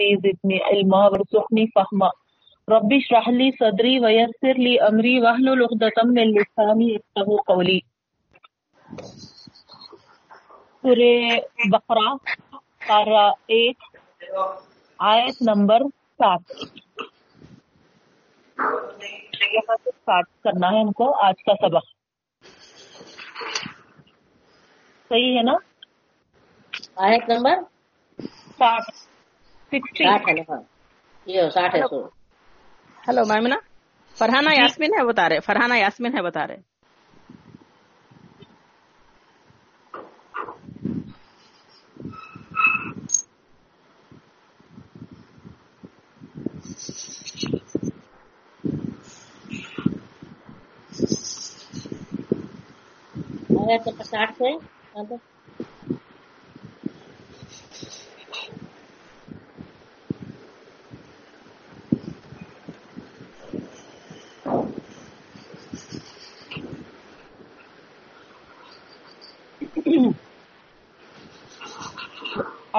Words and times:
ربی 0.00 0.16
زدنی 0.16 0.58
علما 0.58 1.08
فہما 1.66 2.08
ربی 2.68 2.96
اشرح 2.96 3.30
لی 3.30 3.50
صدری 3.50 3.98
ویسر 3.98 4.54
لی 4.54 4.80
امری 4.80 5.20
من 6.04 6.28
لسانی 6.30 6.96
قولی۔ 7.46 7.80
سورہ 10.82 11.38
بقرہ 11.68 12.14
پارہ 12.88 13.32
ایک 13.46 13.96
آیت 14.98 15.42
نمبر 15.42 15.78
سات۔ 16.18 16.40
یہاں 19.52 19.76
سے 19.84 19.88
اسٹارٹ 19.88 20.24
کرنا 20.44 20.70
ہے 20.70 20.80
ہم 20.80 20.92
کو 20.92 21.24
آج 21.24 21.34
کا 21.46 21.52
سبق۔ 21.54 21.84
صحیح 25.08 25.36
ہے 25.36 25.42
نا؟ 25.42 25.54
آیت 26.96 27.30
نمبر 27.30 27.54
ساٹھ 28.58 29.09
ہلو۔ 33.08 33.24
میمنا 33.26 33.56
فرحانہ 34.18 34.50
یاسمین 34.60 34.90
ہے 34.98 35.04
بتا 35.04 35.28
رہے۔ 35.28 35.40
فرحانہ 35.40 35.74
یاسمین 35.74 36.16
ہے 36.16 36.22
بتا 36.22 36.46
رہے۔ 36.46 36.56
ساٹھ 54.04 54.32
سے 54.32 54.52
ہاں 54.54 55.04
تو 55.04 55.16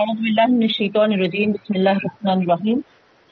اعوذ 0.02 0.20
باللہ 0.20 0.46
من 0.50 0.62
الشیطان 0.62 1.12
الرجیم، 1.14 1.52
بسم 1.52 1.74
اللہ 1.76 1.90
الرحمن 1.90 2.42
الرحیم. 2.42 2.80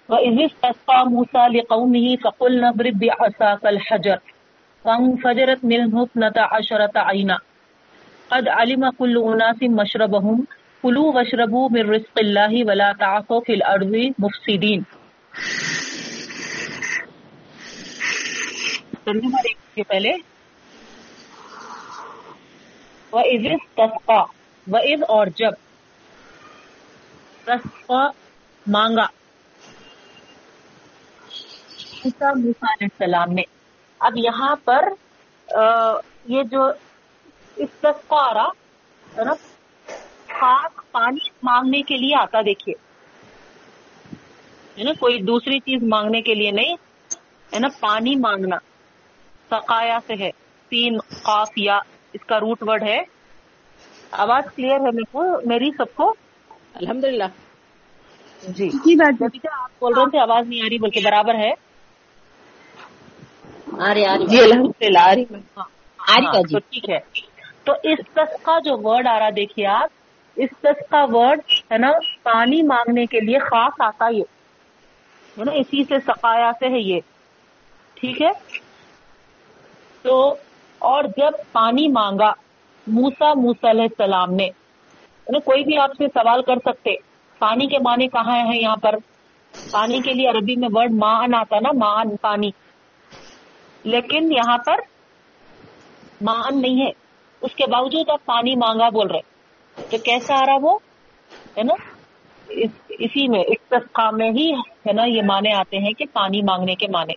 وَإِذِ 0.09 0.43
اسْتَسْقَى 0.43 1.09
مُوسَى 1.09 1.47
لِقَوْمِهِ 1.53 2.15
فَقُلْنَا 2.23 2.67
اضْرِب 2.67 2.99
بِعَصَاكَ 2.99 3.67
الْحَجَرَ، 3.67 4.15
فَانفَجَرَتْ 4.83 5.63
مِنْهُ 5.63 6.01
اثْنَتَا 6.01 6.41
عَشَرَةَ 6.41 6.91
عَيْنًا 6.95 7.37
قَدْ 8.29 8.47
عَلِمَ 8.47 8.89
كُلُّ 8.89 9.23
أُنَاسٍ 9.33 9.63
مَشْرَبَهُمْ 9.69 10.43
كُلُوا 10.81 11.13
وَاشْرَبُوا 11.13 11.69
مِنْ 11.69 11.89
رِزْقِ 11.89 12.19
اللَّهِ 12.19 12.63
وَلَا 12.63 12.91
تَعْثَوْا 12.99 13.39
فِي 13.47 13.53
الْأَرْضِ 13.53 14.11
مُفْسِدِينَ 14.19 14.81
ترجمہ 19.03 19.41
دیکھیے 19.43 19.83
پہلے. 19.83 20.11
وَإِذِ 23.11 23.47
اسْتَسْقَى 23.47 24.21
وَإِذ 24.67 25.03
اور 25.07 25.27
جب. 25.35 25.68
تسقى 27.49 28.01
مانگا 28.65 29.05
موسیٰ 32.03 32.29
علیہ 32.31 32.65
السلام 32.81 33.31
نے. 33.33 33.43
اب 33.99 34.17
یہاں 34.17 34.55
پر 34.65 34.89
یہ 36.33 36.43
جو 36.51 36.65
استسقا 37.55 38.19
آ 38.29 38.33
رہا 38.33 38.49
ہے 39.17 39.23
نا 39.25 39.33
خاص 40.39 40.91
پانی 40.91 41.29
مانگنے 41.43 41.81
کے 41.81 41.97
لیے 41.97 42.15
آتا 42.15 42.41
دیکھیے. 42.45 42.75
ہے 44.77 44.83
نا، 44.83 44.93
کوئی 44.99 45.21
دوسری 45.31 45.59
چیز 45.59 45.83
مانگنے 45.89 46.21
کے 46.21 46.33
لیے 46.35 46.51
نہیں. 46.51 46.75
ہے 47.53 47.59
نا، 47.59 47.67
پانی 47.79 48.15
مانگنا. 48.15 48.57
سقایا 49.49 49.99
سے 50.07 50.13
ہے. 50.19 50.31
تین 50.69 50.99
قاف 51.23 51.57
یا 51.57 51.79
اس 52.13 52.25
کا 52.27 52.39
روٹ 52.39 52.63
ورڈ 52.67 52.83
ہے. 52.83 53.01
آواز 54.23 54.55
کلیئر 54.55 54.79
ہے 54.79 54.91
میرے 54.91 55.11
کو؟ 55.11 55.23
میری 55.45 55.71
سب 55.77 55.95
کو؟ 55.95 56.13
الحمدللہ 56.79 57.23
جی۔ 58.43 58.69
جبھی 58.69 59.39
کہ 59.39 59.47
آپ 59.51 59.69
بول 59.79 59.93
رہے 59.93 60.09
تھے 60.09 60.19
آواز 60.19 60.47
نہیں 60.47 60.61
آ 60.61 60.65
رہی 60.69 60.77
بلکہ 60.77 61.01
برابر 61.03 61.35
ہے۔ 61.35 61.51
آ 63.79 63.93
رہی 63.93 64.05
آ 64.05 64.17
رہی۔ 64.17 64.25
جی 64.27 64.39
الحمدللہ 64.39 64.99
آ 64.99 65.15
رہی۔ 65.15 65.25
میں 65.29 65.39
ہاں 65.57 65.63
آ 65.99 66.15
رہی 66.15 66.25
ہاں، 66.25 66.33
کا 66.33 66.41
جی۔ 66.41 66.53
تو 66.53 66.59
ٹھیک 66.59 66.89
ہے۔ 66.89 66.99
تو 67.63 67.73
اس 67.83 67.99
تس 68.13 68.43
کا 68.43 68.59
جو 68.59 68.77
ورڈ 68.77 69.07
آ 69.07 69.19
رہا 69.19 69.29
دیکھیے 69.35 69.67
آپ 69.67 69.89
اس 70.35 70.49
تس 70.61 70.89
کا 70.89 71.05
ورڈ 71.11 71.39
ہے 71.71 71.77
نا 71.77 71.91
پانی 72.23 72.61
مانگنے 72.61 73.05
کے 73.05 73.19
لیے 73.19 73.39
خاص 73.39 73.81
آتا 73.81 74.07
یہ 74.07 74.23
ہے 75.37 75.43
نا 75.43 75.51
اسی 75.51 75.83
سے 75.83 75.99
سقایا 75.99 76.51
سے 76.59 76.67
ہے 76.67 76.79
یہ۔ 76.79 76.99
ٹھیک 77.93 78.21
ہے؟ 78.21 78.31
تو 80.01 80.35
اور 80.79 81.03
جب 81.03 81.31
پانی 81.51 81.87
مانگا 81.87 82.31
موسا 82.87 83.33
موسا 83.33 83.69
علیہ 83.69 83.81
السلام 83.81 84.33
نے 84.33 84.49
نا، 85.31 85.39
کوئی 85.39 85.63
بھی 85.63 85.77
آپ 85.77 85.91
سے 85.97 86.07
سوال 86.07 86.41
کر 86.41 86.55
سکتے۔ 86.65 86.91
پانی 87.39 87.67
کے 87.67 87.77
معنی 87.79 88.07
کہاں 88.07 88.45
ہیں 88.45 88.61
یہاں 88.61 88.75
پر؟ 88.75 88.95
پانی 89.71 90.01
کے 90.01 90.13
لیے 90.13 90.29
عربی 90.29 90.55
میں 90.55 90.69
ورڈ 90.73 90.91
مان 90.91 91.35
آتا 91.35 91.59
نا 91.59 91.69
مان 91.73 92.15
پانی۔ 92.15 92.51
لیکن 93.83 94.31
یہاں 94.31 94.57
پر 94.57 94.75
مان 96.21 96.61
نہیں 96.61 96.85
ہے۔ 96.85 96.91
اس 97.41 97.55
کے 97.55 97.63
باوجود 97.67 98.09
آپ 98.09 98.25
پانی 98.25 98.55
مانگا 98.55 98.89
بول 98.89 99.07
رہے 99.07 99.19
تو 99.89 99.97
کیسا 99.97 100.35
آ 100.35 100.45
رہا 100.45 100.57
وہ؟ 100.61 100.79
ہے 101.57 101.63
نا 101.63 101.73
اسی 102.89 103.27
میں 103.27 103.43
استسقا 103.47 104.11
میں 104.11 104.31
ہی 104.31 104.53
ہے 104.53 104.93
نا 104.93 105.03
یہ 105.05 105.21
معنی 105.21 105.53
آتے 105.53 105.77
ہیں 105.77 105.91
کہ 105.91 106.05
پانی 106.13 106.41
مانگنے 106.41 106.75
کے 106.75 106.87
معنی۔ 106.87 107.13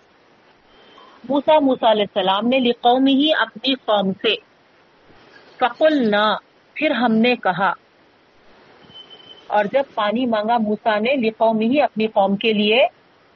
موسا 1.29 1.59
موسا 1.59 1.91
علیہ 1.91 2.05
السلام 2.15 2.49
نے 2.49 2.59
لقوم 2.59 3.07
ہی 3.07 3.31
اپنی 3.39 3.75
قوم 3.75 4.13
سے 4.13 4.35
فقل 5.57 6.11
نہ 6.11 6.37
پھر 6.75 6.91
ہم 6.91 7.13
نے 7.13 7.37
کہا 7.37 7.73
اور 9.53 9.65
جب 9.65 9.83
پانی 9.95 10.27
مانگا 10.27 10.57
موسا 10.59 10.99
نے 10.99 11.15
لقوم 11.15 11.61
ہی 11.61 11.81
اپنی 11.81 12.07
قوم 12.07 12.37
کے 12.37 12.53
لیے 12.53 12.87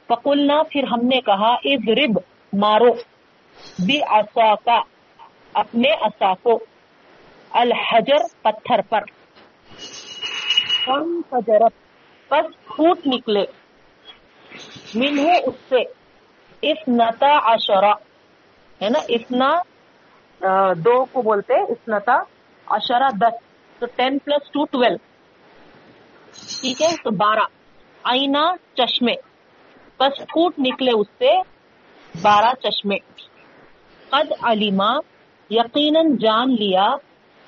فقل 0.07 0.47
نہ 0.47 0.61
پھر 0.71 0.83
ہم 0.83 0.99
نے 1.03 1.21
کہا، 1.21 1.53
اضرب، 1.65 2.19
مارو 2.53 2.91
بھی 3.85 3.99
آسا 4.09 4.55
کا 4.55 4.79
اپنے 5.53 5.89
اصا 6.01 6.33
کو 6.43 6.59
الحجر 7.51 8.23
پتھر 8.41 8.81
پر۔ 8.89 9.03
فجرت 11.29 11.73
پس 12.29 12.45
پھوٹ 12.65 12.99
نکلے۔ 13.05 13.45
منہ 14.95 15.31
اس 15.43 15.55
سے 15.69 15.81
اسنتا 16.61 17.53
عشرہ 17.53 17.93
ہے 18.81 18.89
نا 18.89 18.99
اتنا 19.09 19.49
دو 20.73 21.05
کو 21.05 21.21
بولتے 21.21 21.53
اسنتا 21.71 22.17
عشرہ 22.67 23.09
دس۔ 23.21 23.35
تو 23.79 23.85
ٹین 23.95 24.17
پلس 24.17 24.51
ٹو 24.51 24.65
ٹویلو۔ 24.65 25.16
ٹھیک 26.61 26.81
ہے 26.81 26.95
تو 27.03 27.11
بارہ 27.11 27.45
آئینہ 28.03 28.55
چشمے۔ 28.73 29.13
بس 29.99 30.17
پھوٹ 30.17 30.53
نکلے 30.59 30.91
اس 30.91 31.07
سے 31.17 31.37
بارہ 32.21 32.53
چشمے۔ 32.63 32.97
قد 34.09 34.31
علیما 34.43 34.91
یقیناً 35.49 36.17
جان 36.17 36.53
لیا 36.53 36.95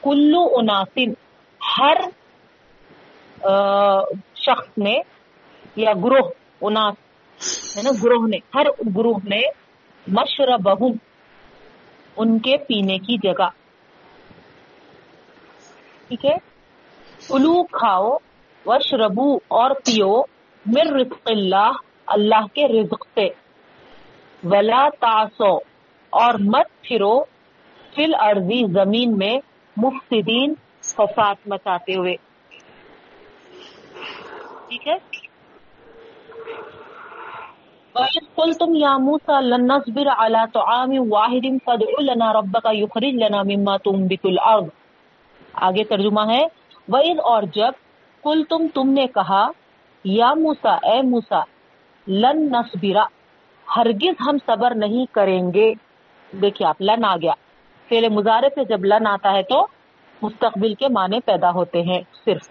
کلو 0.03 0.47
اناسن۔ 0.57 1.11
ہر 1.79 1.97
شخص 4.35 4.77
نے 4.77 4.97
یا 5.75 5.93
گروہ، 5.93 6.29
اناس، 6.61 6.95
ہے 7.77 7.81
نا، 7.83 7.89
گروہ 8.03 8.27
نے، 8.27 8.37
ہر 8.55 8.65
گروہ 8.97 9.17
نے 9.23 9.41
مشربہم 10.07 10.91
ان 12.17 12.39
کے 12.39 12.57
پینے 12.57 12.97
کی 12.97 13.17
جگہ۔ 13.17 13.47
ٹھیک 16.07 16.25
ہے؟ 16.25 16.37
کلو 17.27 17.63
کھاؤ۔ 17.63 18.17
وشربو 18.69 19.35
اور 19.47 19.71
پیو 19.71 20.21
من 20.65 20.95
رزق 20.95 21.31
اللہ 21.31 21.71
اللہ 22.07 22.47
کے 22.53 22.67
رزق 22.67 23.07
سے۔ 23.13 23.27
ولا 24.43 24.89
تاسو 24.99 25.55
اور 26.09 26.33
مت 26.39 26.81
پھرو 26.81 27.23
فل 27.95 28.13
ارضی 28.19 28.63
زمین 28.73 29.17
میں 29.17 29.37
مفسدین 29.77 30.53
فساد 30.83 31.35
مچاتے 31.45 31.95
ہوئے۔ 31.95 32.15
ٹھیک 34.67 34.87
ہے؟ 34.87 34.97
قل 38.35 38.53
تم 38.53 38.75
یا 38.75 38.97
موسا 38.97 39.39
لن 39.39 39.67
نصبر 39.67 40.07
على 40.07 40.39
طعام 40.53 40.91
واحد 41.11 41.45
فادع 41.65 42.01
لنا 42.01 42.33
ربك 42.33 42.67
يخرج 42.73 43.15
لنا 43.23 43.43
مما 43.43 43.77
تنبت 43.77 44.23
الارض 44.23 44.65
آگے 45.53 45.83
ترجمہ 45.83 46.21
ہے۔ 46.21 46.43
وَإِذْ 46.87 47.19
اور 47.23 47.43
جب 47.43 47.71
کل 48.23 48.43
تم 48.49 48.67
تم 48.73 48.89
نے 48.89 49.07
کہا، 49.07 49.51
یا 50.03 50.33
موسا 50.33 50.73
اے 50.73 51.01
موسا 51.01 51.39
لن 52.07 52.51
نصبرا 52.51 53.03
ہرگز 53.75 54.21
ہم 54.21 54.37
صبر 54.45 54.73
نہیں 54.75 55.13
کریں 55.13 55.53
گے۔ 55.53 55.73
دیکھیے 56.31 56.67
آپ، 56.67 56.81
لن 56.81 57.05
آ 57.05 57.15
گیا۔ 57.15 57.31
فعل 57.89 58.09
مظاہرے 58.09 58.49
پہ 58.49 58.63
جب 58.63 58.85
لن 58.85 59.07
آتا 59.07 59.31
ہے 59.31 59.43
تو 59.43 59.67
مستقبل 60.21 60.73
کے 60.73 60.87
معنی 60.87 61.19
پیدا 61.19 61.51
ہوتے 61.51 61.81
ہیں، 61.81 62.01
صرف۔ 62.25 62.49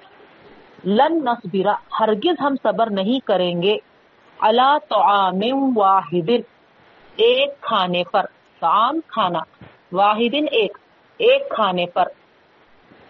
لن 0.85 1.25
نصبرا 1.25 1.75
ہرگز 2.01 2.41
ہم 2.41 2.55
صبر 2.63 2.91
نہیں 2.91 3.27
کریں 3.27 3.63
گے۔ 3.63 3.77
اللہ 4.39 4.79
طعام 4.91 5.79
واحد، 5.79 6.31
ایک 7.17 7.61
کھانے 7.61 8.05
پر۔ 8.05 8.27
طعام 8.61 9.01
کھانا، 9.07 9.39
واحد 9.93 10.35
ایک 10.51 10.79
ایک 11.19 11.51
کھانے 11.51 11.87
پر۔ 11.87 12.05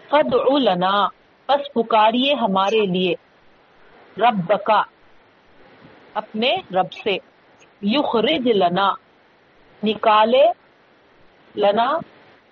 فدع 0.09 0.57
لنا۔ 0.57 1.07
پس 1.49 1.73
پکاریے 1.73 2.33
ہمارے 2.33 2.85
لیے۔ 2.85 3.15
رب 4.17 4.53
کا 4.65 4.83
اپنے 6.13 6.55
رب 6.71 6.93
سے۔ 6.93 7.17
یخرج 7.81 8.47
لنا، 8.47 8.93
نکالے 9.83 10.43
لنا 11.55 11.99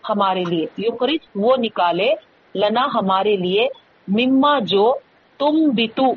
ہمارے 0.10 0.44
لیے۔ 0.44 0.66
یخرج، 0.78 1.28
وہ 1.36 1.56
نکالے 1.58 2.14
لنا 2.56 2.88
ہمارے 2.94 3.36
لیے۔ 3.36 3.68
مما، 4.08 4.60
جو 4.60 4.98
تم 5.38 5.70
بتو 5.70 6.14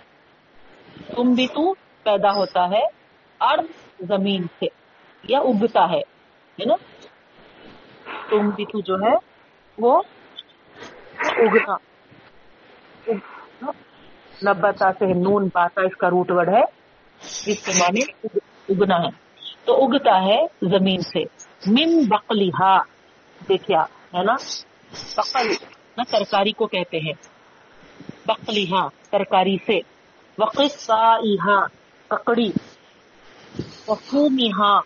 تم 1.16 1.34
بتو 1.34 1.74
پیدا 2.02 2.32
ہوتا 2.32 2.70
ہے 2.70 2.82
ارض 3.40 3.66
زمین 4.00 4.42
سے 4.58 4.66
یا 5.28 5.38
اگتا 5.38 5.90
ہے 5.90 6.00
ہے 6.60 6.64
نا؟ 6.64 6.74
تم 8.30 8.50
بتو 8.50 8.80
جو 8.80 8.94
ہے، 8.94 9.16
وہ 9.78 10.02
اگنا 11.18 11.89
نبتا 14.46 14.92
سے 14.92 15.06
نون 15.06 15.48
پاتا، 15.48 15.80
اس 15.80 15.96
کا 15.96 16.10
روٹ 16.10 16.30
ورڈ 16.30 16.48
ہے۔ 16.48 16.80
جس 17.46 17.62
کے 17.62 17.72
معنی 17.78 18.00
اگنا 18.68 18.96
ہے۔ 18.96 19.30
تو 19.64 19.84
اگتا 19.84 20.22
ہے 20.22 20.46
زمین 20.62 21.00
سے۔ 21.00 21.22
من 21.66 22.08
بقلیہا 22.08 22.78
دیکھیا 23.48 23.82
ہے 24.14 24.22
نا؟ 24.22 24.32
بقل، 25.16 25.48
نا، 25.96 26.02
ترکاری 26.10 26.52
کو 26.52 26.66
کہتے 26.66 26.98
ہیں۔ 26.98 27.12
بقلیہا، 28.26 28.88
ترکاری 29.10 29.56
سے۔ 29.66 29.78
وقصائہا، 30.38 31.66
ککڑی۔ 32.08 32.50
وفومیہا 33.88 34.78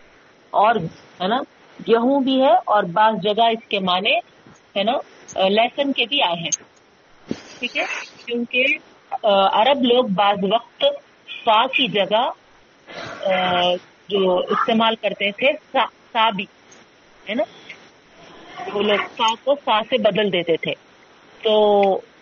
اور، 0.49 0.75
ہے 1.21 1.27
نا؟ 1.27 1.37
گیہوں 1.87 2.23
بھی 2.23 2.41
ہے 2.41 2.53
اور 2.53 2.83
بعض 2.83 3.13
جگہ 3.23 3.43
اس 3.43 3.67
کے 3.67 3.79
معنی، 3.79 4.17
ہے 4.77 4.83
نا؟ 4.83 4.91
لہسن 5.49 5.93
کے 5.93 6.05
بھی 6.05 6.21
آئے 6.21 6.35
ہیں۔ 6.35 6.63
ٹھیک 7.59 7.77
ہے؟ 7.77 7.83
کیونکہ 8.25 8.63
عرب 9.11 9.83
لوگ 9.83 10.05
بعض 10.05 10.37
وقت 10.51 10.85
فا 11.43 11.65
کی 11.67 11.87
جگہ 11.87 12.29
جو 14.09 14.37
استعمال 14.37 14.95
کرتے 14.95 15.31
تھے 15.31 15.51
سا, 15.73 16.29
بھی 16.29 16.45
ہے 17.29 17.33
نا؟ 17.33 17.43
وہ 18.73 18.81
لوگ 18.81 19.05
سا 19.17 19.33
کو 19.43 19.55
سا 19.65 19.79
سے 19.89 19.97
بدل 19.97 20.31
دیتے 20.33 20.55
تھے۔ 20.57 20.73
تو 21.43 21.53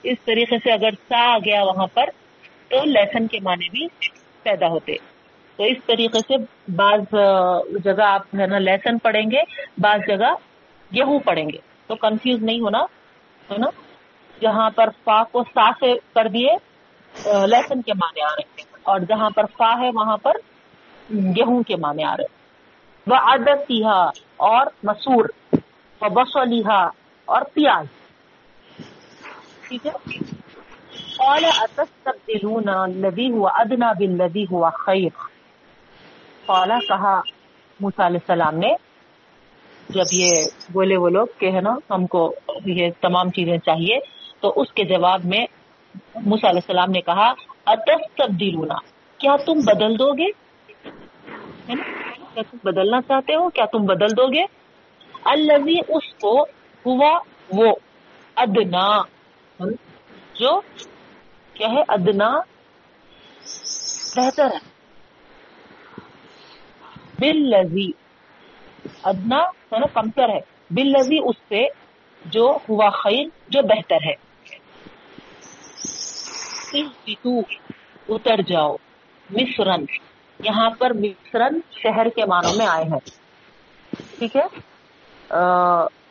اس 0.03 0.17
طریقے 0.25 0.57
سے 0.57 0.71
اگر 0.71 0.89
سا 1.09 1.33
آ 1.33 1.37
گیا 1.37 1.63
وہاں 1.63 1.87
پر 1.93 2.09
تو 2.69 2.83
لہسن 2.85 3.27
کے 3.27 3.39
معنی 3.43 3.69
بھی 3.69 3.87
پیدا 4.43 4.67
ہوتے۔ 4.67 4.95
تو 5.55 5.63
اس 5.63 5.77
طریقے 5.85 6.19
سے 6.19 6.37
بعض 6.71 7.01
جگہ 7.83 8.03
آپ 8.03 8.35
ہے 8.39 8.47
نا 8.47 8.59
لہسن 8.59 8.97
پڑھیں 8.97 9.31
گے 9.31 9.41
بعض 9.77 9.99
جگہ 10.07 10.33
گیہوں 10.95 11.19
پڑھیں 11.19 11.45
گے۔ 11.45 11.57
تو 11.87 11.95
کنفیوز 11.95 12.43
نہیں 12.43 12.59
ہونا 12.59 12.83
ہے 13.51 13.57
نا؟ 13.57 13.69
جہاں 14.41 14.69
پر 14.69 14.89
فا 15.03 15.23
کو 15.23 15.43
سا 15.43 15.69
سے 15.79 15.93
کر 16.13 16.27
دیے 16.27 16.55
لہسن 17.25 17.81
کے 17.81 17.93
معنی 17.93 18.21
آ 18.21 18.27
رہے 18.27 18.43
ہیں۔ 18.47 18.63
اور 18.83 18.99
جہاں 18.99 19.29
پر 19.29 19.43
فا 19.57 19.79
ہے، 19.79 19.89
وہاں 19.95 20.17
پر 20.17 20.33
گیہوں 21.13 21.63
کے 21.63 21.75
معنی 21.75 22.03
آ 22.03 22.17
رہے 22.17 22.23
وہ 23.07 23.15
عدد 23.15 23.71
اور 24.37 24.67
مسور۔ 24.83 25.25
و 26.01 26.09
بسلیحا 26.09 26.87
اور 27.25 27.41
پیاز۔ 27.53 27.85
ٹھیک 29.67 29.85
ہے؟ 29.85 29.91
قال 31.17 31.45
اتستبدلون 31.45 32.69
الذي 32.69 33.29
هو 33.29 33.47
ادنى 33.47 34.07
بالذي 34.07 34.43
هو 34.43 34.69
خير؟ 34.69 35.09
قال، 36.45 36.71
کہا 36.87 37.21
موسی 37.79 38.05
علیہ 38.05 38.19
السلام 38.27 38.55
نے، 38.55 38.73
جب 39.89 40.03
یہ 40.11 40.31
بولے 40.71 40.97
وہ 40.97 41.09
لوگ 41.09 41.27
کہ 41.39 41.51
ہے 41.51 41.61
نا، 41.61 41.75
ہم 41.89 42.05
کو 42.05 42.33
یہ 42.65 42.89
تمام 43.01 43.29
چیزیں 43.29 43.57
چاہیے، 43.57 43.99
تو 44.39 44.53
اس 44.55 44.73
کے 44.73 44.83
جواب 44.83 45.21
میں 45.25 45.45
موسی 46.15 46.47
علیہ 46.47 46.59
السلام 46.59 46.91
نے 46.91 47.01
کہا 47.01 47.33
اتستبدلون 47.65 48.67
کیا 49.17 49.35
تم 49.45 49.53
بدل 49.53 49.99
دو 49.99 50.13
گے؟ 50.13 50.25
کیا 52.33 52.43
تم 52.51 52.57
بدلنا 52.63 53.01
چاہتے 53.01 53.35
ہو؟ 53.35 53.49
کیا 53.49 53.65
تم 53.65 53.85
بدل 53.85 54.17
دو 54.17 54.27
گے؟ 54.27 54.43
الذي 55.25 55.75
اس 55.87 56.13
کو 56.21 56.43
ہوا 56.85 57.19
وہ، 57.53 57.75
ادنا۔ 58.35 59.01
جو 60.39 60.61
کیا 61.53 61.67
ہے 61.67 61.81
ادنا، 61.87 62.39
بہتر 64.15 64.45
ہے۔ 64.45 64.57
بل 67.19 67.37
لذی 67.37 67.91
ادنا 69.03 69.39
نا 69.71 69.85
کمتر 69.93 70.29
ہے۔ 70.29 70.39
بل 70.69 70.87
لذی 70.87 71.17
اس 71.23 71.35
سے 71.49 71.65
جو 72.25 72.57
ہوا 72.69 72.89
خیر، 72.89 73.25
جو 73.47 73.61
بہتر 73.61 73.97
ہے۔ 74.05 74.32
تو 77.21 77.41
اتر 78.09 78.41
جاؤ۔ 78.41 78.75
مصرن۔ 79.29 79.85
یہاں 80.43 80.69
پر 80.69 80.93
مصرن 80.93 81.59
شہر 81.71 82.09
کے 82.09 82.25
معنوں 82.25 82.51
میں 82.57 82.65
آئے 82.65 82.83
ہیں۔ 82.83 82.99
ٹھیک 84.19 84.35
ہے؟ 84.35 84.45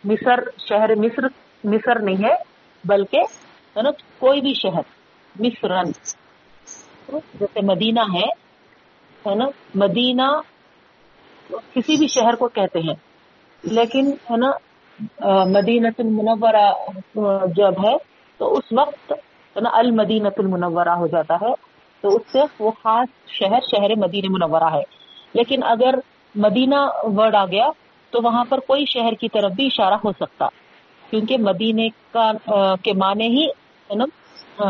مصر 0.05 0.41
شہر، 0.69 0.94
مصر 0.94 1.23
مصر 1.64 1.99
نہیں 1.99 2.25
ہے، 2.25 2.35
بلکہ 2.85 3.23
کوئی 4.19 4.41
بھی 4.41 4.55
شہر۔ 4.55 4.81
مصرن۔ 5.41 5.91
جیسے 7.09 7.61
مدینہ 7.62 8.00
ہے 8.00 9.35
نا، 9.35 9.44
مدینہ 9.75 10.41
کسی 11.50 11.97
بھی 11.97 12.06
شہر 12.06 12.35
کو 12.35 12.49
کہتے 12.49 12.79
ہیں۔ 12.79 12.94
لیکن 13.62 14.12
ہے 14.31 14.37
نا 14.37 14.50
مدینۃ 15.44 15.91
المنورہ 15.99 16.73
جب 17.56 17.87
ہے، 17.87 17.97
تو 18.37 18.55
اس 18.55 18.64
وقت 18.73 19.12
ہے 19.56 19.60
نا 19.60 19.70
المدینۃ 19.72 20.38
المنورہ 20.38 20.88
ہو 20.88 21.06
جاتا 21.06 21.34
ہے، 21.34 21.52
تو 22.00 22.08
اس 22.08 22.32
سے 22.32 22.38
وہ 22.58 22.70
خاص 22.70 23.08
شہر 23.26 23.60
شہر 23.70 23.94
مدینہ 23.96 24.26
منورہ 24.31 24.72
ہے۔ 24.72 24.82
لیکن 25.34 25.62
اگر 25.62 25.94
مدینہ 26.34 26.75
ورڈ 27.02 27.34
آ 27.34 27.44
گیا، 27.46 27.69
تو 28.10 28.20
وہاں 28.25 28.44
پر 28.49 28.58
کوئی 28.60 28.84
شہر 28.87 29.12
کی 29.12 29.28
طرف 29.28 29.52
بھی 29.52 29.66
اشارہ 29.66 29.94
ہو 29.94 30.12
سکتا۔ 30.12 30.46
کیونکہ 31.10 31.38
مدینے 31.38 31.88
کا 32.12 32.32
کے 32.82 32.93
معنی 32.93 33.28
ہی 33.28 33.46
نا 33.94 34.04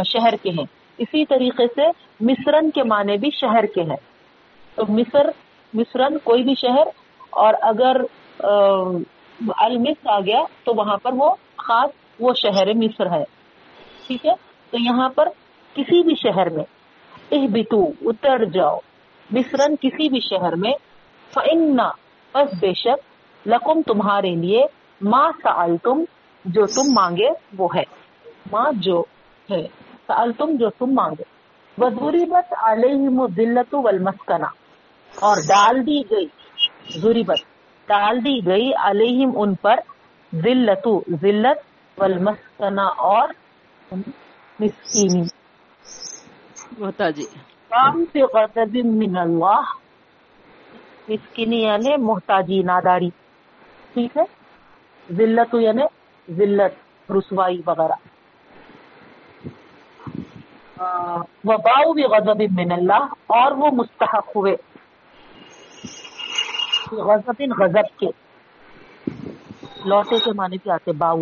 شہر 0.03 0.35
کے 0.43 0.51
ہیں۔ 0.51 0.65
اسی 0.99 1.25
طریقے 1.25 1.67
سے 1.67 1.87
مصرن 2.21 2.71
کے 2.71 2.83
معنی 2.83 3.17
بھی 3.17 3.31
شہر 3.31 3.67
کے 3.67 3.83
ہیں۔ 3.83 3.97
تو 4.75 4.83
مصر، 4.89 5.27
مصرن 5.75 6.19
کوئی 6.25 6.43
بھی 6.43 6.55
شہر، 6.55 6.89
اور 7.31 7.55
اگر 7.61 7.97
المصر 9.59 10.11
آ 10.11 10.21
گیا، 10.21 10.43
تو 10.65 10.75
وہاں 10.75 10.97
پر 11.03 11.13
وہ 11.13 11.35
خاص، 11.57 11.91
وہ 12.21 12.35
شہر 12.35 12.73
مصر 12.75 13.11
ہے۔ 13.11 13.25
ٹھیک 14.07 14.27
ہے؟ 14.27 14.52
تو 14.73 14.79
یہاں 14.79 15.09
پر 15.09 15.29
کسی 15.77 16.03
بھی 16.03 16.15
شہر 16.15 16.51
میں 16.51 16.65
اہ 17.31 17.47
بتو 17.47 17.81
اتر 18.01 18.45
جاؤ 18.45 18.79
مصرن 19.31 19.75
کسی 19.77 20.09
بھی 20.09 20.21
شہر 20.21 20.55
میں 20.55 20.73
فنا 21.33 21.89
بس 22.35 22.55
بے 22.61 22.73
شک 22.75 23.49
لکم 23.49 23.83
تمہارے 23.83 24.35
لیے 24.35 24.65
ماں 25.01 25.31
سال 25.43 25.77
تم 25.77 26.05
جو 26.45 26.67
تم 26.67 26.93
مانگے 26.95 27.29
وہ 27.59 27.69
ہے۔ 27.75 27.83
ماں 28.53 28.73
جو 28.77 29.03
ہے 29.49 29.63
سال 30.07 30.33
تم 30.33 30.57
جو 30.57 30.71
تم 30.71 30.95
مانگے۔ 30.95 31.25
وزوری 31.79 32.25
بت 32.25 32.55
علیہ 32.63 33.27
ذلت 33.37 33.75
والمسکنہ 33.75 34.47
اور 35.15 35.37
ڈال 35.49 35.87
دی 35.87 36.01
گئی 36.11 36.27
ضریبت 37.01 37.41
ڈال 37.89 38.25
دی 38.25 38.39
گئی 38.47 38.71
علیہم 38.83 39.31
ان 39.35 39.55
پر 39.55 39.81
ذلت 40.33 40.89
ذلت 41.21 41.65
والمسکنہ 41.99 42.89
اور 43.07 43.29
مسکینی۔ 44.63 45.23
ہوتا 46.81 47.11
جی 47.11 47.25
کام 47.69 48.05
سے 48.13 48.23
غضب 48.23 48.77
من 48.85 49.17
اللہ۔ 49.17 49.61
مسکینی 51.09 51.63
یعنی 51.63 51.97
محتاجی 51.97 52.63
ناداری۔ 52.63 53.11
ٹھیک 53.93 54.17
ہے؟ 54.17 54.23
ذلت 55.15 55.55
یعنی 55.61 55.83
ذلت 56.35 57.11
رسوائی 57.11 57.63
وغیرہ۔ 57.67 57.95
وباؤ 61.45 61.93
بھی 61.93 62.03
غضب 62.03 62.41
من 62.41 62.73
اللہ 62.73 63.07
اور 63.27 63.53
وہ 63.53 63.71
مستحق 63.71 64.37
ہوئے۔ 64.37 64.57
غضب 66.93 67.43
غضب 67.59 67.99
کے۔ 67.99 68.07
لوٹے 69.85 70.19
کے 70.19 70.33
معنی 70.33 70.59
کے 70.59 70.71
آتے 70.71 70.93
باؤ۔ 70.93 71.17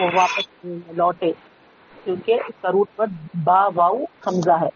وہ 0.00 0.06
واپس 0.14 0.66
لوٹے۔ 0.96 1.32
کیونکہ 2.06 2.32
اس 2.32 2.62
کا 2.62 2.72
روٹ 2.72 2.86
پر 2.96 3.06
با 3.44 3.68
واؤ 3.74 3.96
حمزہ 4.26 4.50
ہے۔ 4.50 4.68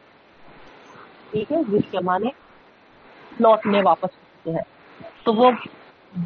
ٹھیک 1.30 1.52
ہے، 1.52 1.56
جس 1.68 1.90
کے 1.90 1.98
معنی 1.98 2.28
لوٹنے 3.40 3.80
واپس 3.84 4.10
ہوتے 4.14 4.50
ہیں۔ 4.50 4.62
تو 5.24 5.34
وہ 5.34 5.50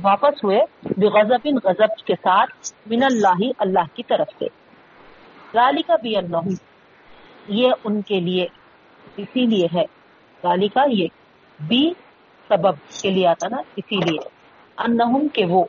واپس 0.03 0.45
ہوئے 0.45 0.61
بغضب 0.83 1.49
غضب 1.65 2.07
کے 2.07 2.15
ساتھ 2.15 2.73
من 2.87 3.03
اللہ 3.03 3.51
اللہ 3.59 3.95
کی 3.95 4.03
طرف 4.03 4.27
سے۔ 4.39 4.45
ذالک 5.53 5.91
بھی 6.03 6.17
اللہ 6.17 6.49
یہ 7.49 7.73
ان 7.85 8.03
کے 8.03 8.21
لیے، 8.21 8.47
اسی 9.17 9.47
لیے 9.47 9.69
ہے۔ 9.75 9.85
گالی 10.45 10.69
کا 10.69 10.85
یہ 10.89 11.07
بی 11.61 11.93
سبب 12.49 13.03
کے 13.03 13.11
لیے 13.11 13.27
آتا 13.27 13.49
نا، 13.49 13.57
اسی 13.77 13.97
لیے۔ 13.97 14.29
انہم 14.79 15.29
کے 15.29 15.45
وہ، 15.45 15.65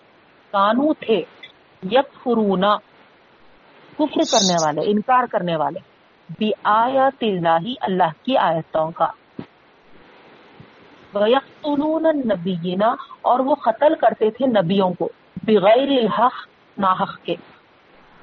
کانو 0.51 0.93
تھے 0.93 1.23
یک 1.91 2.23
فرونا 2.23 2.75
کفر 3.97 4.19
کرنے 4.31 4.55
والے 4.65 4.81
انکار 4.85 5.23
کرنے 5.31 5.55
والے۔ 5.55 5.79
بھی 6.37 6.51
آیت 6.63 7.23
اللہ 7.23 7.73
اللہ 7.81 8.25
کی 8.25 8.37
آیتوں 8.37 8.91
کا۔ 8.91 9.07
وَيَقْتُلُونَ 11.13 12.85
اور 13.21 13.39
وہ 13.39 13.55
قتل 13.55 13.95
کرتے 13.95 14.31
تھے 14.31 14.45
نبیوں 14.47 14.93
کو۔ 14.93 15.09
بغیر 15.43 15.87
الحق 15.87 16.47
ناحق 16.77 17.25
کے۔ 17.25 17.35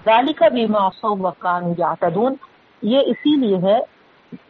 ذالک 0.04 0.42
بما 0.42 0.86
عصوا 0.86 1.28
وكانوا 1.28 1.74
يعتدون 1.78 2.34
یہ 2.82 2.98
اسی 3.06 3.36
لیے 3.36 3.56
ہے 3.56 3.78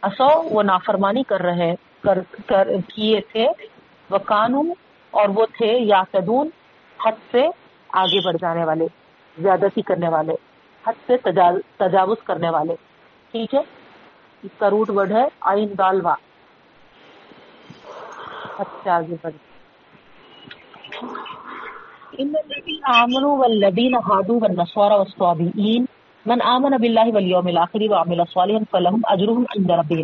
اصو 0.01 0.41
وہ 0.43 0.63
نافرمانی 0.63 1.23
کر 1.23 1.41
رہے 1.41 1.75
کر, 2.01 2.19
کر 2.45 2.67
کیے 2.95 3.21
تھے۔ 3.21 3.47
وکانو 4.11 4.61
اور 5.11 5.29
وہ 5.29 5.45
تھے 5.57 5.77
یعتدون 5.79 6.49
حد 7.05 7.31
سے 7.31 7.47
آگے 7.89 8.25
بڑھ 8.25 8.37
جانے 8.41 8.65
والے 8.65 8.85
زیادتی 9.37 9.81
کرنے 9.81 10.09
والے۔ 10.09 10.52
حد 10.87 10.93
سے 11.07 11.17
تجاوز 11.77 12.17
کرنے 12.23 12.49
والے۔ 12.49 12.75
ٹھیک 13.31 13.55
ہے؟ 13.55 13.61
اس 14.43 14.51
کا 14.57 14.69
روٹ 14.69 14.89
ورڈ 14.89 15.11
ہے 15.11 15.27
آئین 15.41 15.69
دالوا۔ 15.77 16.15
حد 18.59 18.83
سے 18.83 18.89
آگے 18.89 19.15
بڑھ 19.21 19.33
ان 22.17 22.33
الذين 22.43 22.79
امنوا 22.83 23.37
والذين 23.37 23.95
هادوا 23.95 24.39
والنصارى 24.41 24.93
والصابئين 24.93 25.85
من 26.25 26.41
آمن 26.41 26.73
الاخر 26.73 27.81
وعمل 27.89 28.21
صالحا 28.33 28.59
فلهم 28.71 29.01
اجرهم 29.03 29.43
عند 29.55 29.69
ربهم۔ 29.69 30.03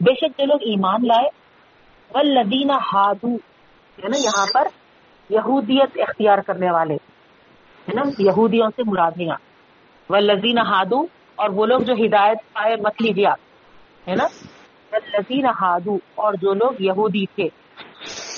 بے 0.00 0.14
شک 0.14 0.38
جو 0.38 0.46
لوگ 0.46 0.58
ایمان 0.60 1.06
لائے، 1.06 1.28
والذین 2.14 2.70
ہادو 2.70 3.34
ہے 4.02 4.08
نا، 4.08 4.16
یہاں 4.16 4.46
پر 4.54 4.68
یہودیت 5.28 6.00
اختیار 6.08 6.38
کرنے 6.38 6.70
والے۔ 6.70 6.94
ہے 7.88 7.94
نا، 7.94 8.02
یہودیوں 8.18 8.70
سے 8.76 8.82
مراد 8.86 9.12
نہیں 10.10 10.28
والذین 10.28 10.58
ہادو 10.58 11.06
اور 11.36 11.50
وہ 11.50 11.66
لوگ 11.66 11.80
جو 11.80 11.94
ہدایت 11.94 12.38
پائے 12.52 12.76
مت 12.76 13.02
لیجیے 13.02 13.26
آپ 13.26 13.38
ہے 14.08 14.14
نا؟ 14.14 14.24
والذین 14.92 15.46
ہادو 15.46 15.98
اور 16.14 16.34
جو 16.34 16.54
لوگ 16.54 16.72
یہودی 16.82 17.24
تھے 17.34 17.48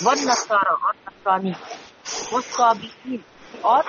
والنصارى 0.04 0.74
اور 0.82 0.92
نصرانی 1.06 1.52
اور 3.62 3.82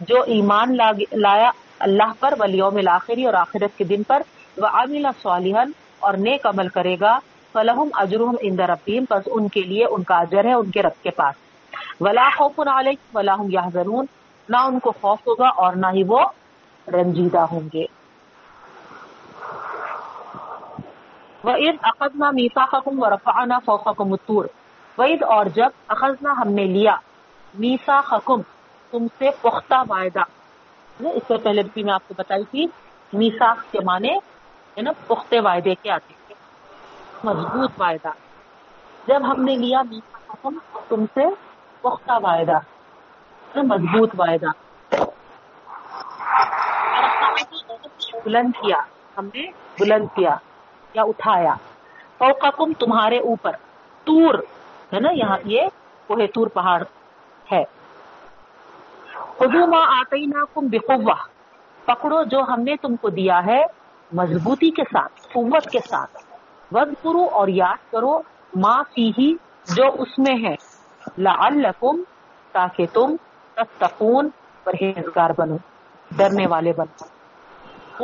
جو 0.00 0.22
ایمان 0.22 0.76
لایا 0.76 1.50
اللہ 1.80 2.12
پر 2.20 2.34
ولیوم 2.38 2.76
الاخری 2.76 3.24
اور 3.24 3.34
آخرت 3.34 3.78
کے 3.78 3.84
دن 3.84 4.02
پر 4.02 4.22
وہ 4.56 4.66
عامل 4.66 5.06
صالحن 5.22 5.70
اور 5.98 6.14
نیک 6.14 6.46
عمل 6.46 6.68
کرے 6.68 6.96
گا 7.00 7.18
فلحم 7.52 7.88
اجرحم 7.92 8.36
اند 8.40 8.60
ربیم 8.60 9.04
بس 9.10 9.28
ان 9.30 9.48
کے 9.48 9.60
لیے 9.60 9.84
ان 9.84 10.02
کا 10.02 10.16
اجر 10.16 10.44
ہے، 10.44 10.52
ان 10.52 10.70
کے 10.70 10.82
رب 10.82 11.02
کے 11.02 11.10
پاس۔ 11.10 11.34
ولا 12.00 12.28
خوف 12.36 12.60
علیہ 12.60 13.16
ولاحم 13.16 13.46
یا 13.50 13.60
نہ 14.48 14.56
ان 14.56 14.78
کو 14.78 14.92
خوف 15.00 15.18
ہوگا 15.26 15.48
اور 15.48 15.72
نہ 15.72 15.86
ہی 15.94 16.02
وہ 16.02 16.20
رنجیدہ 16.92 17.38
ہوں 17.38 17.68
گے۔ 17.74 17.84
وہ 21.44 21.50
عید 21.50 21.76
اقدنا 21.82 22.30
میسا 22.30 22.64
حکم 22.64 23.02
و 23.02 23.10
رفانہ 23.10 23.54
فوق 23.64 24.00
متور 24.00 24.44
وید 24.98 25.22
اور 25.22 25.46
جب 25.46 25.68
اخذنا 25.88 26.32
ہم 26.32 26.48
نے 26.48 26.64
لیا 26.64 26.96
میسا 27.54 28.00
حکم 28.12 28.40
تم 28.90 29.06
سے 29.18 29.30
پختہ 29.40 29.82
وعدہ 29.88 30.22
یعنی 31.00 31.10
اس 31.14 31.22
سے 31.28 31.36
پہلے 31.36 31.62
بھی 31.74 31.82
میں 31.82 31.92
آپ 31.92 32.08
کو 32.08 32.14
بتائی 32.16 32.44
تھی 32.50 32.66
میسا 33.12 33.54
کے 33.70 33.78
معنی 33.84 34.08
یعنی 34.08 34.18
ہے 34.76 34.82
نا 34.82 34.90
پختے 35.06 35.40
وعدے 35.40 35.74
کے 35.74 35.90
آتے 35.90 36.14
تھے 36.26 36.34
مضبوط 37.24 37.70
وعدہ 37.80 38.10
جب 39.06 39.22
ہم 39.24 39.44
نے 39.44 39.56
لیا 39.56 39.82
میسا 39.82 40.18
حکم 40.32 40.58
تم 40.88 41.04
سے 41.14 41.24
پختہ 41.80 42.12
وعدہ 42.22 42.58
مضبوط 43.56 44.10
وعدہ 44.18 44.50
بلند 48.24 48.52
کیا 48.60 48.80
ہم 49.16 49.28
نے 49.34 49.46
بلند 49.80 50.06
کیا 50.14 50.36
یا 50.94 51.02
اٹھایا 51.02 51.54
فوقکم 52.18 52.72
تمہارے 52.78 53.18
اوپر 53.28 53.56
تور 54.06 54.34
ہے 54.92 55.00
نا 55.00 55.10
یہاں 55.12 55.36
یہ 55.44 55.68
کوہ 56.08 56.26
تور 56.34 56.46
پہاڑ 56.46 56.82
ہے 57.46 57.64
خدو 59.38 59.64
آتی 59.76 60.24
نا 60.26 60.44
کم 60.54 60.66
بخوا 60.66 61.14
پکڑو 61.84 62.22
جو 62.24 62.42
ہم 62.48 62.60
نے 62.60 62.76
تم 62.82 62.96
کو 62.96 63.10
دیا 63.10 63.44
ہے 63.46 63.62
مضبوطی 64.12 64.70
کے 64.70 64.82
ساتھ 64.92 65.20
قوت 65.32 65.70
کے 65.70 65.78
ساتھ 65.88 66.18
ود 66.70 66.92
کرو 67.02 67.24
اور 67.32 67.48
یاد 67.54 67.90
کرو 67.92 68.20
ماں 68.56 68.82
فی 68.94 69.32
جو 69.66 69.84
اس 69.98 70.18
میں 70.18 70.36
ہے 70.42 70.54
لعلکم 71.18 72.02
تاکہ 72.54 72.86
تم 72.92 73.16
تتقون 73.58 74.28
پرہیزگار 74.64 75.30
بنو، 75.38 75.56
ڈرنے 76.16 76.46
والے 76.46 76.72
بنو۔ 76.72 77.04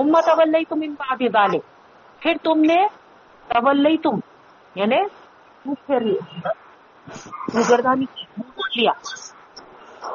امت 0.00 0.28
اولی 0.28 0.64
تم 0.64 0.80
ان 0.82 0.94
بعد 0.98 1.16
ذالک 1.32 1.62
پھر 2.20 2.34
تم 2.42 2.60
نے 2.60 2.86
تولی 3.48 3.96
تم 3.96 4.18
یعنی 4.74 4.96
پھر 5.64 6.02
گردانی 7.70 8.04
لیا۔ 8.76 8.92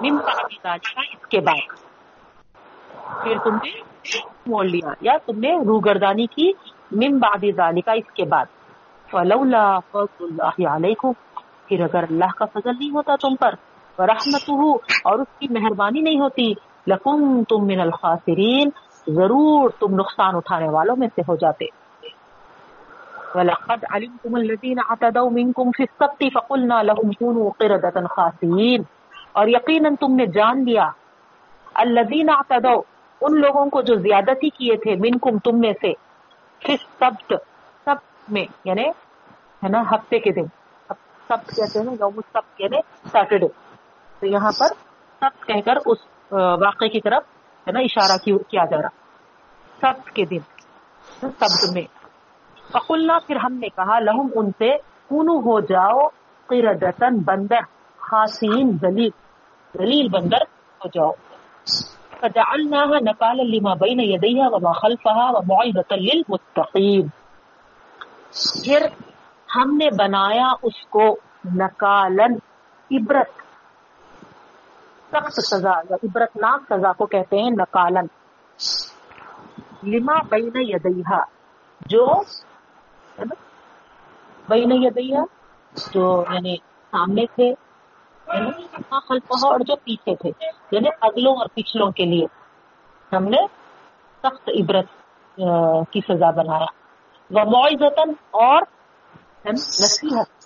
من 0.02 0.16
بعد 0.16 0.66
اس 0.66 1.28
کے 1.30 1.40
بعد۔ 1.40 1.76
پھر 3.24 3.38
تم 3.44 3.56
نے 3.56 3.70
موڑ 4.46 4.66
لیا، 4.66 4.90
یا 5.02 5.14
تم 5.26 5.40
نے 5.40 5.58
روگردانی 5.58 6.28
کی 6.28 6.52
من 6.92 7.18
بعد 7.18 7.46
ذالکا 7.56 7.92
اس 7.92 8.12
کے 8.14 8.26
بعد۔ 8.26 8.46
فلولا 9.12 9.80
فضل 9.80 10.24
اللہ 10.24 10.68
علیکم۔ 10.68 11.12
پھر 11.68 11.82
اگر 11.82 12.04
اللہ 12.04 12.32
کا 12.38 12.46
فضل 12.46 12.72
نہیں 12.80 12.92
ہوتا 12.92 13.16
تم 13.16 13.36
پر 13.36 13.56
ورحمتہ 14.00 14.52
اور 15.04 15.20
اس 15.20 15.40
کی 15.40 15.48
مہربانی 15.50 16.02
نہیں 16.02 16.20
ہوتی۔ 16.20 16.54
لکم 16.88 17.44
تم 17.44 17.66
من 17.68 17.80
الخاسرین، 17.80 18.70
ضرور 19.08 19.70
تم 19.80 19.96
نقصان 19.96 20.36
اٹھانے 20.36 20.70
والوں 20.70 20.96
میں 20.96 21.08
سے 21.16 21.22
ہو 21.28 21.36
جاتے۔ 21.36 21.66
وَلَقَدْ 23.36 23.86
عَلِمْتُمُ 23.90 24.38
الَّذِينَ 24.38 24.82
عَتَدَوْ 24.90 25.32
مِنْكُمْ 25.32 25.72
فِي 25.78 25.84
السَّبْتِ 25.84 26.26
فَقُلْنَا 26.34 26.82
لَهُمْ 26.82 27.12
كُونُوا 27.20 27.52
قِرَدَةً 27.58 28.06
خَاسِئِينَ 28.06 28.84
اور 29.32 29.48
یقیناً 29.48 29.96
تم 29.96 30.16
نے 30.16 30.26
جان 30.26 30.66
لیا۔ 30.66 30.90
الذین 31.74 32.30
اعتدوا، 32.30 32.82
ان 33.22 33.40
لوگوں 33.40 33.66
کو 33.66 33.82
جو 33.82 33.96
زیادتی 33.96 34.50
کیے 34.50 34.76
تھے 34.76 34.96
منکم 34.96 35.38
تم 35.38 35.60
میں 35.60 35.74
سے۔ 35.82 35.94
فی 36.66 36.72
السبت، 36.72 37.34
سب 37.86 37.96
میں 38.30 38.46
یعنی 38.66 38.84
ہے 39.64 39.68
نا، 39.70 39.82
ہفتے 39.82 40.20
کے 40.20 40.32
دن۔ 40.32 40.46
سب 41.28 41.38
کہتے 41.48 41.80
ہیں 41.80 41.86
یوم 41.86 42.14
السبت 42.18 42.62
یعنی 42.62 42.78
سیٹرڈے۔ 43.12 43.69
تو 44.20 44.28
یہاں 44.28 44.52
پر 44.60 44.68
سب 45.20 45.48
کہہ 45.48 45.62
کر 45.66 45.76
اس 45.86 45.98
واقعے 46.32 46.90
کی 46.90 47.02
طرف 47.02 47.24
ہے 47.68 47.72
نا 47.72 47.80
اشارہ 47.80 48.18
کیا 48.50 48.66
جا 48.66 48.78
رہا۔ 48.78 48.90
سب 49.82 50.16
کے 50.16 50.26
دن 50.26 50.40
سبت 51.22 51.74
میں۔ 51.74 51.82
فقلنا، 52.72 53.20
پھر 53.28 53.36
ہم 53.36 53.54
نے 53.54 53.70
کہا، 53.70 54.00
لہم 54.00 54.28
ان 54.36 54.52
سے، 54.58 54.78
کونو 55.08 55.40
ہو 55.40 55.60
جاؤ 55.60 56.08
قردتن 56.46 57.18
بندر، 57.18 57.60
خاصین، 57.98 58.78
ذلیل 58.82 59.10
ذلیل 59.78 60.08
بندر 60.10 60.42
ہو 60.42 60.88
جاؤ۔ 60.88 61.12
فجعلناها 62.20 62.98
نقالا 63.02 63.44
لما 63.44 63.74
بین 63.74 64.00
یدیها 64.00 64.48
وما 64.52 64.72
خلفها 64.72 65.30
وموعظة 65.30 65.96
للمتقین۔ 65.96 67.08
پھر 68.64 68.88
ہم 69.56 69.78
نے 69.78 69.90
بنایا 69.98 70.48
اس 70.64 70.86
کو 70.90 71.20
نکالن 71.56 72.36
عبرت 72.92 73.49
سخت 75.12 75.34
سزا 75.34 75.72
یا 75.90 75.96
عبرتناک 76.04 76.62
سزا 76.70 76.94
کو 76.94 77.06
کہتے 77.06 77.38
ہیں 77.38 77.50
نکالن۔ 77.50 78.06
لما 79.84 80.14
بین 80.30 80.52
یدیها 80.56 81.24
جو 81.86 82.22
بین 84.50 84.72
یدیا 84.72 85.20
جو 85.94 86.24
یعنی 86.30 86.56
سامنے 86.92 87.26
تھے 87.26 87.54
ہاں، 88.92 89.00
خلفہ 89.00 89.48
اور 89.48 89.60
جو 89.60 89.76
پیچھے 89.76 90.16
تھے۔ 90.16 90.30
یعنی 90.72 90.90
اگلوں 91.02 91.36
اور 91.36 91.48
پچھلوں 91.54 91.92
کے 91.92 92.06
لیے 92.06 92.26
ہم 93.16 93.24
نے 93.24 93.38
سخت 94.24 94.50
عبرت 94.60 94.86
کی 95.92 96.00
سزا 96.02 96.32
بنایا۔ 96.32 96.66
وہ 97.30 97.46
معزتن 97.46 98.10
اور 98.32 98.62
نصیحت 99.46 100.46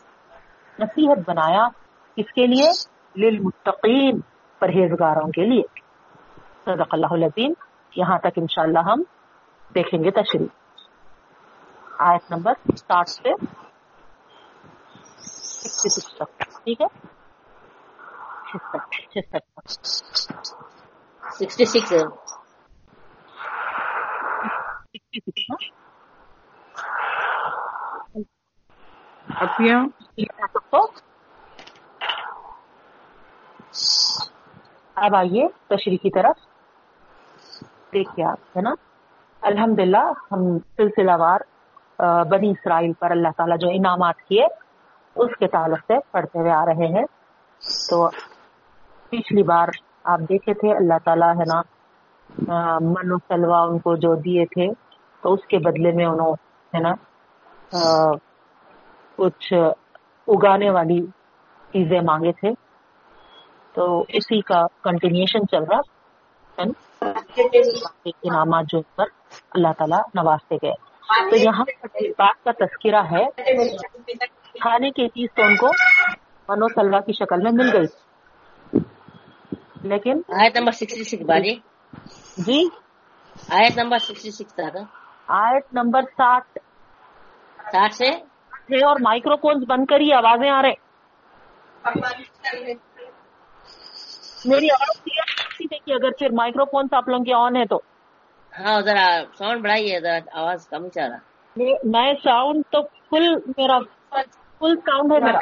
نصیحت 0.79 1.29
بنایا۔ 1.29 1.67
کس 2.15 2.33
کے 2.33 2.47
لیے 2.47 2.69
للمتقین۔ 3.15 4.19
پرہیزگاروں 4.63 5.27
کے 5.27 5.45
لیے۔ 5.45 5.61
صدق 6.65 6.87
اللہ 6.91 7.07
العظیم۔ 7.09 7.53
یہاں 7.95 8.17
تک 8.19 8.33
انشاءاللہ 8.35 8.79
ہم 8.79 9.03
دیکھیں 9.75 10.03
گے 10.03 10.11
تشریف 10.11 10.51
آیت 11.99 12.31
نمبر 12.31 12.53
ساٹھ 12.77 13.09
سے 13.09 13.29
ٹھیک 16.63 16.81
ہے؟ 16.81 16.87
Sixty 21.33 21.79
six. 21.79 22.07
اب 34.95 35.15
آئیے 35.15 35.47
تشریح 35.67 35.97
کی 36.01 36.09
طرف۔ 36.09 36.35
دیکھیے 37.93 38.25
آپ، 38.25 38.57
ہے 38.57 38.61
نا؟ 38.61 38.73
الحمد 39.41 39.79
ہم 40.31 40.57
سلسلہ 40.77 41.11
وار 41.19 41.39
بنی 42.29 42.49
اسرائیل 42.49 42.93
پر 42.99 43.11
اللہ 43.11 43.27
تعالیٰ 43.37 43.57
جو 43.59 43.69
انعامات 43.73 44.17
کیے، 44.27 44.45
اس 45.15 45.31
کے 45.39 45.47
تعلق 45.47 45.79
سے 45.87 45.93
پڑھتے 46.11 46.39
ہوئے 46.39 46.51
آ 46.51 46.65
رہے 46.65 46.87
ہیں۔ 46.95 47.05
تو 47.89 48.09
پچھلی 49.09 49.43
بار 49.43 49.67
آپ 50.03 50.19
دیکھے 50.29 50.53
تھے، 50.53 50.75
اللہ 50.75 50.97
تعالیٰ، 51.03 51.33
ہے 51.39 51.45
نا 51.53 51.61
من 52.79 53.11
و 53.11 53.17
سلوا 53.27 53.61
ان 53.61 53.79
کو 53.79 53.95
جو 53.95 54.15
دیے 54.15 54.45
تھے، 54.53 54.67
تو 55.21 55.33
اس 55.33 55.45
کے 55.47 55.57
بدلے 55.59 55.91
میں 55.91 56.05
انہوں، 56.05 56.33
ہے 56.75 56.79
نا 56.79 56.93
کچھ 59.17 59.53
اگانے 60.27 60.69
والی 60.69 61.05
چیزیں 61.71 62.01
مانگے 62.01 62.31
تھے۔ 62.39 62.49
تو 63.75 64.01
اسی 64.07 64.41
کا 64.41 64.67
کنٹینیوشن 64.83 65.47
چل 65.47 65.63
رہا 65.63 65.79
انعامات 68.05 68.63
جو 68.69 68.81
پر 68.81 69.03
اللہ 69.51 69.67
تعالیٰ 69.77 69.99
نوازتے 70.13 70.55
گئے۔ 70.55 70.93
تو 71.29 71.35
یہاں 71.35 71.65
بات 72.17 72.43
کا 72.43 72.51
تذکرہ 72.51 73.01
ہے۔ 73.11 73.25
کھانے 74.53 74.89
کی 74.89 75.07
چیز 75.07 75.29
تو 75.35 75.41
ان 75.43 75.55
کو 75.55 75.67
منو 76.49 76.67
سلوا 76.67 76.99
کی 76.99 77.11
شکل 77.11 77.41
میں 77.41 77.51
مل 77.53 77.77
گئی۔ 77.77 78.79
لیکن 79.83 80.21
آیت 80.41 80.57
نمبر 80.57 80.71
سکسٹی 80.71 81.03
سکس 81.03 81.25
باری۔ 81.25 81.55
جی؟ 82.37 82.65
Eight 83.49 83.77
number 83.77 83.97
sixty 83.97 84.31
six 84.31 84.59
eight 85.27 85.73
number 85.73 86.01
ساٹھ۔ 86.01 86.57
ساٹھ 87.57 87.93
سے۔ 87.93 88.09
اور 88.85 88.95
مائکرو 88.99 89.35
فونس 89.35 89.63
بند 89.67 89.85
کریے 89.85 90.15
آوازیں 90.15 90.49
آ 90.49 90.61
رہے۔ 90.61 90.73
میری 94.45 94.67
آواز 94.71 95.03
کلیئر 95.03 95.45
نہیں 95.49 95.67
دیکھیے 95.71 95.95
اگر 95.95 96.11
پھر 96.19 96.29
مائکرو 96.31 96.65
فونس 96.65 96.93
آپ 96.93 97.09
لوگوں 97.09 97.23
کے 97.25 97.33
آن 97.33 97.55
ہے 97.55 97.65
تو۔ 97.65 97.79
ہاں 98.59 98.81
ذرا 98.81 99.23
ساؤنڈ 99.37 99.61
بڑھائیے 99.61 99.99
ذرا 99.99 100.17
آواز 100.33 100.67
کم 100.67 100.89
چاہ 100.89 101.07
رہا۔ 101.07 101.17
میں 101.83 102.13
ساؤنڈ 102.23 102.63
تو 102.71 102.81
فل 102.81 103.51
میرا 103.57 103.79
فل 104.59 104.75
ساؤنڈ 104.75 105.13
ہے 105.13 105.19
میرا۔ 105.19 105.37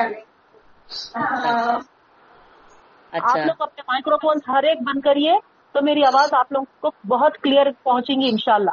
اچھا۔ 3.12 3.30
آپ 3.30 3.38
لوگ 3.38 3.56
اپنے 3.60 3.82
مائکرو 3.88 4.18
فونس 4.18 4.42
ہر 4.48 4.64
ایک 4.64 4.78
بند 4.82 5.02
کریے 5.02 5.34
تو 5.72 5.80
میری 5.82 6.04
آواز 6.04 6.34
آپ 6.34 6.52
لوگ 6.52 6.64
کو 6.80 6.92
بہت 7.08 7.38
کلیئر 7.44 7.68
پہنچیں 7.84 8.22
گی 8.22 8.30
انشاءاللہ۔ 8.30 8.72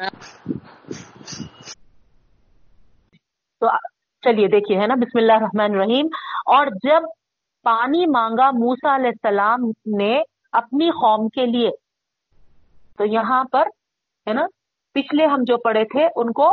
ہاں۔ 0.00 0.10
تو 3.60 3.66
چلیے 4.24 4.46
دیکھیے 4.46 4.80
ہے 4.80 4.86
نا؟ 4.86 4.94
بسم 4.94 5.18
اللہ 5.18 5.32
الرحمن 5.32 5.74
الرحیم۔ 5.74 6.06
اور 6.46 6.66
جب 6.66 7.02
پانی 7.68 8.06
مانگا 8.06 8.50
موسا 8.50 8.94
علیہ 8.96 9.08
السلام 9.08 9.70
نے 9.98 10.22
اپنی 10.52 10.90
قوم 10.90 11.28
کے 11.28 11.46
لیے۔ 11.46 11.70
تو 12.98 13.04
یہاں 13.04 13.44
پر، 13.44 13.66
ہے 14.26 14.32
نا، 14.32 14.46
پچھلے 14.94 15.26
ہم 15.26 15.42
جو 15.46 15.56
پڑے 15.56 15.84
تھے، 15.84 16.06
ان 16.16 16.32
کو 16.32 16.46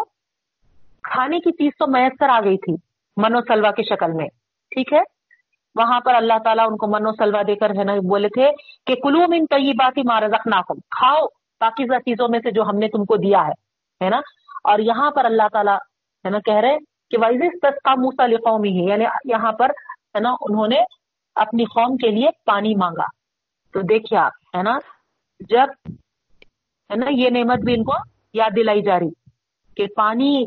کھانے 1.04 1.40
کی 1.40 1.52
چیز 1.52 1.72
تو 1.80 1.88
میسر 1.88 2.30
آ 2.30 2.40
گئی 2.44 2.58
تھی، 2.58 2.76
منو 3.18 3.42
سلوا 3.48 3.72
کی 3.72 3.84
شکل 3.84 4.12
میں، 4.12 4.28
ٹھیک 4.72 4.94
ہے؟ 4.94 5.02
وہاں 5.76 6.00
پر 6.00 6.16
اللہ 6.16 6.38
تعالیٰ 6.44 6.66
ان 6.72 6.78
کو 6.78 6.88
منو 6.88 7.12
سلوا 7.12 7.42
دے 7.48 7.56
کر، 7.56 7.70
ہے 7.70 7.84
نا، 7.84 7.94
بولے 8.10 8.30
تھے 8.30 8.52
کہ 8.88 8.96
کلو 8.96 9.28
من 9.28 9.46
طیبات 9.46 9.98
ما 10.06 10.20
رزقناکم، 10.22 10.80
کھاؤ 10.90 11.26
پاکیزہ 11.60 12.00
چیزوں 12.00 12.28
میں 12.28 12.40
سے 12.40 12.52
جو 12.52 12.64
ہم 12.64 12.78
نے 12.78 12.88
تم 12.88 13.06
کو 13.06 13.18
دیا 13.18 13.48
ہے 13.48 13.54
ہے 14.04 14.10
نا؟ 14.10 14.20
اور 14.64 14.80
یہاں 14.80 15.12
پر 15.12 15.26
اللہ 15.26 15.48
تعالیٰ، 15.54 15.78
ہے 16.26 16.30
نا، 16.30 16.40
کہہ 16.40 16.62
رہے 16.62 16.78
کہ 17.12 17.18
وائز 17.18 17.42
موسا 17.98 18.26
لقومی 18.28 18.70
ہی 18.70 18.86
یعنی 18.86 19.06
یہاں 19.26 19.52
پر، 19.52 19.70
ہے 20.16 20.20
نا، 20.20 20.36
انہوں 20.42 20.68
نے 20.68 20.82
اپنی 21.36 21.66
قوم 21.66 21.96
کے 21.98 22.10
لیے 22.12 22.30
پانی 22.46 22.74
مانگا۔ 22.76 23.06
تو 23.74 23.82
دیکھیے 23.90 24.20
آپ، 24.20 24.56
ہے 24.56 24.62
نا؟ 24.64 24.78
جب، 25.50 25.70
ہے 26.90 26.96
نا، 26.96 27.06
یہ 27.12 27.30
نعمت 27.30 27.64
بھی 27.66 27.74
ان 27.74 27.84
کو 27.84 27.96
یاد 28.34 28.56
دلائی 28.56 28.82
جا 28.82 29.00
رہی 29.00 29.10
کہ 29.78 29.86
پانی 29.96 30.46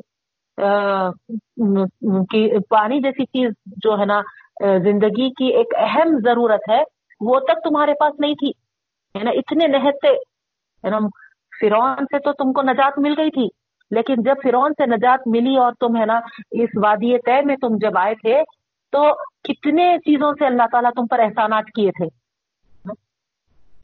پانی 2.71 3.01
جیسی 3.01 3.25
چیز 3.27 3.51
جو 3.83 3.99
ہے 3.99 4.05
نا، 4.05 4.21
زندگی 4.85 5.29
کی 5.39 5.47
ایک 5.57 5.75
اہم 5.79 6.17
ضرورت 6.25 6.69
ہے، 6.71 6.83
وہ 7.21 7.39
تک 7.41 7.63
تمہارے 7.65 7.95
پاس 8.01 8.19
نہیں 8.21 8.35
تھی۔ 8.35 8.51
ہے 9.15 9.23
نا، 9.25 9.31
اتنے 9.35 9.67
نہت 9.69 9.97
سے 10.03 10.13
ہے 10.85 10.91
نا 10.91 10.99
فرون 11.53 12.05
سے 12.05 12.19
تو 12.19 12.33
تم 12.33 12.53
کو 12.53 12.63
نجات 12.63 12.99
مل 12.99 13.15
گئی 13.19 13.31
تھی، 13.31 13.47
لیکن 13.91 14.23
جب 14.23 14.43
فرون 14.43 14.73
سے 14.79 14.87
نجات 14.87 15.27
ملی 15.27 15.57
اور 15.59 15.73
تم، 15.81 15.97
ہے 15.97 16.07
نا، 16.07 16.19
اس 16.63 16.71
وادی 16.83 17.17
طے 17.27 17.41
میں 17.47 17.57
تم 17.63 17.77
جب 17.83 17.99
آئے 17.99 18.15
تھے 18.15 18.43
تو 18.91 19.15
کتنے 19.43 19.99
چیزوں 19.99 20.33
سے 20.33 20.47
اللہ 20.47 20.63
تعالیٰ 20.73 20.91
تم 20.91 21.07
پر 21.07 21.19
احسانات 21.19 21.65
کیے 21.75 21.91
تھے؟ 21.91 22.07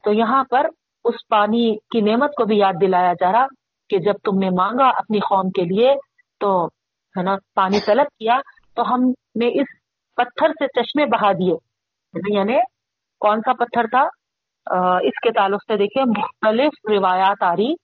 تو 0.04 0.12
یہاں 0.12 0.44
پر 0.44 0.66
اس 1.04 1.28
پانی 1.28 1.76
کی 1.76 2.00
نعمت 2.00 2.34
کو 2.34 2.44
بھی 2.44 2.58
یاد 2.58 2.72
دلایا 2.80 3.12
جا 3.12 3.32
رہا 3.32 3.46
کہ 3.88 3.98
جب 3.98 4.12
تم 4.12 4.38
نے 4.38 4.50
مانگا 4.50 4.88
اپنی 4.88 5.20
قوم 5.20 5.50
کے 5.50 5.62
لیے 5.62 5.94
تو، 6.40 6.66
ہے 7.18 7.22
نا، 7.22 7.36
پانی 7.54 7.80
طلب 7.80 8.06
کیا، 8.06 8.38
تو 8.74 8.94
ہم 8.94 9.00
نے 9.40 9.60
اس 9.60 9.66
پتھر 10.16 10.48
سے 10.48 10.82
چشمے 10.82 11.06
بہا 11.06 11.32
دیے۔ 11.32 11.54
یعنی 12.34 12.56
کون 13.20 13.40
سا 13.40 13.52
پتھر 13.52 13.86
تھا؟ 13.86 14.08
اس 15.02 15.20
کے 15.20 15.32
تعلق 15.32 15.62
سے 15.62 15.76
دیکھیں 15.76 16.04
مختلف 16.04 16.72
روایات 16.90 17.42
آ 17.42 17.56
رہی۔ 17.56 17.74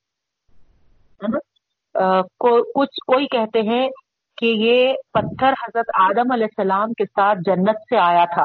کچھ 2.75 3.01
کوئی 3.07 3.27
کہتے 3.27 3.61
ہیں 3.63 3.89
کہ 4.41 4.47
یہ 4.59 4.93
پتھر 5.13 5.53
حضرت 5.63 5.91
آدم 6.01 6.33
علیہ 6.33 6.47
السلام 6.47 6.93
کے 6.93 7.05
ساتھ 7.05 7.39
جنت 7.47 7.83
سے 7.89 7.97
آیا 7.99 8.25
تھا 8.35 8.45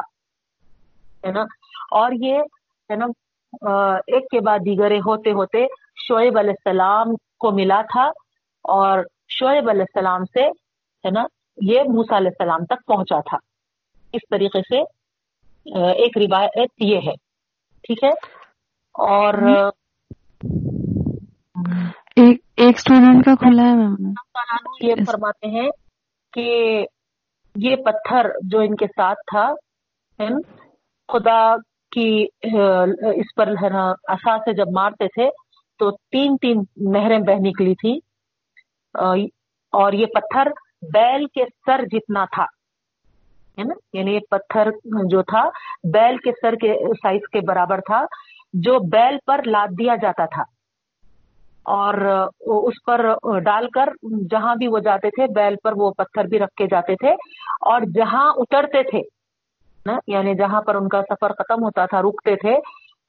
ہے 1.24 1.32
نا؟ 1.32 1.44
اور 1.92 2.12
یہ 2.20 2.38
ہے 2.90 2.96
نا 2.96 3.06
ایک 4.06 4.28
کے 4.30 4.40
بعد 4.40 4.58
دیگرے 4.58 4.98
ہوتے 4.98 5.32
ہوتے 5.32 5.64
شعیب 6.08 6.38
علیہ 6.38 6.54
السلام 6.56 7.14
کو 7.38 7.50
ملا 7.50 7.80
تھا 7.92 8.04
اور 8.64 9.02
شعیب 9.28 9.68
علیہ 9.70 9.84
السلام 9.88 10.24
سے 10.24 10.46
ہے 11.04 11.10
نا 11.10 11.24
یہ 11.58 11.82
موسا 11.88 12.16
علیہ 12.16 12.30
السلام 12.30 12.64
تک 12.64 12.84
پہنچا 12.86 13.20
تھا۔ 13.20 13.36
اس 14.14 14.28
طریقے 14.30 14.60
سے 14.62 14.80
ایک 15.94 16.18
روایت 16.18 16.82
یہ 16.82 17.08
ہے 17.08 17.14
ٹھیک 17.84 18.04
ہے؟ 18.04 18.10
اور 18.94 19.34
ایک 22.16 22.40
اسٹوڈینٹ 22.66 23.24
کا 23.24 23.34
کھلا 23.34 23.62
ہے 23.72 24.88
یہ 24.88 25.04
فرماتے 25.06 25.48
ہیں 25.50 25.68
کہ 26.36 26.86
یہ 27.56 27.76
پتھر 27.76 28.26
جو 28.42 28.58
ان 28.58 28.76
کے 28.76 28.86
ساتھ 28.86 29.18
تھا 29.30 29.52
خدا 31.12 31.56
کی 31.92 32.26
اس 33.14 33.34
پر 33.36 33.48
اثا 34.08 34.38
سے 34.38 34.52
جب 34.52 34.66
مارتے 34.74 35.08
تھے 35.08 35.30
تو 35.78 35.90
تین 35.90 36.36
تین 36.36 36.62
نہریں 36.92 37.18
بہ 37.18 37.32
نکلی 37.40 37.74
تھی۔ 37.74 37.98
اور 39.72 39.92
یہ 39.92 40.06
پتھر 40.06 40.50
بیل 40.94 41.26
کے 41.26 41.44
سر 41.66 41.80
جتنا 41.92 42.24
تھا، 42.24 42.44
ہے 43.58 43.64
نا؟ 43.64 43.74
یعنی 43.92 44.14
یہ 44.14 44.20
پتھر 44.30 44.70
جو 45.10 45.22
تھا، 45.22 45.48
بیل 45.92 46.16
کے 46.16 46.32
سر 46.32 46.54
کے 46.54 46.74
سائز 46.94 47.20
کے 47.32 47.40
برابر 47.40 47.80
تھا، 47.80 48.04
جو 48.52 48.78
بیل 48.78 49.18
پر 49.26 49.40
لاد 49.46 49.68
دیا 49.78 49.94
جاتا 50.02 50.26
تھا۔ 50.26 50.42
اور 51.74 51.94
اس 52.64 52.74
پر 52.86 53.00
ڈال 53.44 53.66
کر 53.74 53.88
جہاں 54.30 54.54
بھی 54.56 54.66
وہ 54.68 54.78
جاتے 54.84 55.10
تھے، 55.16 55.26
بیل 55.34 55.54
پر 55.64 55.72
وہ 55.76 55.90
پتھر 55.98 56.26
بھی 56.30 56.38
رکھ 56.38 56.54
کے 56.58 56.66
جاتے 56.70 56.94
تھے 56.96 57.12
اور 57.70 57.86
جہاں 57.94 58.26
اترتے 58.38 58.82
تھے، 58.90 59.00
نا 59.86 59.98
یعنی 60.06 60.34
جہاں 60.34 60.60
پر 60.66 60.74
ان 60.74 60.88
کا 60.88 61.00
سفر 61.10 61.32
ختم 61.38 61.64
ہوتا 61.64 61.86
تھا، 61.86 62.00
رکتے 62.02 62.34
تھے، 62.42 62.56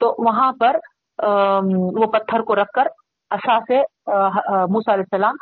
تو 0.02 0.14
وہاں 0.26 0.52
پر 0.60 0.78
وہ 1.20 2.06
پتھر 2.14 2.42
کو 2.48 2.56
رکھ 2.56 2.72
کر 2.76 2.88
اصا 3.32 3.58
سے 3.68 3.82
موسیٰ 4.08 4.94
علیہ 4.94 5.06
السلام 5.12 5.36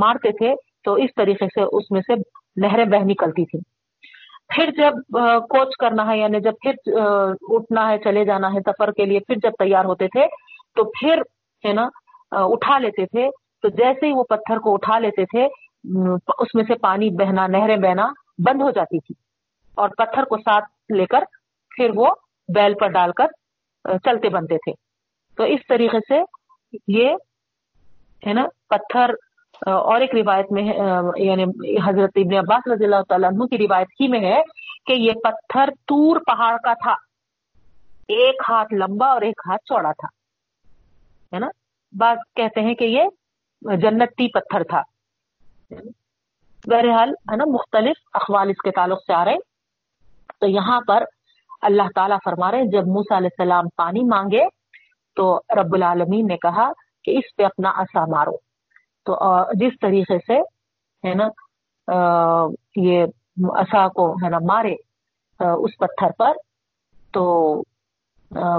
مارتے 0.00 0.32
تھے، 0.38 0.54
تو 0.84 0.94
اس 1.04 1.10
طریقے 1.16 1.46
سے 1.54 1.62
اس 1.76 1.90
میں 1.90 2.00
سے 2.06 2.14
نہریں 2.62 2.84
بہ 2.92 3.02
نکلتی 3.04 3.44
تھیں۔ 3.50 3.60
پھر 4.54 4.70
جب 4.76 5.16
کوچ 5.50 5.76
کرنا 5.80 6.06
ہے 6.10 6.16
یعنی 6.18 6.40
جب 6.40 6.54
پھر 6.62 6.74
اٹھنا 7.54 7.88
ہے، 7.88 7.98
چلے 8.04 8.24
جانا 8.24 8.52
ہے 8.52 8.60
سفر 8.66 8.92
کے 8.92 9.04
لیے، 9.06 9.20
پھر 9.26 9.36
جب 9.42 9.58
تیار 9.58 9.84
ہوتے 9.84 10.06
تھے، 10.14 10.26
تو 10.76 10.84
پھر، 10.98 11.22
ہے 11.64 11.72
نا 11.72 11.88
اٹھا 12.30 12.78
لیتے 12.78 13.06
تھے۔ 13.06 13.30
تو 13.62 13.68
جیسے 13.68 14.06
ہی 14.06 14.12
وہ 14.12 14.24
پتھر 14.24 14.58
کو 14.58 14.74
اٹھا 14.74 14.98
لیتے 14.98 15.24
تھے 15.24 15.44
اس 16.38 16.54
میں 16.54 16.64
سے 16.64 16.74
پانی 16.78 17.10
بہنا، 17.10 17.46
نہریں 17.46 17.76
بہنا 17.76 18.08
بند 18.38 18.62
ہو 18.62 18.70
جاتی 18.70 18.98
تھی۔ 19.00 19.14
اور 19.76 19.88
پتھر 19.88 20.24
کو 20.24 20.36
ساتھ 20.36 20.92
لے 20.96 21.06
کر 21.06 21.20
پھر 21.76 21.90
وہ 21.94 22.14
بیل 22.54 22.74
پر 22.80 22.88
ڈال 22.88 23.12
کر 23.12 23.26
چلتے 23.98 24.28
بنتے 24.28 24.56
تھے۔ 24.56 24.72
تو 25.36 25.42
اس 25.44 25.60
طریقے 25.68 25.98
سے 25.98 26.22
یہ، 26.88 27.08
ہے 28.26 28.32
نا، 28.32 28.44
پتھر 28.68 29.10
اور 29.66 30.00
ایک 30.00 30.14
روایت 30.14 30.52
میں 30.52 30.62
یعنی 31.16 31.44
حضرت 31.76 32.10
ابن 32.16 32.36
عباس 32.38 32.72
رضی 32.72 32.84
اللہ 32.84 33.02
تعالیٰ 33.08 33.28
عنہ 33.28 33.44
کی 33.44 33.58
روایت 33.58 33.88
ہی 34.00 34.08
میں 34.08 34.20
ہے 34.20 34.42
کہ 34.86 34.92
یہ 34.92 35.12
پتھر 35.12 35.70
تور 35.86 36.20
پہاڑ 36.26 36.56
کا 36.56 36.72
تھا۔ 36.72 36.92
ایک 38.08 38.34
ہاتھ 38.48 38.74
لمبا 38.74 39.06
اور 39.06 39.22
ایک 39.22 39.40
ہاتھ 39.46 39.64
چوڑا 39.64 39.92
تھا۔ 39.92 40.08
ہے 41.34 41.38
نا؟ 41.38 41.48
بعض 41.92 42.16
کہتے 42.36 42.60
ہیں 42.60 42.74
کہ 42.74 42.84
یہ 42.84 43.76
جنتی 43.82 44.28
پتھر 44.32 44.62
تھا۔ 44.70 44.82
بہرحال 46.64 47.10
ہے 47.30 47.36
نا 47.36 47.44
مختلف 47.52 47.96
اخوال 48.20 48.50
اس 48.50 48.60
کے 48.64 48.70
تعلق 48.76 49.02
سے 49.06 49.12
آ 49.14 49.24
رہے 49.24 49.36
تو 50.40 50.46
یہاں 50.46 50.80
پر 50.88 51.04
اللہ 51.68 51.88
تعالیٰ 51.94 52.18
فرما 52.24 52.50
رہے 52.52 52.64
جب 52.72 52.86
موسا 52.86 53.16
علیہ 53.16 53.28
السلام 53.38 53.68
پانی 53.76 54.02
مانگے 54.08 54.44
تو 55.16 55.24
رب 55.56 55.74
العالمین 55.74 56.26
نے 56.26 56.36
کہا 56.36 56.70
کہ 57.04 57.16
اس 57.18 57.34
پہ 57.36 57.44
اپنا 57.44 57.70
اصا 57.82 58.04
مارو۔ 58.14 58.36
تو 59.06 59.16
جس 59.60 59.78
طریقے 59.80 60.18
سے 60.26 60.38
ہے 61.04 61.14
نا 61.14 61.28
یہ 62.76 63.04
اصا 63.60 63.86
کو 63.96 64.12
ہے 64.22 64.28
نا 64.28 64.38
مارے 64.46 64.74
اس 65.40 65.76
پتھر 65.78 66.10
پر، 66.18 66.36
تو 67.14 67.24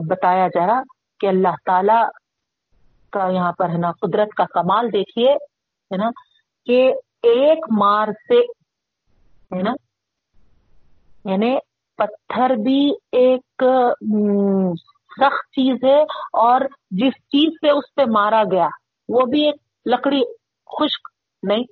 بتایا 0.08 0.48
جا 0.48 0.66
رہا 0.68 0.82
کہ 1.20 1.28
اللہ 1.28 1.56
تعالیٰ 1.66 2.04
کا 3.12 3.28
یہاں 3.28 3.52
پر 3.52 3.70
ہے 3.70 3.78
نا، 3.78 3.92
قدرت 3.92 4.30
کا 4.30 4.46
کمال 4.46 4.94
دیکھیے، 4.94 5.34
ہے 5.92 5.98
نا، 5.98 6.10
کہ 6.66 6.94
ایک 7.24 7.66
مار 7.72 8.08
سے، 8.08 8.40
ہے 9.56 9.62
نا 9.62 9.74
یعنی 11.26 11.58
پتھر 11.96 12.56
بھی 12.56 12.92
ایک 13.12 13.64
سخت 15.20 15.52
چیز 15.52 15.84
ہے 15.84 16.02
اور 16.34 16.62
جس 16.92 17.14
چیز 17.14 17.54
سے 17.62 17.70
اس 17.70 17.96
پہ 17.96 18.02
مارا 18.12 18.44
گیا، 18.52 18.68
وہ 19.10 19.22
بھی 19.26 19.46
ایک 19.46 19.56
لکڑی، 19.86 20.22
خشک 20.66 21.08
نہیں۔ 21.44 21.64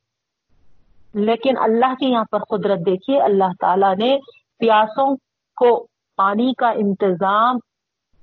لیکن 1.13 1.57
اللہ 1.57 1.93
کی 1.99 2.05
یہاں 2.05 2.23
پر 2.31 2.39
قدرت 2.43 2.79
دیکھیے، 2.85 3.21
اللہ 3.21 3.53
تعالیٰ 3.59 3.95
نے 3.95 4.17
پیاسوں 4.59 5.15
کو 5.55 5.87
پانی 6.15 6.53
کا 6.53 6.69
انتظام 6.69 7.57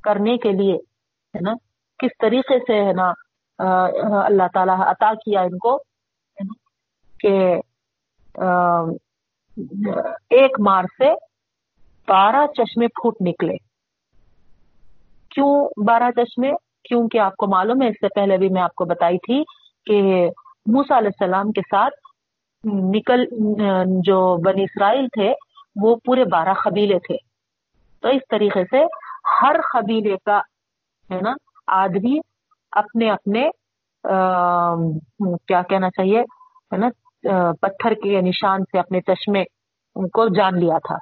کرنے 0.03 0.37
کے 0.37 0.53
لیے، 0.53 0.75
ہے 1.35 1.41
نا 1.41 1.53
کس 1.99 2.17
طریقے 2.21 2.59
سے 2.67 2.85
ہے 2.85 2.93
نا 2.93 3.13
اللہ 4.25 4.49
تعالیٰ 4.55 4.79
عطا 4.89 5.13
کیا 5.25 5.41
ان 5.41 5.59
کو 5.59 5.77
کہ 7.21 7.35
ایک 10.31 10.61
مار 10.61 10.85
سے 10.99 11.13
بارہ 12.09 12.47
چشمے 12.55 12.87
پھوٹ 13.01 13.21
نکلے۔ 13.21 13.57
کیوں 15.31 15.53
بارہ 15.87 16.11
چشمے؟ 16.17 16.51
کیونکہ 16.89 17.19
آپ 17.19 17.37
کو 17.37 17.47
معلوم 17.47 17.83
ہے، 17.83 17.89
اس 17.89 18.01
سے 18.01 18.09
پہلے 18.15 18.37
بھی 18.39 18.49
میں 18.49 18.63
آپ 18.63 18.75
کو 18.75 18.85
بتائی 18.85 19.19
تھی 19.19 19.43
کہ 19.87 20.01
موسا 20.67 20.99
علیہ 20.99 21.11
السلام 21.21 21.53
کے 21.53 21.61
ساتھ 21.71 21.95
نکل، 22.65 23.25
جو 24.07 24.19
بنی 24.45 24.63
اسرائیل 24.63 25.07
تھے، 25.15 25.33
وہ 25.83 25.95
پورے 26.05 26.25
بارہ 26.33 26.53
قبیلے 26.65 26.99
تھے۔ 27.07 27.17
تو 28.03 28.09
اس 28.09 28.23
طریقے 28.31 28.65
سے 28.71 28.85
ہر 29.41 29.61
قبیلے 29.73 30.17
کا، 30.27 30.39
ہے 31.11 31.21
نا 31.21 31.33
آدمی 31.69 32.19
اپنے 32.73 33.11
اپنے 33.11 33.49
کیا 35.49 35.63
کہنا 35.69 35.91
چاہیے، 35.91 36.21
ہے 36.21 36.77
نا 36.77 36.89
پتھر 37.61 37.95
کے 38.03 38.21
نشان 38.21 38.65
سے 38.65 38.79
اپنے 38.79 39.01
چشمے 39.01 39.45
کو 40.15 40.27
جان 40.37 40.59
لیا 40.61 40.79
تھا۔ 40.87 40.97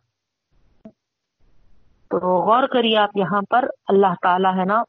تو 2.11 2.18
غور 2.18 2.66
کریے 2.72 2.96
آپ 2.98 3.16
یہاں 3.16 3.40
پر، 3.51 3.68
اللہ 3.88 4.14
تعالیٰ 4.22 4.55
ہے 4.57 4.64
نا 4.64 4.83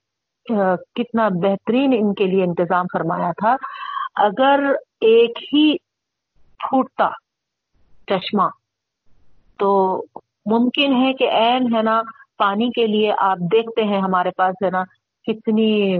کتنا 0.95 1.27
بہترین 1.43 1.93
ان 1.97 2.13
کے 2.13 2.25
لیے 2.27 2.43
انتظام 2.43 2.85
فرمایا 2.93 3.31
تھا۔ 3.37 3.55
اگر 4.23 4.63
ایک 5.01 5.37
ہی 5.53 5.75
پھوٹتا 6.59 7.09
چشمہ، 8.07 8.47
تو 9.59 9.71
ممکن 10.51 10.93
ہے 10.95 11.13
کہ 11.13 11.29
این 11.31 11.73
ہے 11.75 11.81
نا، 11.81 12.01
پانی 12.37 12.69
کے 12.71 12.85
لیے 12.87 13.13
آپ 13.17 13.37
دیکھتے 13.51 13.83
ہیں 13.83 14.01
ہمارے 14.01 14.31
پاس، 14.37 14.63
ہے 14.63 14.69
نا 14.69 14.83
کتنی 15.27 15.97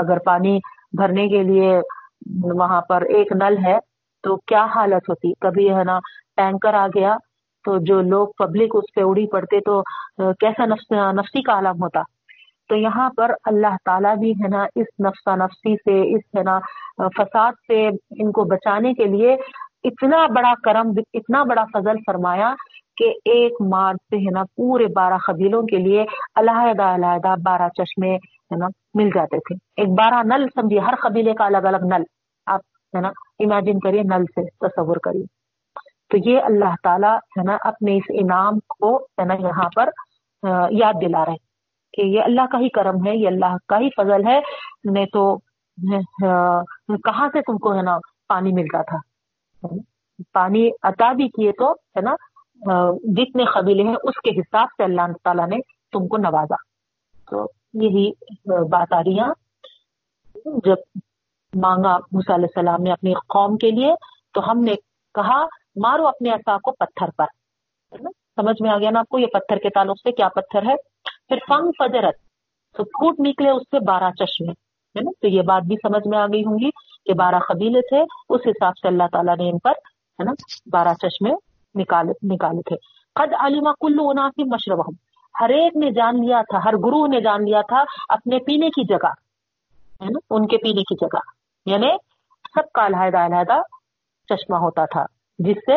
اگر 0.00 0.18
پانی 0.24 0.58
بھرنے 0.98 1.28
کے 1.28 1.42
لیے 1.42 1.70
وہاں 2.58 2.80
پر 2.88 3.02
ایک 3.16 3.32
نل 3.40 3.56
ہے، 3.64 3.78
تو 4.24 4.36
کیا 4.48 4.64
حالت 4.74 5.08
ہوتی؟ 5.08 5.32
کبھی 5.40 5.68
ہے 5.74 5.84
نا 5.84 5.98
ٹینکر 6.36 6.74
آ 6.74 6.86
گیا، 6.94 7.16
تو 7.64 7.76
جو 7.86 8.00
لوگ 8.02 8.28
پبلک 8.38 8.76
اس 8.76 8.94
پہ 8.94 9.00
اڑی 9.04 9.26
پڑتے 9.32 9.60
تو 9.66 9.82
کیسا 10.40 10.66
نفس 10.66 10.90
نفسی 11.18 11.42
کا 11.42 11.52
عالم 11.52 11.82
ہوتا؟ 11.82 12.02
تو 12.70 12.76
یہاں 12.76 13.08
پر 13.16 13.32
اللہ 13.50 13.76
تعالیٰ 13.84 14.16
بھی 14.16 14.30
ہے 14.42 14.48
نا 14.48 14.64
اس 14.80 14.88
نفسا 15.04 15.34
نفسی 15.36 15.74
سے، 15.76 16.00
اس 16.14 16.22
ہے 16.36 16.42
نا 16.42 16.58
فساد 17.16 17.52
سے 17.66 17.86
ان 18.22 18.32
کو 18.32 18.44
بچانے 18.54 18.92
کے 18.94 19.04
لیے 19.14 19.36
اتنا 19.88 20.26
بڑا 20.34 20.52
کرم، 20.64 20.90
اتنا 21.14 21.42
بڑا 21.50 21.64
فضل 21.72 22.02
فرمایا 22.06 22.54
کہ 22.98 23.12
ایک 23.24 23.60
مار 23.72 23.94
سے، 23.94 24.16
ہے 24.16 24.30
نا، 24.30 24.42
پورے 24.56 24.86
بارہ 24.96 25.18
قبیلوں 25.26 25.62
کے 25.62 25.76
لیے 25.76 26.04
علیحدہ 26.36 26.82
علیحدہ 26.82 27.34
بارہ 27.44 27.68
چشمے، 27.68 28.14
ہے 28.16 28.56
نا، 28.56 28.66
مل 28.94 29.10
جاتے 29.14 29.38
تھے۔ 29.38 29.54
ایک 29.76 29.88
بارہ 29.98 30.22
نل 30.24 30.46
سمجھیے، 30.54 30.80
ہر 30.80 30.94
قبیلے 31.02 31.34
کا 31.34 31.44
الگ 31.44 31.66
الگ 31.70 31.84
نل۔ 31.92 32.02
آپ، 32.46 32.60
ہے 32.96 33.00
نا 33.00 33.08
امیجن 33.44 33.78
کریے 33.78 34.02
نل 34.02 34.24
سے 34.24 34.44
تصور 34.66 34.96
کریے۔ 34.96 35.26
تو 36.10 36.30
یہ 36.30 36.40
اللہ 36.44 36.74
تعالیٰ، 36.82 37.16
ہے 37.16 37.42
نا، 37.42 37.56
اپنے 37.60 37.96
اس 37.96 38.06
انعام 38.08 38.58
کو، 38.58 38.96
ہے 38.96 39.24
نا، 39.24 39.34
یہاں 39.34 39.68
پر 39.76 39.88
یاد 40.70 40.94
دلا 41.02 41.24
رہے 41.24 41.36
کہ 41.92 42.02
یہ 42.02 42.22
اللہ 42.22 42.46
کا 42.52 42.58
ہی 42.58 42.68
کرم 42.68 43.06
ہے، 43.06 43.16
یہ 43.16 43.26
اللہ 43.26 43.56
کا 43.68 43.78
ہی 43.78 43.88
فضل 43.96 44.26
ہے۔ 44.26 44.40
نہیں 44.92 45.06
تو 45.06 45.36
کہاں 47.04 47.28
سے 47.32 47.40
تم 47.40 47.58
کو، 47.58 47.76
ہے 47.76 47.82
نا، 47.82 47.98
پانی 48.28 48.52
ملتا 48.52 48.82
تھا؟ 48.82 48.98
پانی 50.34 50.70
عطا 50.82 51.12
بھی 51.12 51.28
کیے 51.28 51.52
تو، 51.52 51.72
ہے 51.72 52.00
نا 52.00 52.14
جتنے 53.02 53.44
قبیلے 53.44 53.82
ہیں، 53.82 53.96
اس 54.02 54.20
کے 54.24 54.40
حساب 54.40 54.68
سے 54.76 54.84
اللہ 54.84 55.00
تعالیٰ 55.24 55.48
نے 55.48 55.56
تم 55.92 56.08
کو 56.08 56.16
نوازا۔ 56.16 56.54
تو 57.30 57.46
یہی 57.74 58.10
بات 58.46 58.92
آ 58.92 59.00
رہی 59.00 59.20
ہے۔ 59.20 59.48
جب 60.44 60.76
مانگا 61.54 61.96
علیہ 62.12 62.32
السلام 62.34 62.82
نے 62.82 62.92
اپنی 62.92 63.14
قوم 63.14 63.56
کے 63.56 63.70
لیے، 63.70 63.94
تو 64.34 64.50
ہم 64.50 64.58
نے 64.58 64.74
کہا، 65.14 65.44
مارو 65.82 66.06
اپنے 66.06 66.30
اصا 66.30 66.56
کو 66.56 66.70
پتھر 66.72 67.08
پر۔ 67.18 67.24
سمجھ 68.12 68.62
میں 68.62 68.70
آ 68.70 68.78
گیا 68.78 68.90
نا 68.90 68.98
آپ 68.98 69.08
کو؟ 69.08 69.18
یہ 69.18 69.26
پتھر 69.26 69.56
کے 69.56 69.68
تعلق 69.68 69.96
سے 69.98 70.12
کیا 70.12 70.28
پتھر 70.28 70.62
ہے؟ 70.62 70.74
پھر 71.28 71.36
فنگ 71.48 71.70
فجرت۔ 71.78 72.14
تو 72.76 72.84
پھوٹ 72.84 73.14
نکلے 73.18 73.50
اس 73.50 73.62
سے 73.62 73.84
بارہ 73.84 74.10
چشمے، 74.10 74.50
ہے 74.50 75.00
نا؟ 75.00 75.10
تو 75.20 75.28
یہ 75.28 75.42
بات 75.42 75.62
بھی 75.62 75.76
سمجھ 75.76 76.08
میں 76.08 76.18
آ 76.18 76.26
گئی 76.26 76.42
ہوں 76.42 76.58
گی 76.58 76.70
کہ 77.06 77.14
بارہ 77.14 77.38
قبیلے 77.48 77.80
تھے۔ 77.80 78.02
اس 78.28 78.40
حساب 78.46 78.72
سے 78.76 78.88
اللہ 78.88 79.02
تعالیٰ 79.12 79.36
نے 79.36 79.50
ان 79.50 79.58
پر، 79.58 79.70
ہے 79.70 80.24
نا، 80.24 80.32
بارہ 80.72 80.94
چشمے 80.94 81.30
نکالے 81.78 82.34
نکالے 82.34 82.62
تھے۔ 82.62 82.76
قد 83.14 83.32
علیما 83.38 83.72
کلو 83.72 84.10
انافی 84.10 84.44
مشرب 84.44 84.80
ہر 85.40 85.48
ایک 85.48 85.76
نے 85.76 85.90
جان 85.90 86.26
لیا 86.26 86.40
تھا، 86.40 86.58
ہر 86.64 86.74
گروہ 86.76 87.08
نے 87.08 87.20
جان 87.20 87.44
لیا 87.44 87.60
تھا 87.62 87.84
اپنے 88.08 88.38
پینے 88.38 88.68
کی 88.68 88.84
جگہ، 88.84 89.08
ہے 90.02 90.04
نا؟ 90.04 90.18
ان 90.30 90.46
کے 90.46 90.56
پینے 90.56 90.82
کی 90.82 90.94
جگہ۔ 90.94 91.18
یعنی 91.66 91.88
سب 92.54 92.72
کا 92.72 92.86
علیحدہ 92.86 93.18
علیحدہ 93.18 93.60
چشمہ 94.28 94.56
ہوتا 94.56 94.84
تھا، 94.84 95.04
جس 95.38 95.56
سے، 95.66 95.76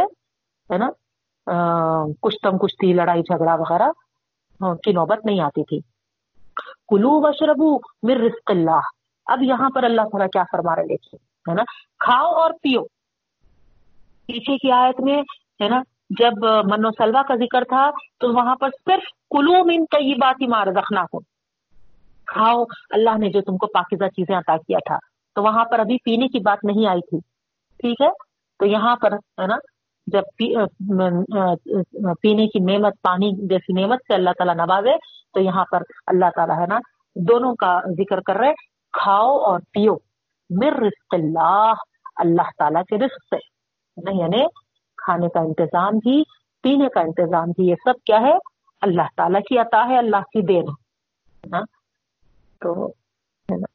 ہے 0.73 0.77
نا 0.77 0.89
کشتم 2.21 2.57
کشتی، 2.57 2.93
لڑائی 2.93 3.21
جھگڑا 3.21 3.55
وغیرہ 3.55 3.91
کی 4.75 4.91
نوبت 4.91 5.25
نہیں 5.25 5.39
آتی 5.39 5.63
تھی۔ 5.63 5.79
کلو 6.87 7.19
بشربو 7.19 7.75
مر 8.03 8.21
رزق 8.25 8.51
اللہ 8.51 8.81
اب 9.25 9.43
یہاں 9.43 9.69
پر 9.69 9.83
اللہ 9.83 10.01
تعالیٰ 10.01 10.27
کیا 10.33 10.43
فرما 10.51 10.75
رہے 10.75 10.83
دیکھیے، 10.83 11.51
ہے 11.51 11.55
نا؟ 11.55 11.63
کھاؤ 11.99 12.31
اور 12.31 12.51
پیو۔ 12.51 12.83
پیچھے 14.25 14.57
کی 14.57 14.71
آیت 14.71 14.99
میں، 14.99 15.21
ہے 15.63 15.69
نا 15.69 15.81
جب 16.19 16.34
منو 16.43 16.89
سلوا 16.91 17.21
کا 17.21 17.36
ذکر 17.36 17.63
تھا 17.63 17.91
تو 18.19 18.34
وہاں 18.34 18.56
پر 18.56 18.69
صرف 18.69 19.04
کلو 19.30 19.65
من 19.65 19.86
کئی 19.86 20.13
بات 20.13 20.36
ہی 20.41 20.47
مار 20.47 20.67
رکھنا 20.67 21.06
کو 21.12 21.19
کھاؤ، 22.26 22.63
اللہ 22.89 23.17
نے 23.17 23.30
جو 23.30 23.41
تم 23.41 23.58
کو 23.58 23.67
پاکیزہ 23.67 24.08
چیزیں 24.08 24.38
عطا 24.38 24.58
کیا 24.58 24.78
تھا۔ 24.86 24.97
تو 25.36 25.43
وہاں 25.43 25.65
پر 25.65 25.80
ابھی 25.80 25.97
پینے 26.04 26.28
کی 26.28 26.39
بات 26.39 26.58
نہیں 26.63 26.88
آئی 26.88 27.02
تھی۔ 27.02 27.19
ٹھیک 27.78 28.02
ہے؟ 28.02 28.10
تو 28.60 28.65
یہاں 28.65 28.95
پر، 28.95 29.13
ہے 29.13 29.47
نا، 29.47 29.56
جب 30.08 30.21
پینے 32.21 32.47
کی 32.47 32.60
نعمت، 32.60 32.93
پانی 33.02 33.47
جیسی 33.47 33.82
نعمت 33.82 34.00
سے 34.08 34.13
اللہ 34.13 34.30
تعالیٰ 34.30 34.56
نوازے، 34.56 34.97
تو 35.34 35.39
یہاں 35.39 35.65
پر 35.71 35.82
اللہ 36.08 36.26
تعالیٰ، 36.36 36.60
ہے 36.60 36.65
نا، 36.65 36.80
دونوں 37.15 37.56
کا 37.56 37.80
ذکر 37.89 38.19
کر 38.21 38.36
رہے 38.36 38.54
کھاؤ 38.93 39.38
اور 39.38 39.60
پیو۔ 39.60 39.93
مر 40.50 40.74
رزق 40.74 41.13
اللہ 41.13 41.74
اللہ 42.15 42.50
تعالیٰ 42.58 42.84
کے 42.84 42.95
رزق 42.95 43.36
سے۔ 43.36 43.36
نہیں 44.04 44.19
یعنی 44.19 44.45
کھانے 45.01 45.29
کا 45.33 45.39
انتظام 45.39 45.97
بھی، 45.97 46.21
پینے 46.63 46.87
کا 46.93 47.01
انتظام 47.01 47.51
بھی، 47.57 47.67
یہ 47.67 47.75
سب 47.85 48.03
کیا 48.05 48.19
ہے؟ 48.21 48.37
اللہ 48.81 49.07
تعالیٰ 49.17 49.41
کی 49.41 49.57
عطا 49.57 49.87
ہے، 49.89 49.97
اللہ 49.97 50.29
کی 50.33 50.41
دین 50.47 50.65
ہے 51.43 51.63
تو 52.61 52.73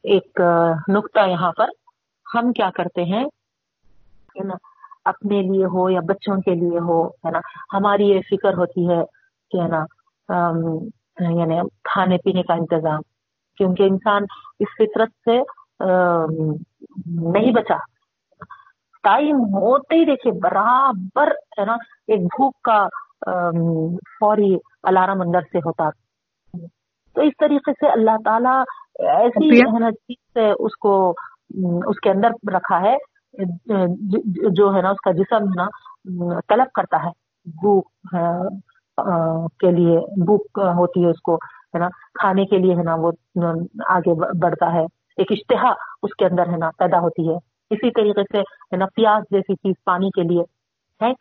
ایک 0.05 0.41
نقطہ 0.89 1.27
یہاں 1.29 1.53
پر 1.53 1.69
ہم 2.27 2.53
کیا 2.53 2.71
کرتے 2.75 3.05
ہیں؟ 3.05 3.25
نا؟ 4.45 4.55
اپنے 5.05 5.41
لیے 5.43 5.65
ہو 5.73 5.89
یا 5.91 6.01
بچوں 6.07 6.37
کے 6.43 6.55
لیے 6.55 6.79
ہو، 6.87 7.07
ہے 7.07 7.31
نا؟ 7.31 7.41
ہماری 7.73 8.09
یہ 8.09 8.21
فکر 8.31 8.57
ہوتی 8.57 8.89
ہے 8.89 9.03
کہ، 9.51 9.61
ہے 9.61 9.69
نا 9.69 9.85
یعنی 11.33 11.59
کھانے 11.85 12.17
پینے 12.25 12.43
کا 12.43 12.55
انتظام، 12.55 13.03
کیونکہ 13.61 13.83
انسان 13.83 14.25
اس 14.61 14.75
فطرت 14.79 15.11
سے 15.25 15.39
نہیں 15.81 17.53
بچا 17.53 17.77
ٹائم 19.07 19.37
ہوتے 19.37 19.95
ہی 19.95 20.05
دیکھیے 20.05 20.33
برابر 20.33 21.29
ہے 21.59 21.65
نا 21.65 21.75
ایک 22.09 22.21
بھوک 22.21 22.57
کا 22.63 22.89
فوری 24.21 24.57
الارم 24.83 25.21
اندر 25.21 25.41
سے 25.41 25.59
ہوتا 25.59 25.91
تو 27.15 27.21
اس 27.21 27.33
طریقے 27.39 27.73
سے 27.73 27.87
اللہ 27.89 28.11
تعالیٰ 28.25 28.63
ایسی 28.99 29.63
چیز 29.93 30.17
سے 30.35 30.51
اس 30.59 30.77
کو 30.77 31.15
اس 31.87 32.01
کے 32.01 32.11
اندر 32.11 32.29
رکھا 32.55 32.81
ہے۔ 32.81 32.97
جو 34.51 34.75
ہے 34.75 34.83
نا 34.83 34.91
اس 34.91 34.97
کا 34.97 35.13
جسم 35.13 35.45
ہے 35.45 35.65
نا 35.65 35.67
طلب 36.49 36.67
کرتا 36.75 37.05
ہے۔ 37.05 37.11
بھوک 37.45 37.91
کے 39.59 39.71
لیے 39.71 40.25
بھوک 40.25 40.47
ہوتی 40.55 41.05
ہے 41.05 41.11
اس 41.11 41.21
کو 41.21 41.35
ہے 41.35 41.79
نا۔ 41.79 41.89
کھانے 42.15 42.45
کے 42.45 42.59
لیے 42.59 42.77
ہے 42.77 42.83
نا 42.83 42.95
وہ 42.95 43.13
آگے 43.89 44.15
بڑھ- 44.15 44.33
بڑھتا 44.43 44.73
ہے۔ 44.73 44.85
ایک 45.17 45.33
اشتہا 45.33 45.73
اس 46.03 46.15
کے 46.15 46.27
اندر 46.27 46.49
ہے 46.49 46.57
نا 46.57 46.71
پیدا 46.79 46.99
ہوتی 46.99 47.29
ہے۔ 47.29 47.56
اسی 47.71 47.91
طریقے 47.91 48.23
سے 48.23 48.39
ہے 48.41 48.77
نا 48.77 48.87
پیاس 48.95 49.25
جیسی 49.31 49.55
چیز 49.55 49.75
پانی 49.85 50.11
کے 50.11 50.23
لیے، 50.23 50.43
ہے؟ 51.07 51.13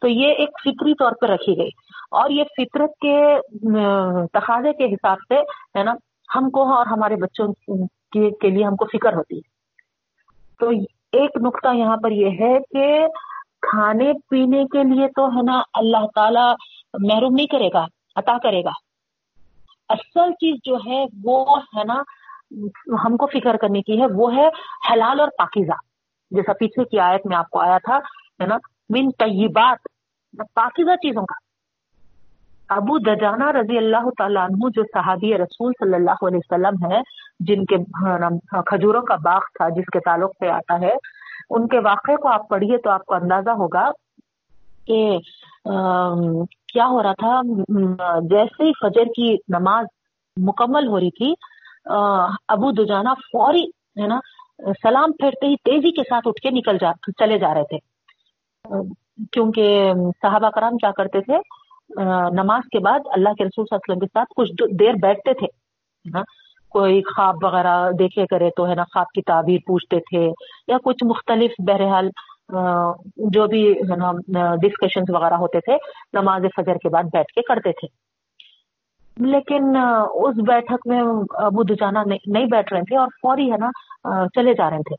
تو 0.00 0.08
یہ 0.08 0.28
ایک 0.28 0.48
فطری 0.64 0.94
طور 0.94 1.12
پہ 1.20 1.26
رکھی 1.26 1.56
گئی۔ 1.56 1.70
اور 2.10 2.30
یہ 2.30 2.44
فطرت 2.44 2.90
کے 2.90 3.36
تقاضے 4.26 4.72
کے 4.72 4.94
حساب 4.94 5.18
سے 5.28 5.34
ہے 5.78 5.82
نا، 5.82 5.94
ہم 6.36 6.50
کو 6.50 6.74
اور 6.74 6.86
ہمارے 6.86 7.16
بچوں 7.16 7.48
کے 8.12 8.50
لیے 8.50 8.64
ہم 8.64 8.76
کو 8.76 8.84
فکر 8.84 9.12
ہوتی 9.12 9.36
ہے۔ 9.36 9.54
تو 10.58 10.68
ایک 11.12 11.30
نقطہ 11.40 11.74
یہاں 11.74 11.96
پر 11.96 12.10
یہ 12.10 12.30
ہے 12.40 12.58
کہ 12.70 13.06
کھانے 13.62 14.12
پینے 14.28 14.64
کے 14.64 14.94
لیے 14.94 15.08
تو 15.08 15.26
ہے 15.26 15.42
نا، 15.42 15.62
اللہ 15.74 16.06
تعالی 16.14 16.54
محروم 16.98 17.34
نہیں 17.34 17.46
کرے 17.46 17.68
گا، 17.74 17.86
عطا 18.16 18.38
کرے 18.42 18.64
گا۔ 18.64 18.70
اصل 19.88 20.32
چیز 20.32 20.56
جو 20.64 20.76
ہے 20.86 21.04
وہ 21.24 21.58
ہے 21.58 21.84
نا 21.84 22.02
ہم 23.04 23.16
کو 23.16 23.26
فکر 23.26 23.56
کرنے 23.56 23.82
کی 23.82 24.00
ہے، 24.00 24.06
وہ 24.14 24.34
ہے 24.34 24.48
حلال 24.90 25.20
اور 25.20 25.28
پاکیزہ۔ 25.38 25.78
جیسا 26.30 26.52
پیچھے 26.52 26.84
کی 26.84 26.98
آیت 27.00 27.26
میں 27.26 27.36
آپ 27.36 27.48
کو 27.50 27.60
آیا 27.60 27.78
تھا، 27.84 27.96
ہے 28.40 28.46
نا؟ 28.46 28.56
من 28.90 29.10
طیبات 29.18 29.78
مطلب 30.34 30.46
پاکیزہ 30.54 30.96
چیزوں 30.96 31.22
کا۔ 31.22 31.42
ابو 32.74 32.98
دجانہ 32.98 33.50
رضی 33.50 33.78
اللہ 33.78 34.08
تعالیٰ 34.18 34.42
عنہ، 34.42 34.68
جو 34.74 34.82
صحابی 34.92 35.36
رسول 35.38 35.72
صلی 35.80 35.94
اللہ 35.94 36.24
علیہ 36.26 36.38
وسلم 36.38 36.92
ہے 36.92 37.00
جن 37.40 37.64
کے 37.64 37.76
ہاں، 37.76 38.62
کھجوروں 38.62 39.02
کا 39.02 39.16
باغ 39.24 39.40
تھا، 39.54 39.68
جس 39.68 39.90
کے 39.92 40.00
تعلق 40.00 40.30
سے 40.38 40.50
آتا 40.50 40.80
ہے، 40.80 40.92
ان 41.50 41.66
کے 41.68 41.78
واقعے 41.78 42.16
کو 42.16 42.28
آپ 42.28 42.48
پڑھیے 42.48 42.78
تو 42.78 42.90
آپ 42.90 43.04
کو 43.04 43.14
اندازہ 43.14 43.50
ہوگا 43.50 43.90
کہ 44.86 45.18
کیا 46.72 46.86
ہو 46.86 47.02
رہا 47.02 47.12
تھا۔ 47.12 47.40
جیسے 48.30 48.64
ہی 48.64 48.72
فجر 48.80 49.12
کی 49.16 49.36
نماز 49.48 49.86
مکمل 50.36 50.88
ہو 50.88 51.00
رہی 51.00 51.10
تھی 51.10 51.34
ابو 51.86 52.70
دجانہ 52.70 53.08
فوری، 53.22 53.64
ہے 54.00 54.06
نا، 54.06 54.18
سلام 54.82 55.12
پھیرتے 55.12 55.46
ہی 55.46 55.56
تیزی 55.64 55.90
کے 55.90 56.02
ساتھ 56.08 56.28
اٹھ 56.28 56.40
کے 56.42 56.50
نکل 56.50 56.78
جا، 56.80 56.92
چلے 57.18 57.38
جا 57.38 57.54
رہے 57.54 57.64
تھے۔ 57.64 57.78
کیونکہ 59.32 59.92
صحابہ 60.22 60.50
کرام 60.50 60.76
کیا 60.76 60.90
کرتے 60.96 61.20
تھے؟ 61.20 61.38
نماز 62.34 62.68
کے 62.72 62.78
بعد 62.78 63.00
اللہ 63.06 63.34
کے 63.38 63.44
رسول 63.44 63.64
صلی 63.64 63.76
اللہ 63.76 63.92
علیہ 63.92 63.92
وسلم 63.92 64.06
کے 64.06 64.06
ساتھ 64.06 64.32
کچھ 64.36 64.76
دیر 64.80 64.94
بیٹھتے 65.02 65.34
تھے 65.34 65.46
نا۔ 66.04 66.22
کوئی 66.72 67.02
خواب 67.02 67.36
وغیرہ 67.42 67.90
دیکھے 67.98 68.26
کرے 68.26 68.50
تو، 68.56 68.68
ہے 68.68 68.74
نا، 68.74 68.84
خواب 68.84 69.06
کی 69.14 69.22
تعبیر 69.22 69.58
پوچھتے 69.66 69.98
تھے 70.00 70.24
یا 70.68 70.78
کچھ 70.84 71.04
مختلف 71.04 71.50
بہرحال 71.66 72.08
جو 73.34 73.46
بھی، 73.46 73.62
ہے 73.72 73.96
نا 73.96 74.10
ڈسکشن 74.62 75.02
وغیرہ 75.08 75.34
ہوتے 75.34 75.60
تھے، 75.60 75.76
نماز 76.12 76.42
فجر 76.56 76.76
کے 76.82 76.88
بعد 76.88 77.04
بیٹھ 77.12 77.32
کے 77.34 77.42
کرتے 77.42 77.72
تھے۔ 77.72 77.88
لیکن 79.20 79.76
اس 80.14 80.36
بیٹھک 80.46 80.86
میں 80.86 81.02
ابو 81.30 81.62
دجانہ 81.62 81.98
نہیں 82.26 82.46
بیٹھ 82.46 82.72
رہے 82.72 82.80
تھے 82.80 82.96
اور 82.98 83.06
فوری 83.22 83.52
ہے 83.52 83.56
نا 83.56 83.70
چلے 84.26 84.54
جا 84.54 84.70
رہے 84.70 84.78
تھے۔ 84.78 84.94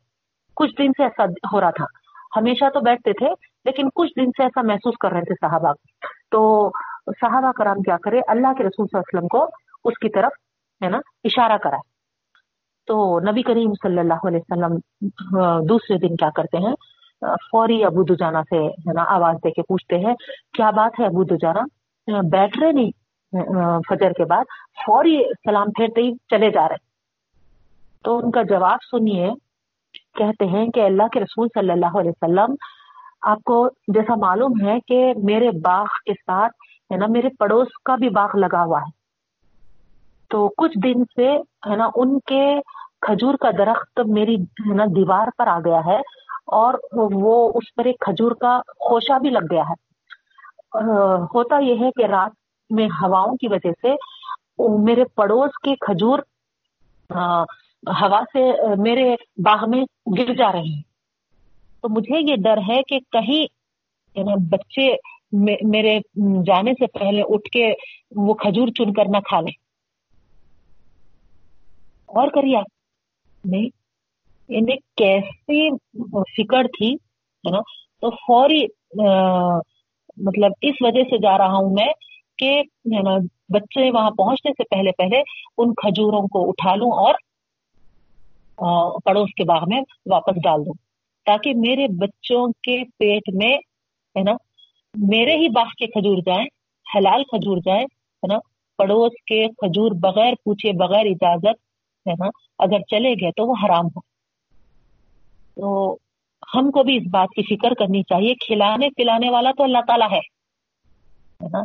کچھ 0.56 0.72
دن 0.78 0.92
سے 0.98 1.04
ایسا 1.04 1.24
ہو 1.24 1.62
رہا 1.62 1.70
تھا۔ 1.70 1.86
ہمیشہ 2.36 2.70
تو 2.74 2.80
بیٹھتے 2.80 3.14
تھے 3.14 3.28
لیکن 3.66 3.90
کچھ 3.96 4.12
دن 4.20 4.26
سے 4.26 4.44
ایسا 4.44 4.62
محسوس 4.62 4.94
کر 5.00 5.12
رہے 5.12 5.22
تھے 5.22 5.34
صحابہ۔ 5.42 5.74
تو 6.32 6.70
صحابہ 7.08 7.52
کرام 7.52 7.82
کیا 7.82 7.98
کرے 8.04 8.20
اللہ 8.28 8.54
کے 8.58 8.64
رسول 8.64 8.88
صلی 8.88 9.00
اللہ 9.00 9.18
علیہ 9.18 9.18
وسلم 9.18 9.28
کو 9.28 9.44
اس 9.90 10.00
کی 10.00 10.10
طرف 10.10 10.32
ہے 10.84 10.90
نا 10.90 10.98
اشارہ 11.24 11.58
کرا 11.58 11.78
تو 12.88 13.20
نبی 13.20 13.42
کریم 13.42 13.72
صلی 13.74 14.00
اللہ 14.00 14.28
علیہ 14.28 14.38
وسلم 14.38 14.74
دوسرے 15.66 15.98
دن 15.98 16.16
کیا 16.16 16.30
کرتے 16.30 16.58
ہیں؟ 16.58 16.74
فوری 17.52 17.84
ابو 17.84 18.04
دجانہ 18.04 18.38
سے 18.50 18.68
ہے 18.68 18.94
نا 18.94 19.04
آواز 19.08 19.36
دے 19.44 19.52
کے 19.52 19.62
پوچھتے 19.62 19.96
ہیں 19.96 20.14
کیا 20.54 20.70
بات 20.70 21.00
ہے 21.00 21.06
ابو 21.06 21.24
دجانہ؟ 21.24 21.60
آ، 22.16 22.22
بیٹھ 22.32 22.60
رہے 22.60 22.72
نہیں۔ 22.72 23.05
فجر 23.90 24.12
کے 24.12 24.26
بعد 24.26 24.44
فوری 24.86 25.18
سلام 25.46 25.72
پھیرتے 25.72 26.02
ہی 26.02 26.12
چلے 26.30 26.50
جا 26.52 26.68
رہے۔ 26.70 26.84
تو 28.04 28.18
ان 28.18 28.32
کا 28.32 28.42
جواب 28.42 28.84
سنیے، 28.92 29.30
کہتے 30.16 30.46
ہیں 30.46 30.68
کہ 30.68 30.86
اللہ 30.86 31.08
کے 31.08 31.20
رسول 31.20 31.48
صلی 31.54 31.72
اللہ 31.72 32.00
علیہ 32.00 32.12
وسلم، 32.12 32.56
آپ 33.22 33.44
کو 33.44 33.70
جیسا 33.88 34.16
معلوم 34.16 34.54
ہے 34.66 34.80
کہ 34.88 35.14
میرے 35.24 35.50
باغ 35.64 35.86
کے 36.06 36.14
ساتھ 36.14 36.54
ہے 36.92 36.98
نا 36.98 37.06
میرے 37.10 37.30
پڑوس 37.40 37.68
کا 37.86 37.96
بھی 37.96 38.10
باغ 38.10 38.36
لگا 38.36 38.64
ہوا 38.64 38.80
ہے۔ 38.80 38.92
تو 40.30 40.48
کچھ 40.58 40.78
دن 40.84 41.04
سے 41.16 41.28
ہے 41.70 41.76
نا 41.76 41.90
ان 41.96 42.20
کے 42.20 42.60
کھجور 43.02 43.36
کا 43.42 43.52
درخت 43.58 44.00
میری 44.06 44.36
ہے 44.36 44.74
نا 44.74 44.86
دیوار 44.96 45.28
پر 45.38 45.48
آ 45.48 45.60
گیا 45.66 45.80
ہے 45.86 45.98
اور 46.60 46.74
وہ 46.94 47.52
اس 47.56 47.74
پر 47.76 47.86
ایک 47.86 48.00
کھجور 48.00 48.32
کا 48.32 48.60
خوشہ 48.80 49.20
بھی 49.20 49.30
لگ 49.30 49.46
گیا 49.52 49.64
ہے۔ 49.70 49.84
ہوتا 51.36 51.60
یہ 51.60 51.76
ہے 51.80 51.90
کہ 51.92 52.06
رات 52.06 52.32
میں 52.70 52.88
ہواؤں 53.02 53.36
کی 53.36 53.48
وجہ 53.48 53.72
سے 53.82 53.92
میرے 54.84 55.04
پڑوس 55.16 55.58
کے 55.64 55.76
کھجور 55.76 56.20
ہوا 58.02 58.22
سے 58.34 58.52
میرے 58.78 59.16
باغ 59.38 59.70
میں 59.70 59.84
گر 60.18 60.34
جا 60.34 60.52
رہے 60.52 60.60
ہیں۔ 60.60 60.82
تو 61.82 61.90
مجھے 61.90 62.20
یہ 62.32 62.36
ڈر 62.36 62.58
ہے 62.70 62.82
کہ 62.88 63.00
کہیں 63.12 63.44
ہے 64.18 64.24
نا 64.24 64.36
بچے 64.52 64.88
میرے 65.68 66.00
جانے 66.46 66.72
سے 66.74 67.00
پہلے 67.00 67.22
اٹھ 67.22 67.50
کے 67.52 67.74
وہ 68.16 68.34
کھجور 68.34 68.68
چن 68.68 68.94
کر 68.94 69.06
نہ 69.10 69.18
کھا 69.20 69.40
لیں۔ 69.42 69.54
اور 72.08 72.28
کریے 72.28 72.58
آپ 72.58 73.46
نہیں، 73.46 73.70
انہیں 74.50 74.78
کیسی 74.98 75.70
فکر 76.38 76.68
تھی، 76.68 76.94
ہے 76.94 77.52
نا؟ 77.52 77.60
تو 78.02 78.10
فوری 78.10 78.64
مطلب 80.18 80.52
اس 80.62 80.76
وجہ 80.82 81.04
سے 81.04 81.18
جا 81.18 81.38
رہا 81.38 81.54
ہوں 81.54 81.70
میں 81.70 81.92
کہ 82.38 82.62
بچے 83.54 83.90
وہاں 83.92 84.12
پہنچنے 84.12 84.52
سے 84.52 84.64
پہلے 84.70 84.92
پہلے 84.98 85.22
ان 85.58 85.74
کھجوروں 85.74 86.22
کو 86.28 86.48
اٹھا 86.50 86.76
لوں 86.76 86.92
اور 87.06 87.14
پڑوس 89.06 89.34
کے 89.38 89.44
باغ 89.44 89.64
میں 89.68 89.82
واپس 90.12 90.42
ڈال 90.44 90.66
دوں 90.66 90.74
تاکہ 91.26 91.54
میرے 91.58 91.88
بچوں 91.98 92.48
کے 92.64 92.78
پیٹ 92.98 93.34
میں، 93.34 93.56
ہے 94.16 94.24
نا، 94.24 94.34
میرے 94.94 95.36
ہی 95.38 95.50
باغ 95.50 95.70
کے 95.78 95.88
کھجور 95.88 96.18
جائیں، 96.26 96.46
حلال 96.86 97.24
کھجور 97.24 97.58
جائیں، 97.66 97.84
ہے 97.84 98.28
نا، 98.28 98.38
پڑوس 98.80 99.12
کے 99.28 99.48
کھجور 99.58 99.92
بغیر 100.02 100.34
پوچھے 100.44 100.72
بغیر 100.78 101.06
اجازت، 101.06 101.62
ہے 102.06 102.14
نا، 102.20 102.30
اگر 102.60 102.82
چلے 102.90 103.14
گئے 103.14 103.32
تو 103.32 103.48
وہ 103.48 103.56
حرام 103.64 103.86
ہو 103.86 104.00
تو 105.56 105.96
ہم 106.56 106.72
کو 106.72 106.84
بھی 106.84 106.96
اس 106.98 107.08
بات 107.12 107.30
کی 107.36 107.44
فکر 107.46 107.74
کرنی 107.74 108.02
چاہیے، 108.04 108.34
کھلانے 108.46 108.90
پلانے 108.98 109.30
والا 109.30 109.52
تو 109.58 109.64
اللہ 109.64 109.86
تعالیٰ 109.88 110.12
ہے 110.12 110.20
ہے 111.42 111.48
نا۔ 111.48 111.64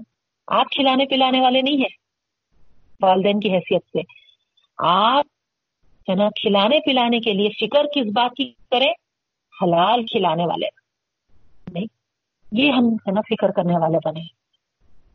آپ 0.51 0.67
کھلانے 0.71 1.07
پلانے 1.07 1.41
والے 1.41 1.63
نہیں 1.63 1.77
ہیں۔ 1.77 1.97
والدین 3.03 3.41
کی 3.41 3.55
حیثیت 3.55 3.83
سے۔ 3.93 3.99
آپ 4.79 5.25
ہے 6.11 6.15
نا 6.15 6.29
کھلانے 6.29 6.81
پلانے 6.81 7.21
کے 7.21 7.33
لیے 7.33 7.49
فکر 7.49 7.85
کس 7.95 8.07
بات 8.13 8.37
کی 8.37 8.53
کریں؟ 8.71 8.93
حلال 9.63 10.07
کھلانے 10.07 10.47
والے۔ 10.47 10.67
نہیں، 11.73 11.85
یہ 12.53 12.73
ہم 12.73 12.85
ہے 12.85 13.11
نا 13.11 13.21
فکر 13.21 13.51
کرنے 13.51 13.79
والے 13.79 13.99
بنے۔ 14.05 14.21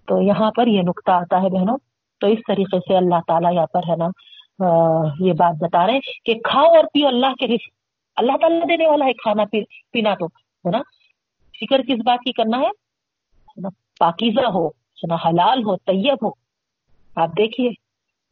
تو 0.07 0.21
یہاں 0.21 0.51
پر 0.51 0.67
یہ 0.67 0.81
نقطہ 0.81 1.11
آتا 1.11 1.41
ہے 1.41 1.49
بہنوں۔ 1.49 1.77
تو 2.19 2.27
اس 2.27 2.39
طریقے 2.47 2.79
سے 2.79 2.97
اللہ 2.97 3.15
تعالیٰ 3.27 3.53
یہاں 3.53 3.65
پر 3.65 3.81
ہے 3.89 3.95
نا 3.95 4.07
یہ 5.19 5.33
بات 5.33 5.55
بتا 5.61 5.85
رہے 5.85 5.93
ہیں 5.93 5.99
کہ 6.25 6.33
کھاؤ 6.33 6.65
اور 6.65 6.83
پیو 6.93 7.07
اللہ 7.07 7.33
کے 7.33 7.47
رزق۔ 7.47 7.69
اللہ 8.15 8.37
تعالیٰ 8.41 8.61
دینے 8.69 8.87
والا 8.87 9.05
ہے 9.05 9.13
کھانا 9.13 9.43
پینا 9.91 10.15
تو، 10.15 10.25
ہے 10.25 10.69
نا۔ 10.69 10.81
فکر 11.59 11.81
کس 11.81 11.99
بات 12.05 12.19
کی 12.19 12.31
کرنا 12.31 12.57
ہے؟ 12.57 12.67
ہے 12.67 13.61
نا، 13.61 13.69
پاکیزہ 13.99 14.45
ہو۔ 14.45 14.84
ہے 15.03 15.29
حلال 15.29 15.63
ہو، 15.63 15.75
طیب 15.75 16.25
ہو۔ 16.25 16.29
آپ 17.15 17.29
دیکھیے 17.37 17.69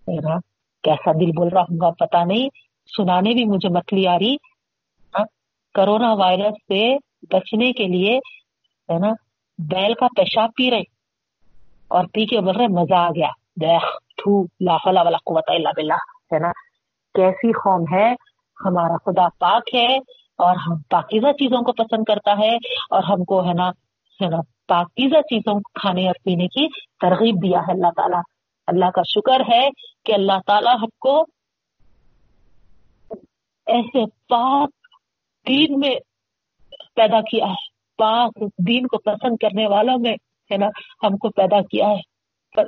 ہے 0.07 0.15
نا 0.15 0.39
کیسا 0.83 1.11
دل 1.11 1.31
بول 1.31 1.47
رہا 1.47 1.61
ہوں 1.61 1.79
گا 1.81 1.89
پتا 1.89 2.23
نہیں، 2.23 2.49
سنانے 2.97 3.33
بھی 3.33 3.45
مجھے 3.45 3.69
متلی 3.69 4.07
آ 4.07 4.15
رہی۔ 4.17 4.35
کرونا 5.73 6.13
وائرس 6.13 6.53
سے 6.67 6.95
بچنے 7.31 7.71
کے 7.71 7.87
لیے، 7.87 8.17
ہے 8.89 8.99
نا، 8.99 9.13
بیل 9.57 9.93
کا 9.93 10.07
پیشاب 10.07 10.49
پی 10.55 10.71
رہے۔ 10.71 10.81
اور 11.87 12.05
پی 12.13 12.25
کے 12.25 12.41
بول 12.41 12.55
رہے 12.55 12.67
مزہ 12.67 12.93
آ 12.93 13.09
گیا۔ 13.09 13.29
دیکھ، 13.61 13.85
تھو، 14.17 14.43
لا 14.43 14.75
حول 14.75 14.97
ولا 14.97 15.17
قوت 15.17 15.43
الا 15.47 15.71
باللہ، 15.75 15.93
ہے 16.33 16.39
نا۔ 16.39 16.51
کیسی 17.13 17.51
قوم 17.51 17.95
ہے، 17.95 18.13
ہمارا 18.65 18.97
خدا 19.05 19.27
پاک 19.39 19.75
ہے، 19.75 19.97
اور 20.37 20.55
ہم 20.55 20.81
پاکیزہ 20.89 21.31
چیزوں 21.31 21.61
کو 21.61 21.71
پسند 21.71 22.03
کرتا 22.03 22.31
ہے، 22.37 22.55
اور 22.89 23.03
ہم 23.03 23.23
کو، 23.23 23.47
ہے 23.47 23.53
نا 23.53 23.69
ہے 24.21 24.27
نا 24.27 24.37
پاکیزہ 24.67 25.21
چیزوں 25.21 25.53
کو 25.53 25.79
کھانے 25.79 26.07
اور 26.07 26.15
پینے 26.23 26.47
کی 26.47 26.67
ترغیب 26.99 27.35
دیا 27.43 27.59
ہے 27.59 27.71
اللہ 27.71 27.91
تعالیٰ۔ 27.95 28.21
اللہ 28.67 28.85
کا 28.85 29.01
شکر 29.03 29.53
ہے 29.53 29.69
کہ 30.05 30.13
اللہ 30.13 30.39
تعالیٰ 30.45 30.75
ہم 30.75 30.87
کو 30.99 31.25
ایسے 33.65 34.05
پاک 34.29 34.69
دین 35.47 35.79
میں 35.79 35.95
پیدا 36.95 37.21
کیا 37.21 37.45
ہے۔ 37.45 37.73
پاک 37.97 38.31
دین 38.67 38.87
کو 38.87 38.97
پسند 38.97 39.35
کرنے 39.41 39.67
والوں 39.67 39.97
میں 39.99 40.13
ہے 40.51 40.57
نا 40.57 40.67
ہم 41.03 41.17
کو 41.17 41.29
پیدا 41.29 41.61
کیا 41.61 41.89
ہے۔ 41.89 42.01
پر 42.55 42.67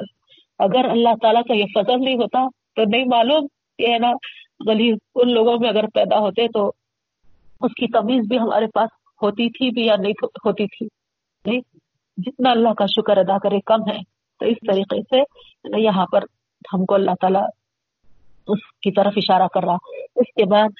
اگر 0.60 0.90
اللہ 0.90 1.10
تعالیٰ 1.22 1.42
کا 1.44 1.54
یہ 1.54 1.66
فضل 1.76 2.04
نہیں 2.04 2.16
ہوتا 2.16 2.48
تو 2.76 2.84
نہیں 2.84 3.06
معلوم 3.06 3.48
کہ 3.78 3.94
ہے 3.94 3.98
نا 3.98 4.12
گلی 4.68 4.92
ان 5.16 5.34
لوگوں 5.34 5.58
میں 5.60 5.70
اگر 5.70 5.88
پیدا 5.94 6.20
ہوتے 6.20 6.48
تو 6.48 6.72
اس 7.62 7.74
کی 7.74 7.88
تمیز 7.88 8.28
بھی 8.28 8.40
ہمارے 8.40 8.66
پاس 8.68 8.90
ہوتی 9.22 9.50
تھی 9.50 9.70
بھی 9.72 9.86
یا 9.86 9.96
نہیں 9.96 10.14
ہوتی 10.24 10.68
تھی۔ 10.68 10.88
نہیں 11.46 11.62
جتنا 12.18 12.52
اللہ 12.52 12.74
کا 12.78 12.86
شکر 12.90 13.18
ادا 13.18 13.38
کرے 13.38 13.60
کم 13.66 13.90
ہے، 13.90 13.98
تو 14.42 14.46
اس 14.46 14.58
طریقے 14.68 15.02
سے 15.02 15.80
یہاں 15.82 16.06
پر 16.12 16.24
ہم 16.74 16.86
کو 16.86 16.96
اللہ 16.96 17.16
تعالیٰ 17.22 17.44
اس 18.48 18.60
کی 18.82 18.92
طرف 18.92 19.14
اشارہ 19.18 19.48
کر 19.54 19.64
رہا۔ 19.64 19.78
اس 20.16 20.34
کے 20.36 20.46
بعد 20.46 20.80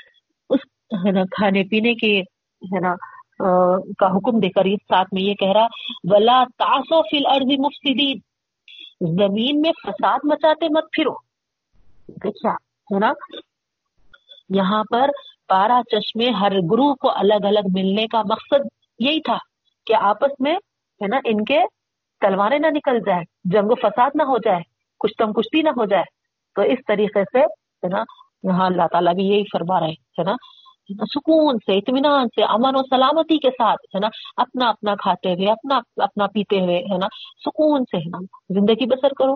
اس، 0.50 0.60
ہے 1.06 1.12
نا، 1.12 1.24
کھانے 1.32 1.64
پینے 1.70 1.94
کے، 1.96 2.20
ہے 2.62 2.80
نا 2.80 2.94
کا 4.00 4.08
حکم 4.08 4.40
دے 4.40 4.50
کر 4.50 4.68
ساتھ 4.90 5.14
میں 5.14 5.22
یہ 5.24 5.34
کہہ 5.34 5.54
رہا، 5.54 5.68
ولا 6.12 6.44
تاسو 6.58 7.02
فل 7.02 7.26
عرضی 7.26 7.58
مفسدین 7.62 8.20
زمین 9.16 9.62
میں 9.62 9.72
فساد 9.82 10.20
مچاتے 10.24 10.68
مت 10.76 10.92
پھرو۔ 10.92 11.14
دیکھا 12.24 12.54
ہے 12.90 13.00
نا، 13.00 13.12
یہاں 14.56 14.84
پر 14.92 15.10
بارہ 15.50 15.82
چشمے 15.92 16.30
ہر 16.32 16.52
گروہ 16.72 16.94
کو 16.96 17.12
الگ 17.16 17.46
الگ 17.46 17.68
ملنے 17.74 18.06
کا 18.08 18.22
مقصد 18.30 18.68
یہی 19.00 19.20
تھا 19.22 19.38
کہ 19.88 19.96
آپس 20.02 20.40
میں 20.40 20.56
ہے 21.02 21.08
نا؟ 21.08 21.18
ان 21.26 21.44
کے 21.44 21.60
تلواریں 22.20 22.60
نہ 22.60 22.68
نکل 22.68 23.00
جائے 23.00 23.24
جنگ 23.44 23.72
و 23.72 23.76
فساد 23.76 24.12
نہ 24.16 24.24
ہو 24.24 24.38
جائے، 24.38 24.62
کچھ 25.00 25.14
تم 25.18 25.34
کشتی 25.34 25.62
نہ 25.62 25.70
ہو 25.70 25.86
جائے۔ 25.86 26.04
تو 26.56 26.62
اس 26.62 26.80
طریقے 26.88 27.24
سے، 27.24 27.40
ہے 27.40 27.88
نا؟ 27.88 28.04
یہاں 28.44 28.66
اللہ 28.66 28.88
تعالیٰ 28.92 29.14
بھی 29.14 29.24
یہی 29.24 29.44
فرما 29.44 29.80
رہے 29.80 29.92
ہے 29.92 30.24
نا؟ 30.24 30.34
سکون 30.90 31.58
سے، 31.58 31.78
اطمینان 31.78 32.28
سے، 32.28 32.44
امن 32.44 32.76
و 32.76 32.82
سلامتی 32.90 33.38
کے 33.38 33.50
ساتھ، 33.52 33.96
ہے 33.96 34.00
نا؟ 34.00 34.08
اپنا 34.38 34.70
اپنا 34.70 34.96
کھاتے 34.96 35.34
ہوئے، 35.34 35.52
اپنا 35.52 35.80
اپنا 35.98 36.28
پیتے 36.28 36.60
ہوئے، 36.60 36.78
ہے 36.78 36.98
نا؟ 36.98 37.08
سکون 37.46 37.84
سے، 37.84 37.98
ہے 37.98 38.10
نا؟ 38.10 38.20
زندگی 38.50 38.86
بسر 38.86 39.14
کرو۔ 39.14 39.36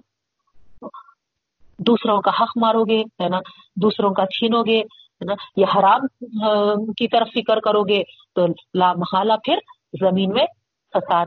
دوسروں 1.80 2.22
کا 2.22 2.32
حق 2.40 2.58
مارو 2.62 2.84
گے، 2.84 3.02
ہے 3.02 3.30
نا؟ 3.30 3.40
دوسروں 3.76 4.14
کا 4.14 4.26
چھینو 4.26 4.64
گے، 4.64 4.80
ہے 4.80 5.26
نا؟ 5.26 5.34
یہ 5.56 5.66
حرام 5.76 6.06
کی 6.92 7.08
طرف 7.08 7.28
فکر 7.34 7.60
کرو 7.60 7.84
گے، 7.84 8.04
تو 8.36 8.46
لا 8.74 8.94
محالہ 8.94 9.34
پھر 9.44 9.58
زمین 10.00 10.30
میں 10.30 10.46
فساد 10.94 11.26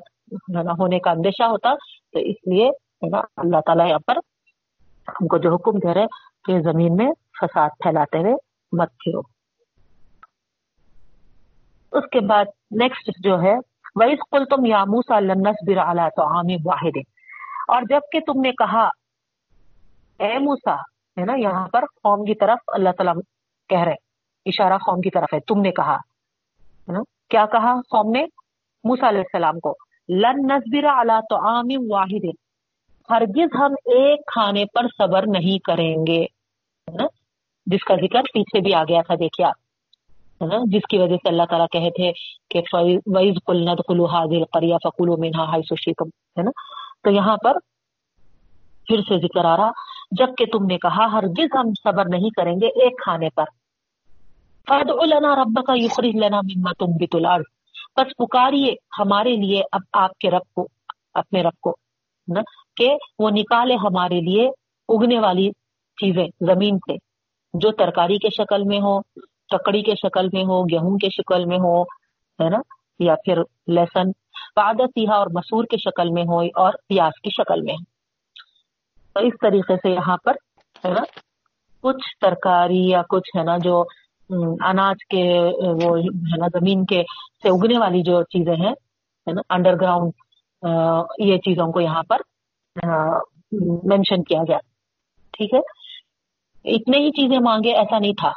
ہونے 0.58 0.98
کا 0.98 1.10
اندیشہ 1.10 1.42
ہوتا، 1.42 1.74
تو 2.12 2.18
اس 2.18 2.36
لیے 2.46 2.68
ہے 2.68 3.08
نا، 3.08 3.20
اللہ 3.36 3.56
تعالیٰ 3.66 3.88
یہاں 3.88 3.98
پر 4.06 4.16
ہم 5.08 5.26
کو 5.26 5.38
جو 5.38 5.54
حکم 5.54 5.78
دے 5.78 5.94
رہے 5.94 6.06
کہ 6.44 6.60
زمین 6.60 6.96
میں 6.96 7.12
فساد 7.40 7.70
پھیلاتے 7.78 8.18
ہوئے 8.18 8.34
مت 8.72 8.88
پھرو۔ 8.90 9.20
اس 11.92 12.04
کے 12.12 12.20
بعد 12.20 12.44
نیکسٹ 12.70 13.10
جو 13.18 13.42
ہے 13.42 13.54
ویس 13.94 14.18
کل 14.30 14.44
تم 14.44 14.66
یا 14.66 14.84
لنس 15.20 15.56
بر 15.66 15.76
اعلیٰ 15.76 16.08
تو 16.16 16.22
عام 16.22 16.46
واحد۔ 16.64 16.98
اور 17.68 17.82
جبکہ 17.82 18.20
تم 18.20 18.40
نے 18.40 18.52
کہا، 18.52 18.88
اے 20.18 20.38
موسا 20.38 20.74
ہے 21.20 21.24
نا، 21.24 21.34
یہاں 21.36 21.68
پر 21.68 21.80
قوم 21.80 22.24
کی 22.24 22.34
طرف 22.34 22.58
اللہ 22.66 22.88
تعالیٰ 22.96 23.14
کہہ 23.68 23.80
رہے، 23.80 23.94
اشارہ 24.46 24.78
قوم 24.78 25.00
کی 25.00 25.10
طرف 25.10 25.34
ہے، 25.34 25.40
تم 25.40 25.60
نے 25.60 25.70
کہا، 25.70 25.94
ہے 25.94 26.92
نا، 26.92 27.00
کیا 27.28 27.46
کہا 27.46 27.74
قوم 27.74 28.10
نے؟ 28.10 28.26
موسا 28.84 29.08
علیہ 29.08 29.20
السلام 29.20 29.60
کو۔ 29.60 29.76
لن 30.12 30.46
نصبر 30.46 30.84
اعلیٰ 30.84 31.20
تو 31.30 31.36
عام 31.48 31.68
واحد. 31.90 32.24
ہرگز 33.08 33.54
ہم 33.58 33.74
ایک 33.94 34.20
کھانے 34.26 34.64
پر 34.74 34.86
صبر 34.98 35.26
نہیں 35.26 35.58
کریں 35.58 35.94
گے. 36.06 36.24
جس 37.66 37.84
کا 37.84 37.94
ذکر 37.96 38.22
پیچھے 38.34 38.60
بھی 38.60 38.74
آ 38.74 38.82
گیا 38.84 39.02
تھا، 39.06 39.14
دیکھیے 39.14 39.46
آپ. 39.46 39.58
جس 40.66 40.86
کی 40.90 40.98
وجہ 40.98 41.16
سے 41.16 41.28
اللہ 41.28 41.42
تعالیٰ 41.50 41.66
کہے 41.72 41.90
تھے 41.90 42.12
کہ 42.50 42.60
ویز 43.14 43.36
کل 43.46 43.64
ند 43.64 43.80
کلو 43.88 44.04
حاضل 44.06 44.44
قریا 44.52 44.76
فکول 44.84 45.08
و 45.08 45.14
ہائی 45.14 45.62
سوشیکم 45.62 46.08
ہے 46.38 46.42
نا؟ 46.42 46.50
تو 47.04 47.10
یہاں 47.10 47.36
پر 47.44 47.58
پھر 48.86 49.02
سے 49.08 49.18
ذکر 49.18 49.44
آ 49.44 49.56
رہا، 49.56 49.70
جبکہ 50.12 50.44
تم 50.52 50.64
نے 50.66 50.78
کہا 50.78 51.06
ہرگز 51.12 51.54
ہم 51.54 51.72
صبر 51.82 52.08
نہیں 52.08 52.30
کریں 52.30 52.54
گے 52.60 52.66
ایک 52.82 52.98
کھانے 53.02 53.28
پر. 53.34 53.44
فد 54.66 54.90
لنا 55.04 55.34
رب 55.36 55.60
کا 55.66 55.72
یخرج 55.76 56.16
لنا 56.16 56.40
مما 56.40 56.72
تم 56.78 56.92
بت 57.00 57.14
بس 57.96 58.12
پکاریے 58.18 58.74
ہمارے 58.98 59.34
لیے 59.36 59.62
اب 59.72 59.80
آپ 59.92 60.18
کے 60.18 60.30
رب 60.30 60.54
کو، 60.54 60.66
اپنے 61.14 61.42
رب 61.42 61.60
کو، 61.60 61.74
نا، 62.28 62.40
کہ 62.76 62.88
وہ 63.18 63.30
نکالے 63.30 63.74
ہمارے 63.74 64.20
لیے 64.20 64.48
اگنے 64.88 65.18
والی 65.18 65.48
چیزیں 65.98 66.26
زمین 66.40 66.78
سے 66.78 66.96
جو 67.54 67.70
ترکاری 67.72 68.18
کے 68.18 68.28
شکل 68.36 68.62
میں 68.64 68.80
ہو 68.80 69.00
ککڑی 69.48 69.82
کے 69.82 69.94
شکل 69.94 70.28
میں 70.32 70.44
ہو 70.44 70.62
گیہوں 70.64 70.96
کے 70.98 71.08
شکل 71.10 71.44
میں 71.44 71.58
ہو 71.58 71.82
ہے 72.38 72.48
نا، 72.48 72.58
یا 73.00 73.14
پھر 73.24 73.42
لہسن 73.68 74.12
سیاہ 74.56 75.14
اور 75.14 75.26
مسور 75.26 75.64
کے 75.64 75.76
شکل 75.76 76.10
میں 76.10 76.22
ہو 76.22 76.40
اور 76.54 76.72
پیاز 76.88 77.20
کی 77.22 77.30
شکل 77.30 77.60
میں 77.60 77.74
ہو 77.74 77.90
تو 79.16 79.26
اس 79.26 79.34
طریقے 79.40 79.76
سے 79.76 79.90
یہاں 79.90 80.16
پر، 80.24 80.34
ہے 80.84 80.90
نا، 80.90 81.02
کچھ 81.84 82.16
ترکاری 82.20 82.84
یا 82.88 83.02
کچھ، 83.08 83.36
ہے 83.36 83.42
نا، 83.42 83.56
جو 83.58 83.82
اناج 84.66 85.04
کے، 85.10 85.22
وہ 85.82 85.96
ہے 85.98 86.36
نا، 86.38 86.46
زمین 86.58 86.84
کے 86.84 87.02
سے 87.42 87.48
اگنے 87.48 87.78
والی 87.78 88.02
جو 88.02 88.22
چیزیں 88.22 88.56
ہیں، 88.56 88.74
ہے 89.26 89.32
نا 89.32 89.40
انڈر 89.50 89.80
گراؤنڈ 89.80 90.12
یہ 91.18 91.36
چیزوں 91.36 91.72
کو 91.72 91.80
یہاں 91.80 92.02
پر 92.02 92.18
مینشن 93.90 94.22
کیا 94.24 94.42
گیا۔ 94.48 94.58
ٹھیک 95.32 95.54
ہے؟ 95.54 95.60
اتنے 96.74 96.98
ہی 96.98 97.10
چیزیں 97.10 97.38
مانگے، 97.38 97.74
ایسا 97.74 97.98
نہیں 97.98 98.12
تھا، 98.12 98.30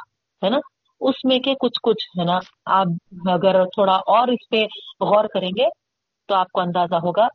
ہے 0.44 0.50
نا؟ 0.50 0.58
اس 1.00 1.24
میں 1.24 1.38
کے 1.38 1.54
کچھ 1.60 1.78
کچھ، 1.82 2.18
ہے 2.18 2.24
نا، 2.24 2.38
آپ 2.66 2.86
اگر 3.30 3.64
تھوڑا 3.64 3.94
اور 3.94 4.28
اس 4.28 4.48
پہ 4.50 4.64
غور 5.00 5.24
کریں 5.34 5.50
گے، 5.58 5.68
تو 6.28 6.34
آپ 6.34 6.50
کو 6.52 6.60
اندازہ 6.60 6.94
ہوگا، 6.94 7.26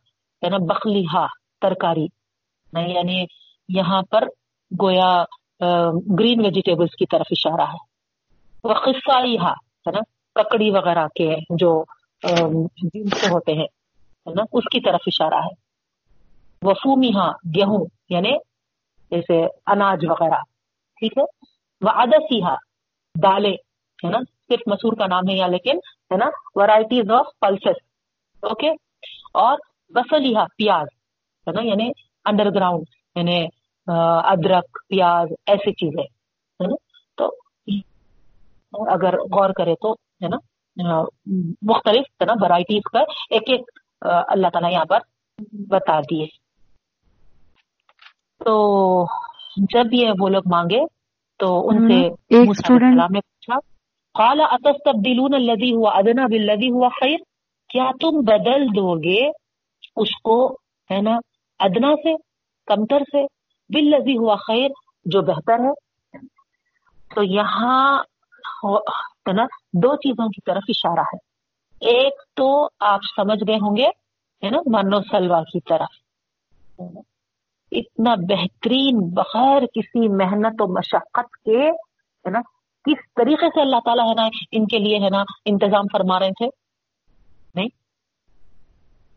ہے 0.44 0.50
نا 0.50 0.58
بخلی 0.58 1.04
ہا 1.14 1.26
ترکاری۔ 1.62 2.06
یعنی 2.94 3.26
یہاں 3.70 4.02
پر 4.12 4.24
گویا 4.82 5.24
گرین 6.20 6.40
ویجیٹیبلس 6.46 6.96
کی 7.00 7.06
طرف 7.06 7.28
اشارہ 7.32 7.68
ہے۔ 7.70 7.91
وہ 8.64 8.74
قصائی 8.74 9.38
ہا 9.38 9.52
ہے 9.88 9.92
نا؟ 9.92 10.00
ککڑی 10.36 10.70
وغیرہ 10.70 11.08
کے 11.08 11.36
جو 11.50 11.84
سے 12.22 13.30
ہوتے 13.30 13.54
ہیں 13.54 13.68
نا؟ 14.36 14.44
اس 14.54 14.64
کی 14.72 14.80
طرف 14.82 15.02
اشارہ 15.08 15.40
ہے۔ 15.46 15.54
وفومی 16.62 17.10
ہاں 17.16 17.34
گیہوں 17.56 17.86
یعنی 18.10 18.38
جیسے 19.12 19.46
اناج 19.68 20.06
وغیرہ، 20.10 20.42
ٹھیک 21.00 21.18
ہے؟ 21.18 21.24
وہ 21.82 21.90
ادسی 21.90 22.44
ہا 22.44 22.56
دالیں، 23.24 23.58
ہے 24.06 24.10
نا؟ 24.10 24.20
صرف 24.48 24.60
مسور 24.68 24.94
کا 24.94 25.08
نام 25.08 25.24
ہے 25.30 25.36
یا 25.38 25.48
لیکن، 25.48 25.78
ہے 26.12 26.18
نا؟ 26.18 26.30
ورائٹیز 26.56 27.12
آف 27.12 27.28
پلسز 27.40 27.80
اوکے 28.42 28.70
اور 29.34 29.58
بسلیہ 29.90 30.38
ہاں، 30.38 30.46
پیاز، 30.58 30.88
ہے 31.48 31.52
نا؟ 31.52 31.62
یعنی 31.62 31.92
انڈر 32.26 32.54
گراؤنڈ 32.56 32.86
یعنی 33.16 33.48
ادرک، 33.88 34.78
پیاز، 34.90 35.28
ایسی 35.48 35.72
چیزیں۔ 35.72 36.21
اگر 38.74 39.18
غور 39.32 39.50
کرے 39.58 39.76
تو 39.82 39.94
ہے 39.94 40.28
نا 40.28 40.38
مختلف 41.62 42.06
ہے 42.22 42.26
نا 42.26 42.34
ورائٹیز 42.42 42.82
کا 42.92 43.00
ایک 43.30 43.50
ایک 43.50 43.62
اللہ 44.02 44.48
تعالیٰ 44.54 44.72
یہاں 44.72 44.86
پر 44.86 45.00
بتا 45.70 46.00
دیے۔ 46.02 46.26
تو 48.46 48.54
جب 49.74 49.94
یہ 49.94 50.12
وہ 50.20 50.30
لوگ 50.30 50.44
مانگے 50.52 50.80
تو 51.40 51.70
ان 51.70 51.88
سے 51.88 51.98
نے 52.30 53.20
پوچھا 53.20 53.60
خالا 54.16 54.46
اتستبدلون 54.52 55.34
الذي 55.34 55.72
هو 55.74 55.88
ادنا 55.90 56.26
بالذي 56.32 56.70
هو 56.70 56.90
خیر 56.90 57.20
کیا 57.70 57.92
تم 58.02 58.20
بدل 58.30 58.66
دو 58.76 58.96
گے 59.04 59.20
اس 59.96 60.16
کو 60.22 60.38
ہے 60.90 61.02
نا 61.02 61.18
ادنا 61.60 61.94
سے 62.04 62.16
کمتر 62.68 63.04
سے؟ 63.12 63.24
بالذي 63.70 64.16
هو 64.18 64.36
خیر 64.48 64.70
جو 65.06 65.22
بہتر 65.22 65.60
ہے۔ 65.60 65.74
تو 67.16 67.24
یہاں 67.24 68.04
نا؟ 69.34 69.44
دو 69.74 69.96
چیزوں 69.96 70.28
کی 70.28 70.42
طرف 70.46 70.64
اشارہ 70.68 71.00
ہے۔ 71.00 71.32
ایک 71.82 72.14
تو 72.36 72.68
آپ 72.80 73.00
سمجھ 73.16 73.44
گئے 73.48 73.56
ہوں 73.56 73.78
گے، 73.78 73.88
ہے 74.46 74.50
نا؟ 74.50 74.58
منو 74.66 75.02
سلوا 75.02 75.44
کی 75.44 75.60
طرف۔ 75.60 75.90
اتنا 77.72 78.16
بہترین 78.16 79.10
بغیر 79.10 79.62
کسی 79.62 80.08
محنت 80.08 80.62
و 80.62 80.78
مشقت 80.78 81.44
کے، 81.46 81.70
ہے 81.70 82.30
نا؟ 82.30 82.40
کس 82.86 83.14
طریقے 83.16 83.48
سے 83.48 83.62
اللہ 83.62 83.76
تعالیٰ، 83.86 84.10
ہے 84.10 84.14
نا، 84.14 84.28
ان 84.52 84.66
کے 84.66 84.78
لیے، 84.78 85.00
ہے 85.00 85.10
نا، 85.10 85.24
انتظام 85.46 85.84
فرما 85.92 86.20
رہے 86.20 86.30
تھے؟ 86.30 86.48
نہیں۔ 87.56 87.68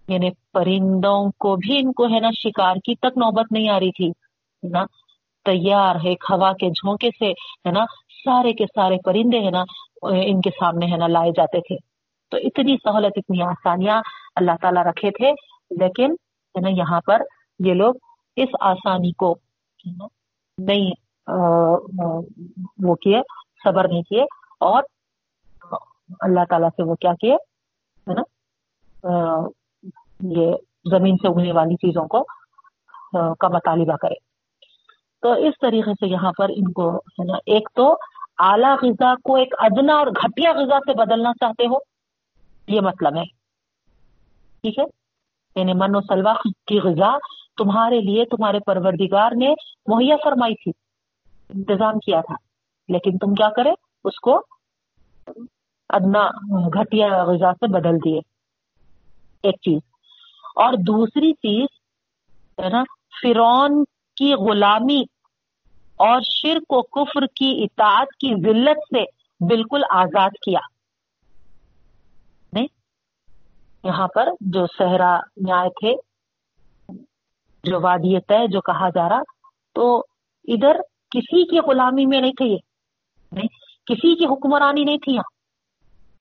یعنی 0.09 0.31
پرندوں 0.53 1.31
کو 1.39 1.57
بھی 1.57 1.79
ان 1.79 1.93
کو، 1.93 2.07
ہے 2.07 2.21
نا، 2.21 2.31
شکار 2.31 2.75
کی 2.75 2.95
تک 2.95 3.19
نوبت 3.19 3.53
نہیں 3.53 3.69
آ 3.69 3.81
رہی 3.81 3.91
تھی 3.91 4.11
نا؟ 4.71 4.85
تیار 5.45 5.97
ہے 5.97 6.13
ہوا 6.13 6.53
کے 6.53 6.69
جھونکے 6.71 7.11
سے، 7.19 7.31
ہے 7.31 7.71
نا؟ 7.71 7.85
سارے 8.25 8.53
کے 8.53 8.65
سارے 8.67 8.97
پرندے 9.05 9.39
ہے 9.39 9.51
نا، 9.51 9.65
ان 10.03 10.41
کے 10.41 10.51
سامنے 10.51 10.87
ہے 10.87 10.97
نا 10.97 11.07
لائے 11.07 11.31
جاتے 11.31 11.61
تھے۔ 11.61 11.77
تو 12.31 12.37
اتنی 12.37 12.77
سہولت، 12.85 13.13
اتنی 13.17 13.43
آسانیاں 13.43 14.03
اللہ 14.37 14.53
تعالیٰ 14.61 14.87
رکھے 14.87 15.11
تھے۔ 15.11 15.33
لیکن 15.71 16.13
ہے 16.13 16.61
نا، 16.61 16.69
یہاں 16.69 17.01
پر 17.07 17.23
یہ 17.59 17.75
لوگ 17.75 17.95
اس 18.37 18.49
آسانی 18.61 19.13
کو 19.13 19.39
نہیں 20.59 20.91
وہ 22.79 22.95
کیے، 22.95 23.21
صبر 23.65 23.89
نہیں 23.89 24.03
کیے۔ 24.03 24.23
اور 24.61 24.83
اللہ 26.21 26.41
تعالیٰ 26.49 26.69
سے 26.69 26.83
وہ 26.83 26.95
کیا 26.95 27.13
کیے؟ 27.21 27.35
ہے 27.35 28.15
نا 28.15 28.23
یہ 30.21 30.53
زمین 30.91 31.17
سے 31.17 31.29
اگنے 31.29 31.53
والی 31.53 31.75
چیزوں 31.75 32.09
کو 32.09 32.23
کا 33.35 33.49
مطالبہ 33.49 33.97
کرے۔ 33.97 34.34
تو 35.25 35.33
اس 35.33 35.55
طریقے 35.61 35.93
سے 35.93 36.07
یہاں 36.07 36.33
پر 36.39 36.49
ان 36.49 36.73
کو 36.73 36.97
ہے 36.97 37.25
نا، 37.25 37.35
ایک 37.47 37.69
تو 37.75 37.97
اعلیٰ 38.39 38.77
غذا 38.83 39.15
کو 39.15 39.37
ایک 39.37 39.55
ادنا 39.59 39.95
اور 39.95 40.07
گھٹیا 40.07 40.53
غذا 40.53 40.79
سے 40.79 40.93
بدلنا 40.95 41.33
چاہتے 41.33 41.67
ہو، 41.67 41.77
یہ 42.69 42.81
مطلب 42.81 43.17
ہے۔ 43.17 43.25
ٹھیک 44.63 44.79
ہے؟ 44.79 44.85
یعنی 45.57 45.73
من 45.73 45.97
و 45.97 46.01
سلوا 46.01 46.35
کی 46.67 46.81
غذا 46.81 47.17
تمہارے 47.57 48.01
لیے، 48.01 48.25
تمہارے 48.25 48.59
پروردگار 48.61 49.31
نے 49.37 49.55
مہیا 49.87 50.17
فرمائی 50.25 50.55
تھی، 50.55 50.73
انتظام 51.55 51.99
کیا 51.99 52.21
تھا۔ 52.21 52.35
لیکن 52.89 53.19
تم 53.19 53.35
کیا 53.35 53.49
کرے؟ 53.51 53.71
اس 54.05 54.21
کو 54.21 54.41
ادنا، 55.89 56.29
گھٹیا 56.81 57.25
غذا 57.25 57.53
سے 57.53 57.67
بدل 57.67 57.97
دیے۔ 57.97 58.19
ایک 59.43 59.55
چیز۔ 59.55 59.81
اور 60.57 60.73
دوسری 60.73 61.33
چیز 61.33 61.67
ہے 62.65 62.69
نا 62.69 62.83
فرون 63.23 63.85
کی 64.17 64.35
غلامی 64.35 65.14
اور 65.97 66.21
شرک 66.21 66.73
و 66.73 66.83
کفر 66.83 67.27
کی 67.27 67.65
اطاعت 67.65 68.07
کی 68.07 68.35
ذلت 68.35 68.79
سے 68.79 69.03
بالکل 69.47 69.83
آزاد 69.91 70.31
کیا۔ 70.31 70.59
نہیں 72.53 72.67
یہاں 73.85 74.09
پر 74.15 74.29
جو 74.41 74.67
صحرا 74.79 75.19
نیائے 75.37 75.69
تھے 75.69 75.95
جو 77.65 77.81
وادی 77.81 78.21
طے، 78.21 78.47
جو 78.47 78.61
کہا 78.61 78.89
جا 78.89 79.09
رہا، 79.09 79.23
تو 79.75 79.99
ادھر 80.49 80.77
کسی 81.11 81.45
کی 81.45 81.59
غلامی 81.59 82.07
میں 82.07 82.21
نہیں 82.21 82.33
تھے 82.33 82.47
یہ۔ 82.47 82.59
نہیں 83.33 83.49
کسی 83.87 84.17
کی 84.17 84.25
حکمرانی 84.25 84.85
نہیں 84.85 84.99
تھی 84.99 85.13
یہاں۔ 85.13 85.35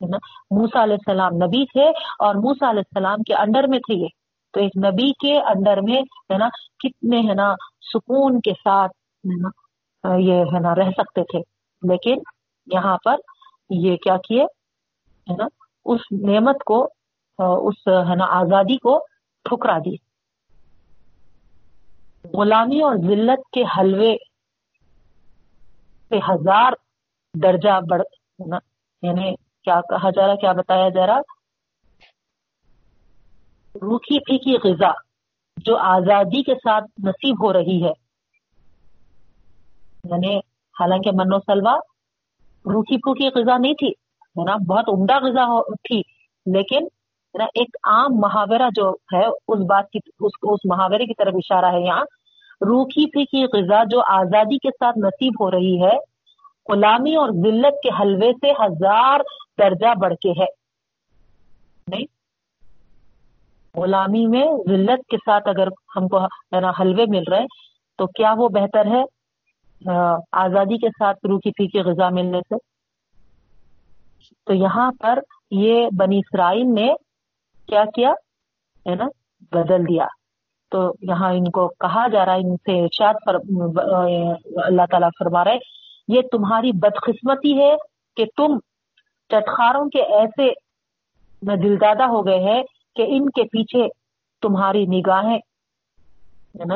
یعنی 0.01 0.17
موسا 0.59 0.83
علیہ 0.83 0.93
السلام 0.93 1.31
نبی 1.35 1.65
تھے 1.65 1.89
اور 2.19 2.35
موسا 2.35 2.69
علیہ 2.69 2.81
السلام 2.91 3.23
کے 3.23 3.33
انڈر 3.33 3.67
میں 3.67 3.79
تھے 3.79 3.95
یہ۔ 3.95 4.07
تو 4.53 4.59
ایک 4.59 4.71
نبی 4.77 5.11
کے 5.11 5.39
انڈر 5.39 5.81
میں، 5.81 6.01
ہے 6.01 6.37
نا، 6.37 6.47
کتنے، 6.83 7.17
ہے 7.17 7.33
نا، 7.33 7.53
سکون 7.93 8.41
کے 8.41 8.51
ساتھ، 8.51 8.91
ہے 9.25 9.41
نا 9.41 9.62
یہ 10.19 10.33
ہے 10.33 10.59
نا، 10.59 10.75
رہ 10.75 10.89
سکتے 10.91 11.23
تھے۔ 11.23 11.39
لیکن 11.89 12.21
یہاں 12.73 12.97
پر 13.05 13.15
یہ 13.69 13.95
کیا 13.95 14.17
کیے؟ 14.17 14.43
ہے 15.29 15.35
نا، 15.35 15.45
اس 15.85 16.01
نعمت 16.11 16.63
کو 16.65 16.83
اس، 17.39 17.87
ہے 17.87 18.15
نا، 18.15 18.25
آزادی 18.25 18.77
کو 18.77 19.05
ٹھکرا 19.43 19.77
دی۔ 19.77 19.95
غلامی 22.37 22.81
اور 22.81 22.95
ذلت 22.95 23.49
کے 23.51 23.63
حلوے 23.77 24.15
سے 26.09 26.17
ہزار 26.17 26.71
درجہ 27.33 27.79
بڑھ 27.89 28.01
یعنی 29.01 29.35
کیا 29.35 29.81
کہا 29.81 30.09
جا 30.09 30.27
رہا، 30.27 30.35
کیا 30.35 30.51
بتایا 30.51 30.89
جا 30.89 31.07
رہا؟ 31.07 31.19
روکھی 33.75 34.19
پھیکی 34.19 34.55
غذا 34.63 34.91
جو 35.57 35.77
آزادی 35.77 36.43
کے 36.43 36.55
ساتھ 36.55 36.83
نصیب 36.83 37.45
ہو 37.45 37.53
رہی 37.53 37.83
ہے۔ 37.83 38.02
یعنی 40.03 40.37
حالانکہ 40.79 41.11
من 41.13 41.33
و 41.33 41.39
سلوا 41.39 41.75
روکھی 42.65 42.97
پھوکی 42.97 43.29
غذا 43.35 43.57
نہیں 43.57 43.73
تھی 43.73 43.87
ہے 43.87 44.43
نا؟ 44.43 44.55
بہت 44.55 44.89
عمدہ 44.89 45.19
غذا 45.19 45.61
تھی 45.83 46.01
لیکن 46.45 46.87
ایک 47.33 47.77
عام 47.83 48.15
محاورہ 48.19 48.69
جو 48.75 48.89
ہے 49.13 49.25
اس 49.25 49.59
بات 49.59 49.89
کی 49.89 49.99
اس, 50.19 50.31
اس 50.43 50.59
محاورے 50.65 51.05
کی 51.05 51.13
طرف 51.13 51.33
اشارہ 51.35 51.71
ہے 51.73 51.81
یہاں۔ 51.81 52.03
روکھی 52.61 53.05
پھیکی 53.05 53.45
غذا 53.53 53.83
جو 53.83 54.01
آزادی 54.07 54.57
کے 54.57 54.69
ساتھ 54.69 54.97
نصیب 54.97 55.33
ہو 55.39 55.51
رہی 55.51 55.81
ہے 55.81 55.95
غلامی 56.71 57.15
اور 57.15 57.29
ذلت 57.29 57.81
کے 57.83 57.89
حلوے 57.99 58.31
سے 58.33 58.51
ہزار 58.51 59.19
درجہ 59.57 59.93
بڑھ 59.99 60.13
کے 60.13 60.31
ہے۔ 60.31 60.45
نہیں؟ 61.87 62.05
غلامی 63.75 64.25
میں 64.27 64.45
ذلت 64.69 65.07
کے 65.09 65.17
ساتھ 65.17 65.49
اگر 65.49 65.67
ہم 65.95 66.07
کو 66.07 66.17
حلوے 66.79 67.05
مل 67.07 67.23
رہے 67.23 67.45
تو 67.97 68.07
کیا 68.07 68.33
وہ 68.37 68.49
بہتر 68.49 68.85
ہے؟ 68.85 69.03
آزادی 70.31 70.77
کے 70.77 70.89
ساتھ 70.89 71.25
روکی 71.29 71.51
پھیکی 71.51 71.79
غذا 71.79 72.09
ملنے 72.09 72.39
سے۔ 72.39 72.55
تو 74.45 74.53
یہاں 74.53 74.91
پر 74.99 75.19
یہ 75.51 75.87
بنی 75.97 76.17
اسرائیل 76.17 76.73
نے 76.73 76.93
کیا 77.67 77.83
کیا؟ 77.95 78.11
ہے 78.89 78.95
نا؟ 78.95 79.07
بدل 79.51 79.83
دیا۔ 79.83 80.07
تو 80.71 80.93
یہاں 81.01 81.33
ان 81.33 81.51
کو 81.51 81.67
کہا 81.67 82.07
جا 82.07 82.25
رہا 82.25 82.33
ہے، 82.33 82.39
ان 82.39 82.55
سے 82.57 82.83
ارشاد 82.83 83.13
اللہ 84.63 84.85
تعالیٰ 84.91 85.09
فرما 85.19 85.43
رہے 85.43 85.57
یہ 86.07 86.21
تمہاری 86.31 86.71
بدقسمتی 86.71 87.61
ہے 87.61 87.75
کہ 88.17 88.25
تم 88.37 88.57
چٹخاروں 89.29 89.89
کے 89.89 90.01
ایسے 90.01 90.51
دلدادہ 91.41 92.03
ہو 92.03 92.25
گئے 92.25 92.39
ہیں 92.39 92.63
کہ 92.95 93.05
ان 93.07 93.29
کے 93.29 93.43
پیچھے 93.43 93.87
تمہاری 94.41 94.85
نگاہیں، 94.85 95.39
ہے 96.59 96.65
نا؟ 96.65 96.75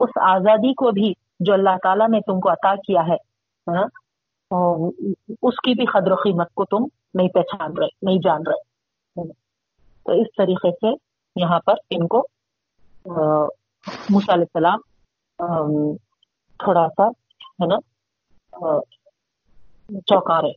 اس 0.00 0.10
آزادی 0.20 0.74
کو 0.74 0.90
بھی 0.90 1.12
جو 1.40 1.52
اللہ 1.52 1.76
تعالیٰ 1.82 2.08
نے 2.08 2.20
تم 2.20 2.40
کو 2.40 2.50
عطا 2.50 2.74
کیا 2.76 3.02
ہے 3.08 3.16
ہاں؟ 3.70 3.86
اس 5.42 5.54
کی 5.64 5.74
بھی 5.74 5.86
قدر 5.86 6.12
و 6.12 6.14
قیمت 6.14 6.54
کو 6.54 6.64
تم 6.64 6.84
نہیں 7.14 7.28
پہچان 7.28 7.76
رہے، 7.76 7.88
نہیں 8.02 8.18
جان 8.24 8.42
رہے 8.46 9.28
تو 10.06 10.12
اس 10.12 10.26
طریقے 10.36 10.70
سے 10.70 10.94
یہاں 11.40 11.60
پر 11.66 11.74
ان 11.90 12.06
کو 12.06 12.26
علیہ 14.28 14.44
السلام 14.54 14.80
تھوڑا 16.58 16.86
سا، 16.88 17.08
ہے 17.62 17.66
نا؟ 17.66 17.78
چوکا 20.06 20.40
رہے 20.42 20.52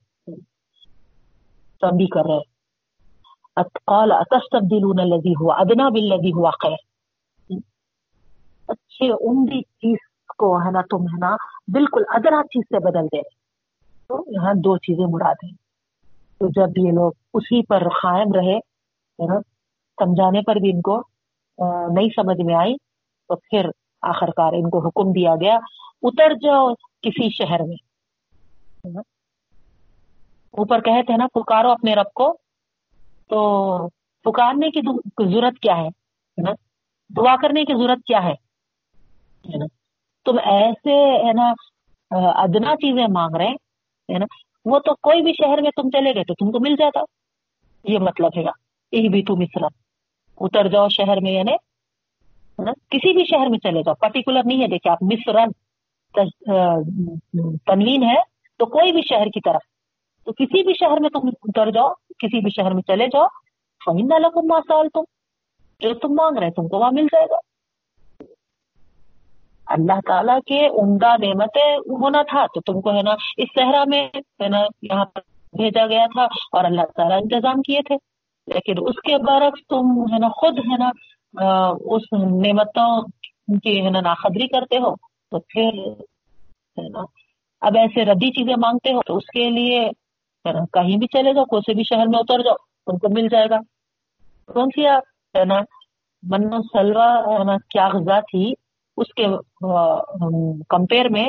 تنبی 1.82 2.08
کر 2.08 2.26
رہے۔ 2.30 2.42
قال، 3.86 4.12
اتستبدلون 4.12 5.00
الذي 5.00 5.34
هو 5.42 5.52
ادنى 5.52 5.88
بالذي 5.96 6.32
هو 6.36 6.52
خير 6.64 6.78
اچھے، 8.68 9.10
عمدی 9.12 9.62
چیز 9.62 10.09
کو 10.40 10.58
ہے 10.66 10.72
نا 10.72 10.82
تم 10.82 11.04
ہے 11.04 11.18
نا 11.18 11.36
بالکل 11.68 12.04
ادنا 12.08 12.44
چیز 12.44 12.64
سے 12.64 12.80
بدل 12.80 13.06
دے۔ 13.06 13.22
تو 14.08 14.24
یہاں 14.28 14.54
دو 14.54 14.78
چیزیں 14.78 15.06
مراد 15.10 15.36
ہیں۔ 15.44 15.54
تو 16.40 16.48
جب 16.48 16.78
یہ 16.78 16.92
لوگ 16.92 17.12
اسی 17.34 17.66
پر 17.66 17.90
قائم 17.90 18.32
رہے 18.34 18.60
سمجھانے 20.00 20.42
پر 20.42 20.56
بھی 20.56 20.72
ان 20.72 20.82
کو 20.82 21.04
نہیں 21.96 22.10
سمجھ 22.16 22.42
میں 22.46 22.56
آئی، 22.56 22.76
تو 23.28 23.36
پھر 23.36 23.70
آخر 24.02 24.28
کار 24.28 24.54
ان 24.54 24.70
کو 24.70 24.88
حکم 24.88 25.12
دیا 25.12 25.36
گیا، 25.36 25.60
اتر 26.02 26.34
جاؤ 26.34 26.74
کسی 26.74 27.30
شہر 27.30 27.60
میں۔ 27.60 27.76
اوپر 30.52 30.82
کہتے 30.82 31.12
ہیں 31.12 31.18
نا، 31.18 31.28
پکارو 31.34 31.72
اپنے 31.72 31.96
رب 31.96 32.14
کو۔ 32.14 32.38
تو 33.30 33.90
پکارنے 34.24 34.70
کی 34.70 34.82
ضرورت 35.34 35.60
کیا 35.60 35.78
ہے؟ 35.78 35.90
دعا 37.10 37.36
کرنے 37.36 37.66
کی 37.66 37.74
ضرورت 37.74 38.00
کیا 38.06 38.24
ہے؟ 38.24 38.36
تم 40.30 40.38
ایسے، 40.46 40.96
ہے 41.28 41.34
نا، 41.34 41.52
ادنا 42.42 42.76
چیزیں 42.76 43.08
مانگ 43.14 43.36
رہے 43.36 43.48
ہیں 43.48 44.20
نا، 44.20 44.26
وہ 44.66 44.80
تو 44.80 44.94
کوئی 45.02 45.22
بھی 45.22 45.34
شہر 45.34 45.62
میں 45.62 45.72
تم 45.76 45.90
چلے 45.90 46.14
گئے 46.16 46.24
تو 46.24 46.34
تم 46.40 46.52
کو 46.52 46.60
مل 46.60 46.76
جاتا۔ 46.76 47.00
یہ 47.84 48.00
مطلب 48.00 48.38
ہے 48.38 48.44
گا 48.46 48.52
یہ 48.92 49.10
بھی 49.10 49.24
تم 49.24 49.40
مصر۔ 49.40 49.66
اتر 50.42 50.68
جاؤ 50.68 50.88
شہر 50.90 51.22
میں 51.22 51.32
یعنی 51.32 51.56
کسی 52.92 53.14
بھی 53.14 53.26
شہر 53.26 53.48
میں 53.50 53.60
چلے 53.60 53.82
جاؤ۔ 53.84 53.94
پرٹیکولر 54.02 54.42
نہیں 54.46 54.62
ہے 54.62 54.68
دیکھیں 54.68 54.92
آپ، 54.92 55.04
مصر 55.04 55.36
تنوین 57.68 58.04
ہے 58.04 58.22
تو 58.58 58.66
کوئی 58.66 58.92
بھی 58.92 59.02
شہر 59.10 59.28
کی 59.34 59.40
طرف۔ 59.46 59.62
تو 60.26 60.32
کسی 60.34 60.64
بھی 60.64 60.74
شہر 60.80 61.00
میں 61.02 61.10
تم 61.10 61.28
اتر 61.28 61.72
جاؤ، 61.72 61.94
کسی 62.20 62.40
بھی 62.40 62.52
شہر 62.56 62.74
میں 62.74 62.84
چلے 62.88 63.08
جاؤ 63.08 63.28
فہم 63.86 63.98
لکم 63.98 64.48
ما 64.48 64.60
سال 64.68 64.90
تم 64.94 65.04
جو 65.80 65.94
تم 65.94 66.14
مانگ 66.14 66.38
رہے 66.38 66.52
تم 66.52 66.68
کو 66.68 66.78
وہاں 66.78 66.92
مل 66.94 67.06
جائے 67.14 67.26
گا۔ 67.26 67.49
اللہ 69.76 70.00
تعالیٰ 70.08 70.38
کے 70.48 70.60
عمدہ 70.82 71.12
نعمتیں 71.24 71.72
ہونا 72.02 72.22
تھا۔ 72.30 72.46
تو 72.54 72.62
تم 72.68 72.82
کو 72.82 72.90
ہے 72.98 73.02
نا، 73.04 73.14
اس 73.38 73.50
صحرا 73.58 73.84
میں 73.88 74.04
ہے 74.42 74.48
نا، 74.48 74.62
یہاں 74.92 75.06
پر 75.06 75.22
بھیجا 75.58 75.86
گیا 75.88 76.06
تھا 76.14 76.24
اور 76.54 76.64
اللہ 76.66 76.86
تعالیٰ 76.96 77.18
انتظام 77.22 77.62
کیے 77.68 77.82
تھے۔ 77.88 77.96
لیکن 78.54 78.76
اس 78.88 78.96
کے 79.06 79.18
برعکس 79.28 79.62
تم 79.70 79.86
ہے 80.14 80.20
نا، 80.20 80.30
خود 80.40 80.58
ہے 80.60 80.78
نا 80.78 80.90
اس 81.94 82.06
نعمتوں 82.46 82.90
کی 83.64 83.76
ہے 83.86 83.90
نا 83.90 84.00
ناخدری 84.02 84.48
کرتے 84.48 84.78
ہو۔ 84.78 84.94
تو 85.32 85.40
پھر 85.50 85.68
ہے 86.78 86.88
نا، 86.90 87.02
اب 87.68 87.78
ایسے 87.78 88.06
ردی 88.06 88.30
چیزیں 88.38 88.56
مانگتے 88.58 88.94
ہو 88.94 89.02
تو 89.08 89.18
اس 89.18 89.28
کے 89.34 89.50
لیے 89.50 89.90
کہیں 90.74 90.98
بھی 90.98 91.08
چلے 91.08 91.34
جاؤ، 91.34 91.46
کوئی 91.46 91.62
سے 91.62 91.74
بھی 91.74 91.84
شہر 91.84 92.08
میں 92.08 92.20
اتر 92.20 92.44
جاؤ، 92.44 92.56
تم 92.86 92.98
کو 92.98 93.08
مل 93.16 93.28
جائے 93.32 93.50
گا۔ 93.50 93.60
کون 94.54 94.70
سی 94.76 94.86
ہے 94.86 95.46
نا 95.46 95.60
من 96.30 96.50
سلوا 96.74 97.10
ہے 97.34 97.44
نا، 97.44 97.56
کیا 97.70 97.88
غذا 97.94 98.20
تھی؟ 98.32 98.46
اس 99.02 99.14
کے 99.14 99.26
کمپیئر 100.70 101.10
میں، 101.10 101.28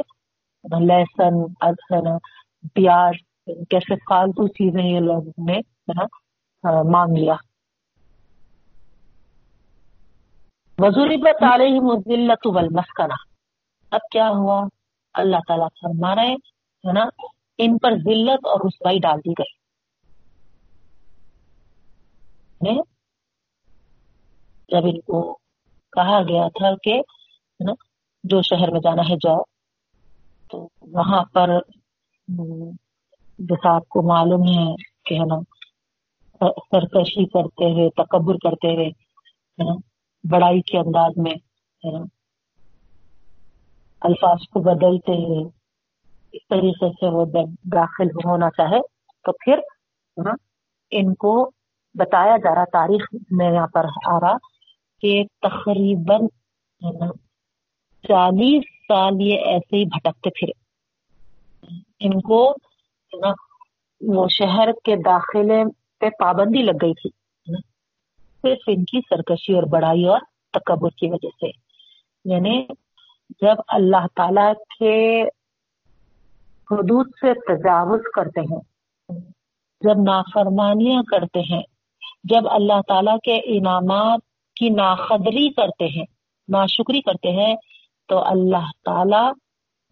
لہسن 0.81 1.35
پیاز، 2.75 3.15
کیسے 3.71 3.95
فالتو 4.09 4.47
چیزیں 4.49 4.85
یہ 4.85 5.01
لوگ 5.01 5.25
نے 5.49 5.59
مانگ 6.91 7.17
لیا۔ 7.19 7.37
وزوربت 10.79 11.43
علیہ 11.53 11.81
مزلت 11.81 12.47
والمسکنہ 12.47 13.19
اب 13.91 14.03
کیا 14.13 14.29
ہوا؟ 14.31 14.59
اللہ 15.15 15.41
تعالیٰ 15.49 15.69
فرما 15.81 16.15
رہے 16.15 16.35
ہے 16.85 16.93
نا، 16.93 17.05
ان 17.59 17.79
پر 17.79 17.93
ذلت 18.05 18.47
اور 18.47 18.61
رسوائی 18.67 18.99
ڈال 18.99 19.19
دی 19.19 19.33
گئی۔ 19.39 19.59
جب 24.69 24.85
ان 24.85 25.01
کو 25.01 25.21
کہا 25.93 26.21
گیا 26.29 26.49
تھا 26.49 26.71
کہ 26.85 27.01
جو 28.25 28.43
شہر 28.43 28.71
میں 28.71 28.81
جانا 28.81 29.03
ہے، 29.03 29.15
جاؤ۔ 29.17 29.43
تو 30.51 30.69
وہاں 30.81 31.25
پر 31.25 31.51
جیسا 33.39 33.75
آپ 33.75 33.89
کو 33.89 34.03
معلوم 34.03 34.43
ہے 34.43 34.75
کہ 35.05 35.15
ہے 35.15 35.25
نا، 35.25 35.37
سرکشی 36.71 37.27
کرتے 37.27 37.65
ہوئے، 37.65 37.91
تکبر 37.91 38.35
کرتے 38.35 38.75
ہوئے، 38.75 38.87
ہے 38.87 39.65
نا، 39.65 39.73
بڑائی 40.25 40.61
کے 40.61 40.79
انداز 40.79 41.13
میں، 41.17 41.33
ہے 41.87 41.99
نا، 41.99 42.05
الفاظ 44.01 44.39
کو 44.53 44.61
بدلتے 44.61 45.13
ہوئے، 45.13 45.49
اس 46.33 46.49
طریقے 46.49 46.93
سے 46.93 47.07
وہ 47.07 47.25
جب 47.25 47.73
داخل 47.73 48.07
ہونا 48.07 48.51
چاہے، 48.51 48.81
تو 49.25 49.33
پھر 49.33 49.59
نا، 50.17 50.31
ان 50.91 51.15
کو 51.15 51.51
بتایا 51.95 52.37
جا 52.37 52.55
رہا، 52.55 52.65
تاریخ 52.65 53.15
میں 53.31 53.53
یہاں 53.53 53.67
پر 53.67 53.85
آ 54.13 54.21
رہا 54.21 54.37
کہ 55.01 55.25
تقریباً 55.43 56.21
چالیس 58.11 58.63
سال 58.89 59.13
یہ 59.21 59.39
ایسے 59.41 59.77
ہی 59.77 59.85
بھٹکتے 59.85 60.31
پھرے۔ 60.31 60.53
ان 62.01 62.21
کو 62.21 62.55
نا 63.21 63.29
وہ 64.01 64.27
شہر 64.29 64.69
کے 64.85 64.97
داخلے 64.97 65.65
پہ 66.01 66.09
پابندی 66.09 66.63
لگ 66.63 66.77
گئی 66.83 66.93
تھی۔ 66.95 67.11
صرف 68.43 68.59
ان 68.67 68.85
کی 68.85 69.01
سرکشی 69.11 69.55
اور 69.55 69.63
بڑائی 69.63 70.07
اور 70.07 70.21
تکبر 70.53 70.89
کی 70.91 71.11
وجہ 71.11 71.29
سے۔ 71.41 71.47
یعنی 72.25 72.67
جب 73.43 73.55
اللہ 73.69 74.07
تعالی 74.15 74.53
کے 74.79 75.23
حدود 76.71 77.07
سے 77.21 77.35
تجاوز 77.35 78.01
کرتے 78.15 78.41
ہیں، 78.41 78.61
جب 79.81 80.03
نافرمانیاں 80.07 81.03
کرتے 81.03 81.41
ہیں، 81.41 81.63
جب 82.25 82.49
اللہ 82.51 82.81
تعالیٰ 82.89 83.19
کے 83.25 83.41
انعامات 83.45 84.21
کی 84.55 84.69
ناقدری 84.69 85.53
کرتے 85.53 85.87
ہیں، 85.87 86.05
ناشکری 86.49 87.01
کرتے 87.01 87.31
ہیں 87.31 87.57
تو 88.11 88.19
اللہ 88.27 88.71
تعالیٰ 88.85 89.29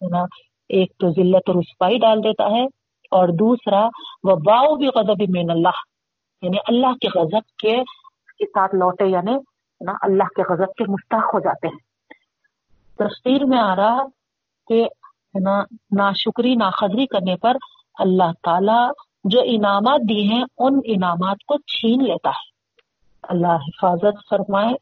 ہے 0.02 0.08
نا 0.08 0.24
ایک 0.68 0.92
تو 0.98 1.10
ذلت 1.10 1.48
اور 1.48 1.54
رسوائی 1.54 1.98
ڈال 1.98 2.24
دیتا 2.24 2.44
ہے 2.50 2.64
اور 3.10 3.28
دوسرا 3.28 3.86
وہ 4.22 4.36
باؤ 4.36 4.74
بھی 4.76 4.86
غضب 4.86 5.22
من 5.28 5.50
اللہ 5.50 5.78
یعنی 6.42 6.58
اللہ 6.66 6.94
کے 7.00 7.08
غضب 7.18 7.46
کے 7.58 7.76
کے 8.38 8.46
ساتھ 8.46 8.74
لوٹے 8.74 9.06
یعنی 9.06 9.34
نا 9.80 9.92
اللہ 10.02 10.28
کے 10.36 10.52
غضب 10.52 10.74
کے 10.78 10.84
مستحق 10.88 11.34
ہو 11.34 11.40
جاتے 11.40 11.68
ہیں۔ 11.68 11.78
تفسیر 12.98 13.44
میں 13.44 13.58
آ 13.58 13.76
رہا 13.76 14.04
کہ 14.68 14.82
ہے 15.34 15.40
نا 15.40 15.60
ناشکری 15.96 16.54
ناقدری 16.54 17.06
کرنے 17.06 17.36
پر 17.36 17.56
اللہ 17.98 18.30
تعالیٰ 18.42 18.90
جو 19.24 19.40
انعامات 19.44 20.00
دی 20.08 20.32
ہیں، 20.32 20.44
ان 20.58 20.80
انعامات 20.84 21.36
کو 21.46 21.56
چھین 21.56 22.04
لیتا 22.04 22.30
ہے۔ 22.30 22.46
اللہ 23.22 23.56
حفاظت 23.66 24.28
فرمائے 24.30 24.72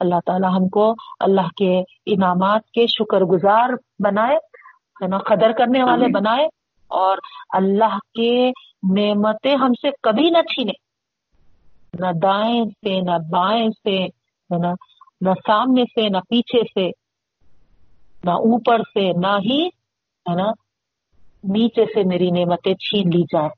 اللہ 0.00 0.14
تعالیٰ 0.26 0.50
ہم 0.56 0.68
کو 0.68 0.94
اللہ 1.20 1.48
کے 1.56 1.80
انعامات 2.06 2.70
کے 2.70 2.86
شکر 2.86 3.20
گزار 3.20 3.68
بنائے 3.98 4.36
ہے 5.02 5.06
نا 5.06 5.18
قدر 5.18 5.52
کرنے 5.52 5.82
والے 5.82 6.06
بنائے 6.06 6.44
اور 6.88 7.18
اللہ 7.52 7.98
کے 8.14 8.50
نعمتیں 8.96 9.56
ہم 9.56 9.72
سے 9.72 9.88
کبھی 10.02 10.30
نہ 10.30 10.38
چھینے۔ 10.38 10.72
نہ 11.98 12.06
دائیں 12.22 12.64
سے 12.64 13.00
نہ 13.00 13.18
بائیں 13.30 13.68
سے 13.68 14.04
ہے 14.04 14.58
نا 14.58 14.72
نہ 15.20 15.30
سامنے 15.46 15.84
سے 15.84 16.08
نہ 16.08 16.18
پیچھے 16.28 16.62
سے 16.62 16.90
نہ 18.24 18.30
اوپر 18.30 18.78
سے 18.78 19.12
نہ 19.12 19.38
ہی 19.44 19.66
ہے 20.30 20.34
نا 20.34 20.50
نیچے 21.44 21.84
سے 21.84 22.02
میری 22.02 22.30
نعمتیں 22.30 22.74
چھین 22.74 23.10
لی 23.14 23.22
جائیں۔ 23.22 23.50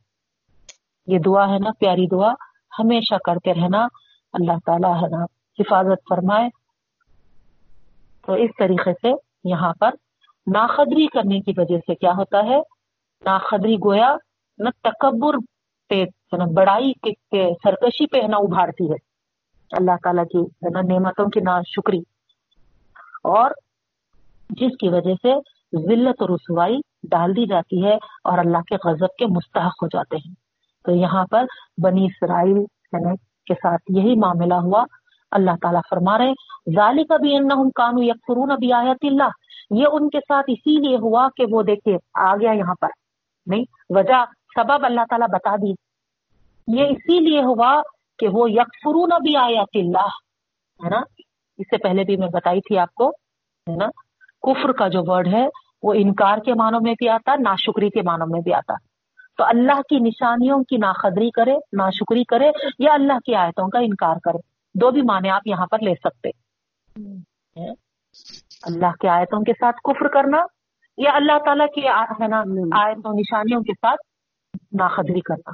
یہ 1.07 1.19
دعا 1.27 1.49
ہے 1.49 1.59
نا 1.59 1.71
پیاری 1.79 2.07
دعا 2.07 2.33
ہمیشہ 2.79 3.15
کرتے 3.25 3.55
رہنا۔ 3.55 3.87
اللہ 4.33 4.53
تعالیٰ 4.67 5.03
ہے 5.03 5.09
نا 5.09 5.25
حفاظت 5.61 6.09
فرمائے۔ 6.09 6.49
تو 8.27 8.33
اس 8.33 8.51
طریقے 8.59 8.93
سے 8.93 9.13
یہاں 9.45 9.73
پر 9.81 9.91
ناقدری 10.55 11.07
کرنے 11.07 11.41
کی 11.41 11.53
وجہ 11.57 11.79
سے 11.79 11.95
کیا 11.95 12.13
ہوتا 12.13 12.45
ہے؟ 12.45 12.59
ناقدری 13.25 13.77
گویا 13.77 14.17
نہ 14.59 14.69
تکبر 14.83 15.35
پہ 15.89 16.05
نا 16.33 16.45
بڑائی 16.55 16.93
کے 16.93 17.55
سرکشی 17.65 18.07
پہ 18.07 18.23
ہے 18.23 18.27
نا 18.27 18.37
ابھارتی 18.37 18.91
ہے۔ 18.91 18.97
اللہ 19.73 19.91
تعالیٰ 20.03 20.25
کی 20.25 20.39
نا، 20.71 20.81
نعمتوں 20.81 21.27
کی 21.27 21.41
نا 21.41 21.61
شکری۔ 21.67 21.99
اور 23.25 23.51
جس 24.51 24.77
کی 24.81 24.89
وجہ 24.89 25.15
سے 25.23 25.35
ذلت 25.89 26.23
اور 26.23 26.29
رسوائی 26.29 26.79
ڈال 27.03 27.37
دی 27.37 27.47
جاتی 27.47 27.85
ہے 27.85 27.95
اور 28.25 28.39
اللہ 28.39 28.59
کے 28.59 28.77
غضب 28.85 29.17
کے 29.19 29.27
مستحق 29.27 29.83
ہو 29.83 29.87
جاتے 29.87 30.17
ہیں۔ 30.17 30.35
تو 30.85 30.93
یہاں 30.93 31.27
پر 31.31 31.45
بنی 31.83 32.05
اسرائیل، 32.05 32.57
ہے 32.59 33.09
نا، 33.09 33.15
کے 33.47 33.55
ساتھ 33.55 33.83
یہی 33.89 34.19
معاملہ 34.19 34.55
ہوا۔ 34.55 34.85
اللہ 35.31 35.51
تعالیٰ 35.63 35.81
فرما 35.91 36.19
رہے 36.19 36.33
ظالی 36.75 37.05
کا 37.05 37.17
بھی 37.17 37.39
کانو 37.75 38.03
یکفرون 38.03 38.51
ابھی 38.51 38.73
آیت 38.73 38.99
اللہ۔ 39.03 39.29
یہ 39.71 39.87
ان 39.93 40.09
کے 40.09 40.19
ساتھ 40.21 40.45
اسی 40.49 40.89
لیے 40.89 40.97
ہوا 40.97 41.29
کہ 41.37 41.45
وہ 41.51 41.63
دیکھیے، 41.63 41.97
آ 42.15 42.37
گیا 42.37 42.53
یہاں 42.53 42.75
پر۔ 42.81 42.89
نہیں، 43.47 43.65
وجہ 43.91 44.25
سبب 44.55 44.85
اللہ 44.85 45.01
تعالیٰ 45.11 45.29
بتا 45.29 45.57
دی۔ 45.57 45.71
یہ 46.79 46.85
اسی 46.85 47.21
لیے 47.21 47.43
ہوا 47.43 47.83
کہ 48.19 48.29
وہ 48.33 48.51
یکفرون 48.51 49.13
ابھی 49.13 49.37
آیت 49.37 49.69
اللہ۔ 49.75 50.09
ہے 50.85 50.89
نا؟ 50.89 51.01
اس 51.59 51.67
سے 51.71 51.79
پہلے 51.79 52.05
بھی 52.05 52.17
میں 52.17 52.29
بتائی 52.33 52.61
تھی 52.61 52.79
آپ 52.79 52.95
کو، 52.95 53.09
ہے 53.71 53.77
نا؟ 53.77 53.87
کفر 54.43 54.73
کا 54.73 54.89
جو 54.89 55.01
ورڈ 55.07 55.29
ہے، 55.29 55.49
وہ 55.83 55.95
انکار 55.97 56.39
کے 56.39 56.55
معنوں 56.55 56.81
میں 56.83 56.95
بھی 56.99 57.09
آتا، 57.09 57.35
ناشکری 57.35 57.91
کے 57.91 58.03
معنوں 58.03 58.27
میں 58.27 58.41
بھی 58.41 58.55
آتا۔ 58.55 58.75
تو 59.39 59.45
اللہ 59.45 59.81
کی 59.89 59.99
نشانیوں 59.99 60.65
کی 60.65 60.77
ناقدری 60.77 61.31
کرے، 61.31 61.55
ناشکری 61.73 62.25
کرے 62.25 62.51
یا 62.79 62.93
اللہ 62.93 63.13
کی 63.13 63.35
آیتوں 63.35 63.69
کا 63.69 63.79
انکار 63.79 64.17
کرے۔ 64.25 64.50
دو 64.75 64.91
بھی 64.91 65.03
معنی 65.03 65.31
آپ 65.31 65.47
یہاں 65.47 65.67
پر 65.67 65.79
لے 65.79 65.95
سکتے۔ 65.95 66.31
اللہ 68.63 68.97
کی 69.01 69.09
آیتوں 69.09 69.41
کے 69.41 69.53
ساتھ 69.53 69.77
کفر 69.85 70.09
کرنا 70.09 70.45
یا 70.99 71.11
اللہ 71.15 71.39
تعالیٰ 71.45 71.67
کی 71.75 71.89
آیتوں 71.89 73.13
نشانیوں 73.15 73.61
کے 73.61 73.73
ساتھ 73.73 74.01
ناقدری 74.73 75.21
کرنا۔ 75.21 75.53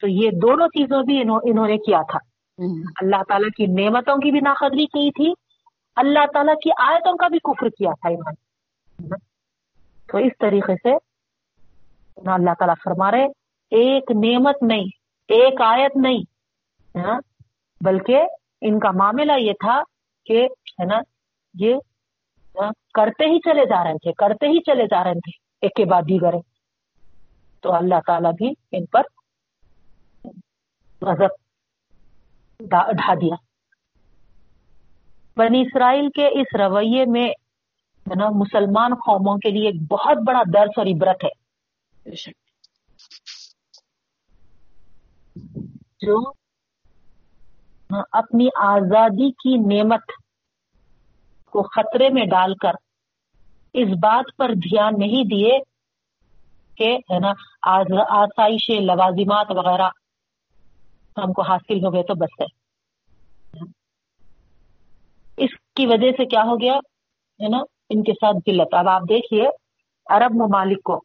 تو 0.00 0.08
یہ 0.08 0.30
دونوں 0.42 0.68
چیزوں 0.68 1.02
بھی 1.02 1.20
انہوں 1.20 1.66
نے 1.66 1.78
کیا 1.78 2.00
تھا۔ 2.10 2.18
اللہ 3.02 3.22
تعالیٰ 3.28 3.48
کی 3.56 3.66
نعمتوں 3.66 4.16
کی 4.16 4.30
بھی 4.30 4.40
ناقدری 4.40 4.86
کی 4.86 5.10
تھی 5.10 5.32
اللہ 5.96 6.26
تعالیٰ 6.32 6.54
کی 6.54 6.70
آیتوں 6.78 7.16
کا 7.16 7.28
بھی 7.28 7.38
کفر 7.38 7.68
کیا 7.68 7.90
تھا 7.92 8.08
انہوں 8.08 8.32
نے 8.32 9.16
تو 10.08 10.18
اس 10.18 10.32
طریقے 10.40 10.74
سے 10.74 10.94
اللہ 12.16 12.54
تعالیٰ 12.58 12.74
فرما 12.84 13.10
رہے 13.10 13.26
ایک 13.72 14.10
نعمت 14.24 14.62
نہیں 14.62 14.88
ایک 15.28 15.60
آیت 15.60 15.96
نہیں 15.96 16.22
ہاں، 16.98 17.20
بلکہ 17.80 18.26
ان 18.60 18.78
کا 18.78 18.90
معاملہ 18.90 19.32
یہ 19.38 19.52
تھا 19.52 19.82
کہ 20.26 20.46
ہے 20.80 20.84
نا 20.84 20.98
یہ 21.54 21.74
کرتے 22.94 23.24
ہی 23.24 23.38
چلے 23.38 23.66
جا 23.66 23.84
رہے 23.84 23.92
تھے 23.92 24.12
کرتے 24.12 24.46
ہی 24.46 24.60
چلے 24.60 24.84
جا 24.84 25.04
رہے 25.04 25.12
تھے 25.12 25.30
ایک 25.62 25.76
کے 25.76 25.84
بعد 25.84 26.02
دیگر۔ 26.02 26.32
تو 27.60 27.74
اللہ 27.74 27.94
تعالیٰ 28.06 28.32
بھی 28.32 28.52
ان 28.72 28.86
پر 28.86 29.02
غضب 31.02 31.32
ڈھا 32.68 33.14
دیا۔ 33.14 33.34
بنی 35.36 35.60
اسرائیل 35.60 36.08
کے 36.08 36.26
اس 36.26 36.60
رویے 36.60 37.04
میں 37.04 37.28
نا 38.16 38.28
مسلمان 38.30 38.94
قوموں 38.94 39.36
کے 39.36 39.50
لیے 39.50 39.66
ایک 39.66 39.82
بہت 39.90 40.16
بڑا 40.26 40.42
درس 40.54 40.70
اور 40.76 40.86
عبرت 40.86 41.24
ہے۔ 41.24 41.44
جو 46.00 46.43
ہاں، 47.94 48.02
اپنی 48.12 48.48
آزادی 48.56 49.30
کی 49.30 49.56
نعمت 49.74 50.12
کو 51.52 51.62
خطرے 51.62 52.08
میں 52.08 52.24
ڈال 52.26 52.54
کر 52.54 52.72
اس 53.74 53.88
بات 54.02 54.36
پر 54.36 54.52
دھیان 54.54 54.98
نہیں 54.98 55.24
دیے 55.24 55.58
کہ، 56.78 56.96
ہے 57.10 57.18
نا 57.18 57.32
آسائش 57.62 58.68
لوازمات 58.70 59.46
وغیرہ 59.50 59.88
ہم 61.16 61.32
کو 61.32 61.42
حاصل 61.42 61.84
ہو 61.84 61.92
گئے 61.94 62.02
تو 62.02 62.14
بس 62.14 62.40
ہے۔ 62.40 62.46
اس 65.38 65.50
کی 65.76 65.86
وجہ 65.86 66.10
سے 66.10 66.24
کیا 66.26 66.42
ہو 66.42 66.60
گیا، 66.60 66.74
ہے 67.40 67.48
نا، 67.48 67.58
ان 67.90 68.02
کے 68.02 68.12
ساتھ 68.12 68.36
ذلت۔ 68.36 68.74
اب 68.74 68.88
آپ 68.88 69.02
دیکھیے، 69.08 69.48
عرب 70.06 70.34
ممالک 70.34 70.82
کو، 70.82 71.00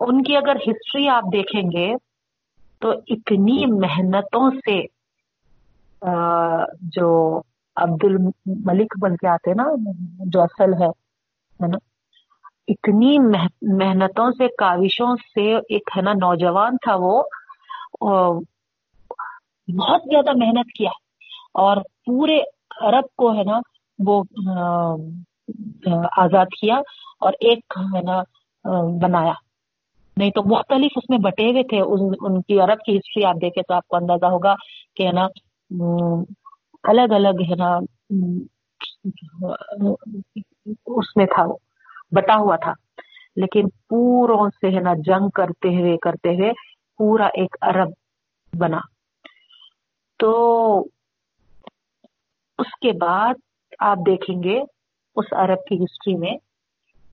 ان 0.00 0.22
کی 0.22 0.36
اگر 0.36 0.56
ہسٹری 0.56 1.08
آپ 1.08 1.24
دیکھیں 1.32 1.62
گے 1.62 1.92
تو 2.82 2.90
اتنی 2.90 3.66
محنتوں 3.66 4.50
سے 4.50 4.80
جو 6.80 7.38
عبد 7.76 8.04
الملک 8.04 8.98
بن 9.00 9.16
کے 9.16 9.28
آتے 9.28 9.54
نا 9.54 9.64
جو 10.26 10.42
اصل 10.42 10.72
ہے 10.82 11.66
نا؟ 11.66 11.78
اتنی 12.68 13.18
محنتوں 13.62 14.30
سے 14.30 14.46
کاوشوں 14.48 15.16
سے 15.34 15.56
ایک 15.56 15.90
ہے 15.96 16.02
نا 16.02 16.12
نوجوان 16.12 16.76
تھا 16.76 16.94
وہ 16.94 17.22
بہت 19.78 20.02
زیادہ 20.04 20.30
محنت 20.36 20.66
کیا۔ 20.78 20.90
اور 21.54 21.76
پورے 21.76 22.38
عرب 22.80 23.04
کو 23.16 23.32
ہے 23.32 23.42
نا 23.44 23.58
وہ 24.06 24.22
آزاد 26.16 26.46
کیا 26.60 26.76
اور 27.20 27.32
ایک 27.32 27.78
ہے 27.94 28.00
نا 28.00 28.22
بنایا۔ 29.02 29.32
نہیں 30.16 30.30
تو 30.30 30.42
مختلف 30.42 30.92
اس 30.96 31.10
میں 31.10 31.18
بٹے 31.18 31.50
ہوئے 31.50 31.62
تھے۔ 31.62 31.80
ان, 31.80 32.14
ان 32.20 32.42
کی 32.42 32.60
عرب 32.60 32.78
کی 32.86 32.96
ہسٹری 32.96 33.24
آپ 33.24 33.34
دیکھیں 33.34 33.62
تو 33.62 33.74
آپ 33.74 33.88
کو 33.88 33.96
اندازہ 33.96 34.26
ہوگا 34.26 34.54
کہ 34.96 35.06
ہے 35.06 35.12
نا 35.12 35.26
الگ 36.82 37.14
الگ 37.14 37.42
ہے 37.50 37.54
نا، 37.54 37.78
اس 40.86 41.16
میں 41.16 41.26
تھا 41.26 41.44
وہ، 41.46 41.56
بٹا 42.12 42.36
ہوا 42.36 42.56
تھا۔ 42.56 42.72
لیکن 43.36 43.68
پوروں 43.88 44.50
سے 44.50 44.76
ہے 44.76 44.80
نا، 44.80 44.90
جنگ 44.94 45.28
کرتے 45.28 45.68
ہوئے 45.68 45.96
کرتے 45.96 46.28
ہوئے 46.28 46.52
پورا 46.96 47.26
ایک 47.26 47.56
عرب 47.60 47.88
بنا۔ 48.58 48.80
تو 50.18 50.78
اس 52.58 52.78
کے 52.80 52.92
بعد 52.92 53.34
آپ 53.78 53.96
دیکھیں 54.06 54.42
گے، 54.42 54.62
اس 55.16 55.32
عرب 55.32 55.58
کی 55.68 55.84
ہسٹری 55.84 56.14
میں 56.14 56.36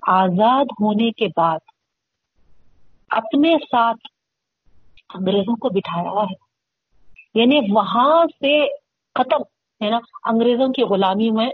آزاد 0.01 0.66
ہونے 0.66 1.12
کے 1.12 1.28
بعد 1.38 1.60
اپنے 3.10 3.58
ساتھ 3.62 4.08
انگریزوں 5.14 5.55
کو 5.55 5.70
بٹھایا 5.70 6.10
ہوا 6.10 6.24
ہے۔ 6.24 6.47
یعنی 7.34 7.60
وہاں 7.72 8.26
سے 8.26 8.66
ختم، 9.16 9.42
ہے 9.86 9.90
نا؟ 9.90 10.00
انگریزوں 10.26 10.74
کی 10.74 10.84
غلامی 10.84 11.32
میں، 11.32 11.50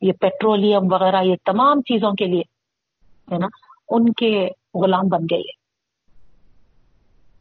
یہ 0.00 0.12
پیٹرولیم 0.12 0.92
وغیرہ، 0.92 1.22
یہ 1.22 1.36
تمام 1.44 1.82
چیزوں 1.82 2.12
کے 2.12 2.26
لیے، 2.26 2.42
ہے 3.32 3.38
نا؟ 3.38 3.46
ان 3.88 4.12
کے 4.12 4.48
غلام 4.74 5.08
بن 5.08 5.24
گئے 5.30 5.52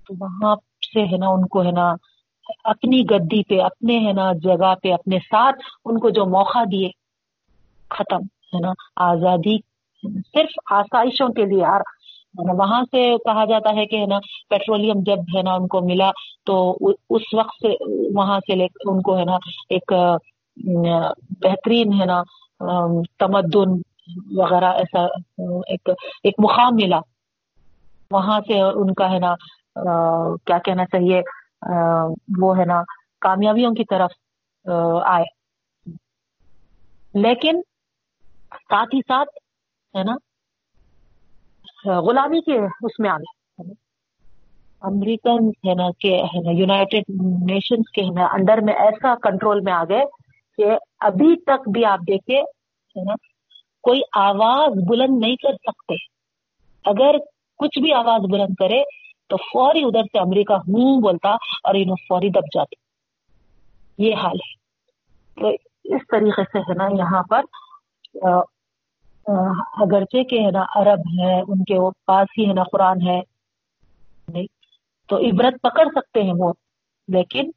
تو 0.07 0.13
وہاں 0.19 0.55
سے، 0.93 1.01
ہے 1.01 1.17
نا، 1.17 1.27
ان 1.27 1.47
کو، 1.47 1.63
ہے 1.63 1.71
نا، 1.71 1.93
اپنی 2.63 3.01
گدی 3.11 3.43
پہ، 3.43 3.61
اپنے، 3.61 4.07
ہے 4.07 4.13
نا، 4.13 4.33
جگہ 4.33 4.75
پہ، 4.83 4.93
اپنے 4.93 5.19
ساتھ 5.19 5.59
ان 5.85 5.99
کو 5.99 6.09
جو 6.09 6.25
موقع 6.25 6.63
دیے، 6.71 6.89
ختم، 7.89 8.21
ہے 8.53 8.59
نا؟ 8.59 8.71
آزادی 8.95 9.57
صرف 10.03 10.59
آسائشوں 10.71 11.29
کے 11.29 11.45
لیے 11.45 11.63
وہاں 12.37 12.83
سے 12.91 13.15
کہا 13.25 13.45
جاتا 13.45 13.75
ہے 13.75 13.85
کہ 13.85 13.95
ہے 13.95 14.05
نا، 14.05 14.19
پیٹرولیم 14.49 14.99
جب 15.05 15.17
ہے 15.37 15.41
نا 15.41 15.53
ان 15.53 15.67
کو 15.67 15.81
ملا 15.81 16.11
تو 16.45 16.77
اس 17.09 17.21
وقت 17.33 17.55
سے 17.61 17.73
وہاں 18.15 18.39
سے 18.39 18.55
لے 18.55 18.67
ان 18.85 19.01
کو 19.01 19.17
ہے 19.17 19.25
نا 19.25 19.37
ایک، 19.69 19.93
بہترین 21.41 21.93
ہے 21.99 22.05
نا، 22.05 22.21
تمدن 23.19 23.69
وغیرہ 24.31 24.71
ایسا، 24.73 25.03
ایک 25.67 25.89
ایک 26.23 26.33
مقام 26.39 26.75
ملا۔ 26.75 26.99
وہاں 28.11 28.39
سے 28.47 28.61
ان 28.61 28.93
کا 28.93 29.11
ہے 29.11 29.19
نا، 29.19 29.35
کیا 30.45 30.57
کہنا 30.57 30.85
چاہیے، 30.85 31.21
وہ 32.37 32.57
ہے 32.57 32.65
نا 32.65 32.81
کامیابیوں 33.21 33.73
کی 33.73 33.83
طرف، 33.83 34.11
آئے۔ 35.05 35.25
لیکن 37.13 37.61
ساتھ 38.69 38.95
ہی 38.95 38.99
ساتھ 39.07 39.29
ہے 39.97 40.03
نا 40.03 40.15
غلامی 41.85 42.41
کے 42.41 42.57
اس 42.81 42.99
میں 42.99 43.09
آ 43.09 43.17
گئے 43.17 43.73
امریکن 44.81 45.69
ہے 45.69 45.73
نا 45.73 45.87
کہ 45.99 46.13
ہے 46.23 46.41
نا 46.41 46.51
یونائٹیڈ 46.51 47.03
نیشنز 47.49 47.91
کے 47.91 48.01
ہے 48.01 48.09
نا 48.09 48.25
انڈر 48.25 48.57
میں 48.61 48.73
ایسا 48.73 49.15
کنٹرول 49.15 49.59
میں 49.59 49.73
آ 49.73 49.83
گئے 49.89 50.05
کہ 50.57 50.65
ابھی 50.99 51.35
تک 51.41 51.69
بھی 51.69 51.85
آپ 51.85 51.99
دیکھیں 51.99 52.41
ہے 52.95 53.03
نا، 53.03 53.13
کوئی 53.83 54.01
آواز 54.13 54.71
بلند 54.89 55.19
نہیں 55.19 55.35
کر 55.35 55.53
سکتے۔ 55.53 55.95
اگر 56.85 57.15
کچھ 57.57 57.79
بھی 57.79 57.93
آواز 57.93 58.21
بلند 58.29 58.55
کرے 58.59 58.83
تو 59.27 59.37
فوری 59.37 59.83
ادھر 59.83 60.03
سے 60.03 60.19
امریکہ 60.19 60.53
ہوں 60.53 61.01
بولتا 61.01 61.29
اور 61.63 61.75
انہوں 61.75 61.95
فوری 61.95 62.29
دب 62.29 62.45
جاتے۔ 62.55 62.75
یہ 63.97 64.15
حال 64.15 64.35
ہے۔ 64.35 64.59
تو 65.41 65.47
اس 65.83 66.01
طریقے 66.11 66.43
سے 66.43 66.59
ہے 66.59 66.73
نا 66.73 66.87
یہاں 66.97 67.23
پر 67.23 67.41
اگرچہ 69.27 70.23
کہ 70.23 70.35
ہے 70.35 70.51
نا 70.51 70.63
عرب 70.75 70.99
ہے، 70.99 71.41
ان 71.41 71.63
کے 71.63 71.77
پاس 72.05 72.27
ہی 72.37 72.47
ہے 72.47 72.53
نا 72.53 72.63
قرآن 72.71 73.07
ہے، 73.07 73.21
نہیں۔ 74.27 74.45
تو 75.07 75.17
عبرت 75.17 75.61
پکڑ 75.61 75.87
سکتے 75.95 76.23
ہیں 76.23 76.33
وہ، 76.39 76.53
لیکن 77.07 77.51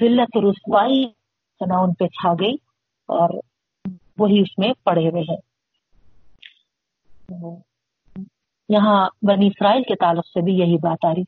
ذلت 0.00 0.36
رسوائی 0.36 1.02
ہے 1.02 1.66
نا 1.66 1.78
ان 1.78 1.94
پہ 1.94 2.06
چھا 2.06 2.32
گئی 2.32 2.54
اور 3.06 3.30
وہی 4.18 4.40
اس 4.40 4.58
میں 4.58 4.72
پڑے 4.84 5.08
ہوئے 5.08 5.22
ہیں۔ 5.22 5.36
یہاں 8.68 9.08
بنی 9.22 9.46
اسرائیل 9.46 9.82
کے 9.82 9.94
تعلق 9.94 10.26
سے 10.26 10.42
بھی 10.42 10.52
یہی 10.52 10.76
بات 10.76 11.04
آ 11.04 11.10
رہی۔ 11.10 11.22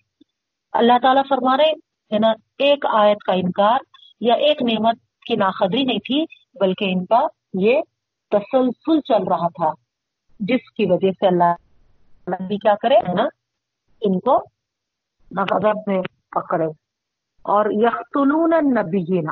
اللہ 0.72 0.99
تعالیٰ 1.03 1.22
فرما 1.28 1.57
رہے 1.57 1.70
ہے 2.12 2.18
نا 2.18 2.28
ایک 2.59 2.86
آیت 2.86 3.18
کا 3.18 3.32
انکار 3.32 3.78
یا 4.20 4.34
ایک 4.34 4.62
نعمت 4.62 4.97
کی 5.26 5.36
ناخدری 5.36 5.82
نہیں 5.84 5.99
تھی، 5.99 6.24
بلکہ 6.61 6.84
ان 6.84 7.07
کا 7.07 7.20
یہ 7.55 7.80
تسلسل 8.30 9.00
چل 9.00 9.28
رہا 9.28 9.48
تھا۔ 9.48 9.70
جس 10.40 10.70
کی 10.70 10.86
وجہ 10.86 11.10
سے 11.10 11.26
اللہ 11.26 11.54
بھی 12.48 12.58
کیا 12.58 12.74
کرے 12.82 12.94
نا، 13.12 13.22
ان 14.00 14.20
کو 14.20 14.36
غضب 15.30 15.78
میں 15.86 16.02
پکڑے۔ 16.30 16.66
اور 17.42 17.66
یختلون 17.70 18.52
النبیین۔ 18.52 19.26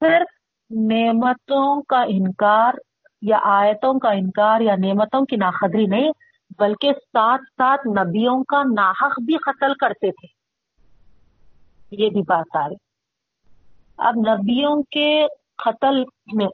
صرف 0.00 0.40
نعمتوں 0.70 1.82
کا 1.82 2.02
انکار 2.08 2.74
یا 3.22 3.38
آیتوں 3.42 3.98
کا 3.98 4.10
انکار 4.10 4.60
یا 4.60 4.76
نعمتوں 4.76 5.24
کی 5.24 5.36
ناخدری 5.36 5.86
نہیں، 5.86 6.10
بلکہ 6.58 6.92
ساتھ 6.92 7.42
ساتھ 7.42 7.86
نبیوں 7.86 8.44
کا 8.44 8.62
ناحق 8.62 9.20
بھی 9.26 9.36
قتل 9.36 9.74
کرتے 9.74 10.10
تھے۔ 10.10 10.26
یہ 11.90 12.10
بھی 12.10 12.22
بات 12.22 12.56
آ 12.56 12.68
رہی۔ 12.68 12.74
اب 13.96 14.14
نبیوں 14.16 14.82
کے 14.82 15.26
قتل 15.56 16.04
میں 16.32 16.46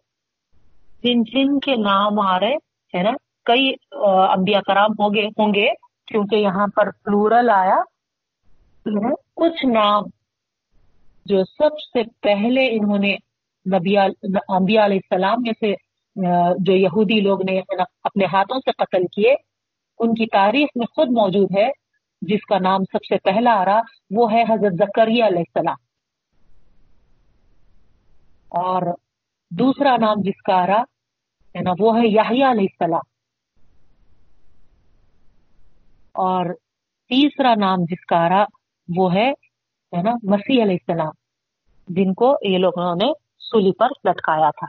جن 1.07 1.23
جن 1.23 1.61
کے 1.61 1.77
نام 1.77 2.21
آ 2.21 2.41
رہے 2.41 2.55
ہے 2.97 3.03
نا، 3.03 3.11
کئی 3.45 3.73
انبیاء 4.37 4.61
کرام 4.61 4.91
ہوں 4.91 5.15
گے 5.15 5.27
ہوں 5.27 5.55
گے، 5.55 5.69
کیونکہ 6.07 6.37
یہاں 6.37 6.67
پر 6.77 6.91
پلورل 6.91 7.51
آیا۔ 7.51 7.77
یعنی 8.87 9.15
کچھ 9.37 9.67
نام 9.67 10.03
جو 11.27 11.45
سب 11.45 11.81
سے 11.81 12.03
پہلے 12.23 12.67
انہوں 12.67 12.99
نے 12.99 13.17
نبی 13.77 13.99
انبیاء 13.99 14.85
علیہ 14.85 14.99
السلام 15.11 15.37
میں 15.39 15.53
سے 15.61 15.75
جو 16.59 16.73
یہودی 16.73 17.21
لوگ 17.21 17.51
نے 17.51 17.61
اپنے 18.05 18.25
ہاتھوں 18.25 18.59
سے 18.59 18.71
قتل 18.71 19.03
کیے، 19.13 19.35
ان 19.99 20.15
کی 20.15 20.27
تاریخ 20.27 20.69
میں 20.77 20.87
خود 20.87 21.09
موجود 21.09 21.57
ہے۔ 21.57 21.69
جس 22.23 22.47
کا 22.49 22.59
نام 22.59 22.85
سب 22.85 23.05
سے 23.05 23.17
پہلا 23.19 23.53
آ 23.53 23.65
رہا، 23.65 23.81
وہ 24.11 24.33
ہے 24.33 24.43
حضرت 24.43 24.73
زکریہ 24.73 25.25
علیہ 25.25 25.39
السلام۔ 25.39 25.77
اور 28.49 28.83
دوسرا 29.51 29.97
نام 30.01 30.15
جس 30.17 30.43
کا 30.43 30.63
آ 30.63 30.67
رہا 30.67 30.96
ہے 31.57 31.63
نا 31.63 31.71
وہ 31.79 31.97
ہے 31.97 32.07
یاہیا 32.07 32.51
علیہ 32.51 32.67
السلام۔ 32.71 33.03
اور 36.13 36.47
تیسرا 37.09 37.55
نام 37.55 37.79
جس 37.91 38.07
کا 38.07 38.27
آ 38.27 38.29
رہا، 38.29 38.45
وہ 38.97 39.15
ہے 39.15 39.33
نا، 40.03 40.11
مسیح 40.23 40.63
علیہ 40.63 40.77
السلام، 40.87 41.13
جن 41.89 42.15
کو 42.15 42.37
یہ 42.43 42.59
لوگوں 42.59 42.95
نے 42.95 43.13
سولی 43.39 43.73
پر 43.73 43.89
لٹکایا 44.09 44.51
تھا۔ 44.51 44.67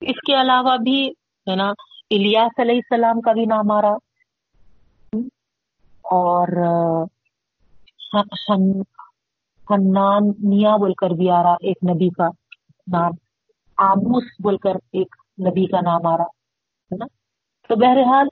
اس 0.00 0.20
کے 0.26 0.40
علاوہ 0.40 0.76
بھی، 0.76 1.08
ہے 1.50 1.56
نا، 1.56 1.68
الیاس 2.10 2.60
علیہ 2.60 2.74
السلام 2.74 3.20
کا 3.20 3.32
بھی 3.32 3.44
نام 3.44 3.70
آ 3.70 3.82
رہا۔ 3.82 3.96
اور 6.02 6.46
نیا 10.38 10.76
بول 10.76 10.92
کر 10.94 11.10
بھی 11.10 11.30
آ 11.30 11.42
رہا، 11.42 11.52
ایک 11.52 11.78
نبی 11.90 12.08
کا 12.08 12.28
نام، 12.92 13.12
آموس 13.76 14.24
بول 14.42 14.56
کر 14.56 14.74
ایک 14.92 15.16
نبی 15.38 15.66
کا 15.66 15.80
نام 15.80 16.06
آ 16.06 16.16
رہا 16.16 16.24
ہے 16.24 16.96
نا؟ 16.96 17.06
تو 17.68 17.76
بہرحال 17.76 18.26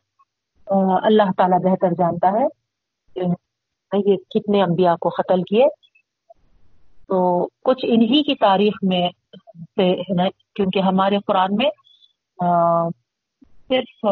اللہ 1.02 1.30
تعالیٰ 1.36 1.58
بہتر 1.58 1.90
جانتا 1.90 2.28
ہے 2.28 2.46
یہ 4.06 4.16
کتنے 4.30 4.62
انبیاء 4.62 4.94
کو 5.00 5.08
قتل 5.08 5.42
کیے۔ 5.42 5.68
تو 7.08 7.48
کچھ 7.64 7.84
انہی 7.88 8.22
کی 8.22 8.34
تاریخ 8.34 8.72
میں 8.82 9.08
سے 9.58 10.02
کیونکہ 10.54 10.78
ہمارے 10.78 11.18
قرآن 11.26 11.56
میں 11.56 11.70
صرف 13.68 14.04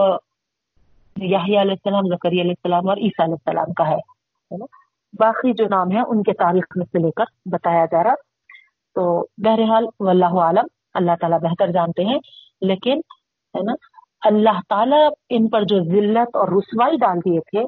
یاہی 1.16 1.60
علیہ 1.60 1.70
السلام 1.70 2.08
زکری 2.08 2.40
علیہ 2.40 2.50
السلام 2.50 2.88
اور 2.88 2.96
عیسیٰ 2.96 3.26
علیہ 3.26 3.34
السلام 3.34 3.72
کا 3.72 3.90
ہے 3.90 3.96
باقی 5.12 5.52
جو 5.52 5.68
نام 5.68 5.90
ہے 5.90 6.00
ان 6.00 6.22
کے 6.22 6.32
تاریخ 6.32 6.64
میں 6.76 6.86
سے 6.86 6.98
لے 6.98 7.10
کر 7.10 7.24
بتایا 7.44 7.84
جا 7.84 8.04
رہا۔ 8.04 8.14
تو 8.94 9.26
بہرحال، 9.36 9.86
واللہ 10.00 10.40
عالم، 10.40 10.66
اللہ 10.94 11.12
تعالیٰ 11.20 11.40
بہتر 11.40 11.66
جانتے 11.66 12.04
ہیں۔ 12.04 12.18
لیکن 12.60 12.98
ہے 13.54 13.62
نا 13.62 13.72
اللہ 14.22 14.60
تعالیٰ 14.68 15.08
ان 15.28 15.48
پر 15.48 15.62
جو 15.62 15.78
ذلت 15.78 16.36
اور 16.36 16.48
رسوائی 16.48 16.96
ڈال 16.96 17.18
دیے 17.18 17.40
تھے 17.40 17.60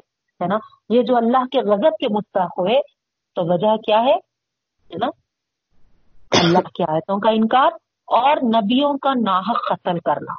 ہے 0.43 0.47
نا 0.47 0.57
یہ 0.89 1.01
جو 1.01 1.15
اللہ 1.15 1.45
کے 1.51 1.59
غضب 1.59 1.91
کے 1.99 2.07
مستحق 2.13 2.59
ہوئے 2.59 2.79
تو 3.35 3.53
وجہ 3.53 3.75
کیا 3.77 4.01
ہے؟ 4.01 4.15
نا 5.01 5.07
اللہ 6.31 6.59
کی 6.59 6.83
آیتوں 6.83 7.19
کا 7.19 7.29
انکار 7.29 7.71
اور 8.07 8.37
نبیوں 8.37 8.97
کا 8.97 9.13
ناحق 9.13 9.67
قتل 9.69 9.99
کرنا۔ 9.99 10.33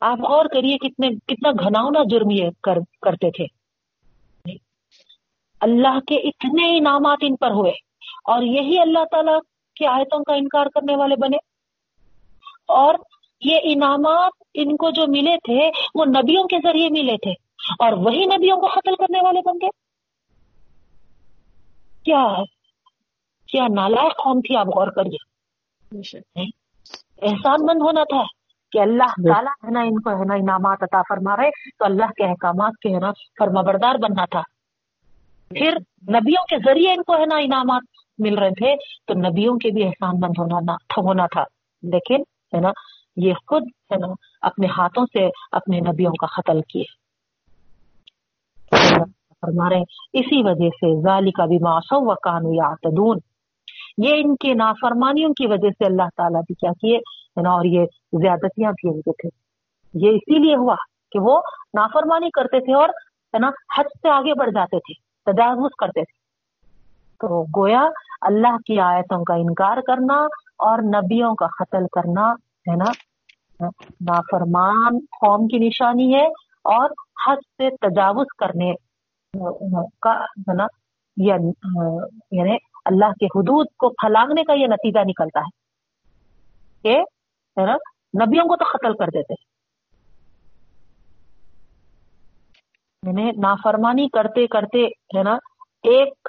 آپ 0.00 0.18
غور 0.18 0.44
کریے 0.44 0.78
کتنے 0.78 1.08
کتنا 1.08 1.50
گھناؤنا 1.50 2.02
جرم 2.10 2.30
یہ 2.30 2.50
کر, 2.62 2.78
کرتے 3.02 3.30
تھے۔ 3.30 3.44
اللہ 5.60 6.00
کے 6.06 6.14
اتنے 6.14 6.78
انعامات 6.78 7.18
ان 7.22 7.36
پر 7.36 7.50
ہوئے 7.50 7.72
اور 8.24 8.42
یہی 8.42 8.80
اللہ 8.80 9.04
تعالی 9.10 9.32
کی 9.76 9.86
آیتوں 9.86 10.24
کا 10.24 10.34
انکار 10.34 10.66
کرنے 10.66 10.96
والے 10.96 11.14
بنے۔ 11.16 11.36
اور 12.68 12.94
یہ 13.40 13.58
انعامات 13.62 14.30
ان 14.54 14.76
کو 14.76 14.90
جو 14.90 15.04
ملے 15.08 15.36
تھے 15.36 15.70
وہ 15.94 16.04
نبیوں 16.04 16.44
کے 16.44 16.56
ذریعے 16.58 16.88
ملے 16.90 17.16
تھے۔ 17.16 17.30
اور 17.78 17.92
وہی 17.92 18.24
نبیوں 18.24 18.56
کو 18.56 18.66
قتل 18.66 18.94
کرنے 18.94 19.18
والے 19.24 19.40
بن 19.44 19.54
گئے۔ 19.62 19.68
کیا 22.04 22.42
کیا 23.48 23.66
نالائق 23.74 24.12
قوم 24.24 24.40
تھی 24.40 24.56
آپ 24.56 24.66
غور 24.66 24.88
کریے۔ 24.88 25.16
احسان 27.22 27.66
مند 27.66 27.82
ہونا 27.82 28.04
تھا 28.04 28.22
کہ 28.72 28.78
اللہ 28.78 29.32
تعالیٰ 29.32 29.52
ہے 29.64 29.70
نا 29.70 29.80
ان 29.80 30.00
کو 30.00 30.10
ہے 30.10 30.24
نا 30.24 30.34
انعامات 30.34 30.82
عطا 30.82 31.02
فرما 31.08 31.36
رہے 31.36 31.50
تو 31.78 31.84
اللہ 31.84 32.04
کے 32.04 32.24
احکامات 32.24 32.72
کے 32.82 32.94
ہے 32.94 32.98
نا 32.98 33.10
فرما 33.10 33.60
بردار 33.60 33.94
بننا 33.94 34.24
تھا۔ 34.24 34.42
پھر 35.48 35.72
نبیوں 36.08 36.44
کے 36.44 36.56
ذریعے 36.58 36.92
ان 36.92 37.02
کو 37.02 37.14
ہے 37.14 37.26
نا 37.26 37.36
انعامات 37.36 37.82
مل 38.18 38.38
رہے 38.38 38.50
تھے 38.50 38.76
تو 39.06 39.14
نبیوں 39.14 39.56
کے 39.56 39.70
بھی 39.70 39.84
احسان 39.84 40.14
مند 40.20 40.32
ہونا 40.38 40.72
ہونا 40.74 41.26
تھا۔ 41.26 41.42
لیکن 41.82 42.16
ہے 42.56 42.60
نا 42.60 42.70
یہ 43.16 43.34
خود 43.46 43.62
ہے 43.92 43.96
نا 43.96 44.12
اپنے 44.46 44.66
ہاتھوں 44.78 45.04
سے 45.06 45.26
اپنے 45.52 45.80
نبیوں 45.80 46.12
کا 46.20 46.26
قتل 46.36 46.60
کیے۔ 46.62 46.84
فرما 49.42 49.68
رہے 49.70 49.76
ہیں، 49.76 49.84
اسی 50.12 50.42
وجہ 50.42 50.68
سے 50.76 50.94
ذالی 51.02 51.30
کا 51.30 51.44
بھی 51.44 51.58
ماسو 51.62 52.00
و 52.02 52.14
کانو 52.24 52.52
یاتدون 52.54 53.18
یہ 54.04 54.22
ان 54.22 54.34
کے 54.36 54.54
نافرمانیوں 54.54 55.32
کی 55.32 55.46
وجہ 55.46 55.70
سے 55.70 55.84
اللہ 55.84 56.08
تعالیٰ 56.16 56.40
بھی 56.40 56.54
کیا 56.54 56.72
کیے 56.80 56.98
نا، 57.42 57.50
اور 57.50 57.64
یہ 57.64 57.84
زیادتیاں 58.22 58.70
بھی 58.72 58.88
ان 58.90 59.00
کے 59.00 59.12
تھے۔ 59.12 59.28
یہ 59.94 60.16
اسی 60.16 60.38
لیے 60.38 60.56
ہوا 60.56 60.74
کہ 61.12 61.18
وہ 61.20 61.40
نافرمانی 61.74 62.30
کرتے 62.30 62.60
تھے 62.64 62.74
اور 62.74 62.88
ہے 63.34 63.38
نا 63.38 63.50
حد 63.78 63.88
سے 64.02 64.10
آگے 64.10 64.34
بڑھ 64.38 64.50
جاتے 64.54 64.78
تھے، 64.78 64.94
تجاوز 65.26 65.74
کرتے 65.78 66.02
تھے۔ 66.02 66.14
تو 67.20 67.42
گویا 67.56 67.84
اللہ 68.28 68.56
کی 68.66 68.78
آیتوں 68.80 69.22
کا 69.24 69.34
انکار 69.34 69.80
کرنا 69.86 70.16
اور 70.66 70.78
نبیوں 70.94 71.34
کا 71.34 71.46
قتل 71.58 71.86
کرنا 71.92 72.32
ہے 72.70 72.76
نا؟ 72.76 72.90
نافرمان 74.00 74.98
قوم 74.98 75.46
کی 75.48 75.58
نشانی 75.58 76.14
ہے 76.14 76.24
اور 76.70 76.90
حد 77.26 77.36
سے 77.36 77.70
تجاوز 77.76 78.26
کرنے 78.38 78.72
کا 80.00 80.12
ہے 80.48 80.54
نا؟ 80.54 80.66
یعنی, 81.16 81.50
یعنی 82.32 82.56
اللہ 82.84 83.12
کے 83.12 83.26
حدود 83.26 83.66
کو 83.76 83.88
پھلانگنے 83.88 84.44
کا 84.44 84.52
یہ 84.52 84.66
نتیجہ 84.66 85.00
نکلتا 85.06 85.40
ہے 85.40 85.50
کہ 86.82 87.02
نا؟ 87.66 87.76
نبیوں 88.24 88.44
کو 88.48 88.56
تو 88.56 88.64
قتل 88.64 88.96
کر 88.96 89.10
دیتے 89.10 89.34
یعنی 93.02 93.30
نافرمانی 93.30 94.08
کرتے 94.08 94.46
کرتے 94.46 94.84
ہے 95.16 95.22
نا؟ 95.22 95.36
ایک 95.82 96.28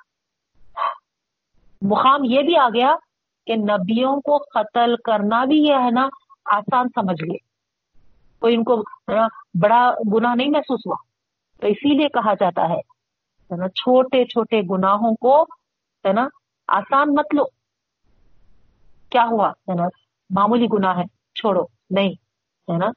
مقام 1.81 2.23
یہ 2.23 2.41
بھی 2.41 2.57
آ 2.57 2.69
گیا 2.69 2.95
کہ 3.47 3.55
نبیوں 3.55 4.15
کو 4.21 4.37
قتل 4.37 4.95
کرنا 5.05 5.43
بھی 5.45 5.57
یہ 5.57 5.83
ہے 5.83 5.91
نا؟ 5.91 6.07
آسان 6.51 6.87
سمجھ 6.95 7.23
لیے 7.23 7.37
کوئی 8.39 8.55
ان 8.55 8.63
کو 8.63 8.83
بڑا 9.61 9.91
گناہ 10.13 10.35
نہیں 10.35 10.49
محسوس 10.49 10.79
ہوا۔ 10.85 10.95
تو 11.61 11.67
اسی 11.67 11.97
لیے 11.97 12.07
کہا 12.09 12.33
جاتا 12.33 12.61
ہے 12.61 12.97
نا، 13.55 13.67
چھوٹے 13.67 14.25
چھوٹے 14.25 14.61
گناہوں 14.61 15.15
کو، 15.15 15.43
ہے 16.07 16.13
نا، 16.13 16.27
آسان 16.67 17.13
مت 17.13 17.35
لو۔ 17.35 17.43
کیا 19.09 19.25
ہوا؟ 19.31 19.49
ہے 19.49 19.73
نا، 19.73 19.83
معمولی 20.29 20.67
گناہ 20.73 20.97
ہے، 20.97 21.03
چھوڑو۔ 21.35 21.63
نہیں، 21.89 22.09
ہے 22.71 22.77
نا۔ 22.77 22.87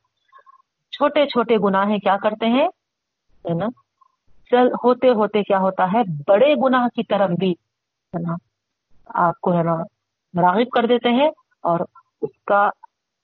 چھوٹے 0.90 1.26
چھوٹے 1.26 1.56
گناہ 1.56 1.84
کیا 1.84 2.16
کرتے 2.16 2.46
ہیں؟ 2.46 2.68
ہے 3.44 3.54
نا، 3.54 3.66
چل، 4.50 4.66
ہوتے 4.84 5.08
ہوتے 5.08 5.42
کیا 5.42 5.58
ہوتا 5.58 5.84
ہے، 5.92 6.02
بڑے 6.28 6.54
گناہ 6.54 6.88
کی 6.88 7.02
طرف 7.02 7.30
بھی، 7.30 7.50
ہے 7.50 8.18
نا، 8.18 8.34
آپ 9.06 9.40
کو، 9.40 9.52
ہے 9.52 9.62
نا 9.62 9.74
راغب 10.42 10.68
کر 10.68 10.86
دیتے 10.86 11.08
ہیں 11.08 11.28
اور 11.62 11.80
اس 12.22 12.30
کا 12.46 12.68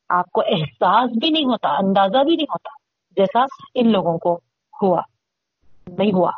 آپ 0.09 0.30
کو 0.32 0.40
احساس 0.40 1.11
بھی 1.20 1.30
نہیں 1.30 1.44
ہوتا، 1.44 1.68
اندازہ 1.68 2.24
بھی 2.24 2.36
نہیں 2.36 2.46
ہوتا 2.50 2.68
جیسا 3.16 3.44
ان 3.74 3.92
لوگوں 3.92 4.18
کو 4.18 4.40
ہوا۔ 4.82 5.02
نہیں 5.98 6.12
ہوا۔ 6.12 6.30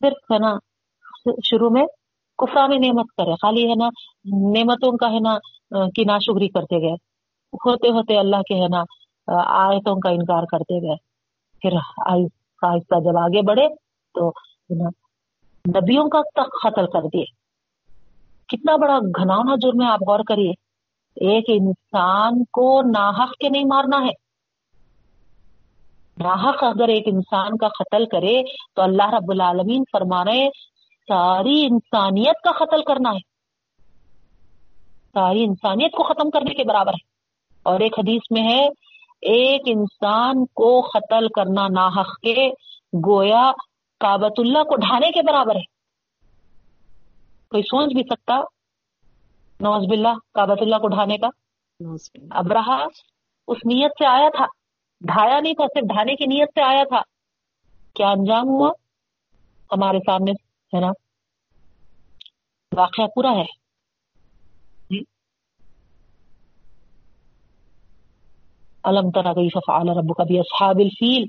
صرف 0.00 0.32
ہے 0.32 0.38
نا، 0.38 0.54
شروع 1.44 1.70
میں 1.70 1.86
کفران 2.38 2.70
نعمت 2.70 3.06
کرے۔ 3.16 3.34
خالی 3.34 3.68
ہے 3.68 3.74
نا، 3.74 3.88
نعمتوں 4.58 4.96
کا 4.96 5.10
ہے 5.10 5.18
نا، 5.20 5.38
کی 5.94 6.04
ناشکری 6.04 6.48
کرتے 6.48 6.82
گئے۔ 6.82 6.94
ہوتے 7.52 7.88
ہوتے 7.88 8.18
اللہ 8.18 8.36
کے 8.36 8.54
ہے 8.54 8.68
نا، 8.68 8.82
آیتوں 9.46 9.96
کا 9.96 10.10
انکار 10.10 10.42
کرتے 10.42 10.88
گئے۔ 10.88 10.96
پھر 11.60 11.76
آہستہ 12.06 12.66
آہستہ 12.66 13.00
جب 13.00 13.16
آگے 13.16 13.42
بڑھے 13.42 13.68
تو 14.14 14.32
نبیوں 15.78 16.08
کا 16.08 16.22
تک 16.22 16.50
قتل 16.62 16.86
کر 16.86 17.02
دیے۔ 17.02 17.24
کتنا 18.48 18.76
بڑا 18.76 18.98
گھناؤنا 18.98 19.54
جرم 19.62 19.82
ہے، 19.82 19.86
آپ 19.86 20.00
غور 20.08 20.20
کریے۔ 20.28 20.69
ایک 21.20 21.44
انسان 21.48 22.44
کو 22.44 22.82
ناحق 22.82 23.30
کے 23.30 23.48
نہیں 23.48 23.64
مارنا 23.64 23.96
ہے۔ 23.96 24.30
ناحق 26.18 26.64
اگر 26.64 26.88
ایک 26.88 27.02
انسان 27.06 27.56
کا 27.56 27.68
قتل 27.68 28.04
کرے 28.06 28.42
تو 28.74 28.82
اللہ 28.82 29.10
رب 29.10 29.30
العالمین 29.30 29.84
فرما 29.92 30.24
رہے 30.24 30.48
ساری 31.08 31.66
انسانیت 31.70 32.42
کا 32.44 32.64
قتل 32.64 32.82
کرنا 32.82 33.10
ہے۔ 33.10 33.18
ساری 35.14 35.44
انسانیت 35.44 35.92
کو 35.92 36.02
ختم 36.02 36.30
کرنے 36.30 36.54
کے 36.54 36.64
برابر 36.64 36.92
ہے۔ 36.92 37.10
اور 37.62 37.80
ایک 37.80 37.98
حدیث 37.98 38.20
میں 38.30 38.42
ہے، 38.42 38.68
ایک 39.20 39.60
انسان 39.66 40.46
کو 40.46 40.80
قتل 40.80 41.28
کرنا 41.28 41.68
ناحق 41.68 42.20
کے 42.20 42.50
گویا 43.06 43.52
کابت 44.00 44.32
اللہ 44.38 44.62
کو 44.62 44.76
ڈھانے 44.76 45.10
کے 45.10 45.22
برابر 45.22 45.56
ہے۔ 45.56 45.62
کوئی 47.50 47.62
سوچ 47.62 47.92
بھی 47.92 48.02
سکتا؟ 48.02 48.59
نوز 49.60 49.86
باللہ 49.88 50.14
کابت 50.34 50.58
اللہ 50.60 50.76
کو 50.76 50.88
ڈھانے 50.88 51.16
کا۔ 51.16 51.28
اب 52.30 52.52
رہا 52.52 52.84
اس 53.48 53.58
نیت 53.64 53.90
سے 53.98 54.06
آیا 54.06 54.28
تھا۔ 54.28 54.44
ڈھایا 55.00 55.40
نہیں 55.40 55.52
تھا 55.52 55.66
صرف 55.66 55.82
ڈھانے 55.82 56.14
کی 56.14 56.26
نیت 56.26 56.48
سے 56.48 56.62
آیا 56.62 56.84
تھا۔ 56.84 57.00
کیا 57.94 58.08
انجام 58.08 58.44
ہوا؟ 58.44 58.72
ہمارے 59.72 59.98
سامنے 59.98 60.30
ہے 60.76 60.80
نا؟ 60.80 60.90
واقعہ 62.76 63.04
پورا 63.14 63.30
ہے۔ 63.30 63.60
علم 68.84 69.10
ترا 69.10 69.32
گئی 69.32 69.48
ففعل 69.48 69.88
ربك 69.88 70.20
باصحاب 70.20 70.78
الفيل 70.78 71.26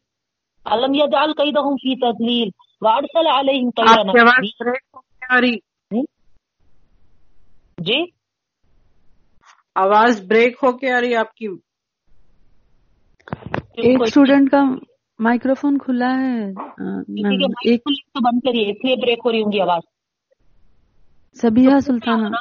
علم 0.65 0.93
يجعل 0.93 1.33
كيدهم 1.33 1.75
في 1.75 1.95
تذليل 1.95 2.49
وارسل 2.81 3.27
عليهم 3.27 3.69
طيرا 3.69 4.03
جی؟ 7.77 8.20
آواز 9.75 10.21
بریک 10.27 10.59
ہو 10.63 10.77
کے 10.77 10.91
آ 10.91 11.01
رہی 11.01 11.15
آپ 11.15 11.33
کی 11.35 11.47
ایک 13.73 14.01
اسٹوڈنٹ 14.01 14.51
کا 14.51 14.63
مائکرو 15.19 15.53
فون 15.53 15.77
کھلا 15.77 16.09
ہے۔ 16.09 16.45
ایک 17.71 17.81
تو 17.83 18.19
بند 18.19 18.39
کریے 18.39 18.69
اس 18.69 18.85
لیے 18.85 18.95
بریک 18.95 19.19
ہو 19.25 19.31
رہی 19.31 19.43
ہوں 19.43 19.51
گی 19.51 19.61
آواز۔ 19.61 19.79
سبیہ 21.41 21.79
سلطانہ 21.79 22.37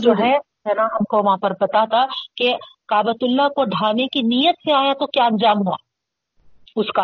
جو 0.00 0.12
ہے 0.12 0.36
نا 0.74 0.82
ہم 0.82 1.04
کو 1.08 1.26
وہاں 1.26 1.36
پر 1.36 1.52
پتا 1.52 1.84
تھا 1.84 2.06
کہ 2.36 2.56
کابت 2.88 3.16
اللہ 3.20 3.48
کو 3.48 3.64
ڈھانے 3.64 4.06
کی 4.06 4.20
نیت 4.22 4.54
سے 4.54 4.72
آیا 4.72 4.92
تو 4.92 5.06
کیا 5.06 5.24
انجام 5.24 5.56
ہوا؟ 5.56 5.76
اس 6.76 6.86
کا۔ 6.92 7.02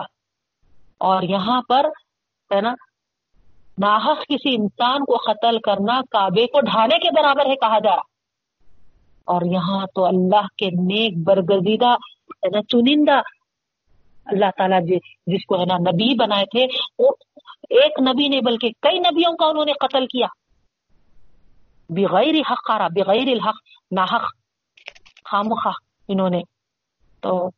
اور 0.99 1.23
یہاں 1.23 1.63
پر 1.69 1.85
ہے 2.55 2.61
نا 2.61 2.71
ناحق 3.79 4.19
کسی 4.19 4.55
انسان 4.55 5.05
کو 5.05 5.17
قتل 5.17 5.59
کرنا 5.59 6.01
کعبے 6.01 6.47
کو 6.47 6.61
ڈھانے 6.61 6.99
کے 6.99 7.23
برابر 7.23 7.47
ہے 7.47 7.55
کہا 7.55 7.79
جا 7.79 7.97
رہا۔ 7.97 8.18
اور 9.29 9.43
یہاں 9.45 9.87
تو 9.95 10.05
اللہ 10.05 10.47
کے 10.59 10.67
نیک 10.67 11.19
برگزیدہ 11.25 11.89
ہے 12.43 12.49
نا 12.49 12.63
چنندہ 12.63 13.21
اللہ 14.27 14.51
تعالیٰ 14.57 14.81
جی، 14.81 14.97
جس 15.27 15.47
کو 15.47 15.61
ہے 15.61 15.65
نا 15.65 15.77
نبی 15.79 16.15
بنائے 16.15 16.45
تھے، 16.45 16.67
وہ 16.99 17.11
ایک 17.71 18.01
نبی 18.01 18.29
نے 18.29 18.41
بلکہ 18.41 18.71
کئی 18.83 18.99
نبیوں 18.99 19.37
کا 19.37 19.47
انہوں 19.47 19.65
نے 19.65 19.73
قتل 19.73 20.07
کیا۔ 20.07 20.27
بغیر 21.91 22.35
حق 22.51 22.63
کارا 22.67 22.89
بغیر 22.89 23.29
الحق، 23.29 23.59
ناحق 23.91 24.25
خامخواہ 25.25 25.73
انہوں 26.09 26.31
نے۔ 26.31 26.41
تو 27.21 27.51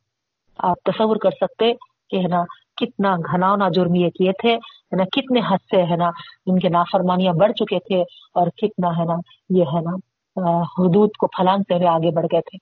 آپ 0.57 0.77
تصور 0.83 1.15
کر 1.15 1.29
سکتے 1.31 1.73
کہ 2.09 2.15
ہے 2.15 2.27
نا 2.27 2.43
کتنا 2.75 3.15
گھناؤنا 3.15 3.69
جرم 3.69 3.95
یہ 3.95 4.09
کیے 4.09 4.31
تھے، 4.31 4.55
ہے 4.55 4.95
نا 4.95 5.03
کتنے 5.03 5.39
حد 5.39 5.61
سے 5.69 5.83
ہے 5.83 5.95
نا 5.95 6.09
ان 6.45 6.59
کے 6.59 6.69
نافرمانیاں 6.69 7.33
بڑھ 7.33 7.53
چکے 7.53 7.79
تھے 7.79 8.01
اور 8.33 8.47
کتنا 8.47 8.89
ہے 8.97 9.05
نا 9.05 9.15
یہ 9.49 9.63
ہے 9.73 9.81
نا 9.81 9.91
حدود 10.39 11.09
کو 11.19 11.27
پھلانگتے 11.27 11.75
ہوئے 11.75 11.87
آگے 11.87 12.11
بڑھ 12.11 12.25
گئے 12.31 12.41
تھے۔ 12.41 12.57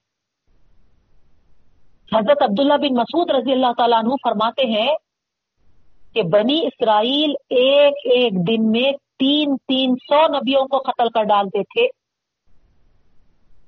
حضرت 2.16 2.42
عبداللہ 2.42 2.74
بن 2.74 2.94
مسعود 2.94 3.30
رضی 3.30 3.52
اللہ 3.52 3.72
تعالیٰ 3.76 3.98
عنہ 3.98 4.14
فرماتے 4.24 4.66
ہیں 4.66 4.94
کہ 6.14 6.22
بنی 6.22 6.66
اسرائیل 6.66 7.34
ایک 7.50 7.94
ایک 8.04 8.32
دن 8.48 8.70
میں 8.70 8.92
تین 9.18 9.56
تین 9.56 9.94
سو 9.94 10.26
نبیوں 10.28 10.66
کو 10.66 10.78
قتل 10.78 11.08
کر 11.08 11.22
ڈالتے 11.22 11.62
تھے۔ 11.62 11.86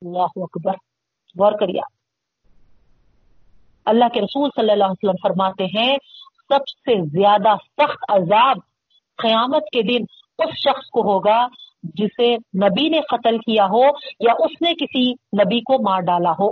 اللہ 0.02 0.32
اکبر، 0.36 0.72
غور 1.38 1.52
کریا 1.52 1.82
اللہ 3.84 4.04
کے 4.14 4.20
رسول 4.20 4.50
صلی 4.56 4.70
اللہ 4.70 4.84
علیہ 4.84 5.08
وسلم 5.08 5.22
فرماتے 5.22 5.64
ہیں، 5.64 5.96
سب 6.48 6.68
سے 6.68 7.00
زیادہ 7.08 7.56
سخت 7.56 8.04
عذاب 8.08 8.56
قیامت 9.16 9.62
کے 9.72 9.82
دن 9.82 10.04
اس 10.38 10.54
شخص 10.58 10.90
کو 10.90 11.00
ہوگا 11.12 11.46
جسے 11.82 12.34
نبی 12.34 12.88
نے 12.88 13.00
قتل 13.00 13.38
کیا 13.38 13.64
ہو 13.64 13.82
یا 14.20 14.32
اس 14.38 14.62
نے 14.62 14.74
کسی 14.74 15.12
نبی 15.12 15.60
کو 15.60 15.90
مار 15.90 16.00
ڈالا 16.00 16.30
ہو۔ 16.30 16.48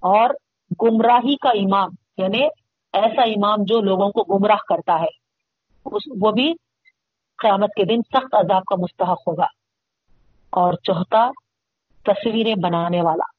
اور 0.00 0.30
گمراہی 0.82 1.36
کا 1.36 1.50
امام 1.50 1.90
یعنی 2.16 2.42
ایسا 2.92 3.22
امام 3.22 3.56
جو 3.60 3.80
لوگوں 3.80 4.10
کو 4.10 4.38
گمراہ 4.38 4.56
کرتا 4.68 5.00
ہے 5.00 5.24
وہ 6.20 6.30
بھی 6.32 6.52
قیامت 7.38 7.68
کے 7.68 7.84
دن 7.84 8.02
سخت 8.02 8.34
عذاب 8.34 8.64
کا 8.64 8.76
مستحق 8.76 9.28
ہوگا۔ 9.28 9.46
اور 10.50 10.74
چوتھا، 10.74 11.30
تصویریں 12.04 12.54
بنانے 12.62 13.02
والا۔ 13.02 13.34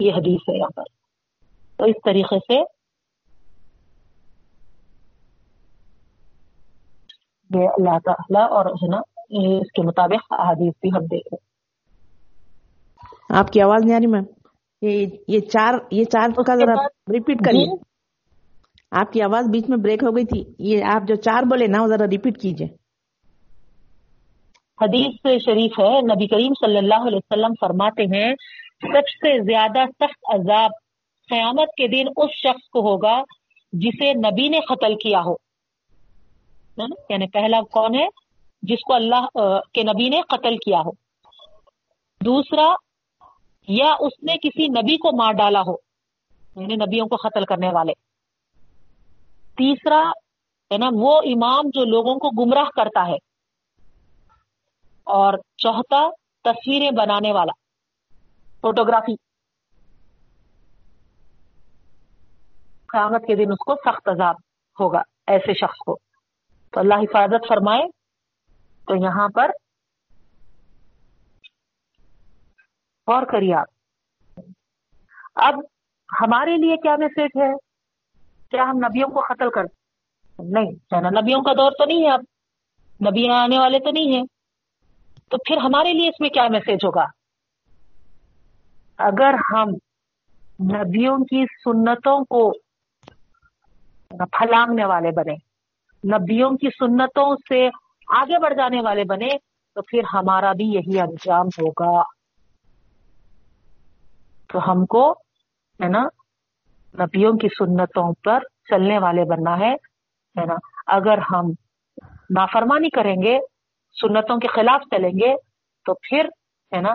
یہ 0.00 0.12
حدیث 0.12 0.48
ہے 0.48 0.58
یہاں 0.58 0.70
پر۔ 0.76 0.82
تو 1.76 1.84
اس 1.84 1.96
طریقے 2.04 2.38
سے 2.38 2.77
یہ 7.54 7.68
اللہ 7.68 7.98
تعالیٰ 8.04 8.50
اور 8.50 8.66
ہے 8.66 8.88
نا 8.88 8.96
اس 9.60 9.72
کے 9.72 9.82
مطابق 9.82 10.32
حدیث 10.32 10.74
بھی 10.80 10.88
ہم 10.88 11.04
دیکھ 11.04 11.28
رہے 11.32 11.48
آپ 13.38 13.48
کی 13.48 13.60
آواز 13.60 13.84
نہیں 13.84 13.94
آ 13.94 13.98
رہی 13.98 14.06
میم۔ 14.06 14.24
یہ 14.82 15.06
یہ 15.28 15.40
چار 15.40 15.74
یہ 15.90 16.04
چار 16.04 16.28
کا 16.46 16.54
ذرا 16.54 16.74
ریپیٹ 17.12 17.38
کریے۔ 17.44 17.66
جی۔ 17.66 17.82
آپ 18.90 19.12
کی 19.12 19.22
آواز 19.22 19.48
بیچ 19.50 19.64
میں 19.68 19.78
بریک 19.78 20.02
ہو 20.02 20.16
گئی 20.16 20.24
تھی۔ 20.24 20.54
یہ 20.58 20.84
آپ 20.84 21.08
جو 21.08 21.14
چار 21.14 21.42
بولے 21.42 21.66
نا 21.66 21.82
وہ 21.82 21.86
ذرا 21.86 22.06
ریپیٹ 22.10 22.40
کیجیے۔ 22.40 22.68
حدیث 24.80 25.44
شریف 25.44 25.78
ہے۔ 25.78 26.00
نبی 26.00 26.26
کریم 26.26 26.52
صلی 26.66 26.78
اللہ 26.78 27.06
علیہ 27.06 27.16
وسلم 27.16 27.52
فرماتے 27.60 28.02
ہیں 28.02 28.34
سب 28.82 29.08
سے 29.08 29.40
زیادہ 29.40 29.84
سخت 29.90 30.34
عذاب 30.34 30.70
قیامت 31.28 31.68
کے 31.68 31.88
دن 31.88 32.08
اس 32.16 32.30
شخص 32.30 32.68
کو 32.68 32.80
ہوگا 32.80 33.22
جسے 33.72 34.12
نبی 34.12 34.48
نے 34.48 34.60
قتل 34.60 34.94
کیا 34.94 35.20
ہو؟ 35.20 35.47
یعنی 37.08 37.26
پہلا 37.26 37.60
کون 37.60 37.94
ہے 37.94 38.06
جس 38.62 38.78
کو 38.86 38.94
اللہ 38.94 39.26
کے 39.74 39.82
نبی 39.82 40.08
نے 40.08 40.20
قتل 40.20 40.56
کیا 40.56 40.78
ہو۔ 40.78 40.90
دوسرا، 42.24 42.74
یا 43.68 43.94
اس 44.00 44.12
نے 44.22 44.36
کسی 44.36 44.68
نبی 44.68 44.96
کو 44.96 45.16
مار 45.16 45.32
ڈالا 45.32 45.60
ہو 45.60 45.72
یعنی 46.60 46.74
نبیوں 46.74 47.06
کو 47.06 47.16
قتل 47.16 47.44
کرنے 47.44 47.70
والے۔ 47.72 47.92
تیسرا، 49.56 50.10
ہے 50.72 50.78
نا، 50.78 50.86
وہ 50.92 51.18
امام 51.18 51.60
جو 51.64 51.84
لوگوں 51.84 52.14
کو 52.14 52.44
گمراہ 52.44 52.68
کرتا 52.76 53.06
ہے۔ 53.06 53.16
اور 55.04 55.34
چوتھا، 55.56 56.10
تصویریں 56.44 56.90
بنانے 56.90 57.32
والا، 57.32 57.52
فوٹوگرافی۔ 58.60 59.14
قیامت 62.88 63.26
کے 63.26 63.34
دن 63.34 63.52
اس 63.52 63.58
کو 63.58 63.74
سخت 63.74 64.08
عذاب 64.08 64.34
ہوگا، 64.80 65.02
ایسے 65.26 65.54
شخص 65.54 65.76
کو۔ 65.86 66.07
تو 66.70 66.80
اللہ 66.80 66.94
حفاظت 66.94 67.48
فرمائے 67.48 67.82
تو 68.86 68.96
یہاں 68.96 69.28
پر 69.28 69.50
غور 73.06 73.22
کریے 73.22 73.54
آپ۔ 73.54 73.68
اب 75.34 75.54
ہمارے 76.20 76.56
لیے 76.56 76.76
کیا 76.76 76.96
میسج 76.96 77.36
ہے؟ 77.36 77.52
کیا 78.50 78.62
ہم 78.62 78.76
نبیوں 78.76 79.08
کو 79.08 79.20
قتل 79.20 79.50
کر 79.50 79.62
نہیں 80.38 80.72
ہے 80.94 81.00
نا 81.00 81.20
نبیوں 81.20 81.42
کا 81.42 81.52
دور 81.52 81.72
تو 81.72 81.84
نہیں 81.84 82.04
ہے 82.04 82.10
اب۔ 82.10 82.20
نبی 83.10 83.30
آنے 83.30 83.58
والے 83.58 83.78
تو 83.78 83.90
نہیں 83.90 84.16
ہے 84.16 84.22
تو 85.28 85.36
پھر 85.38 85.56
ہمارے 85.56 85.92
لیے 85.92 86.08
اس 86.08 86.20
میں 86.20 86.30
کیا 86.30 86.48
میسج 86.48 86.84
ہوگا؟ 86.84 87.04
اگر 88.98 89.34
ہم 89.50 89.68
نبیوں 90.76 91.18
کی 91.18 91.44
سنتوں 91.64 92.24
کو 92.24 92.52
پھلانگنے 94.08 94.84
والے 94.84 95.10
بنے 95.10 95.47
نبیوں 96.04 96.50
کی 96.50 96.68
سنتوں 96.70 97.36
سے 97.48 97.68
آگے 98.08 98.38
بڑھ 98.38 98.54
جانے 98.54 98.80
والے 98.80 99.04
بنے، 99.04 99.28
تو 99.74 99.82
پھر 99.82 100.00
ہمارا 100.14 100.52
بھی 100.52 100.64
یہی 100.64 101.00
انجام 101.00 101.46
ہوگا۔ 101.46 102.02
تو 104.52 104.70
ہم 104.70 104.86
کو، 104.86 105.12
ہے 105.82 105.88
نا، 105.88 106.02
نبیوں 107.04 107.32
کی 107.32 107.48
سنتوں 107.48 108.12
پر 108.12 108.38
چلنے 108.40 108.98
والے 108.98 109.24
بننا 109.24 109.58
ہے 109.58 109.72
ہے 110.38 110.46
نا۔ 110.46 110.54
اگر 110.86 111.18
ہم 111.18 111.50
نافرمانی 112.30 112.90
کریں 112.90 113.22
گے، 113.22 113.38
سنتوں 114.00 114.38
کے 114.38 114.48
خلاف 114.48 114.80
چلیں 114.90 115.10
گے، 115.10 115.34
تو 115.84 115.94
پھر، 115.94 116.24
ہے 116.76 116.80
نا، 116.80 116.94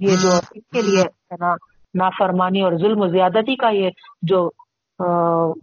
یہ 0.00 0.16
جو 0.22 0.28
اس 0.28 0.48
کے 0.50 0.82
لیے، 0.82 1.02
ہے 1.02 1.34
نا، 1.40 1.54
نافرمانی 1.94 2.60
اور 2.60 2.72
ظلم 2.72 3.00
و 3.00 3.08
زیادتی 3.08 3.56
کا 3.56 3.68
یہ 3.68 3.90
جو 4.22 4.50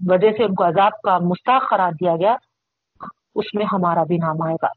وجہ 0.07 0.31
سے 0.31 0.43
ان 0.43 0.55
کو 0.55 0.63
عذاب 0.65 1.01
کا 1.03 1.17
مستحق 1.17 1.69
قرار 1.69 1.91
دیا 1.91 2.15
گیا 2.15 2.35
اس 3.37 3.45
میں 3.53 3.65
ہمارا 3.71 4.03
بھی 4.03 4.17
نام 4.17 4.41
آئے 4.41 4.55
گا۔ 4.61 4.67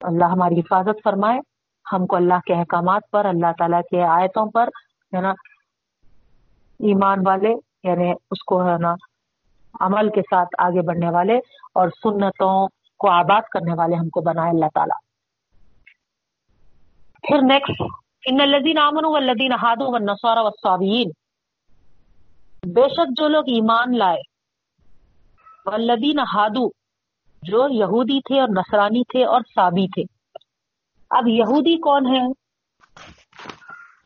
اللہ 0.00 0.24
ہماری 0.24 0.60
حفاظت 0.60 1.04
فرمائے۔ 1.04 1.38
ہم 1.92 2.06
کو 2.06 2.16
اللہ 2.16 2.34
کے 2.46 2.54
احکامات 2.54 3.02
پر، 3.12 3.24
اللہ 3.24 3.46
تعالیٰ 3.58 3.80
کے 3.90 4.02
آیتوں 4.02 4.50
پر، 4.50 4.68
ہے 5.16 5.20
نا، 5.20 5.30
ایمان 6.78 7.18
والے 7.26 7.48
یعنی 7.84 8.10
اس 8.10 8.44
کو، 8.46 8.66
ہے 8.66 8.78
نا، 8.78 8.94
عمل 9.80 10.08
کے 10.08 10.20
ساتھ 10.20 10.48
آگے 10.58 10.82
بڑھنے 10.82 11.10
والے 11.10 11.36
اور 11.74 11.88
سنتوں 11.88 12.68
کو 12.98 13.10
آباد 13.10 13.42
کرنے 13.42 13.74
والے 13.78 13.96
ہم 13.96 14.08
کو 14.08 14.20
بنائے 14.20 14.50
اللہ 14.50 14.66
تعالیٰ۔ 14.74 14.98
پھر 17.22 17.38
نیکسٹ 17.42 17.82
ان 18.26 18.40
الذین 18.40 18.78
آمنوا 18.78 19.10
والذین 19.10 19.52
ہادوا 19.52 19.90
والنصارى 19.90 20.40
والصابئین۔ 20.40 21.10
بے 22.72 22.88
شک 22.88 23.20
جو 23.20 23.28
لوگ 23.28 23.42
ایمان 23.46 23.98
لائے 23.98 24.31
والذین 25.66 26.18
ہادو، 26.18 26.68
جو 27.42 27.68
یہودی 27.68 28.20
تھے 28.20 28.40
اور 28.40 28.48
نصرانی 28.48 29.02
تھے 29.02 29.24
اور 29.24 29.40
صابی 29.54 29.86
تھے۔ 29.86 30.02
اب 31.10 31.28
یہودی 31.28 31.76
کون 31.76 32.06
ہے 32.06 32.20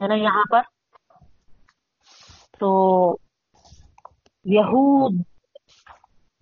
ہے 0.02 0.08
نا 0.08 0.14
یہاں 0.14 0.44
پر۔ 0.50 0.62
تو 2.58 2.68
یہود 4.44 5.12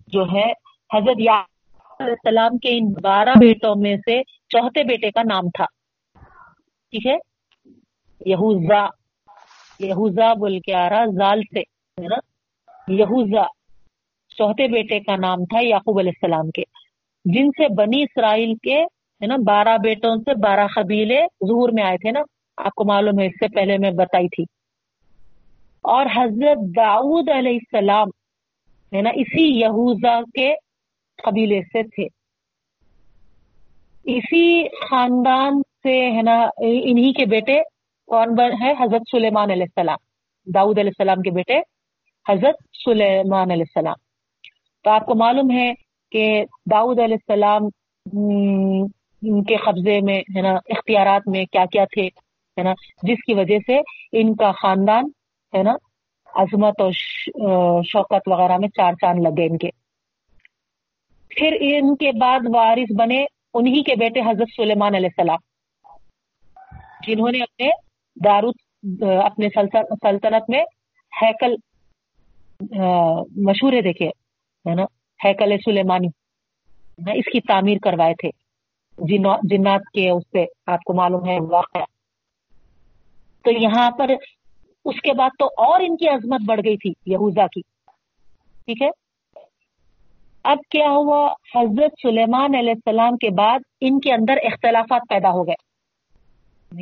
جو 0.07 0.21
ہے، 0.23 0.51
حضرت 0.93 1.19
یعقوب 1.19 1.95
علیہ 1.99 2.11
السلام 2.11 2.57
کے 2.57 2.77
ان 2.77 2.93
بارہ 3.01 3.29
بیٹوں 3.39 3.75
میں 3.77 3.97
سے 3.97 4.23
چوتھے 4.23 4.83
بیٹے 4.83 5.11
کا 5.11 5.21
نام 5.21 5.49
تھا۔ 5.49 5.65
ٹھیک 6.89 7.07
ہے؟ 7.07 7.17
یہوزا 8.25 8.87
یہوزا 9.79 10.33
بول 10.33 10.59
کے 10.59 10.73
آ 10.73 10.89
رہا، 10.89 11.05
زال 11.05 11.41
سے۔ 11.41 11.59
یہوزا۔ 12.87 13.64
چوتھے 14.37 14.67
بیٹے 14.67 14.99
کا 14.99 15.15
نام 15.15 15.45
تھا 15.45 15.59
یعقوب 15.61 15.99
علیہ 15.99 16.11
السلام 16.21 16.51
کے، 16.51 16.63
جن 17.25 17.49
سے 17.49 17.73
بنی 17.73 18.01
اسرائیل 18.01 18.53
کے، 18.63 18.83
ہے 19.21 19.25
نا، 19.25 19.35
بارہ 19.47 19.77
بیٹوں 19.83 20.15
سے 20.15 20.39
بارہ 20.39 20.67
قبیلے 20.75 21.21
ظہور 21.47 21.69
میں 21.69 21.83
آئے 21.83 21.97
تھے 21.97 22.11
نا، 22.11 22.21
آپ 22.57 22.75
کو 22.75 22.85
معلوم 22.85 23.19
ہے 23.19 23.25
اس 23.25 23.33
سے 23.33 23.47
پہلے 23.47 23.77
میں 23.77 23.91
بتائی 23.91 24.27
تھی۔ 24.27 24.43
اور 25.81 26.05
حضرت 26.15 26.57
داؤد 26.77 27.29
علیہ 27.29 27.57
السلام، 27.61 28.07
ہے 28.95 29.01
نا، 29.01 29.09
اسی 29.09 29.59
یہوزا 29.59 30.21
کے 30.21 30.53
قبیلے 31.23 31.61
سے 31.61 31.83
تھے۔ 31.83 32.07
اسی 34.03 34.67
خاندان 34.89 35.61
سے، 35.83 36.11
ہے 36.11 36.21
نا، 36.21 36.41
انہی 36.57 37.13
کے 37.13 37.25
بیٹے 37.25 37.61
کون 38.07 38.35
بن 38.35 38.51
ہے؟ 38.61 38.71
حضرت 38.71 39.01
سلیمان 39.11 39.51
علیہ 39.51 39.63
السلام، 39.63 39.97
داؤد 40.51 40.79
علیہ 40.79 40.91
السلام 40.99 41.21
کے 41.21 41.31
بیٹے، 41.31 41.59
حضرت 42.29 42.55
سلیمان 42.85 43.51
علیہ 43.51 43.63
السلام۔ 43.75 44.04
تو 44.85 44.91
آپ 44.91 45.05
کو 45.05 45.15
معلوم 45.15 45.51
ہے 45.51 45.73
کہ 46.11 46.45
داؤد 46.71 46.99
علیہ 46.99 47.15
السلام 47.15 47.61
ان 49.21 49.43
کے 49.43 49.55
قبضے 49.55 49.99
میں 50.01 50.19
ہے 50.19 50.41
نا 50.41 50.53
اختیارات 50.69 51.21
میں 51.27 51.45
کیا 51.45 51.65
کیا 51.65 51.85
تھے 51.85 52.07
ہے 52.57 52.63
نا 52.63 52.73
جس 53.03 53.23
کی 53.25 53.33
وجہ 53.33 53.57
سے 53.65 53.77
ان 54.11 54.35
کا 54.35 54.51
خاندان 54.51 55.03
ہے 55.57 55.63
نا 55.63 55.73
عظمت 56.35 56.81
اور 56.81 56.91
شوکت 57.83 58.27
وغیرہ 58.27 58.57
میں 58.57 58.67
چار 58.67 58.93
چاند 58.93 59.19
لگ 59.23 59.29
گئے 59.37 59.45
ان 59.45 59.57
کے۔ 59.57 59.69
پھر 61.29 61.57
ان 61.61 61.95
کے 61.95 62.11
بعد 62.11 62.39
وارث 62.53 62.95
بنے 62.99 63.25
انہی 63.53 63.83
کے 63.83 63.95
بیٹے 63.95 64.19
حضرت 64.19 64.47
سلیمان 64.55 64.95
علیہ 64.95 65.09
السلام۔ 65.17 65.39
جنہوں 67.07 67.31
نے 67.31 67.39
اپنے 67.43 67.69
دارود 68.25 68.55
اپنے 69.23 69.47
سلطنت 69.49 70.49
میں 70.49 70.63
ہیکل 71.21 71.55
آ، 72.79 72.85
مشہور 73.35 73.73
ہے 73.73 73.81
دیکھے۔ 73.81 74.09
ہے 74.69 74.75
نا؟ 74.75 74.83
ہیکل 75.25 75.57
سلیمانی۔ 75.65 76.07
نا، 77.05 77.11
اس 77.11 77.25
کی 77.31 77.41
تعمیر 77.41 77.77
کروائے 77.83 78.13
تھے۔ 78.13 78.29
جنو- 78.97 79.39
جنات 79.43 79.81
کے 79.93 80.09
اس 80.09 80.23
سے 80.31 80.45
آپ 80.67 80.83
کو 80.83 80.93
معلوم 80.93 81.29
ہے 81.29 81.37
واقعہ۔ 81.51 81.83
تو 83.43 83.51
یہاں 83.51 83.91
پر 83.91 84.09
اس 84.85 85.01
کے 85.01 85.13
بعد 85.13 85.29
تو 85.39 85.45
اور 85.45 85.79
ان 85.79 85.97
کی 85.97 86.09
عظمت 86.09 86.41
بڑھ 86.47 86.61
گئی 86.65 86.77
تھی 86.77 86.93
یہوزا 87.05 87.47
کی۔ 87.47 87.61
ٹھیک 88.65 88.81
ہے؟ 88.81 88.87
اب 90.43 90.57
کیا 90.69 90.89
ہوا؟ 90.89 91.33
حضرت 91.55 91.91
سلیمان 92.01 92.55
علیہ 92.55 92.71
السلام 92.71 93.17
کے 93.17 93.29
بعد 93.29 93.59
ان 93.81 93.99
کے 93.99 94.13
اندر 94.13 94.33
اختلافات 94.43 95.01
پیدا 95.09 95.29
ہو 95.29 95.47
گئے۔ 95.47 95.75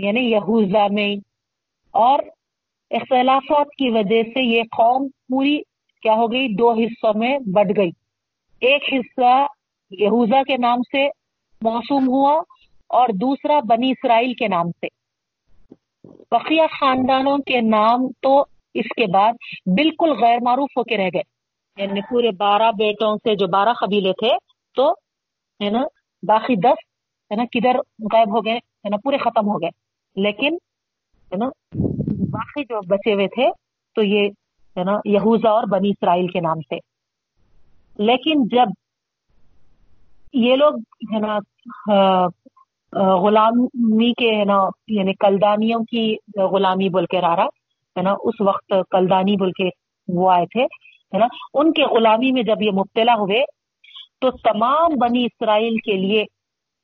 یعنی 0.01 0.31
یہوزا 0.31 0.88
میں 0.91 1.15
اور 1.91 2.19
اختلافات 2.91 3.65
کی 3.65 3.89
وجہ 3.89 4.23
سے 4.23 4.57
یہ 4.57 4.61
قوم 4.63 5.07
پوری 5.07 5.57
کیا 6.04 6.14
ہو 6.14 6.32
گئی؟ 6.32 6.56
دو 6.56 6.72
حصوں 6.72 7.14
میں 7.16 7.39
بٹ 7.39 7.78
گئی۔ 7.78 7.89
ایک 8.62 8.84
حصہ 8.93 9.45
یہوزا 9.91 10.43
کے 10.43 10.58
نام 10.58 10.78
سے 10.91 11.08
موسوم 11.62 12.08
ہوا 12.08 12.41
اور 12.89 13.08
دوسرا 13.10 13.60
بنی 13.70 13.91
اسرائیل 13.91 14.34
کے 14.34 14.47
نام 14.47 14.72
سے۔ 14.72 14.88
بقیہ 16.32 16.62
خاندانوں 16.80 17.38
کے 17.38 17.62
نام 17.62 18.08
تو 18.22 18.45
اس 18.74 18.86
کے 18.95 19.06
بعد 19.14 19.34
بالکل 19.66 20.12
غیر 20.12 20.38
معروف 20.45 20.70
ہو 20.78 20.84
کے 20.84 20.97
رہ 20.97 21.10
گئے۔ 21.14 21.22
یعنی 21.84 22.01
پورے 22.01 22.32
بارہ 22.32 22.72
بیٹوں 22.72 23.16
سے 23.16 23.36
جو 23.36 23.47
بارہ 23.47 23.74
قبیلے 23.74 24.12
تھے 24.12 24.36
تو، 24.76 24.91
ہے 25.64 25.70
نا، 25.70 25.82
باقی 26.28 26.56
دس، 26.56 26.78
ہے 27.32 27.36
نا، 27.36 27.43
کدھر 27.51 27.76
غائب 28.14 28.38
ہو 28.38 28.45
گئے، 28.45 28.56
ہے 28.56 28.89
نا، 28.89 28.97
پورے 28.97 29.18
ختم 29.18 29.47
ہو 29.47 29.62
گئے۔ 29.62 29.70
لیکن، 30.24 30.54
ہے 31.32 31.38
نا، 31.38 31.45
باقی 32.32 32.64
جو 32.64 32.82
بچے 32.88 33.14
ہوئے 33.14 33.28
تھے 33.28 33.49
تو 33.95 34.04
یہ 34.04 34.30
ہے 34.78 34.84
نا، 34.84 34.99
یہوزا 35.05 35.49
اور 35.49 35.63
بنی 35.63 35.89
اسرائیل 35.89 36.28
کے 36.28 36.39
نام 36.39 36.61
سے۔ 36.61 36.78
لیکن 37.97 38.47
جب 38.51 38.67
یہ 40.34 40.55
لوگ 40.55 40.74
ہے 41.13 41.19
نا 41.19 41.38
غلامی 42.93 44.13
کے 44.13 44.36
ہے 44.39 44.43
نا 44.45 44.57
یعنی 44.88 45.13
کلدانیوں 45.13 45.84
کی 45.84 46.15
غلامی 46.38 46.89
بول 46.89 47.05
کے 47.05 47.21
رارا، 47.21 47.45
ہے 47.97 48.01
نا، 48.01 48.11
اس 48.24 48.41
وقت 48.41 48.74
کلدانی 48.91 49.36
بول 49.36 49.51
کے 49.51 49.69
وہ 50.07 50.32
آئے 50.32 50.45
تھے، 50.45 50.63
ہے 50.63 51.17
نا، 51.17 51.28
ان 51.53 51.71
کے 51.71 51.84
غلامی 51.86 52.32
میں 52.32 52.43
جب 52.43 52.61
یہ 52.61 52.71
مبتلا 52.71 53.13
ہوئے، 53.13 53.43
تو 54.21 54.32
تمام 54.32 54.95
بنی 55.01 55.26
اسرائیل 55.26 55.78
کے 55.78 55.91
لیے 55.91 56.24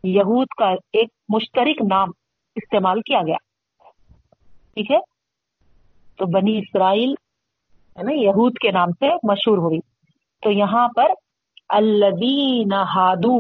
یہود 0.03 0.47
کا 0.57 0.69
ایک 0.69 1.09
مشترک 1.29 1.81
نام 1.89 2.09
استعمال 2.55 3.01
کیا 3.01 3.21
گیا۔ 3.27 3.37
ٹھیک 4.73 4.91
ہے؟ 4.91 4.99
تو 6.17 6.25
بنی 6.25 6.57
اسرائیل 6.57 7.13
ہے 7.99 8.03
نا، 8.03 8.11
یہود 8.11 8.57
کے 8.61 8.71
نام 8.71 8.91
سے 8.91 9.09
مشہور 9.23 9.57
ہوئی۔ 9.57 9.79
تو 10.41 10.51
یہاں 10.51 10.87
پر 10.95 11.05
الدین 11.69 12.73
ہادو، 12.73 13.39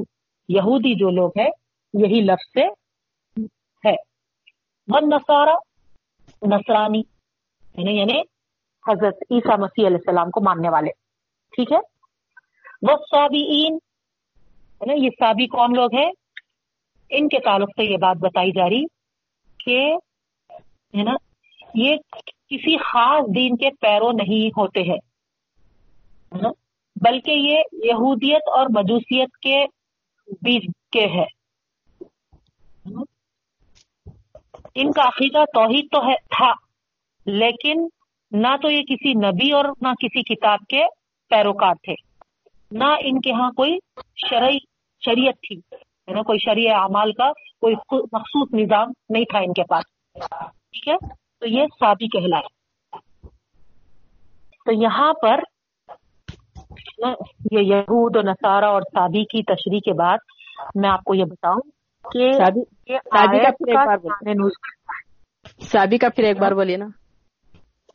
یہودی 0.49 0.95
جو 0.95 1.09
لوگ 1.09 1.31
ہیں، 1.39 1.49
یہی 1.93 2.21
لفظ 2.21 2.51
سے 2.53 2.65
ہے۔ 3.89 3.95
من 4.87 5.09
نسارا 5.09 5.55
نسرانی 6.41 6.99
یعنی 7.77 7.99
یعنی 7.99 8.21
حضرت 8.87 9.17
عیسیٰ 9.31 9.57
مسیح 9.57 9.87
علیہ 9.87 9.97
السلام 9.97 10.29
کو 10.29 10.41
ماننے 10.41 10.69
والے۔ 10.69 10.91
ٹھیک 11.55 11.71
ہے؟ 11.71 11.77
وہ 12.81 12.97
صابئین، 13.11 13.73
ہے 14.81 14.85
نا، 14.85 14.93
یہ 14.93 15.09
صابی 15.19 15.47
کون 15.47 15.73
لوگ 15.73 15.93
ہیں؟ 15.93 16.11
ان 17.09 17.27
کے 17.27 17.39
تعلق 17.39 17.69
سے 17.69 17.91
یہ 17.91 17.97
بات 17.97 18.17
بتائی 18.17 18.51
جا 18.51 18.69
رہی 18.69 18.83
کہ، 19.65 19.95
ہے 20.97 21.03
نا، 21.03 21.13
یہ 21.73 21.95
کسی 22.49 22.77
خاص 22.77 23.35
دین 23.35 23.57
کے 23.57 23.69
پیرو 23.81 24.11
نہیں 24.11 24.59
ہوتے 24.59 24.81
ہیں۔ 24.81 24.97
بلکہ 27.01 27.31
یہ 27.31 27.61
یہودیت 27.71 28.41
اور 28.55 28.67
مجوسیت 28.69 29.37
کے 29.37 29.65
بیچ 30.41 30.63
کے 30.91 31.07
ہے۔ 31.07 31.25
ان 34.75 34.91
کا 34.91 35.01
عقیدہ 35.01 35.45
توحید 35.53 35.87
تو 35.91 36.07
ہے، 36.07 36.13
تھا، 36.13 36.53
لیکن 37.25 37.87
نہ 38.31 38.55
تو 38.61 38.69
یہ 38.69 38.81
کسی 38.81 39.13
نبی 39.13 39.51
اور 39.51 39.65
نہ 39.81 39.87
کسی 39.87 40.35
کتاب 40.35 40.59
کے 40.69 40.85
پیروکار 41.29 41.73
تھے۔ 41.73 41.93
نہ 42.71 42.83
ان 42.83 43.21
کے 43.21 43.31
ہاں 43.31 43.51
کوئی 43.51 43.77
شرعی 44.29 44.57
شریعت 45.05 45.33
تھی 45.33 45.55
نا، 46.13 46.21
کوئی 46.21 46.39
شریع 46.39 46.75
اعمال 46.75 47.13
کا 47.13 47.31
کوئی 47.33 47.75
مخصوص 47.93 48.53
نظام 48.53 48.91
نہیں 49.09 49.23
تھا 49.23 49.39
ان 49.39 49.53
کے 49.53 49.63
پاس۔ 49.63 49.83
ٹھیک 50.71 50.87
ہے؟ 50.87 51.28
تو 51.39 51.47
یہ 51.47 51.65
سابی 51.79 52.07
کہلائے 52.07 52.47
تو 54.65 54.83
یہاں 54.83 55.13
پر 55.13 55.39
یہ 57.51 57.75
یہود 57.75 58.15
و 58.15 58.21
نصارہ 58.21 58.65
اور 58.65 58.81
سابی 58.81 59.23
کی 59.23 59.43
تشریح 59.43 59.79
کے 59.79 59.93
بعد 59.93 60.17
میں 60.75 60.89
آپ 60.89 61.03
کو 61.03 61.15
یہ 61.15 61.23
بتاؤں 61.23 61.61
کہ 62.11 62.31
سابی 65.71 65.97
کا 65.97 66.09
پھر 66.09 66.23
ایک 66.23 66.39
بار 66.39 66.51
بولیے 66.51 66.77
نا۔ 66.77 66.85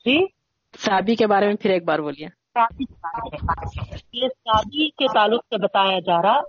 جی؟ 0.06 0.26
سابی 0.78 1.14
کے 1.14 1.26
بارے 1.26 1.46
میں 1.46 1.54
پھر 1.54 1.70
ایک 1.70 1.84
بار 1.84 1.98
بولیے۔ 1.98 2.26
یہ 4.12 4.28
سابی 4.28 4.90
کے 4.90 5.06
تعلق 5.14 5.44
سے 5.44 5.58
بتایا 5.58 5.98
جا 5.98 6.22
رہا 6.22 6.40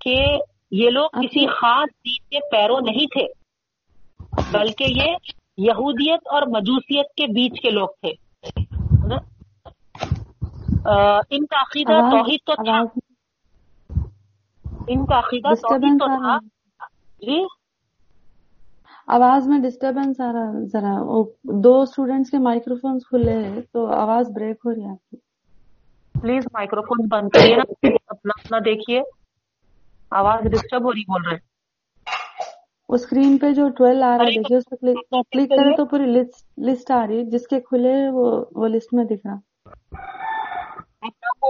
کہ 0.00 0.38
یہ 0.70 0.90
لوگ 0.90 1.08
کسی 1.08 1.46
خاص 1.46 1.88
دین 2.04 2.28
کے 2.30 2.38
پیرو 2.52 2.80
نہیں 2.80 3.06
تھے 3.06 3.26
بلکہ 4.52 4.84
یہ 4.88 5.16
یہودیت 5.56 6.20
اور 6.32 6.42
مجوسیت 6.42 7.06
کے 7.16 7.26
بیچ 7.26 7.60
کے 7.62 7.70
لوگ 7.70 7.88
تھے۔ 7.88 8.12
ان 11.30 11.46
کا 11.46 11.60
عقیدہ 11.60 12.00
توحید 12.10 12.40
تو 12.46 12.54
تھا۔ 12.54 12.78
ان 14.88 15.06
کا 15.06 15.18
عقیدہ 15.18 15.54
توحید 15.54 16.00
تو 16.00 16.06
تھا۔ 16.06 16.38
جی؟ 17.20 17.44
آواز 19.06 19.48
میں 19.48 19.58
ڈسٹربینس 19.58 20.20
آ 20.20 20.32
رہا 20.32 20.50
ذرا 20.64 21.22
دو 21.42 21.80
اسٹوڈینٹس 21.80 22.30
کے 22.30 22.38
مائکرو 22.38 22.74
فون 22.74 22.98
کھلے 22.98 23.32
ہیں 23.32 23.60
تو 23.72 23.86
آواز 23.86 24.26
بریک 24.30 24.56
ہو 24.64 24.74
رہی 24.74 24.84
ہے 24.84 24.90
آپ 24.90 25.10
کی۔ 25.10 25.16
پلیز 26.20 26.44
مائکرو 26.52 26.82
فون 26.82 27.08
بند 27.08 27.28
کریے 27.28 27.56
نا۔ 27.56 27.62
اپنا 28.06 28.32
اپنا 28.44 28.58
دیکھیے۔ 28.58 29.02
آواز 30.10 30.42
ڈسٹرب 30.52 30.84
ہو 30.84 30.92
رہی 30.92 31.02
بول 31.02 31.22
رہے 31.28 31.55
اسکرین 32.88 33.36
پہ 33.38 33.52
جو 33.52 33.68
ٹویلو 33.68 34.04
آ 34.04 34.16
رہا 34.18 34.24
ہے 34.24 34.30
دیکھیے 34.30 34.56
اس 34.58 34.64
پہ 34.70 34.76
کلک 35.32 35.50
کرے 35.50 35.76
تو 35.76 35.84
پوری 35.86 36.04
لسٹ 36.66 36.90
آ 36.90 37.06
رہی 37.06 37.18
ہے 37.18 37.24
جس 37.24 37.46
کے 37.48 37.60
کھلے 37.60 37.94
وہ 38.12 38.44
وہ 38.52 38.68
لسٹ 38.68 38.94
میں 38.94 39.04
دکھ 39.04 39.26
رہا۔ 39.26 39.36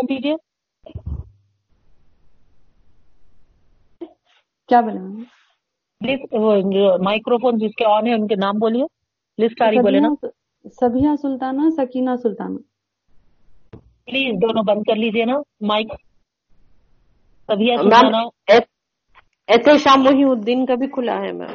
دیجیے؟ 0.08 0.34
کیا 4.68 4.80
بولے 4.80 5.00
مائکرو 7.04 7.38
فون 7.38 7.58
جس 7.58 7.74
کے 7.78 7.84
آن 7.84 8.06
ہے 8.06 8.12
ان 8.14 8.26
کے 8.26 8.34
نام 8.34 8.58
بولیے۔ 8.58 8.84
لسٹ 9.38 9.62
آ 9.62 9.70
رہی 9.70 9.78
بولے 9.78 10.00
نا۔ 10.00 10.08
سبیہ 10.80 11.14
سلطانہ 11.22 11.70
سکینہ 11.76 12.10
سلطانہ۔ 12.22 12.58
پلیز 14.06 14.34
دونوں 14.42 14.62
بند 14.66 14.82
کر 14.82 14.96
لیجیے 14.96 15.24
نا۔ 15.24 15.38
مائک 15.60 15.92
سبیہ 17.48 17.76
سلطانہ۔ 17.76 18.22
احتشام 19.48 20.02
محی 20.02 20.24
الدین 20.24 20.64
کا 20.66 20.74
بھی 20.74 20.86
کھلا 20.86 21.16
ہے 21.20 21.32
میم 21.32 21.50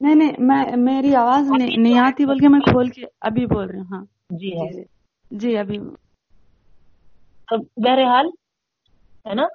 نہیں 0.00 0.14
نہیں 0.14 0.32
میں 0.40 0.76
میری 0.76 1.14
آواز 1.14 1.50
نہیں 1.50 1.98
آتی 1.98 2.24
بلکہ 2.26 2.48
میں 2.48 2.60
کھول 2.60 2.88
کے 2.88 3.04
ابھی 3.20 3.46
بول 3.46 3.70
رہی 3.70 3.78
ہوں 3.78 3.86
ہاں۔ 3.92 4.04
جی 4.30 4.52
ہاں 4.52 4.68
جی۔ 5.30 5.56
ابھی۔ 5.56 5.78
بہرحال 7.76 8.26
ہے 9.26 9.34
نا؟ 9.34 9.46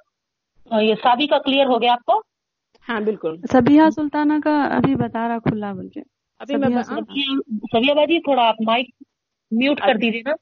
یہ 0.70 0.94
سابی 0.94 1.26
کا 1.26 1.38
کلیئر 1.38 1.66
ہو 1.66 1.80
گیا 1.82 1.92
آپ 1.92 2.04
کو؟ 2.04 2.20
ہاں 2.88 3.00
بالکل۔ 3.00 3.36
سبیہ 3.52 3.88
سلطانہ 3.94 4.32
کا 4.44 4.54
ابھی 4.76 4.94
بتا 4.94 5.28
رہا 5.28 5.38
کھلا 5.38 5.72
بول 5.72 5.88
کے 5.88 6.00
سبیہ 7.72 7.94
باجی 7.94 8.20
تھوڑا 8.20 8.42
آپ 8.42 8.60
مائک 8.66 8.90
میوٹ 9.52 9.80
کر 9.80 9.94
دیجیے 9.94 10.22
نا۔ 10.22 10.34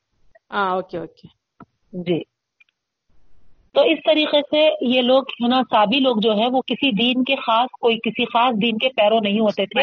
ہاں 0.50 0.70
اوکے 0.70 0.98
اوکے۔ 0.98 1.28
جی۔ 2.06 2.20
تو 3.74 3.80
اس 3.80 3.98
طریقے 4.04 4.40
سے 4.50 4.68
یہ 4.80 5.02
لوگ 5.02 5.22
ہے 5.42 5.48
نا 5.48 5.60
سابی 5.70 6.00
لوگ 6.00 6.16
جو 6.16 6.32
ہے 6.32 6.46
وہ 6.46 6.60
کسی 6.66 6.90
دین 6.90 7.24
کے 7.24 7.36
خاص 7.36 7.68
کوئی 7.80 7.96
کسی 7.96 8.24
خاص 8.24 8.54
دین 8.62 8.78
کے 8.78 8.88
پیرو 8.88 9.20
نہیں 9.20 9.40
ہوتے 9.40 9.66
تھے 9.66 9.82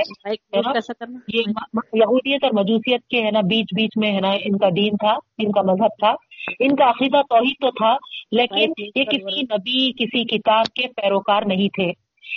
یہودیت 1.94 2.44
اور 2.44 2.52
مجوسیت 2.54 3.08
کے 3.08 3.24
ہے 3.26 3.32
نا 3.32 3.42
بیچ 3.42 3.74
بیچ 3.76 3.92
میں 3.96 4.12
ہے 4.12 4.20
نا 4.20 4.32
ان 4.32 4.58
کا 4.58 4.70
دین 4.76 4.98
تھا 4.98 5.14
ان 5.38 5.52
کا 5.52 5.62
مذہب 5.62 5.98
تھا 6.00 6.14
ان 6.60 6.76
کا 6.76 6.90
عقیدہ 6.90 7.22
توحید 7.30 7.56
تو 7.62 7.72
تھا 7.72 7.96
لیکن 8.32 8.74
یہ 8.96 9.04
کسی 9.04 9.42
نبی 9.42 9.92
کسی 9.92 10.24
کتاب 10.26 10.74
کے 10.74 10.88
پیروکار 10.88 11.42
نہیں 11.46 11.68
تھے۔ 11.68 11.92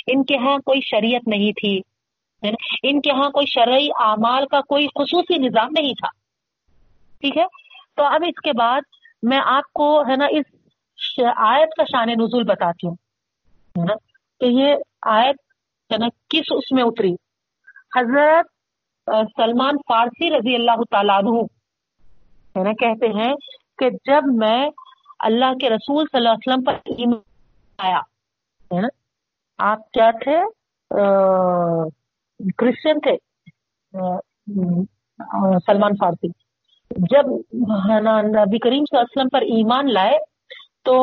ان 0.07 0.25
کے 0.25 0.37
ہاں 0.37 0.59
کوئی 0.59 0.81
شریعت 0.81 1.29
نہیں 1.29 1.53
تھی 1.53 1.81
ان 2.83 3.01
کے 3.01 3.11
ہاں 3.11 3.31
کوئی 3.31 3.47
شرعی 3.47 3.89
اعمال 4.01 4.47
کا 4.47 4.61
کوئی 4.61 4.87
خصوصی 4.87 5.39
نظام 5.39 5.69
نہیں 5.71 5.93
تھا 5.93 6.09
ٹھیک 7.21 7.37
ہے؟ 7.37 7.45
تو 7.97 8.05
اب 8.05 8.25
اس 8.29 8.41
کے 8.41 8.53
بعد 8.53 8.81
میں 9.23 9.41
آپ 9.45 9.73
کو 9.73 10.03
ہے 10.09 10.17
نا 10.17 10.25
اس 10.31 10.45
آیت 11.49 11.71
کا 11.77 11.85
شان 11.85 12.09
نزول 12.19 12.45
بتاتی 12.47 12.87
ہوں 12.87 13.87
کہ 14.41 14.45
یہ 14.45 14.75
آیت 15.11 15.37
نا 15.91 16.09
کس 16.31 16.53
اس 16.57 16.71
میں 16.73 16.83
اتری؟ 16.85 17.13
حضرت 17.97 18.47
سلمان 19.37 19.77
فارسی 19.89 20.31
رضی 20.31 20.55
اللہ 20.55 20.83
تعالیٰ 20.91 21.17
عنہ، 21.19 21.41
ہے 22.55 22.63
نا، 22.65 22.73
کہتے 22.81 23.09
ہیں 23.15 23.35
کہ 23.79 23.89
جب 24.05 24.29
میں 24.35 24.71
اللہ 25.21 25.55
کے 25.61 25.71
رسول 25.71 26.05
صلی 26.05 26.19
اللہ 26.19 26.29
علیہ 26.29 26.49
وسلم 26.49 26.65
پر 26.65 26.75
ایمان 26.97 27.21
آیا، 27.79 28.01
ہے 28.71 28.81
نا؟ 28.81 28.89
آپ 29.59 29.91
کیا 29.93 30.11
تھے؟ 30.23 30.37
کرسچن 32.59 33.01
تھے 33.01 33.17
سلمان 35.67 35.97
فارسی۔ 36.01 36.29
جب 37.11 37.25
نبی 37.27 38.59
کریم 38.59 38.85
صلی 38.85 38.99
اللہ 38.99 39.01
علیہ 39.01 39.17
وسلم 39.17 39.29
پر 39.33 39.43
ایمان 39.57 39.93
لائے 39.95 40.17
تو 40.87 40.97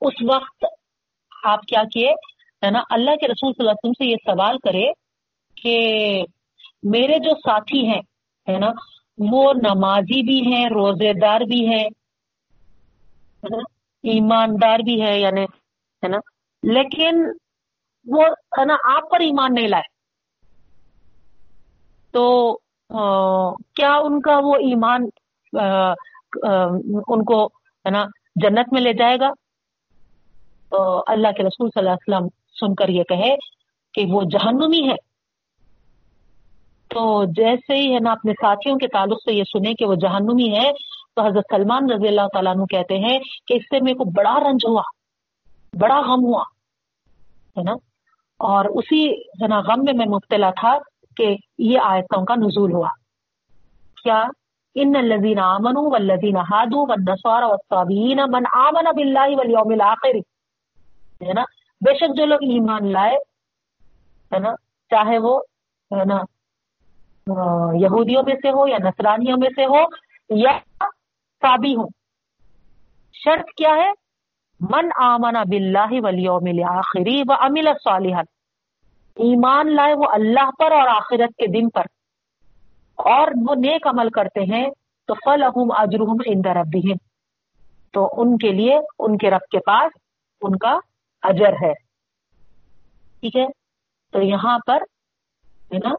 اس 0.00 0.22
وقت 0.28 0.64
آپ 1.44 1.60
کیا 1.68 1.82
کیے؟ 1.92 2.10
ہے 2.62 2.70
نا، 2.70 2.82
اللہ 2.90 3.14
کے 3.20 3.26
رسول 3.26 3.52
صلی 3.52 3.60
اللہ 3.60 3.70
علیہ 3.70 3.78
وسلم 3.80 3.98
سے 3.98 4.10
یہ 4.10 4.16
سوال 4.26 4.58
کرے 4.64 4.86
کہ 5.56 5.76
میرے 6.90 7.18
جو 7.24 7.34
ساتھی 7.38 7.86
ہیں، 7.86 8.00
ہے 8.46 8.58
نا، 8.58 8.70
وہ 9.18 9.52
نمازی 9.54 10.22
بھی 10.22 10.40
ہیں، 10.46 10.64
روزے 10.70 11.12
دار 11.20 11.40
بھی 11.48 11.66
ہیں 11.68 11.84
ایماندار 14.04 14.78
بھی 14.84 15.00
ہے 15.02 15.18
یعنی 15.20 15.42
ہے 15.42 16.08
نا، 16.08 16.18
لیکن 16.62 17.22
وہ، 18.06 18.22
ہے 18.58 18.64
نا، 18.64 18.76
آپ 18.94 19.10
پر 19.10 19.20
ایمان 19.20 19.54
نہیں 19.54 19.68
لائے۔ 19.68 19.90
تو 22.14 22.24
کیا 23.76 23.94
ان 24.04 24.20
کا 24.20 24.38
وہ 24.44 24.54
ایمان 24.70 25.04
ان 25.52 27.24
کو، 27.24 27.44
ہے 27.84 27.90
نا 27.90 28.04
جنت 28.36 28.72
میں 28.72 28.80
لے 28.80 28.92
جائے 28.92 29.16
گا۔ 29.20 29.30
تو 30.70 31.02
اللہ 31.06 31.28
کے 31.28 31.42
رسول 31.42 31.68
صلی 31.74 31.88
اللہ 31.88 31.90
علیہ 31.90 32.16
وسلم 32.16 32.28
سن 32.60 32.74
کر 32.74 32.88
یہ 32.88 33.02
کہے 33.02 33.36
کہ 33.94 34.04
وہ 34.08 34.22
جہنمی 34.22 34.88
ہے۔ 34.88 35.12
تو 36.88 37.24
جیسے 37.24 37.74
ہی 37.74 37.94
ہے 37.94 37.98
نا 37.98 38.12
اپنے 38.12 38.32
ساتھیوں 38.32 38.76
کے 38.76 38.86
تعلق 38.86 39.22
سے 39.24 39.34
یہ 39.34 39.42
سنے 39.44 39.74
کہ 39.74 39.84
وہ 39.84 39.94
جہنمی 39.94 40.58
ہے، 40.58 40.72
تو 41.16 41.26
حضرت 41.26 41.44
سلمان 41.50 41.90
رضی 41.90 42.08
اللہ 42.08 42.26
تعالیٰ 42.32 42.56
عنہ 42.56 42.64
کہتے 42.64 42.98
ہیں 42.98 43.18
کہ 43.46 43.54
اس 43.54 43.62
سے 43.62 43.80
میرے 43.80 43.94
کو 43.94 44.04
بڑا 44.04 44.34
رنج 44.40 44.60
ہوا، 44.68 44.82
بڑا 45.78 46.00
غم 46.00 46.24
ہوا، 46.24 46.42
ہے 47.58 47.62
نا؟ 47.62 47.72
اور 48.38 48.64
اسی 48.64 49.10
ہے 49.12 49.46
نا 49.46 49.60
غم 49.60 49.84
میں 49.84 49.92
میں 49.92 50.06
مبتلا 50.06 50.50
تھا 50.50 50.78
کہ 51.16 51.36
یہ 51.58 51.78
آیتوں 51.82 52.24
کا 52.24 52.34
نزول 52.34 52.72
ہوا۔ 52.72 52.88
کیا 54.02 54.24
ان 54.74 54.96
الذین 54.96 55.38
آمنوا 55.38 55.88
والذین 55.92 56.36
ہادوا 56.36 56.84
والنصارى 56.88 57.44
والصابئین 57.44 58.20
من 58.28 58.44
آمن 58.52 58.84
باللہ 58.96 59.36
والیوم 59.38 59.72
الاخر 59.72 60.14
ہے 61.26 61.32
نا؟ 61.32 61.44
بے 61.80 61.94
شک 61.94 62.16
جو 62.16 62.26
لوگ 62.26 62.38
ایمان 62.42 62.92
لائے، 62.92 63.16
ہے 64.32 64.38
نا؟ 64.38 64.54
چاہے 64.90 65.18
وہ، 65.18 65.38
ہے 65.90 66.04
نا، 66.04 66.18
یہودیوں 67.74 68.22
میں 68.26 68.34
سے 68.42 68.50
ہو 68.50 68.66
یا 68.68 68.78
نصرانیوں 68.78 69.36
میں 69.38 69.48
سے 69.56 69.66
ہو 69.66 69.84
یا 70.30 70.58
صابی 71.42 71.74
ہو 71.76 71.86
شرط 73.14 73.50
کیا 73.56 73.74
ہے؟ 73.76 73.90
من 74.60 74.88
آمن 74.96 75.34
باللہ 75.48 76.00
والیوم 76.02 76.44
الاخر 76.44 77.08
وعمل 77.28 77.68
صالحا۔ 77.84 78.22
ایمان 79.16 79.74
لائے 79.76 79.94
وہ 79.94 80.06
اللہ 80.12 80.50
پر 80.58 80.72
اور 80.72 80.88
آخرت 80.88 81.36
کے 81.36 81.46
دن 81.46 81.70
پر۔ 81.70 81.86
اور 83.02 83.28
وہ 83.48 83.54
نیک 83.54 83.86
عمل 83.86 84.10
کرتے 84.10 84.40
ہیں، 84.40 84.70
تو 85.06 85.14
فل 85.14 85.42
احم 85.42 85.72
اجرحم 85.78 86.16
اندر 86.26 86.50
ربهم۔ 86.50 86.96
تو 87.92 88.08
ان 88.16 88.38
کے 88.38 88.52
لیے، 88.52 88.78
ان 88.98 89.18
کے 89.18 89.30
رب 89.30 89.50
کے 89.50 89.58
پاس 89.58 89.98
ان 90.42 90.58
کا 90.58 90.78
اجر 91.22 91.52
ہے۔ 91.62 91.72
ٹھیک 93.20 93.36
ہے؟ 93.36 93.46
تو 94.12 94.22
یہاں 94.22 94.58
پر، 94.66 94.82
ہے 95.46 95.78
نا، 95.78 95.90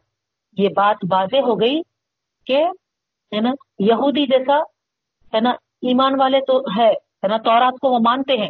یہ 0.57 0.69
بات 0.75 0.95
واضح 1.11 1.37
ہو 1.37 1.59
گئی 1.59 1.81
کہ، 2.45 2.63
ہے 3.31 3.41
نا، 3.41 3.51
یہودی 3.79 4.25
جیسا، 4.25 4.57
ہے 5.35 5.39
نا، 5.39 5.49
ایمان 5.81 6.19
والے 6.19 6.39
تو 6.47 6.63
ہے 6.77 6.89
ہے 6.91 7.27
نا، 7.27 7.37
تورات 7.37 7.73
کو 7.81 7.89
وہ 7.89 7.99
مانتے 7.99 8.33
ہیں۔ 8.33 8.49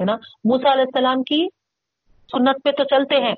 ہے 0.00 0.04
نا 0.04 0.16
موسا 0.44 0.72
علیہ 0.72 0.82
السلام 0.82 1.22
کی 1.22 1.48
سنت 2.32 2.56
پہ 2.64 2.70
تو 2.70 2.84
چلتے 2.84 3.20
ہیں۔ 3.20 3.34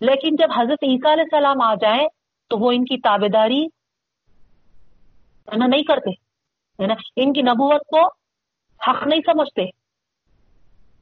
لیکن 0.00 0.36
جب 0.36 0.48
حضرت 0.56 0.78
عیسیٰ 0.82 1.12
علیہ 1.12 1.24
السلام 1.32 1.62
آ 1.62 1.74
جائیں 1.74 2.08
تو 2.50 2.58
وہ 2.58 2.72
ان 2.72 2.84
کی 2.84 3.00
تابے 3.00 3.28
داری 3.28 3.64
ہے 5.50 5.56
نا 5.56 5.66
نہیں 5.66 5.82
کرتے، 5.82 6.10
ہے 6.82 6.86
نا؟ 6.86 6.94
ان 7.16 7.32
کی 7.32 7.42
نبوت 7.42 7.80
کو 7.80 8.00
حق 8.88 9.06
نہیں 9.06 9.20
سمجھتے۔ 9.26 9.64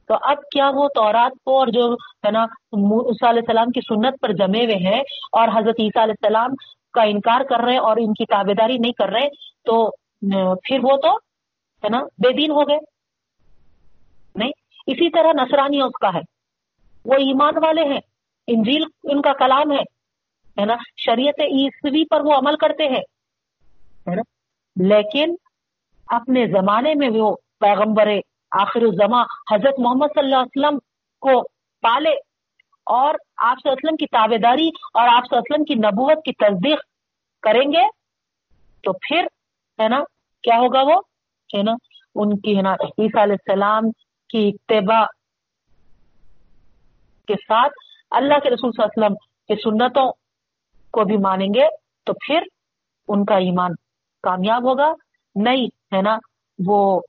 تو 0.07 0.15
اب 0.23 0.37
کیا 0.37 0.71
وہ 0.75 0.89
تورات 0.95 1.33
کو 1.45 1.59
اور 1.59 1.67
جو، 1.67 1.95
ہے 1.95 2.31
نا 2.31 2.45
علیہ 2.73 3.43
السلام 3.49 3.67
کی 3.67 3.81
سنت 3.81 4.21
پر 4.21 4.33
جمے 4.33 4.65
ہوئے 4.65 4.77
ہیں 4.77 5.01
اور 5.33 5.49
حضرت 5.49 5.77
عیسیٰ 5.79 6.03
علیہ 6.03 6.15
السلام 6.23 6.51
کا 6.93 7.03
انکار 7.03 7.41
کر 7.41 7.61
رہے 7.65 7.73
ہیں 7.73 7.79
اور 7.79 7.97
ان 7.97 8.13
کی 8.13 8.25
تابے 8.25 8.55
داری 8.55 8.79
نہیں 8.79 8.93
کر 8.93 9.09
رہے، 9.09 9.29
تو 9.65 9.91
پھر 10.63 10.79
وہ 10.83 10.97
تو، 10.97 11.17
ہے 11.85 11.89
نا، 11.89 11.99
بے 11.99 12.33
دین 12.33 12.51
ہو 12.51 12.69
گئے۔ 12.69 12.79
نہیں، 14.35 14.51
اسی 14.87 15.11
طرح 15.11 15.33
نصرانی 15.43 15.81
اس 15.81 15.99
کا 16.01 16.15
ہے۔ 16.15 16.21
وہ 17.05 17.15
ایمان 17.15 17.55
والے 17.57 17.85
ہیں، 17.85 18.01
انجیل 18.47 18.85
ان 19.03 19.23
کا 19.23 19.33
کلام 19.33 19.73
ہے۔ 19.73 19.98
ہے 20.59 20.65
نا؟ 20.67 20.77
شریعت 20.99 21.41
عیسوی 21.43 22.05
پر 22.11 22.21
وہ 22.25 22.33
عمل 22.35 22.57
کرتے 22.57 22.89
ہیں، 22.89 23.03
ہے 24.07 24.15
نا؟ 24.15 24.23
لیکن 24.77 25.35
اپنے 26.09 26.47
زمانے 26.53 26.95
میں 26.95 27.09
وہ 27.11 27.35
پیغمبر 27.61 28.09
آخر 28.53 28.83
الزما 28.83 29.21
حضرت 29.51 29.79
محمد 29.79 30.15
صلی 30.15 30.25
اللہ 30.25 30.37
علیہ 30.37 30.59
وسلم 30.59 30.79
کو 31.23 31.41
پالے 31.85 32.11
اور 32.87 33.15
آپ 33.39 33.57
صلی 33.57 33.71
اللہ 33.71 33.73
علیہ 33.73 33.73
وسلم 33.79 33.97
کی 33.97 34.07
تابے 34.13 34.39
داری 34.39 34.69
اور 34.69 35.09
آپ 35.09 35.25
صلی 35.25 35.37
اللہ 35.37 35.39
علیہ 35.39 35.53
وسلم 35.53 35.65
کی 35.65 35.75
نبوت 35.81 36.25
کی 36.25 36.33
تصدیق 36.39 36.85
کریں 37.43 37.67
گے 37.73 37.83
تو 38.85 38.93
پھر، 38.99 39.27
ہے 39.79 39.89
نا؟ 39.89 40.03
کیا 40.45 40.57
ہوگا 40.59 40.83
وہ؟ 40.83 41.01
ہے 41.51 41.63
نا؟ 41.63 41.75
ان 42.17 42.39
کی، 42.39 42.57
ہے 42.57 42.63
نا، 42.63 42.73
عیسیٰ 42.75 43.23
علیہ 43.23 43.37
السلام 43.39 43.91
کی 44.31 44.49
اتباع 44.49 45.05
کے 47.29 47.35
ساتھ 47.43 47.75
اللہ 48.13 48.39
کے 48.43 48.51
رسول 48.51 48.71
صلی 48.71 48.83
اللہ 48.83 48.91
علیہ 48.91 49.07
وسلم 49.07 49.17
کی 49.49 49.61
سنتوں 49.63 50.11
کو 50.93 51.05
بھی 51.05 51.17
مانیں 51.17 51.49
گے 51.55 51.69
تو 52.05 52.13
پھر 52.13 52.43
ان 53.09 53.25
کا 53.25 53.35
ایمان 53.35 53.71
کامیاب 54.23 54.65
ہوگا۔ 54.65 54.93
نہیں، 55.35 55.67
ہے 55.95 56.03
نا، 56.03 56.19
وہ 56.67 57.01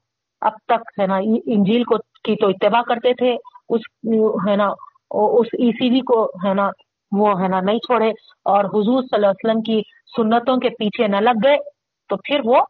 اب 0.41 0.53
تک، 0.65 1.01
ہے 1.01 1.07
نا، 1.07 1.15
انجیل 1.45 1.83
کو 1.83 1.97
کی 2.23 2.35
تو 2.35 2.47
اتباع 2.47 2.81
کرتے 2.81 3.13
تھے، 3.13 3.35
اس، 3.69 3.81
ہے 4.49 4.55
نا، 4.55 4.67
اس 5.11 5.47
ای 5.53 5.71
سی 5.71 5.89
وی 5.89 5.99
کو، 5.99 6.25
ہے 6.25 6.53
نا، 6.53 6.69
وہ، 7.11 7.41
ہے 7.41 7.47
نا، 7.47 7.59
نہیں 7.61 7.79
چھوڑے 7.79 8.09
اور 8.45 8.65
حضور 8.65 9.01
صلی 9.01 9.15
اللہ 9.15 9.27
علیہ 9.27 9.49
وسلم 9.49 9.61
کی 9.61 9.81
سنتوں 10.17 10.57
کے 10.57 10.69
پیچھے 10.69 11.07
نہ 11.07 11.17
لگ 11.17 11.37
گئے 11.43 11.57
تو 12.09 12.17
پھر 12.17 12.41
وہ 12.45 12.61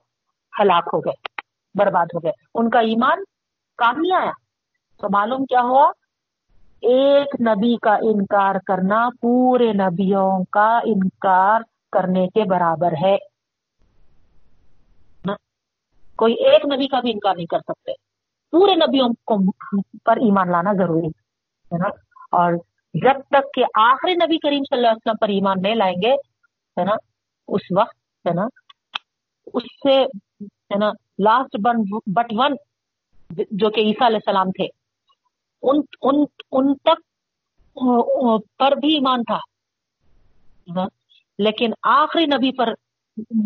ہلاک 0.59 0.89
ہو 0.93 0.99
گئے، 0.99 1.41
برباد 1.75 2.05
ہو 2.13 2.19
گئے۔ 2.23 2.31
ان 2.55 2.69
کا 2.69 2.79
ایمان 2.79 3.23
کام 3.77 3.99
نہیں 3.99 4.17
آیا۔ 4.21 4.31
تو 4.97 5.07
معلوم 5.13 5.45
کیا 5.45 5.61
ہوا؟ 5.61 5.91
ایک 6.81 7.41
نبی 7.41 7.77
کا 7.77 7.93
انکار 7.93 8.55
کرنا 8.67 9.09
پورے 9.21 9.73
نبیوں 9.73 10.43
کا 10.43 10.79
انکار 10.83 11.61
کرنے 11.91 12.27
کے 12.27 12.43
برابر 12.43 12.93
ہے۔ 13.03 13.17
کوئی 16.15 16.33
ایک 16.33 16.65
نبی 16.65 16.87
کا 16.87 16.99
بھی 16.99 17.11
انکار 17.11 17.35
نہیں 17.35 17.45
کر 17.45 17.59
سکتے۔ 17.59 17.91
پورے 18.51 18.75
نبیوں 18.75 19.09
کو 19.25 19.51
پر 20.05 20.17
ایمان 20.17 20.51
لانا 20.51 20.73
ضروری 20.73 21.07
ہے 21.07 21.77
نا۔ 21.77 21.87
اور 22.31 22.53
جب 22.93 23.19
تک 23.29 23.53
کہ 23.53 23.63
آخری 23.79 24.13
نبی 24.13 24.37
کریم 24.37 24.63
صلی 24.69 24.77
اللہ 24.77 24.87
علیہ 24.87 24.97
وسلم 24.97 25.15
پر 25.15 25.27
ایمان 25.27 25.55
نہیں 25.61 25.75
لائیں 25.75 25.95
گے، 26.03 26.13
ہے 26.79 26.83
نا، 26.83 26.95
اس 27.47 27.61
وقت، 27.77 27.95
ہے 28.27 28.33
نا، 28.33 28.45
اس 29.53 29.63
سے، 29.63 30.03
ہے 30.45 30.77
نا 30.77 30.89
لاسٹ 31.19 31.57
بن 31.59 31.75
بٹ 32.07 32.25
ون 32.31 32.55
جو 33.51 33.69
کہ 33.69 33.81
عیسیٰ 33.81 34.07
علیہ 34.07 34.19
السلام 34.27 34.51
تھے۔ 34.51 34.78
ان 35.61 35.81
ان 36.01 36.15
ان 36.51 36.73
تک 36.73 37.01
پر 38.57 38.71
بھی 38.71 38.93
ایمان 38.93 39.23
تھا۔ 39.23 39.37
لیکن 41.39 41.71
آخری 41.83 42.25
نبی 42.25 42.51
پر 42.51 42.73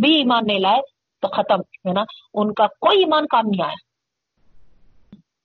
بھی 0.02 0.16
ایمان 0.16 0.48
نہیں 0.48 0.60
لائے 0.60 0.82
تو 1.22 1.28
ختم، 1.28 1.60
ہے 1.60 1.94
نا؟ 1.94 2.04
ان 2.34 2.54
کا 2.54 2.68
کوئی 2.68 3.00
ایمان 3.00 3.28
کام 3.28 3.44
نہیں 3.46 3.66
آیا۔ 3.66 3.76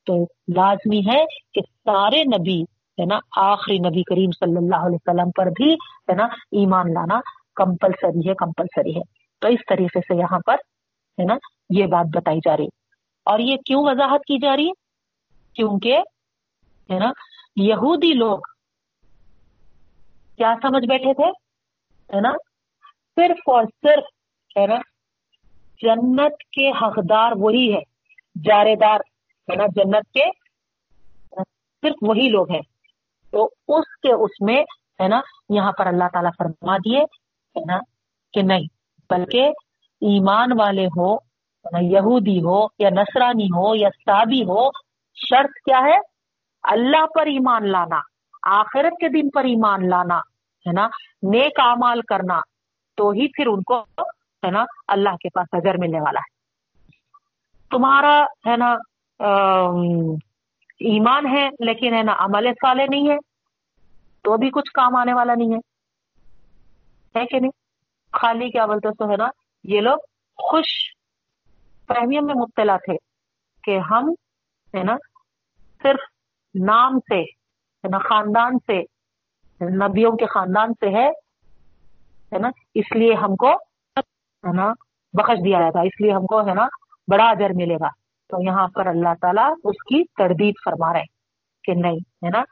تو 0.06 0.22
لازمی 0.56 0.98
ہے 0.98 1.24
کہ 1.52 1.60
سارے 1.60 2.24
نبی، 2.24 2.62
ہے 2.62 3.04
نا، 3.04 3.18
آخری 3.36 3.78
نبی 3.78 4.02
کریم 4.02 4.30
صلی 4.30 4.56
اللہ 4.56 4.76
علیہ 4.76 4.94
وسلم 4.94 5.30
پر 5.30 5.46
بھی، 5.46 5.74
ہے 5.74 6.14
نا، 6.14 6.24
ایمان 6.52 6.94
لانا 6.94 7.20
کمپلسری 7.54 8.28
ہے 8.28 8.34
کمپلسری 8.34 8.96
ہے۔ 8.96 9.02
تو 9.38 9.48
اس 9.48 9.60
طریقے 9.68 10.00
سے 10.00 10.16
یہاں 10.18 10.38
پر، 10.46 10.54
ہے 11.18 11.24
نا، 11.24 11.34
یہ 11.70 11.86
بات 11.86 12.06
بتائی 12.16 12.38
جا 12.44 12.56
رہی۔ 12.56 12.66
اور 13.24 13.38
یہ 13.38 13.56
کیوں 13.56 13.82
وضاحت 13.84 14.20
کی 14.20 14.38
جا 14.38 14.56
رہی؟ 14.56 14.66
ہے 14.66 14.88
کیونکہ 15.52 15.98
ہے 16.92 16.98
نا؟ 16.98 17.12
یہودی 17.56 18.12
لوگ 18.12 18.38
کیا 20.36 20.54
سمجھ 20.62 20.88
بیٹھے 20.88 21.14
تھے؟ 21.14 21.30
ہے 22.16 22.20
نا؟ 22.20 22.32
صرف 23.16 23.38
اور 23.46 23.64
صرف 23.64 24.04
ہے 24.58 24.66
نا، 24.66 24.76
جنت 25.82 26.38
کے 26.52 26.70
حقدار 26.70 27.32
وہی 27.36 27.74
ہے 27.74 27.80
جارے 28.44 28.76
دار 28.76 29.00
ہے 29.48 29.56
نا، 29.56 29.66
جنت 29.66 30.12
کے 30.12 30.24
صرف 31.82 31.96
وہی 32.02 32.28
لوگ 32.28 32.50
ہیں۔ 32.50 32.62
تو 33.30 33.50
اس 33.68 34.00
کے 34.02 34.12
اس 34.12 34.40
میں، 34.40 34.62
ہے 35.00 35.08
نا، 35.08 35.20
یہاں 35.48 35.72
پر 35.72 35.86
اللہ 35.86 36.04
تعالیٰ 36.12 36.30
فرما 36.38 36.76
دیے، 36.76 37.00
ہے 37.56 37.64
نا، 37.64 37.78
کہ 38.32 38.42
نہیں، 38.42 38.66
بلکہ 39.10 39.42
ایمان 40.00 40.60
والے 40.60 40.86
ہو 40.86 41.16
یہودی 41.80 42.38
ہو 42.38 42.66
یا 42.78 42.90
نصرانی 42.90 43.46
ہو 43.46 43.74
یا 43.74 43.88
سابی 43.90 44.42
ہو، 44.42 44.70
شرط 45.14 45.50
کیا 45.64 45.78
ہے؟ 45.78 46.17
اللہ 46.62 47.06
پر 47.06 47.26
ایمان 47.26 47.68
لانا، 47.68 48.00
آخرت 48.42 48.92
کے 49.00 49.08
دن 49.08 49.30
پر 49.30 49.44
ایمان 49.44 49.88
لانا، 49.90 50.18
ہے 50.66 50.72
نا؟ 50.72 50.88
نیک 51.22 51.60
اعمال 51.60 52.02
کرنا، 52.02 52.40
تو 52.96 53.10
ہی 53.10 53.28
پھر 53.28 53.46
ان 53.46 53.62
کو، 53.62 53.80
ہے 54.46 54.50
نا، 54.50 54.64
اللہ 54.88 55.10
کے 55.10 55.28
پاس 55.28 55.48
اجر 55.52 55.74
ملنے 55.78 56.00
والا 56.00 56.20
ہے۔ 56.20 56.38
تمہارا، 57.70 58.22
ہے 58.22 58.56
نا 58.56 58.72
ایمان 60.80 61.26
ہے، 61.26 61.48
لیکن، 61.60 61.94
ہے 61.94 62.02
نا، 62.02 62.12
عمل 62.18 62.52
صالح 62.52 62.84
نہیں 62.90 63.10
ہے، 63.10 63.16
تو 64.22 64.36
بھی 64.36 64.50
کچھ 64.50 64.72
کام 64.72 64.96
آنے 64.96 65.14
والا 65.14 65.34
نہیں 65.34 65.54
ہے۔ 65.54 65.58
ہے 67.20 67.26
کہ 67.26 67.40
نہیں؟ 67.40 67.50
خالی 68.12 68.50
کیا 68.50 68.66
بولتے 68.66 68.88
تو 68.98 69.10
ہے 69.10 69.16
نا، 69.16 69.28
یہ 69.64 69.80
لوگ 69.80 69.98
خوش 70.36 70.94
فہمیوں 71.88 72.22
میں 72.22 72.34
مبتلا 72.34 72.76
تھے 72.76 72.96
کہ 73.62 73.78
ہم، 73.78 74.10
ہے 74.74 74.82
نا، 74.82 74.96
صرف 75.82 76.17
نام 76.64 76.98
سے 76.98 77.20
ہے 77.84 77.88
نا 77.88 77.98
خاندان 77.98 78.58
سے 78.66 78.82
نبیوں 79.60 80.12
کے 80.16 80.26
خاندان 80.26 80.72
سے 80.80 80.88
ہے 80.96 82.38
نا 82.38 82.50
اس 82.74 82.92
لیے 82.96 83.14
ہم 83.14 83.36
کو 83.36 83.52
ہے 83.96 84.52
نا 84.52 84.72
بخش 85.14 85.44
دیا 85.44 85.60
جاتا 85.60 85.80
اس 85.80 86.00
لیے 86.00 86.12
ہم 86.12 86.26
کو 86.26 86.40
ہے 86.40 86.54
نا 86.54 86.66
بڑا 87.08 87.28
اجر 87.30 87.50
ملے 87.50 87.76
گا 87.76 87.88
تو 88.30 88.42
یہاں 88.42 88.66
پر 88.68 88.86
اللہ 88.86 89.14
تعالیٰ 89.20 89.50
اس 89.64 89.82
کی 89.84 90.02
تردید 90.16 90.54
فرما 90.64 90.92
رہے 90.92 91.00
ہیں 91.00 91.16
کہ 91.64 91.74
نہیں 91.80 91.98
ہے 92.24 92.30
نا 92.30 92.42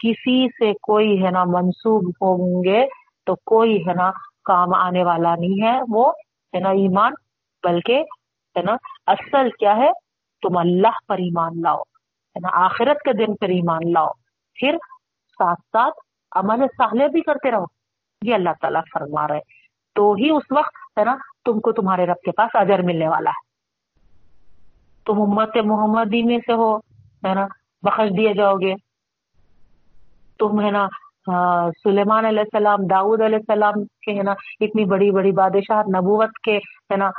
کسی 0.00 0.46
سے 0.48 0.72
کوئی 0.82 1.22
ہے 1.24 1.30
نا 1.30 1.44
منسوب 1.44 2.08
ہوں 2.20 2.64
گے 2.64 2.84
تو 3.26 3.34
کوئی 3.44 3.76
ہے 3.88 3.94
نا 3.94 4.10
کام 4.44 4.74
آنے 4.74 5.04
والا 5.04 5.34
نہیں 5.34 5.62
ہے 5.62 5.78
وہ 5.88 6.10
ہے 6.54 6.60
نا 6.60 6.70
ایمان 6.78 7.12
بلکہ 7.64 8.04
ہے 8.56 8.62
نا 8.62 8.76
اصل 9.06 9.50
کیا 9.50 9.76
ہے 9.76 9.90
تم 10.42 10.56
اللہ 10.58 10.98
پر 11.06 11.18
ایمان 11.18 11.60
لاؤ 11.62 11.82
آخرت 12.52 13.02
کے 13.04 13.12
دن 13.12 13.36
پر 13.36 13.48
ایمان 13.48 13.92
لاؤ۔ 13.92 14.08
پھر 14.54 14.76
ساتھ 15.38 15.60
ساتھ 15.60 15.94
عمل 16.32 16.66
صالح 16.76 17.06
بھی 17.06 17.20
کرتے 17.20 17.50
رہو۔ 17.50 17.64
یہ 18.22 18.34
اللہ 18.34 18.50
تعالیٰ 18.60 18.80
فرما 18.92 19.28
رہے 19.28 19.40
تو 19.94 20.12
ہی 20.12 20.30
اس 20.30 20.42
وقت 20.50 20.98
ہے 20.98 21.04
نا 21.04 21.16
تم 21.44 21.60
کو 21.60 21.72
تمہارے 21.72 22.06
رب 22.06 22.20
کے 22.24 22.32
پاس 22.32 22.50
اجر 22.54 22.78
ملنے 22.78 23.08
والا 23.08 23.30
ہے۔ 23.30 23.52
تم 25.06 25.22
امت 25.22 25.56
محمدی 25.64 26.22
میں 26.22 26.38
سے 26.46 26.52
ہو، 26.52 26.76
ہے 27.26 27.34
نا؟ 27.34 27.46
بخش 27.82 28.16
دیے 28.16 28.34
جاؤ 28.34 28.54
گے۔ 28.54 28.74
تم 30.38 30.60
ہے 30.60 30.70
نا 30.70 30.88
سلیمان 31.84 32.24
علیہ 32.24 32.40
السلام، 32.40 32.86
داؤد 32.86 33.20
علیہ 33.20 33.36
السلام 33.36 33.84
کے، 33.84 34.18
ہے 34.18 34.22
نا، 34.22 34.34
اتنی 34.60 34.84
بڑی 34.84 35.10
بڑی 35.10 35.32
بادشاہ 35.32 35.82
نبوت 35.82 36.30
کے، 36.42 36.56
ہے 36.58 36.96
نا 36.96 37.10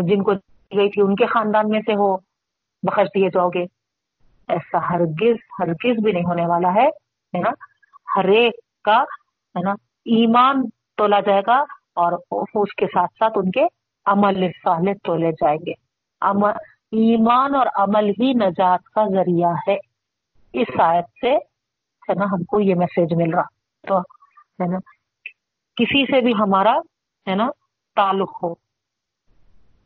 جن 0.00 0.22
کو 0.22 0.32
گئی 0.76 0.90
تھی، 0.90 1.02
ان 1.02 1.14
کے 1.14 1.26
خاندان 1.26 1.68
میں 1.68 1.80
سے 1.80 1.94
ہو۔ 1.94 2.16
بخش 2.82 3.06
دیے 3.14 3.28
جاؤ 3.30 3.48
گے۔ 3.48 3.77
ایسا 4.48 4.90
ہرگز 4.90 5.36
ہرگز 5.60 6.02
بھی 6.02 6.12
نہیں 6.12 6.24
ہونے 6.24 6.46
والا 6.46 6.74
ہے 6.74 6.88
نا؟ 7.38 7.50
ہر 8.16 8.24
ایک 8.24 8.54
کا، 8.84 9.02
ہے 9.56 9.60
نا، 9.60 9.70
ایمان 10.04 10.62
تولا 10.96 11.20
جائے 11.20 11.42
گا 11.46 11.64
اور 11.94 12.12
اس 12.54 12.74
کے 12.74 12.86
ساتھ 12.86 13.12
ساتھ 13.18 13.32
ان 13.36 13.50
کے 13.50 13.66
عمل 14.06 14.50
صالح 14.64 14.92
تولے 15.04 15.32
جائیں 15.32 15.58
گے۔ 15.66 15.72
ایمان 16.92 17.54
اور 17.54 17.66
عمل 17.74 18.08
ہی 18.08 18.32
نجات 18.32 18.84
کا 18.84 19.04
ذریعہ 19.04 19.50
ہے۔ 19.68 19.76
اس 20.52 20.80
آیت 20.80 21.04
سے، 21.20 21.36
ہے 22.08 22.14
نا، 22.14 22.24
ہم 22.24 22.42
کو 22.42 22.60
یہ 22.60 22.74
میسج 22.74 23.14
مل 23.14 23.34
رہا۔ 23.34 23.42
تو، 23.88 23.98
ہے 23.98 24.66
نا، 24.66 24.78
کسی 25.76 26.06
سے 26.06 26.20
بھی 26.20 26.32
ہمارا، 26.34 26.78
ہے 27.28 27.34
نا، 27.34 27.50
تعلق 27.96 28.42
ہو، 28.42 28.54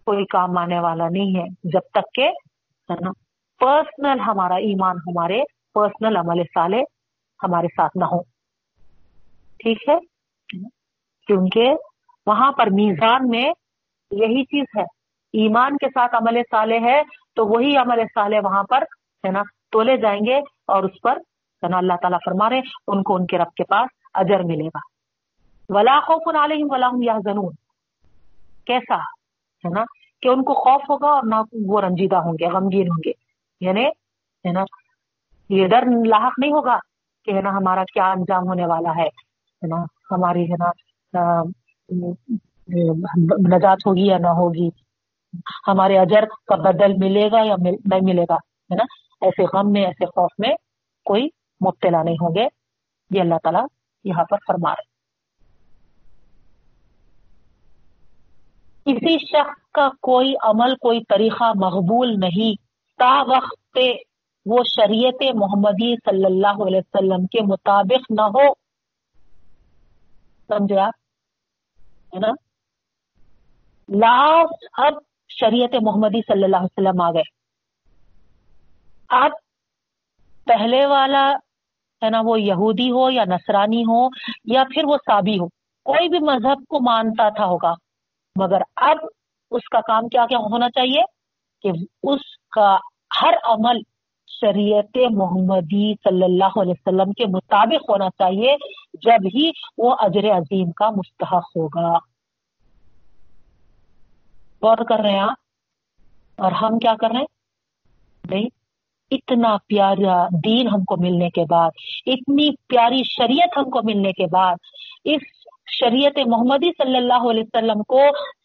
کوئی 0.05 0.25
کام 0.25 0.59
آنے 0.59 0.81
والا 0.81 1.09
نہیں 1.09 1.41
ہے۔ 1.41 1.45
جب 1.65 1.81
تک 1.81 2.15
کہ، 2.15 2.29
ہے 2.91 2.95
نا 3.01 3.11
پرسنل 3.63 4.21
ہمارا 4.21 4.55
ایمان، 4.55 4.97
ہمارے 4.97 5.43
پرسنل 5.75 6.17
عمل 6.17 6.43
صالح 6.55 6.81
ہمارے 7.43 7.67
ساتھ 7.67 7.97
نہ 7.97 8.05
ہو 8.05 8.23
ٹھیک 9.59 9.89
ہے؟ 9.89 9.99
کیونکہ 11.27 11.75
وہاں 12.27 12.53
پر 12.53 12.67
میزان 12.67 13.29
میں 13.29 13.53
یہی 14.11 14.45
چیز 14.45 14.65
ہے۔ 14.77 14.83
ایمان 15.33 15.77
کے 15.77 15.89
ساتھ 15.89 16.15
عمل 16.15 16.41
صالح 16.51 16.79
ہے 16.81 17.03
تو 17.37 17.47
وہی 17.47 17.77
عمل 17.77 18.03
صالح 18.15 18.37
وہاں 18.45 18.65
پر 18.65 18.83
ہے 19.27 19.31
نا، 19.31 19.43
تولے 19.71 19.97
جائیں 19.97 20.21
گے 20.27 20.37
اور 20.67 20.83
اس 20.83 21.01
پر 21.03 21.17
ہے 21.63 21.69
نا، 21.69 21.79
اللہ 21.79 21.93
تعالیٰ 22.03 22.19
فرما 22.25 22.51
رہے 22.51 22.61
ان 22.87 23.03
کو 23.03 23.15
ان 23.15 23.27
کے 23.27 23.39
رب 23.39 23.55
کے 23.55 23.65
پاس 23.65 23.89
اجر 24.15 24.41
ملے 24.41 24.67
گا۔ 24.67 24.79
ولا 25.69 26.01
خوف 26.01 26.37
علیہم 26.37 26.67
ولا 26.71 26.91
هم 26.91 27.03
يحزنون 27.03 27.53
کیسا؟ 28.67 28.97
ہے 29.65 29.69
نا، 29.69 29.85
کہ 30.23 30.29
ان 30.29 30.45
کو 30.45 30.55
خوف 30.55 30.91
ہوگا 30.91 31.09
اور 31.09 31.23
نہ 31.27 31.35
وہ 31.67 31.81
رنجیدہ 31.81 32.17
ہوں 32.17 32.33
گے، 32.33 32.47
غمگین 32.47 32.87
ہوں 32.89 33.03
گے۔ 33.07 33.22
یعنی 33.63 33.85
ہے 34.45 34.53
نا، 34.53 34.65
یہ 35.51 35.67
ڈر 35.69 35.87
لاحق 36.07 36.39
نہیں 36.39 36.53
ہوگا 36.53 36.79
کہ 37.27 37.31
ہے 37.31 37.41
نا 37.43 37.51
ہمارا 37.57 37.85
کیا 37.93 38.11
انجام 38.13 38.49
ہونے 38.49 38.67
والا 38.67 38.95
ہے 38.97 39.09
نا، 39.63 39.83
ہماری 40.11 40.45
ہے 40.51 40.57
نا 40.59 40.71
نجات 43.49 43.87
ہوگی 43.87 44.07
یا 44.07 44.19
نہ 44.19 44.33
ہوگی، 44.39 44.69
ہمارے 45.69 45.99
اجر 45.99 46.25
کا 46.49 46.57
بدل 46.63 46.93
ملے 46.99 47.31
گا 47.33 47.43
یا 47.45 47.57
نہیں 47.59 48.05
ملے 48.05 48.25
گا، 48.31 48.35
ہے 48.35 48.75
نا، 48.77 48.85
ایسے 49.23 49.45
غم 49.53 49.71
میں، 49.73 49.85
ایسے 49.87 50.07
خوف 50.07 50.33
میں 50.39 50.55
کوئی 51.07 51.29
مبتلا 51.61 52.03
نہیں 52.03 52.17
ہوں 52.21 52.35
گے۔ 52.35 52.47
یہ 53.11 53.21
اللہ 53.21 53.39
تعالیٰ 53.43 53.65
یہاں 54.05 54.25
پر 54.25 54.39
فرما 54.47 54.73
رہے 54.73 54.91
کسی 58.87 59.17
شخص 59.27 59.71
کا 59.75 59.89
کوئی 60.03 60.35
عمل، 60.43 60.75
کوئی 60.77 61.01
طریقہ 61.09 61.53
مقبول 61.57 62.19
نہیں 62.21 62.61
تا 62.99 63.23
وقت 63.23 63.79
وہ 64.47 64.59
شریعت 64.65 65.23
محمدی 65.35 65.95
صلی 65.95 66.25
اللہ 66.25 66.63
علیہ 66.67 66.79
وسلم 66.79 67.27
کے 67.27 67.41
مطابق 67.43 68.11
نہ 68.11 68.23
ہو۔ 68.23 68.53
سمجھے 70.49 70.79
آپ؟ 70.79 70.93
ہے 72.15 72.19
نا؟ 72.19 72.33
لاسٹ 73.89 74.65
اب 74.73 74.93
شریعت 75.29 75.75
محمدی 75.83 76.21
صلی 76.21 76.45
اللہ 76.45 76.57
علیہ 76.57 76.73
وسلم 76.73 77.01
آ 77.01 77.11
گئے۔ 77.11 77.23
آپ 79.09 79.31
پہلے 80.45 80.87
والا 80.87 81.33
ہے 82.03 82.11
نا 82.11 82.21
وہ 82.25 82.41
یہودی 82.41 82.91
ہو 82.91 83.11
یا 83.11 83.25
نصرانی 83.25 83.83
ہو 83.83 84.09
یا 84.45 84.65
پھر 84.75 84.83
وہ 84.85 84.97
سابی 84.97 85.39
ہو، 85.39 85.49
کوئی 85.85 86.09
بھی 86.09 86.19
مذہب 86.19 86.65
کو 86.69 86.81
مانتا 86.81 87.29
تھا 87.29 87.45
ہوگا، 87.45 87.75
مگر 88.37 88.61
اب 88.77 88.97
اس 89.51 89.69
کا 89.69 89.81
کام 89.81 90.09
کیا 90.09 90.27
کیا 90.27 90.39
ہونا 90.39 90.71
چاہیے؟ 90.71 91.22
کہ 91.63 91.71
اس 92.03 92.21
کا 92.57 92.77
ہر 93.23 93.35
عمل 93.45 93.81
شریعت 94.27 94.99
محمدی 95.11 95.95
صلی 96.05 96.25
اللہ 96.25 96.61
علیہ 96.61 96.73
وسلم 96.73 97.13
کے 97.13 97.25
مطابق 97.27 97.91
ہونا 97.91 98.09
چاہیے، 98.19 98.57
جب 98.95 99.27
ہی 99.35 99.51
وہ 99.79 99.97
اجر 99.99 100.31
عظیم 100.31 100.71
کا 100.71 100.91
مستحق 100.91 101.57
ہوگا۔ 101.57 101.99
غور 104.63 104.77
کر 104.77 104.99
رہے 104.99 105.11
ہیں 105.11 105.21
آپ؟ 105.21 105.35
اور 106.37 106.53
ہم 106.53 106.79
کیا 106.79 106.95
کر 107.01 107.11
رہے 107.11 107.19
ہیں؟ 107.19 107.27
نہیں، 108.31 108.47
اتنا 109.11 109.57
پیارا 109.67 110.27
دین 110.45 110.69
ہم 110.69 110.85
کو 110.85 110.97
ملنے 110.97 111.31
کے 111.31 111.45
بعد، 111.51 111.71
اتنی 112.07 112.51
پیاری 112.69 113.03
شریعت 113.05 113.59
ہم 113.59 113.71
کو 113.71 113.81
ملنے 113.85 114.13
کے 114.13 114.27
بعد، 114.27 114.57
اس 115.05 115.23
شریعت 115.81 116.19
محمدی 116.27 116.71
صلی 116.83 116.97
اللہ 116.97 117.31
علیہ 117.31 117.43
وسلم 117.43 117.83
کو 117.83 118.01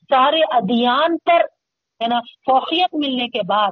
سارے 0.10 0.39
ادیان 0.52 1.18
پر 1.18 1.41
ہے 2.02 2.07
نا؟ 2.07 2.19
فوقیت 2.19 2.95
ملنے 2.95 3.28
کے 3.28 3.40
بعد 3.48 3.72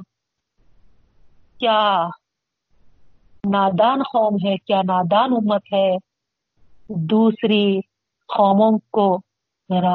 کیا 1.58 2.08
نادان 3.50 4.02
قوم 4.02 4.34
ہے؟ 4.46 4.56
کیا 4.56 4.82
نادان 4.82 5.32
امت 5.32 5.62
ہے؟ 5.72 5.96
دوسری 6.88 7.80
قوموں 8.28 8.78
کو 8.90 9.20
ذرا 9.72 9.94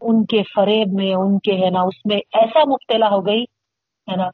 ان 0.00 0.24
کے 0.24 0.42
فریب 0.54 0.88
میں، 0.92 1.14
ان 1.14 1.38
کے 1.38 1.52
ہے 1.52 1.70
نا، 1.70 1.80
اس 1.80 2.06
میں 2.06 2.16
ایسا 2.16 2.60
مبتلا 2.64 3.08
ہو 3.08 3.26
گئی، 3.26 3.42
ہے 4.10 4.16
نا، 4.16 4.28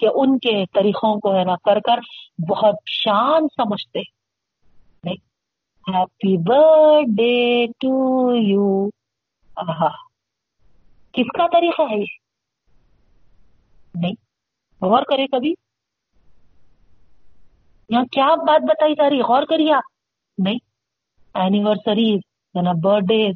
کہ 0.00 0.08
ان 0.14 0.38
کے 0.38 0.64
طریقوں 0.74 1.20
کو 1.20 1.34
ہے 1.34 1.44
نا 1.44 1.56
کر 1.56 1.80
کر 1.80 1.98
بہت 2.48 2.74
شان 2.86 3.46
سمجھتے 3.56 4.00
happy 5.88 6.36
birth 6.36 7.10
day 7.16 7.66
to 7.66 8.34
you 8.34 8.88
آہا۔ 9.56 10.11
کس 11.12 11.26
کا 11.38 11.46
طریقہ 11.46 11.82
ہے 11.82 12.04
نہیں۔ 13.94 14.12
غور 14.84 15.02
کرے 15.02 15.26
کبھی۔ 15.26 15.54
یہاں 17.88 18.04
کیا 18.04 18.34
بات 18.34 18.62
بتائی 18.62 18.94
جا 18.94 19.10
رہی 19.10 19.20
غور 19.20 19.42
کریے 19.42 19.72
آپ۔ 19.72 19.82
نہیں۔ 20.38 20.58
اینیورسریز 21.34 22.20
ہے 22.56 22.62
نا 22.62 22.72
برتھ 22.82 23.04
ڈیز 23.04 23.34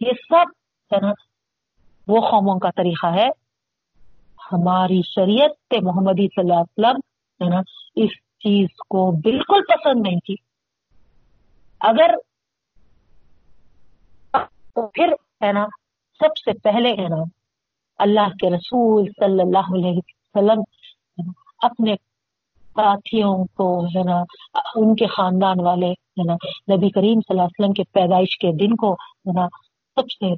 یہ 0.00 0.10
سب 0.28 0.50
ہے 0.94 1.06
نا 1.06 1.12
وہ 2.08 2.20
قوموں 2.20 2.58
کا 2.58 2.70
طریقہ 2.70 3.06
ہے۔ 3.06 3.28
ہماری 4.52 5.00
شریعت 5.04 5.74
محمدی 5.82 6.28
صلی 6.28 6.50
اللہ 6.50 6.54
علیہ 6.54 6.78
وسلم 6.78 7.00
ہے 7.44 7.54
نا 7.54 7.62
اس 7.96 8.10
چیز 8.16 8.68
کو 8.88 9.10
بالکل 9.20 9.60
پسند 9.68 10.02
نہیں 10.06 10.20
تھی 10.20 10.34
اگر 11.80 12.10
پھر 14.74 15.12
ہے 15.44 15.52
نا 15.52 15.66
سب 16.20 16.36
سے 16.36 16.52
پہلے 16.52 16.90
انعام 16.92 17.28
اللہ 17.98 18.36
کے 18.40 18.50
رسول 18.50 19.04
صلی 19.04 19.40
اللہ 19.40 19.74
علیہ 19.74 19.98
وسلم 19.98 20.62
اپنے 21.62 21.94
ساتھیوں 22.76 23.44
کو 23.54 23.84
ہے 23.84 24.02
نا، 24.02 24.22
ان 24.74 24.96
کے 24.96 25.06
خاندان 25.06 25.60
والے 25.60 25.86
ہے 25.86 26.24
نا، 26.24 26.34
نبی 26.74 26.90
کریم 26.90 27.20
صلی 27.20 27.30
اللہ 27.30 27.42
علیہ 27.42 27.60
وسلم 27.60 27.72
کے 27.72 27.82
پیدائش 27.92 28.38
کے 28.38 28.52
دن 28.52 28.76
کو 28.76 28.92
ہے 28.92 29.32
نا، 29.32 29.46
سب 29.94 30.10
سے، 30.10 30.34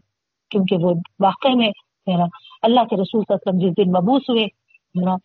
کیونکہ 0.48 0.76
وہ 0.76 0.94
واقع 1.20 1.48
میں 1.48 1.68
ہے 2.06 2.16
نا، 2.16 2.24
اللہ 2.62 2.80
کے 2.80 2.96
رسول 2.96 3.22
صلی 3.28 3.34
اللہ 3.34 3.50
علیہ 3.50 3.70
وسلم 3.70 3.70
جس 3.70 3.76
دن 3.76 3.90
مبوس 3.92 4.22
ہوئے 4.28 4.44
ہے 4.44 5.04
نا، 5.04 5.16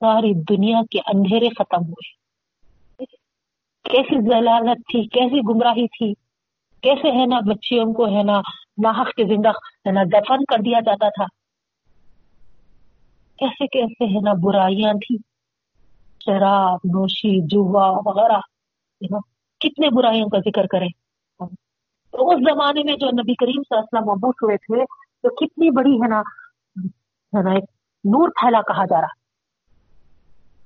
ساری 0.00 0.32
دنیا 0.34 0.80
کے 0.90 0.98
اندھیرے 1.06 1.48
ختم 1.48 1.84
ہوئے۔ 1.84 2.20
کیسی 3.84 4.28
ضلالت 4.28 4.78
تھی، 4.88 5.08
کیسی 5.08 5.40
گمراہی 5.48 5.86
تھی۔ 5.86 6.29
کیسے 6.82 7.20
ہے 7.20 7.26
نا 7.26 7.40
بچیوں 7.40 7.92
کو 7.92 8.06
ہے 8.06 8.22
نا 8.22 8.40
ناحق 8.82 9.08
کے 9.08 9.24
زندہ 9.24 9.48
ہے 9.48 9.90
نا 9.90 10.02
دفن 10.02 10.44
کر 10.44 10.58
دیا 10.58 10.80
جاتا 10.80 11.08
تھا؟ 11.08 11.24
کیسے 13.36 13.66
کیسے 13.66 14.04
ہے 14.04 14.20
نا 14.20 14.32
برائیاں 14.42 14.92
تھیں؟ 14.92 15.16
شراب، 16.24 16.78
نوشی، 16.84 17.46
جوا 17.46 18.00
وغیرہ 18.06 18.38
کتنے 19.60 19.88
برائیوں 19.88 20.28
کا 20.28 20.38
ذکر 20.38 20.66
کریں؟ 20.66 20.88
تو 22.10 22.30
اس 22.30 22.40
زمانے 22.40 22.82
میں 22.82 22.96
جو 22.96 23.06
نبی 23.06 23.34
کریم 23.34 23.62
صلی 23.62 23.76
اللہ 23.76 23.80
علیہ 23.80 23.98
وسلم 23.98 24.12
مبوس 24.12 24.34
ہوئے 24.42 24.56
تھے، 24.56 24.84
تو 25.22 25.34
کتنی 25.34 25.70
بڑی 25.70 25.94
ہے 25.94 26.08
نا 26.08 26.20
ہے 27.36 27.42
نا، 27.42 27.50
ایک 27.50 27.64
نور 28.04 28.28
پھیلا 28.28 28.62
کہا 28.62 28.84
جا 28.84 29.00
رہا۔ 29.00 29.14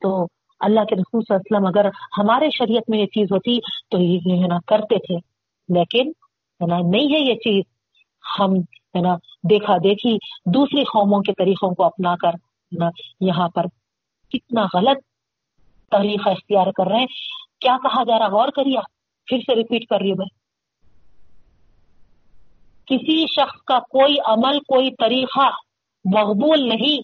تو 0.03 0.27
اللہ 0.61 0.81
کے 0.81 0.97
رسول 0.97 1.23
صلی 1.23 1.37
اللہ 1.37 1.57
علیہ 1.57 1.67
وسلم 1.67 1.67
اگر 1.67 1.91
ہمارے 2.19 2.51
شریعت 2.51 2.91
میں 2.91 2.99
یہ 2.99 3.07
چیز 3.07 3.33
ہوتی، 3.33 3.59
تو 3.89 3.99
یہ 3.99 4.43
ہے 4.43 4.47
نا، 4.47 4.59
کرتے 4.67 4.99
تھے۔ 4.99 5.34
لیکن 5.69 6.09
ہے 6.61 6.67
نا 6.67 6.79
نہیں 6.79 7.15
ہے 7.15 7.19
یہ 7.19 7.35
چیز۔ 7.35 7.65
ہم 8.39 8.55
ہے 8.97 9.01
نا 9.01 9.15
دیکھا 9.51 9.77
دیکھی 9.77 10.17
دوسری 10.47 10.85
قوموں 10.85 11.21
کے 11.21 11.33
طریقوں 11.33 11.75
کو 11.75 11.85
اپنا 11.85 12.17
کر 12.17 12.31
نا 12.79 12.89
یہاں 13.21 13.49
پر 13.49 13.65
کتنا 14.31 14.67
غلط 14.75 14.99
طریقہ 15.91 16.29
اختیار 16.29 16.67
کر 16.67 16.87
رہے 16.87 16.99
ہیں۔ 16.99 17.07
کیا 17.61 17.77
کہا 17.83 18.03
جا 18.05 18.19
رہا 18.19 18.29
غور 18.29 18.49
کریے 18.49 18.79
پھر 19.27 19.39
سے 19.39 19.55
ریپیٹ 19.55 19.87
کر 19.87 19.97
رہی 20.01 20.11
ہوں 20.11 20.17
میں۔ 20.19 20.45
کسی 22.87 23.27
شخص 23.27 23.63
کا 23.63 23.79
کوئی 23.79 24.17
عمل، 24.25 24.59
کوئی 24.59 24.91
طریقہ 24.91 25.51
مقبول 26.05 26.69
نہیں۔ 26.69 27.01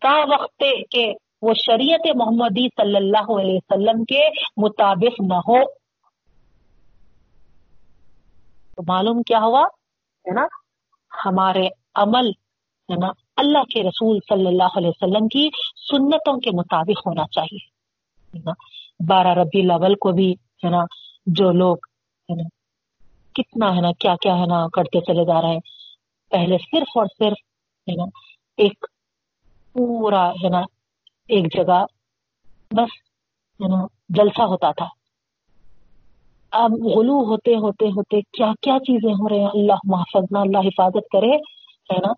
کا 0.00 0.24
وقت 0.28 0.64
کہ 0.90 1.12
وہ 1.42 1.54
شریعت 1.54 2.16
محمدی 2.16 2.68
صلی 2.76 2.96
اللہ 2.96 3.40
علیہ 3.40 3.54
وسلم 3.54 4.04
کے 4.04 4.28
مطابق 4.56 5.20
نہ 5.20 5.34
ہو۔ 5.34 5.85
تو 8.78 8.82
معلوم 8.88 9.22
کیا 9.22 9.38
ہوا 9.38 9.62
ہے 9.62 10.34
نا 10.34 10.46
ہمارے 11.12 11.68
عمل 11.96 12.30
ہے 12.88 12.96
نا 12.96 13.10
اللہ 13.36 13.64
کے 13.70 13.82
رسول 13.82 14.18
صلی 14.28 14.46
اللہ 14.46 14.76
علیہ 14.76 14.88
وسلم 14.88 15.28
کی 15.28 15.48
سنتوں 15.90 16.38
کے 16.40 16.50
مطابق 16.56 17.06
ہونا 17.06 17.24
چاہیے 17.30 18.40
نا 18.44 18.52
بارہ 19.06 19.34
ربی 19.34 19.60
الاول 19.60 19.94
کو 20.00 20.12
بھی 20.12 20.30
ہے 20.64 20.70
نا 20.70 20.84
جو 21.26 21.50
لوگ 21.54 21.86
ہے 22.28 22.34
نا 22.34 22.48
کتنا 23.34 23.74
ہے 23.76 23.80
نا 23.80 23.92
کیا 23.98 24.14
کیا 24.22 24.36
ہے 24.38 24.46
نا 24.46 24.66
کرتے 24.74 25.00
چلے 25.00 25.24
جا 25.24 25.40
رہے 25.42 25.48
ہیں 25.48 25.60
پہلے 26.32 26.58
صرف 26.60 26.96
اور 26.96 27.06
صرف 27.18 27.42
ہے 27.88 27.96
نا 27.96 28.04
ایک 28.58 28.86
پورا 29.76 30.28
ہے 30.42 30.48
نا 30.48 30.62
ایک 31.30 31.52
جگہ 31.54 31.84
بس 32.70 32.96
ہے 33.60 33.68
نا 33.68 33.84
جلسہ 34.16 34.42
ہوتا 34.42 34.70
تھا 34.72 34.86
اب 36.52 36.72
غلو 36.72 37.24
ہوتے 37.24 37.56
ہوتے 37.56 37.86
ہوتے 37.86 38.20
کیا 38.20 38.52
کیا 38.62 38.78
چیزیں 38.78 39.12
ہو 39.12 39.28
رہے 39.28 39.38
ہیں؟ 39.38 39.46
اللہ 39.46 39.72
محفظ 39.84 40.24
اللہ 40.30 40.58
حفاظت 40.58 41.08
کرے، 41.12 41.36
ہے 41.92 41.98
نا؟ 41.98 42.12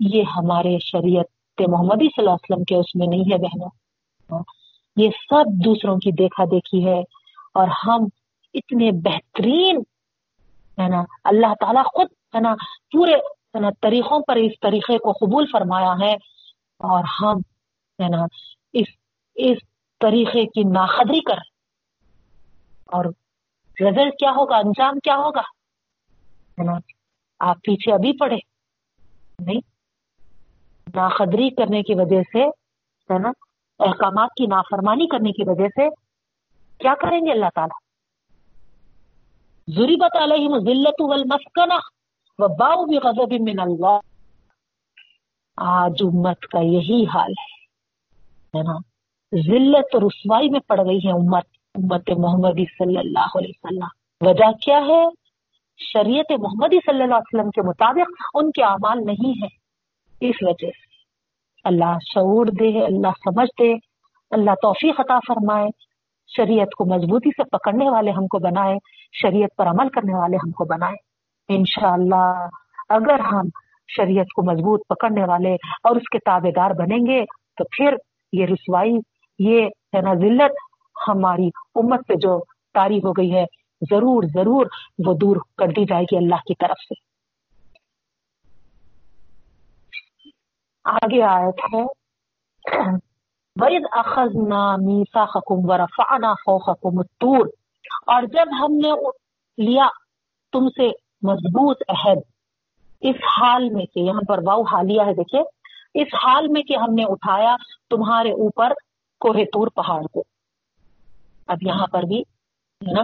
یہ 0.00 0.22
ہمارے 0.22 0.78
شریعت 0.78 1.26
محمدی 1.68 2.06
صلی 2.06 2.18
اللہ 2.18 2.30
علیہ 2.30 2.52
وسلم 2.52 2.64
کے 2.64 2.76
اس 2.76 2.94
میں 2.94 3.06
نہیں 3.06 3.32
ہے 3.32 3.38
بہنوں۔ 3.38 4.42
یہ 4.96 5.10
سب 5.10 5.64
دوسروں 5.64 5.98
کی 5.98 6.12
دیکھا 6.12 6.44
دیکھی 6.44 6.86
ہے 6.86 7.00
اور 7.54 7.68
ہم 7.68 8.06
اتنے 8.54 8.90
بہترین، 8.92 9.76
ہے 10.78 10.88
نا؟ 10.88 11.04
اللہ 11.24 11.54
تعالیٰ 11.60 11.84
خود، 11.84 12.06
ہے 12.34 12.40
نا، 12.40 12.54
پورے، 12.92 13.14
ہے 13.54 13.60
نا، 13.60 13.70
طریقوں 13.80 14.20
پر 14.20 14.36
اس 14.36 14.52
طریقے 14.60 14.98
کو 14.98 15.12
قبول 15.12 15.46
فرمایا 15.52 15.94
ہے 16.00 16.12
اور 16.78 17.04
ہم، 17.20 17.38
ہے 18.02 18.08
نا، 18.08 18.26
اس 18.72 18.86
اس 19.34 19.58
طریقے 20.00 20.46
کی 20.46 20.62
ناخدری 20.62 21.20
کر 21.20 21.38
اور 22.86 23.04
رزلٹ 23.80 24.12
کیا 24.18 24.30
ہوگا؟ 24.30 24.56
انجام 24.56 24.98
کیا 24.98 25.16
ہوگا؟ 25.16 25.42
جی، 26.58 26.92
آپ 27.40 27.56
پیچھے 27.56 27.92
ابھی 27.92 28.18
پڑے 28.18 28.36
نہیں 29.38 29.60
ناخدری 30.94 31.50
کرنے 31.50 31.82
کی 31.82 31.94
وجہ 31.94 32.22
سے 32.32 32.42
ہے 33.14 33.18
نا 33.18 33.28
احکامات 33.78 34.28
کی 34.36 34.46
نافرمانی 34.46 35.06
کرنے 35.06 35.32
کی 35.32 35.42
وجہ 35.46 35.68
سے 35.68 35.88
کیا 36.78 36.94
کریں 36.94 37.20
گے 37.26 37.32
اللہ 37.32 37.46
تعالیٰ؟ 37.54 37.84
ضریبت 39.74 40.16
علیہم 40.16 40.58
ذلت 40.58 41.00
والمسکنہ 41.00 41.74
وباؤ 42.38 42.84
بغضب 42.84 43.32
من 43.40 43.60
اللہ۔ 43.60 43.98
آج 45.56 45.92
امت 46.00 46.40
کا 46.40 46.58
یہی 46.58 47.04
حال 47.14 47.30
ہے۔ 47.30 47.64
نا 48.62 48.78
ذلت 49.46 49.96
رسوائی 49.96 50.48
میں 50.48 50.60
پڑ 50.60 50.80
گئی 50.80 50.98
ہے 50.98 51.12
امت۔ 51.12 51.53
امت 51.74 52.10
محمدی 52.10 52.64
صلی 52.64 52.98
اللہ 52.98 53.36
علیہ 53.38 53.52
وسلم۔ 53.64 54.28
وجہ 54.28 54.52
کیا 54.52 54.76
ہے؟ 54.76 55.04
شریعت 55.78 56.32
محمدی 56.32 56.78
صلی 56.86 57.02
اللہ 57.02 57.14
علیہ 57.14 57.38
وسلم 57.38 57.50
کے 57.50 57.62
مطابق 57.62 58.22
ان 58.34 58.50
کے 58.50 58.64
اعمال 58.64 58.98
نہیں 59.04 59.42
ہے 59.42 59.46
اس 60.28 60.36
وجہ 60.42 60.66
سے 60.66 60.92
اللہ 61.64 61.96
شعور 62.14 62.46
دے، 62.46 62.84
اللہ 62.84 63.08
سمجھ 63.08 63.50
دے، 63.58 63.72
اللہ 64.30 64.50
توفیق 64.62 65.00
عطا 65.00 65.18
فرمائے۔ 65.18 65.68
شریعت 66.36 66.74
کو 66.78 66.84
مضبوطی 66.84 67.30
سے 67.30 67.44
پکڑنے 67.44 67.90
والے 67.90 68.10
ہم 68.10 68.26
کو 68.26 68.38
بنائے، 68.38 68.76
شریعت 69.22 69.56
پر 69.56 69.66
عمل 69.66 69.88
کرنے 69.88 70.14
والے 70.14 70.36
ہم 70.36 70.50
کو 70.50 70.64
بنائے۔ 70.64 70.96
انشاءاللہ 71.48 72.48
اگر 72.88 73.20
ہم 73.20 73.48
شریعت 73.88 74.26
کو 74.34 74.42
مضبوط 74.42 74.80
پکڑنے 74.88 75.24
والے 75.24 75.54
اور 75.54 75.96
اس 75.96 76.08
کے 76.12 76.18
تابے 76.18 76.50
دار 76.50 76.70
بنیں 76.70 77.06
گے 77.06 77.24
تو 77.56 77.64
پھر 77.64 77.96
یہ 78.32 78.46
رسوائی، 78.46 78.94
یہ 79.38 79.62
ہے 79.64 80.00
نا 80.00 80.14
ذلت 80.14 80.52
ہماری 81.08 81.48
امت 81.74 82.00
سے 82.00 82.14
جو 82.14 82.38
تاری 82.74 82.98
ہو 82.98 83.12
گئی 83.12 83.34
ہے، 83.34 83.44
ضرور 83.90 84.22
ضرور 84.34 84.66
وہ 85.06 85.14
دور 85.14 85.36
کر 85.58 85.66
دی 85.66 85.84
جائے 85.84 86.02
گی 86.02 86.16
اللہ 86.16 86.34
کی 86.34 86.54
طرف 86.54 86.80
سے۔ 86.80 87.14
آگے 90.84 91.22
آیت 91.22 91.74
ہے، 91.74 91.82
وَإِذْ 93.60 94.06
أَخَذْنَا 94.06 94.76
مِيثَاقَكُمْ 94.76 95.70
وَرَفَعْنَا 95.70 96.32
فَوْقَكُمُ 96.32 96.98
الطُّورَ۔ 96.98 97.48
اور 98.06 98.22
جب 98.22 98.46
ہم 98.60 98.72
نے 98.72 98.92
لیا 99.58 99.88
تم 100.52 100.68
سے 100.68 100.88
مضبوط 101.22 101.82
عہد، 101.88 102.18
اس 103.00 103.16
حال 103.38 103.68
میں 103.70 103.86
کہ، 103.86 104.00
یہاں 104.00 104.20
پر 104.28 104.38
واؤ 104.46 104.62
حالیہ 104.62 105.00
ہے 105.00 105.14
دیکھیں 105.14 105.42
اس 105.94 106.14
حال 106.14 106.48
میں 106.48 106.62
کہ 106.62 106.76
ہم 106.76 106.94
نے 106.94 107.04
اٹھایا 107.04 107.56
تمہارے 107.90 108.30
اوپر 108.30 108.72
کوہ 109.20 109.44
تور 109.44 109.66
پہاڑ 109.66 110.02
کو۔ 110.02 110.24
اب 111.46 111.58
یہاں 111.62 111.86
پر 111.86 112.02
بھی 112.02 112.20
ہے 112.20 112.92
نا، 112.92 113.02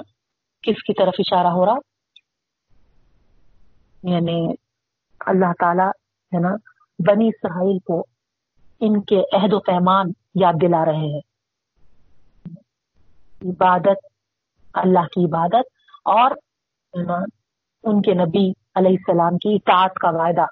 کس 0.63 0.83
کی 0.83 0.95
طرف 0.95 1.15
اشارہ 1.19 1.47
ہو 1.47 1.67
رہا؟ 1.67 1.77
یعنی 4.03 4.55
اللہ 5.21 5.53
تعالی 5.59 5.89
ہے 6.37 6.41
نا، 6.41 6.57
بنی 6.99 7.29
اسرائیل 7.29 7.79
کو 7.79 8.07
ان 8.81 9.03
کے 9.03 9.21
عہد 9.33 9.53
و 9.53 9.61
پیمان 9.61 10.07
یاد 10.35 10.53
دلا 10.63 10.85
رہے 10.85 10.97
ہیں۔ 10.97 11.21
عبادت، 13.43 14.07
اللہ 14.75 15.01
کی 15.01 15.25
عبادت 15.25 15.67
اور 16.05 16.31
ان 17.83 18.03
کے 18.03 18.15
نبی 18.15 18.51
علیہ 18.75 18.91
السلام 18.91 19.39
کی 19.39 19.55
اطاعت 19.55 19.95
کا 19.95 20.11
وعدہ۔ 20.11 20.45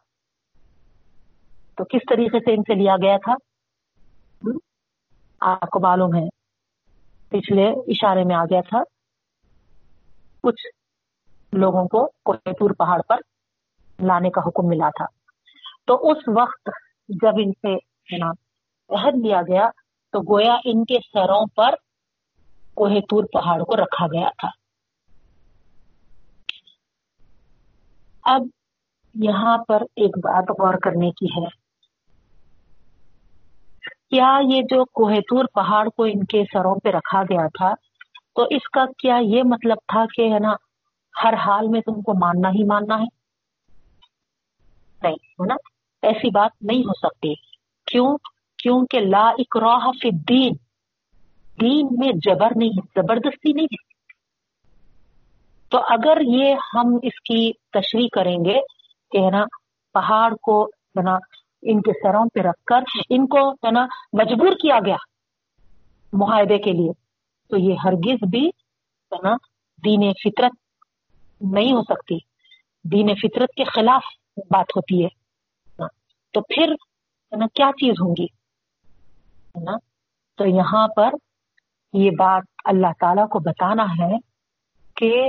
تو 1.76 1.84
کس 1.84 2.00
طریقے 2.08 2.40
سے 2.40 2.54
ان 2.54 2.62
سے 2.62 2.74
لیا 2.74 2.96
گیا 3.02 3.16
تھا؟ 3.16 3.34
آپ 5.40 5.70
کو 5.70 5.80
معلوم 5.80 6.14
ہے۔ 6.14 6.37
پچھلے 7.28 7.70
اشارے 7.70 8.24
میں 8.24 8.36
آ 8.36 8.44
گیا 8.44 8.60
تھا، 8.60 8.82
کچھ 10.42 10.66
لوگوں 11.52 11.88
کو 11.88 12.10
کوہ 12.24 12.72
پہاڑ 12.78 13.00
پر 13.08 13.16
لانے 14.02 14.30
کا 14.30 14.40
حکم 14.40 14.68
ملا 14.68 14.88
تھا۔ 14.88 15.06
تو 15.86 16.10
اس 16.10 16.16
وقت 16.36 16.68
جب 17.08 17.32
ان 17.38 17.52
سے 17.52 17.74
عہد 18.94 19.26
لیا 19.26 19.42
گیا، 19.42 19.70
تو 20.12 20.34
گویا 20.34 20.56
ان 20.64 20.84
کے 20.84 20.96
سروں 21.12 21.46
پر 21.46 21.74
کوہ 22.74 23.00
تور 23.00 23.24
پہاڑ 23.24 23.64
کو 23.64 23.76
رکھا 23.76 24.06
گیا 24.06 24.28
تھا۔ 24.38 24.48
اب 28.22 28.42
یہاں 29.14 29.58
پر 29.58 29.82
ایک 29.82 30.18
بات 30.18 30.50
غور 30.50 30.74
کرنے 30.74 31.10
کی 31.10 31.26
ہے۔ 31.26 31.67
کیا 34.10 34.38
یہ 34.50 34.62
جو 34.62 34.84
کوہ 34.84 35.14
تور 35.14 35.44
پہاڑ 35.54 35.88
کو 35.88 36.04
ان 36.04 36.24
کے 36.24 36.42
سروں 36.42 36.74
پہ 36.74 36.88
رکھا 36.88 37.22
گیا 37.22 37.46
تھا، 37.46 37.74
تو 38.34 38.42
اس 38.50 38.68
کا 38.72 38.84
کیا 38.98 39.18
یہ 39.22 39.42
مطلب 39.44 39.76
تھا 39.76 40.04
کہ 40.16 40.32
ہے 40.32 40.38
نا، 40.38 40.52
ہر 41.24 41.34
حال 41.34 41.68
میں 41.68 41.80
تم 41.80 42.00
کو 42.00 42.12
ماننا 42.18 42.48
ہی 42.48 42.64
ماننا 42.64 42.94
ہے؟ 42.94 43.18
نہیں، 45.02 45.14
ہے 45.14 45.46
نا؟ 45.46 45.54
ایسی 46.02 46.30
بات 46.30 46.50
نہیں 46.62 46.78
ہو 46.78 46.92
سکتی۔ 46.92 47.34
کیوں؟ 47.86 48.16
کیونکہ 48.62 49.00
لا 49.00 49.30
اکراہ 49.38 49.90
فی 50.02 50.08
الدین، 50.08 50.52
دین 51.60 51.86
میں 51.98 52.12
جبر 52.14 52.48
نہیں 52.56 52.68
ہے، 52.68 53.02
زبردستی 53.02 53.52
نہیں 53.52 53.64
ہے۔ 53.64 53.88
تو 55.70 55.78
اگر 55.78 56.18
یہ 56.20 56.54
ہم 56.74 56.94
اس 57.02 57.20
کی 57.20 57.52
تشریح 57.72 58.08
کریں 58.12 58.36
گے 58.44 58.60
کہ 59.10 59.18
ہے 59.24 59.30
نا، 59.30 59.44
پہاڑ 59.94 60.34
کو 60.42 60.64
ہے 60.64 61.02
نا 61.02 61.18
ان 61.62 61.80
کے 61.80 61.92
سروں 61.92 62.28
پہ 62.34 62.40
رکھ 62.40 62.64
کر 62.64 62.80
ان 63.10 63.26
کو 63.26 63.52
ہے 63.52 63.70
نا 63.70 63.86
مجبور 64.12 64.52
کیا 64.52 64.78
گیا 64.86 64.96
معاہدے 66.12 66.58
کے 66.58 66.72
لیے، 66.72 66.92
تو 67.48 67.56
یہ 67.56 67.74
ہرگز 67.84 68.28
بھی 68.30 68.48
ہے 69.12 69.22
نا 69.22 69.36
دین 69.84 70.12
فطرت 70.12 70.52
نہیں 71.40 71.72
ہو 71.72 71.82
سکتی۔ 71.82 72.18
دین 72.84 73.14
فطرت 73.14 73.48
کے 73.56 73.64
خلاف 73.64 74.02
بات 74.36 74.66
ہوتی 74.76 75.04
ہے۔ 75.04 75.18
تو 76.32 76.40
پھر 76.40 76.72
ہے 77.32 77.36
نا 77.36 77.46
کیا 77.54 77.70
چیز 77.72 77.94
ہوں 78.00 78.14
گی؟ 78.18 78.24
ہے 78.24 79.64
نا؟ 79.64 79.72
تو 80.36 80.46
یہاں 80.46 80.88
پر 80.88 81.10
یہ 81.92 82.10
بات 82.10 82.42
اللہ 82.64 82.86
تعالی 83.00 83.22
کو 83.30 83.38
بتانا 83.38 83.84
ہے 83.84 84.16
کہ 84.96 85.28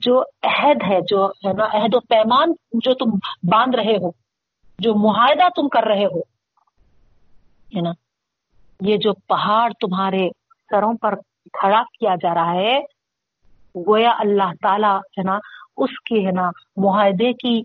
جو 0.00 0.22
عہد 0.42 0.76
ہے، 0.90 0.98
جو 1.08 1.26
ہے 1.26 1.52
نا 1.52 1.64
عہد 1.64 1.94
و 1.94 2.00
پیمان 2.00 2.52
جو 2.72 2.94
تم 2.94 3.10
باندھ 3.50 3.76
رہے 3.76 3.96
ہو 3.96 4.27
جو 4.78 4.94
معاہدہ 4.94 5.48
تم 5.48 5.68
کر 5.68 5.82
رہے 5.84 6.04
ہو، 6.04 6.18
ہے 7.76 7.80
نا، 7.80 7.90
یہ 8.80 8.96
جو 8.96 9.12
پہاڑ 9.26 9.72
تمہارے 9.80 10.28
سروں 10.70 10.94
پر 10.94 11.14
کھڑا 11.52 11.82
کیا 11.82 12.14
جا 12.14 12.34
رہا 12.34 12.52
ہے، 12.52 12.78
گویا 13.74 14.10
اللہ 14.18 14.52
تعالی، 14.62 14.96
ہے 14.96 15.22
نا، 15.22 15.38
اس 15.76 16.00
کی، 16.00 16.26
ہے 16.26 16.30
نا، 16.30 16.50
معاہدے 16.76 17.32
کی 17.32 17.62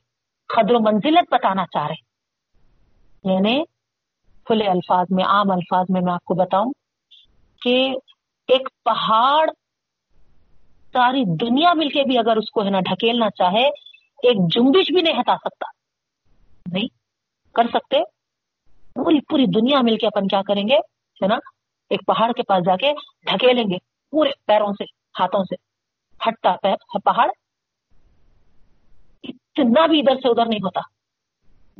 قدر 0.48 0.73
و 0.73 0.80
منزلت 0.80 1.34
بتانا 1.34 1.65
چاہ 1.65 1.88
رہے 1.88 2.14
یعنی 3.34 3.64
کھلے 4.45 4.68
الفاظ 4.68 5.07
میں، 5.10 5.23
عام 5.23 5.52
الفاظ 5.52 5.85
میں 5.90 6.02
میں 6.02 6.14
آپ 6.14 6.23
کو 6.23 6.34
بتاؤں 6.34 6.72
کہ 7.61 7.95
ایک 8.48 8.69
پہاڑ 8.85 9.49
ساری 10.94 11.23
دنیا 11.35 11.73
مل 11.73 11.90
کے 11.90 12.03
بھی 12.03 12.18
اگر 12.18 12.38
اس 12.38 12.52
کو، 12.52 12.65
ہے 12.65 12.69
نا، 12.69 12.80
ڈھکیلنا 12.80 13.30
چاہے، 13.30 13.68
ایک 14.23 14.38
جنبش 14.56 14.91
بھی 14.91 15.02
نہیں 15.02 15.19
ہٹا 15.19 15.35
سکتا۔ 15.38 15.65
نہیں۔ 16.72 17.02
کر 17.53 17.63
سکتے۔ 17.73 17.99
پوری 18.95 19.19
پوری 19.30 19.45
دنیا 19.45 19.81
مل 19.81 19.97
کے 19.97 20.07
اپن 20.07 20.27
کیا 20.27 20.41
کریں 20.47 20.63
گے؟ 20.63 20.75
ہے 21.23 21.27
نا؟ 21.27 21.35
ایک 21.89 22.01
پہاڑ 22.07 22.31
کے 22.31 22.43
پاس 22.43 22.65
جا 22.65 22.75
کے 22.75 22.91
ڈھکیلیں 23.31 23.63
گے، 23.63 23.77
پورے 24.11 24.30
پیروں 24.47 24.73
سے، 24.73 24.84
ہاتھوں 25.19 25.43
سے۔ 25.43 25.55
ہٹتا 26.30 26.55
پیر، 26.61 26.75
پہاڑ۔ 26.99 27.30
اتنا 29.23 29.85
بھی 29.85 29.99
ادھر 29.99 30.15
سے 30.15 30.30
ادھر 30.30 30.45
نہیں 30.45 30.59
ہوتا۔ 30.59 30.81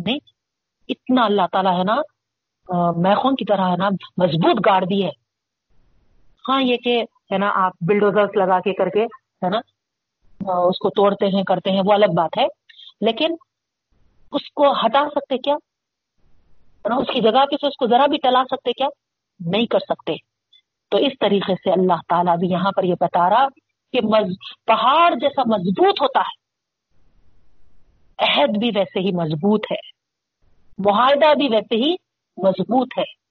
نہیں، 0.06 0.18
اتنا 0.88 1.26
اللہ 1.26 1.42
تعالیٰ 1.52 1.78
ہے 1.78 1.84
نا 1.84 1.96
میخون 2.98 3.36
کی 3.36 3.46
طرح 3.46 3.72
ہے 3.72 3.78
نا، 3.78 3.90
مضبوط 4.18 4.62
گاڑ 4.66 4.86
دی 4.86 5.06
ہے۔ 5.06 5.10
ہاں 6.50 6.62
یہ 6.62 6.78
کہ، 6.78 7.02
ہے 7.02 7.38
نا، 7.38 7.52
آپ 7.56 7.74
بلڈوزر 7.82 8.38
لگا 8.38 8.60
کے 8.60 8.74
کر 8.74 8.90
کے، 8.90 9.04
ہے 9.06 9.50
نا 9.50 9.58
اس 10.40 10.78
کو 10.80 10.90
توڑتے 10.90 11.26
ہیں، 11.26 11.44
کرتے 11.44 11.72
ہیں، 11.72 11.82
وہ 11.86 11.94
الگ 11.94 12.06
بات 12.06 12.38
ہے۔ 12.38 12.46
لیکن 13.02 13.36
اس 14.34 14.52
کو 14.52 14.72
ہٹا 14.72 15.10
سکتے 15.10 15.38
کیا؟ 15.38 15.56
اس 16.98 17.08
کی 17.14 17.22
جگہ 17.22 17.46
پہ 17.46 17.56
سے 17.56 17.68
اس 17.68 17.78
کو 17.80 17.88
ذرا 17.88 18.06
بھی 18.06 18.18
ٹلا 18.18 18.44
سکتے 18.44 18.72
کیا؟ 18.72 18.88
نہیں 19.40 19.66
کر 19.66 19.80
سکتے۔ 19.80 20.14
تو 20.90 20.98
اس 20.98 21.14
طریقے 21.20 21.56
سے 21.56 21.72
اللہ 21.72 22.00
تعالیٰ 22.08 22.38
بھی 22.38 22.48
یہاں 22.48 22.72
پر 22.76 22.84
یہ 22.84 22.94
بتا 23.00 23.30
رہا 23.30 23.48
کہ 23.94 24.00
پہاڑ 24.66 25.16
جیسا 25.16 25.42
مضبوط 25.42 26.02
ہوتا 26.02 26.20
ہے۔ 26.20 26.44
عہد 28.18 28.58
بھی 28.58 28.72
ویسے 28.76 29.00
ہی 29.00 29.16
مضبوط 29.16 29.66
ہے۔ 29.72 29.94
معاہدہ 30.78 31.34
بھی 31.38 31.48
ویسے 31.52 31.76
ہی 31.76 31.96
مضبوط 32.38 32.88
ہے۔ 32.98 33.24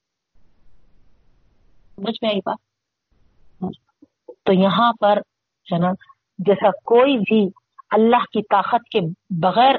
سمجھ 1.97 2.17
میں 2.23 2.31
آئی 2.31 2.41
بات؟ 2.47 2.59
تو 4.43 4.53
یہاں 4.53 4.93
پر 5.01 5.17
ہے 5.73 5.79
نا 5.79 5.91
جیسا 6.39 6.71
کوئی 6.71 7.19
بھی 7.19 7.49
اللہ 7.91 8.25
کی 8.33 8.43
طاقت 8.43 8.89
کے 8.91 9.01
بغیر 9.31 9.75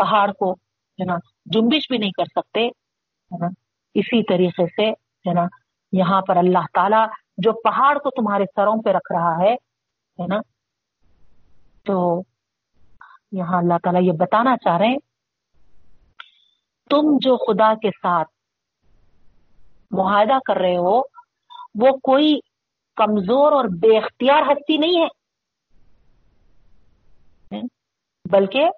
پہاڑ 0.00 0.30
کو، 0.32 0.52
ہے 0.98 1.04
نا، 1.04 1.16
جنبش 1.46 1.88
بھی 1.90 1.98
نہیں 1.98 2.10
کر 2.10 2.28
سکتے، 2.36 2.66
ہے 2.66 3.38
نا، 3.38 3.48
اسی 3.94 4.22
طریقے 4.24 4.66
سے، 4.66 4.90
ہے 5.24 5.34
نا، 5.34 5.46
یہاں 5.92 6.20
پر 6.28 6.36
اللہ 6.36 6.66
تعالی 6.74 7.02
جو 7.38 7.52
پہاڑ 7.60 7.98
کو 7.98 8.10
تمہارے 8.10 8.44
سروں 8.56 8.80
پہ 8.82 8.90
رکھ 8.90 9.12
رہا 9.12 9.36
ہے 9.38 9.52
ہے 10.18 10.26
نا، 10.26 10.40
تو 11.86 11.96
یہاں 13.32 13.58
اللہ 13.58 13.78
تعالیٰ 13.82 14.02
یہ 14.02 14.12
بتانا 14.18 14.56
چاہ 14.56 14.76
رہے 14.78 14.86
ہیں، 14.86 14.98
تم 16.90 17.16
جو 17.22 17.36
خدا 17.36 17.72
کے 17.82 17.90
ساتھ 18.02 18.28
معاہدہ 19.90 20.38
کر 20.46 20.56
رہے 20.56 20.76
ہو، 20.76 20.96
وہ 21.80 21.90
کوئی 22.02 22.38
کمزور 22.96 23.52
اور 23.52 23.64
بے 23.80 23.96
اختیار 23.98 24.42
ہستی 24.42 24.76
نہیں 24.76 24.96
ہے، 25.00 25.08
بلکہ 28.24 28.68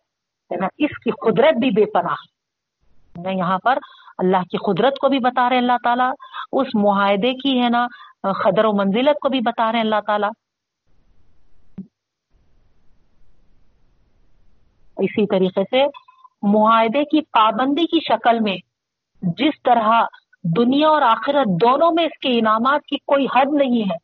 اس 0.61 0.99
کی 1.05 1.11
قدرت 1.11 1.55
بھی 1.55 1.71
بے 1.71 1.85
پناہ 1.91 2.15
یہاں 3.33 3.59
پر 3.65 3.79
اللہ 4.19 4.37
کی 4.37 4.57
قدرت 4.57 4.99
کو 5.01 5.09
بھی 5.09 5.19
بتا 5.19 5.49
رہے 5.49 5.59
اللہ 5.59 5.77
تعالیٰ، 5.85 6.13
اس 6.53 6.67
معاہدے 6.75 7.33
کی 7.33 7.63
ہے 7.63 7.69
نا 7.69 7.87
خدر 8.33 8.65
و 8.65 8.73
منزلت 8.73 9.19
کو 9.21 9.29
بھی 9.29 9.41
بتا 9.41 9.73
رہے 9.73 9.81
اللہ 9.81 10.01
تعالیٰ۔ 10.07 10.31
اسی 14.97 15.27
طریقے 15.27 15.63
سے 15.63 15.85
معاہدے 16.53 17.05
کی 17.05 17.21
پابندی 17.21 17.87
کی 17.87 17.99
شکل 18.01 18.41
میں 18.41 18.57
جس 19.23 19.63
طرح 19.63 20.03
دنیا 20.57 20.89
اور 20.89 21.03
آخرت 21.03 21.47
دونوں 21.47 21.91
میں 21.95 22.05
اس 22.05 22.19
کے 22.19 22.39
انعامات 22.39 22.81
کی 22.83 22.97
کوئی 22.97 23.27
حد 23.37 23.53
نہیں 23.53 23.83
ہے، 23.83 23.97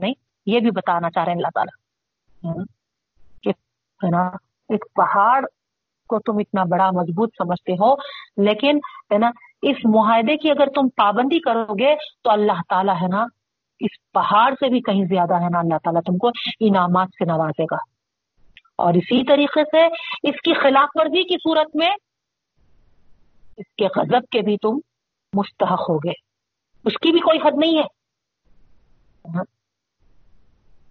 نہیں، 0.00 0.12
یہ 0.46 0.60
بھی 0.60 0.70
بتانا 0.70 1.10
چاہ 1.10 1.24
رہے 1.24 1.32
ہیں 1.32 1.38
اللہ 1.38 1.48
تعالیٰ۔ 1.54 2.64
کہ 3.42 3.52
ایک 4.70 4.84
پہاڑ 4.94 5.44
کو 6.08 6.18
تم 6.18 6.38
اتنا 6.38 6.64
بڑا 6.64 6.90
مضبوط 6.90 7.34
سمجھتے 7.38 7.72
ہو، 7.72 7.94
لیکن 8.46 8.76
ہے 9.12 9.18
نا، 9.18 9.30
اس 9.62 9.76
معاہدے 9.94 10.36
کی 10.36 10.50
اگر 10.50 10.66
تم 10.66 10.88
پابندی 10.88 11.40
کرو 11.40 11.74
گے 11.74 11.94
تو 12.24 12.30
اللہ 12.30 12.60
تعالیٰ 12.68 12.94
ہے 13.02 13.08
نا، 13.08 13.24
اس 13.80 14.12
پہاڑ 14.12 14.52
سے 14.52 14.68
بھی 14.68 14.80
کہیں 14.80 15.04
زیادہ 15.04 15.34
ہے 15.34 15.48
نا 15.48 15.58
اللہ 15.58 15.78
تعالیٰ 15.84 16.02
تم 16.06 16.16
کو 16.16 16.28
انعامات 16.60 17.08
سے 17.08 17.24
نوازے 17.24 17.64
گا۔ 17.64 17.76
اور 18.78 18.94
اسی 18.94 19.24
طریقے 19.24 19.64
سے 19.64 19.86
اس 20.28 20.40
کی 20.40 20.54
خلاف 20.54 20.88
ورزی 20.94 21.28
کی 21.28 21.36
صورت 21.36 21.76
میں 21.76 21.90
اس 23.56 23.74
کے 23.76 23.86
غضب 23.86 24.28
کے 24.30 24.40
بھی 24.40 24.56
تم 24.56 24.78
مستحق 25.32 25.90
ہو 25.90 25.98
گئے 25.98 26.12
اس 26.84 26.92
کی 26.92 27.12
بھی 27.12 27.20
کوئی 27.20 27.38
حد 27.38 27.52
نہیں 27.56 27.78
ہے۔ 27.78 27.86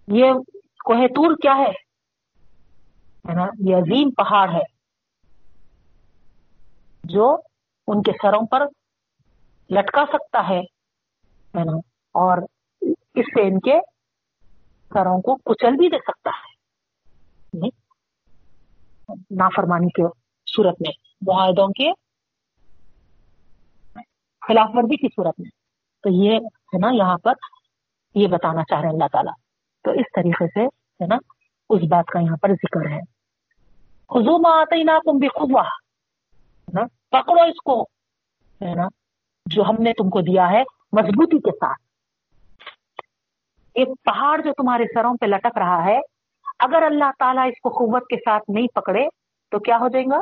یہ 0.08 0.32
کوہ 0.84 1.06
تور 1.06 1.34
کیا 1.42 1.54
ہے؟ 1.58 1.89
نا؟ 3.34 3.46
یہ 3.58 3.76
عظیم 3.76 4.10
پہاڑ 4.10 4.50
ہے 4.50 4.62
جو 7.04 7.36
ان 7.86 8.02
کے 8.02 8.12
سروں 8.22 8.46
پر 8.46 8.62
لٹکا 9.70 10.04
سکتا 10.12 10.48
ہے 10.48 10.60
نا؟ 11.54 11.76
اور 12.12 12.38
اس 12.82 13.24
سے 13.34 13.42
ان 13.48 13.60
کے 13.60 13.78
سروں 14.88 15.22
کو 15.22 15.36
کچل 15.36 15.76
بھی 15.76 15.88
دے 15.88 15.98
سکتا 15.98 16.30
ہے۔ 16.30 16.50
نافرمانی 19.30 19.88
کے 19.88 20.02
صورت 20.56 20.76
میں، 20.80 20.92
معاہدوں 21.26 21.68
کے 21.68 21.92
خلاف 24.46 24.70
ورزی 24.74 24.96
کی 24.96 25.08
صورت 25.08 25.40
میں۔ 25.40 25.50
تو 26.02 26.08
یہ 26.08 26.30
ہے 26.36 26.78
نا، 26.78 26.88
یہاں 26.90 27.18
پر 27.18 27.32
یہ 28.14 28.28
بتانا 28.28 28.64
چاہ 28.64 28.80
رہے 28.80 28.88
ہیں 28.88 28.94
اللہ 28.94 29.08
تعالیٰ۔ 29.12 29.32
تو 29.82 29.90
اس 29.90 30.04
طریقے 30.14 30.46
سے، 30.46 30.64
ہے 30.66 31.06
نا، 31.06 31.16
اس 31.70 31.80
بات 31.90 32.06
کا 32.06 32.20
یہاں 32.20 32.36
پر 32.36 32.52
ذکر 32.52 32.90
ہے۔ 32.90 33.19
خزوم 34.10 34.46
آتے 34.46 34.82
تم 35.04 35.18
بھی 35.18 35.28
خزوا 35.34 35.62
پکڑو 37.12 37.42
اس 37.42 37.60
کو 37.64 37.80
ہے 38.60 38.74
نا 38.74 38.86
جو 39.46 39.62
ہم 39.62 39.82
نے 39.82 39.92
تم 39.92 40.08
کو 40.10 40.20
دیا 40.22 40.50
ہے 40.50 40.62
مضبوطی 40.92 41.38
کے 41.40 41.50
ساتھ 41.56 41.80
ایک 43.76 43.88
پہاڑ 44.04 44.40
جو 44.40 44.52
تمہارے 44.56 44.84
سروں 44.94 45.14
پہ 45.16 45.26
لٹک 45.26 45.58
رہا 45.58 45.84
ہے 45.84 45.98
اگر 46.60 46.82
اللہ 46.82 47.10
تعالیٰ 47.18 47.46
اس 47.48 47.60
کو 47.60 47.70
قوت 47.70 48.06
کے 48.06 48.16
ساتھ 48.16 48.50
نہیں 48.50 48.66
پکڑے 48.74 49.06
تو 49.52 49.58
کیا 49.58 49.76
ہو 49.80 49.88
جائے 49.88 50.04
گا 50.04 50.20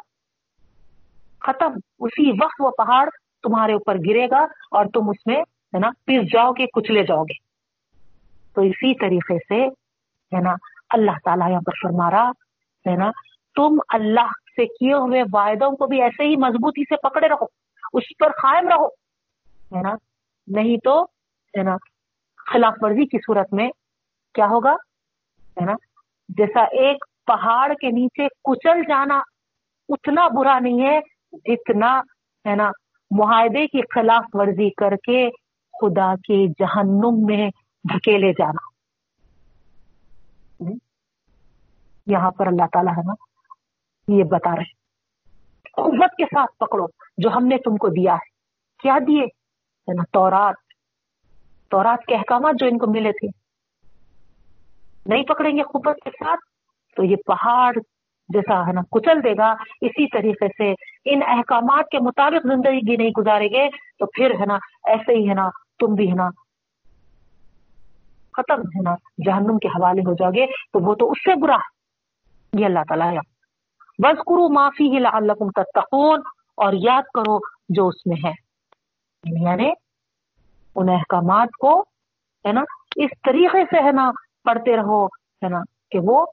ختم 1.43 1.79
اسی 2.01 2.31
وقت 2.43 2.61
وہ 2.61 2.71
پہاڑ 2.79 3.09
تمہارے 3.43 3.73
اوپر 3.73 3.99
گرے 4.07 4.27
گا 4.31 4.43
اور 4.71 4.87
تم 4.93 5.09
اس 5.09 5.27
میں 5.27 5.37
ہے 5.75 5.79
نا 5.79 5.91
پس 6.05 6.33
جاؤ 6.33 6.53
گے 6.53 6.67
کچلے 6.73 7.03
جاؤ 7.05 7.23
گے 7.23 7.39
تو 8.57 8.63
اسی 8.63 8.95
طریقے 9.01 9.39
سے 9.49 9.65
ہے 10.33 10.41
نا 10.43 10.55
اللہ 10.91 11.19
تعالیٰ 11.25 11.51
یہاں 11.51 11.61
پر 11.61 11.81
فرما 11.83 12.11
رہا 12.11 12.31
ہے 12.87 12.97
نا 12.97 13.11
تم 13.59 13.79
اللہ 13.89 14.33
سے 14.57 14.67
کیے 14.67 14.95
ہوئے 14.95 15.23
واحدوں 15.33 15.77
کو 15.77 15.87
بھی 15.87 16.03
ایسے 16.03 16.25
ہی 16.25 16.37
مضبوطی 16.37 16.85
سے 16.85 16.97
پکڑے 16.97 17.29
رہو، 17.29 17.45
اس 17.93 18.05
پر 18.19 18.31
قائم 18.31 18.69
رہو۔ 18.69 18.87
ہے 19.77 19.81
نا؟ 19.81 19.95
نہیں 20.47 20.77
تو، 20.85 21.03
ہے 21.59 21.63
نا، 21.63 21.77
خلاف 22.53 22.75
ورزی 22.81 23.07
کی 23.07 23.19
صورت 23.19 23.53
میں 23.53 23.71
کیا 24.35 24.47
ہوگا؟ 24.47 24.73
ہے 25.61 25.65
نا؟ 25.65 25.73
جیسا 26.29 26.61
ایک 26.61 27.05
پہاڑ 27.27 27.73
کے 27.81 27.91
نیچے 27.91 28.27
کچل 28.45 28.83
جانا 28.83 29.21
اتنا 29.89 30.29
برا 30.29 30.59
نہیں 30.59 30.87
ہے 30.87 31.01
جتنا، 31.33 32.01
ہے 32.49 32.55
نا، 32.55 32.71
معاہدے 33.11 33.67
کی 33.67 33.81
خلاف 33.95 34.25
ورزی 34.33 34.71
کر 34.71 34.97
کے 35.03 35.31
خدا 35.81 36.15
کے 36.15 36.47
جہنم 36.47 37.27
میں 37.27 37.51
دھکیلے 37.95 38.33
جانا۔ 38.33 38.69
یہاں 42.07 42.31
پر 42.31 42.47
اللہ 42.47 42.67
تعالیٰ 42.73 42.93
ہے 42.93 43.03
نا 43.07 43.28
یہ 44.09 44.25
بتا 44.25 44.57
رہے 44.57 44.79
قوت 45.73 46.11
کے 46.17 46.25
ساتھ 46.25 46.57
پکڑو 46.59 46.87
جو 47.19 47.31
ہم 47.31 47.47
نے 47.47 47.57
تم 47.59 47.77
کو 47.77 47.89
دیا 47.89 48.15
ہے۔ 48.15 48.29
کیا 48.83 48.99
دیے؟ 49.07 49.27
نا 49.95 50.03
تورات۔ 50.13 50.55
تورات 51.71 52.07
کے 52.07 52.15
احکامات 52.15 52.55
جو 52.59 52.67
ان 52.67 52.79
کو 52.79 52.87
ملے 52.87 53.13
تھے۔ 53.13 53.29
نہیں 55.07 55.23
پکڑیں 55.23 55.57
گے 55.57 55.63
قوت 55.63 55.97
کے 56.05 56.11
ساتھ؟ 56.11 56.41
تو 56.97 57.05
یہ 57.05 57.17
پہاڑ 57.27 57.75
جیسا 58.29 58.67
ہے 58.67 58.73
نا، 58.73 58.81
کچل 58.91 59.25
دے 59.25 59.37
گا۔ 59.37 59.53
اسی 59.81 60.09
طریقے 60.09 60.47
سے 60.49 60.75
ان 61.05 61.21
احکامات 61.27 61.85
کے 61.91 61.99
مطابق 61.99 62.47
زندگی 62.47 62.97
نہیں 62.97 63.11
گزارے 63.19 63.49
گے۔ 63.49 63.69
تو 63.99 64.07
پھر 64.07 64.31
ہے 64.41 64.47
نا، 64.47 64.55
ایسے 64.85 65.13
ہی 65.13 65.29
ہے 65.29 65.35
نا، 65.35 65.49
تم 65.79 65.95
بھی 65.95 66.11
ہے 66.11 66.15
نا، 66.15 66.31
ختم 68.33 68.61
ہے 68.61 68.83
نا، 68.83 68.95
جہنم 69.27 69.59
کے 69.59 69.69
حوالے 69.69 70.01
ہو 70.01 70.15
جاؤ 70.15 70.31
گے۔ 70.31 70.47
تو 70.47 70.81
وہ 70.81 70.95
تو 70.95 71.11
اس 71.11 71.19
سے 71.25 71.41
برا 71.41 71.57
یہ 72.59 72.65
اللہ 72.65 72.79
تعالیٰ 72.89 73.17
بس 73.99 74.17
کرو 74.17 74.49
معافی 74.49 74.97
ہی 74.97 74.99
تتقون 75.53 76.21
اور 76.57 76.73
یاد 76.73 77.03
کرو 77.15 77.39
جو 77.69 77.89
اس 77.89 78.07
میں 78.07 78.17
ہے۔ 78.25 78.33
یعنی 79.45 79.71
ان 80.75 80.89
احکامات 80.89 81.49
کو، 81.61 81.81
ہے 82.47 82.53
نا، 82.53 82.61
اس 82.97 83.11
طریقے 83.25 83.65
سے، 83.65 83.83
ہے 83.87 83.93
نا، 83.93 84.11
پڑھتے 84.45 84.77
رہو، 84.77 85.07
ہے 85.07 85.49
نا، 85.49 85.61
کہ 85.91 85.99
وہ 86.03 86.27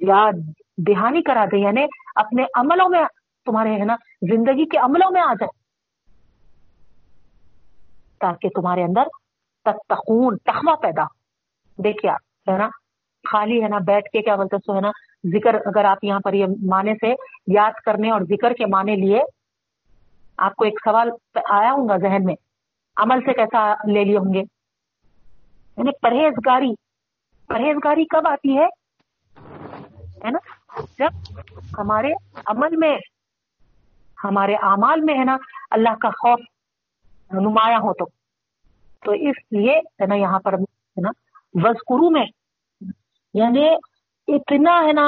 یاد 0.00 0.32
دہانی 0.78 1.22
کرا 1.22 1.44
دے 1.44 1.58
یعنی 1.58 1.84
اپنے 2.14 2.44
عملوں 2.54 2.88
میں 2.88 3.04
تمہارے، 3.44 3.72
ہے 3.74 3.84
نا، 3.84 3.96
زندگی 4.22 4.64
کے 4.64 4.78
عملوں 4.78 5.10
میں 5.10 5.22
آ 5.22 5.34
جائے۔ 5.34 5.66
تاکہ 8.20 8.48
تمہارے 8.48 8.82
اندر 8.82 9.04
تتقون 9.64 10.36
تخمہ 10.36 10.74
پیدا 10.74 11.02
ہو۔ 11.02 11.26
دیکھیے 11.82 12.10
آپ، 12.10 12.50
ہے 12.50 12.58
نا 12.58 12.68
خالی 13.30 13.62
ہے 13.62 13.68
نا، 13.68 13.78
بیٹھ 13.78 14.10
کے 14.10 14.22
کیا 14.22 14.36
بولتے 14.36 14.56
سو 14.58 14.74
ہے 14.74 14.80
نا، 14.80 14.90
ذکر 15.24 15.54
اگر 15.54 15.84
آپ 15.84 16.04
یہاں 16.04 16.20
پر 16.20 16.32
یہ 16.32 16.46
معنی 16.66 16.94
سے 16.94 17.14
یاد 17.46 17.70
کرنے 17.84 18.10
اور 18.10 18.20
ذکر 18.20 18.52
کے 18.52 18.66
معنی 18.66 18.96
لیے 18.96 19.22
آپ 20.36 20.56
کو 20.56 20.64
ایک 20.64 20.78
سوال 20.84 21.10
آیا 21.50 21.72
ہوں 21.72 21.88
گا 21.88 21.96
ذہن 21.96 22.24
میں۔ 22.24 22.34
عمل 22.96 23.20
سے 23.20 23.32
کیسا 23.32 23.74
لے 23.92 24.04
لیے 24.04 24.18
ہوں 24.18 24.34
گے؟ 24.34 24.38
یعنی 25.76 25.90
پرہیزگاری 26.02 26.74
پرہیزگاری 27.48 28.04
کب 28.04 28.28
آتی 28.28 28.58
ہے؟ 28.58 28.66
ہے 30.24 30.30
نا؟ 30.30 30.38
جب 30.98 31.40
ہمارے 31.78 32.12
عمل 32.46 32.76
میں، 32.76 32.98
ہمارے 34.24 34.54
اعمال 34.54 35.00
میں 35.00 35.18
ہے 35.18 35.24
نا، 35.24 35.36
اللہ 35.70 35.94
کا 36.00 36.08
خوف 36.10 36.40
نمایاں 37.30 37.78
ہو 37.78 37.92
تو۔ 37.92 38.04
تو 39.04 39.12
اس 39.12 39.36
لیے 39.50 39.78
ہے 39.78 40.06
نا، 40.06 40.14
یہاں 40.14 40.40
پر 40.40 40.52
ہے 40.52 41.00
نا 41.00 41.10
وزقرو 41.54 42.10
میں 42.10 42.26
یعنی 43.36 43.66
اتنا 44.28 44.74
ہے 44.86 44.92
نا 44.92 45.06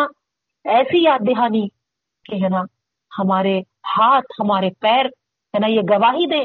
ایسی 0.64 1.02
یاد 1.02 1.26
دہانی 1.26 1.66
کہ 2.26 2.42
ہے 2.42 2.48
نا 2.48 2.62
ہمارے 3.12 3.58
ہاتھ 3.96 4.40
ہمارے 4.40 4.70
پیر 4.80 5.06
ہے 5.54 5.60
نا 5.60 5.66
یہ 5.66 5.82
گواہی 5.90 6.26
دے 6.26 6.44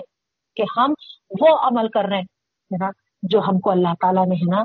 کہ 0.57 0.63
ہم 0.77 0.93
وہ 1.41 1.55
عمل 1.67 1.87
کر 1.87 2.05
رہے 2.05 2.17
ہیں 2.17 2.31
ہے 2.71 2.77
نا 2.77 2.89
جو 3.23 3.41
ہم 3.47 3.59
کو 3.59 3.71
اللہ 3.71 3.93
تعالیٰ 4.01 4.25
نے 4.27 4.35
ہے 4.35 4.49
نا 4.49 4.63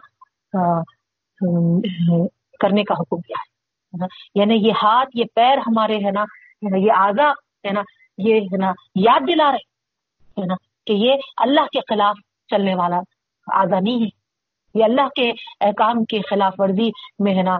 کرنے 2.60 2.84
کا 2.84 2.94
حکم 2.94 3.20
کیا 3.20 3.42
ہے 3.42 4.06
یعنی 4.34 4.54
یہ 4.56 4.72
ہاتھ 4.82 5.16
یہ 5.16 5.24
پیر 5.34 5.58
ہمارے 5.66 5.96
ہے 6.04 6.10
نا 6.10 6.24
یہ 6.62 6.92
آزا 6.96 7.30
ہے 7.64 7.72
نا 7.72 7.82
یہ 8.18 8.48
ہے 8.52 8.56
نا 8.56 8.72
یاد 9.00 9.28
دلا 9.28 9.50
رہے 9.52 10.40
ہے 10.40 10.46
نا 10.46 10.54
کہ 10.86 10.92
یہ 10.98 11.30
اللہ 11.36 11.66
کے 11.72 11.80
خلاف 11.88 12.16
چلنے 12.50 12.74
والا 12.74 13.00
آزا 13.46 13.80
نہیں 13.80 14.02
ہے 14.02 14.16
یہ 14.74 14.84
اللہ 14.84 15.08
کے 15.16 15.30
احکام 15.60 16.04
کے 16.04 16.20
خلاف 16.30 16.54
ورزی 16.58 16.90
میں 17.18 17.34
ہے 17.34 17.42
نا 17.42 17.56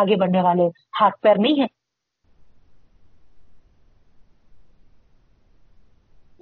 آگے 0.00 0.16
بڑھنے 0.16 0.40
والے 0.42 0.66
ہاتھ 1.00 1.20
پیر 1.20 1.36
نہیں 1.38 1.60
ہے 1.60 1.66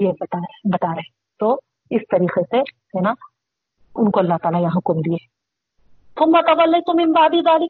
یہ 0.01 0.13
بتا 0.21 0.39
رہے 0.39 0.69
بتا 0.73 0.95
رہے 0.95 1.11
تو 1.39 1.55
اس 1.91 2.03
طریقے 2.11 2.43
سے 2.43 2.59
ہے 2.59 3.01
نا، 3.01 3.13
ان 3.97 4.11
کو 4.11 4.21
اللہ 4.21 4.39
تعالیٰ 4.43 4.61
یہاں 4.61 4.77
حکم 4.77 5.01
دیے۔ 5.01 5.23
تم 6.17 6.33
بتا 6.33 6.55
تم 6.87 6.99
امبادی 7.03 7.41
داری 7.43 7.67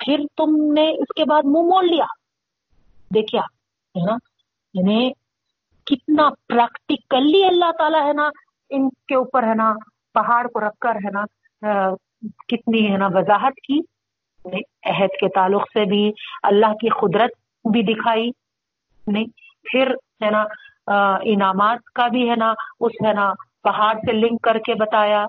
پھر 0.00 0.20
تم 0.36 0.56
نے 0.72 0.88
اس 0.92 1.12
کے 1.16 1.24
بعد 1.30 1.42
منہ 1.44 1.66
موڑ 1.68 1.84
لیا۔ 1.84 2.06
دیکھیا 3.14 3.40
ہے 3.40 4.04
نا 4.04 4.16
یعنی 4.74 5.10
کتنا 5.86 6.28
پریکٹیکلی 6.48 7.44
اللہ 7.44 7.72
تعالیٰ 7.78 8.06
ہے 8.06 8.12
نا، 8.12 8.28
ان 8.70 8.88
کے 9.08 9.14
اوپر 9.14 9.42
ہے 9.42 9.54
نا، 9.54 9.72
پہاڑ 10.14 10.46
کو 10.48 10.60
رکھ 10.60 10.78
کر 10.80 10.96
ہے 11.04 11.10
نا 11.10 11.24
کتنی 12.48 12.92
ہے 12.92 12.96
نا 12.96 13.06
وضاحت 13.06 13.52
کی 13.68 13.80
عہد 14.84 15.08
کے 15.20 15.28
تعلق 15.28 15.62
سے 15.72 15.84
بھی 15.84 16.12
اللہ 16.42 16.72
کی 16.72 16.88
قدرت 16.88 17.30
بھی 17.72 17.82
دکھائی 17.82 18.30
نہیں 19.06 19.24
پھر 19.72 19.90
ہے 20.24 20.30
نا 20.30 20.44
انعامات 21.22 21.78
کا 21.94 22.08
بھی 22.08 22.30
ہے 22.30 22.34
نا، 22.36 22.52
اس 22.80 22.92
ہے 23.06 23.12
نا 23.12 23.32
پہاڑ 23.62 23.94
سے 23.94 24.12
لنک 24.12 24.42
کر 24.42 24.58
کے 24.58 24.74
بتایا۔ 24.74 25.24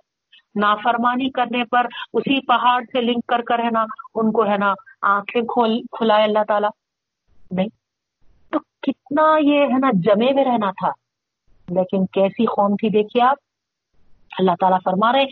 نافرمانی 0.56 1.30
کرنے 1.30 1.64
پر 1.64 1.86
اسی 2.14 2.46
پہاڑ 2.46 2.84
سے 2.84 3.02
لنک 3.02 3.26
کر 3.28 3.42
کر 3.42 3.60
ہے 3.60 3.70
نا 3.72 3.86
ان 4.16 4.32
کو 4.32 4.46
ہے 4.46 4.58
نا 4.58 4.74
آنکھیں 5.02 5.42
کھول، 5.42 5.82
کھلائے 5.98 6.24
اللہ 6.24 6.44
تعالیٰ۔ 6.48 6.70
نہیں، 7.52 7.68
تو 8.52 8.60
کتنا 8.60 9.38
یہ 9.40 9.60
ہے 9.60 9.78
نا 9.80 9.90
جمے 9.94 10.34
میں 10.34 10.46
رہنا 10.46 10.72
تھا۔ 10.72 10.90
لیکن 11.70 12.06
کیسی 12.06 12.46
قوم 12.46 12.76
تھی 12.76 12.90
دیکھیے 12.90 13.24
آپ، 13.24 13.38
اللہ 14.40 14.52
تعالیٰ 14.60 14.80
فرما 14.84 15.12
رہے 15.14 15.26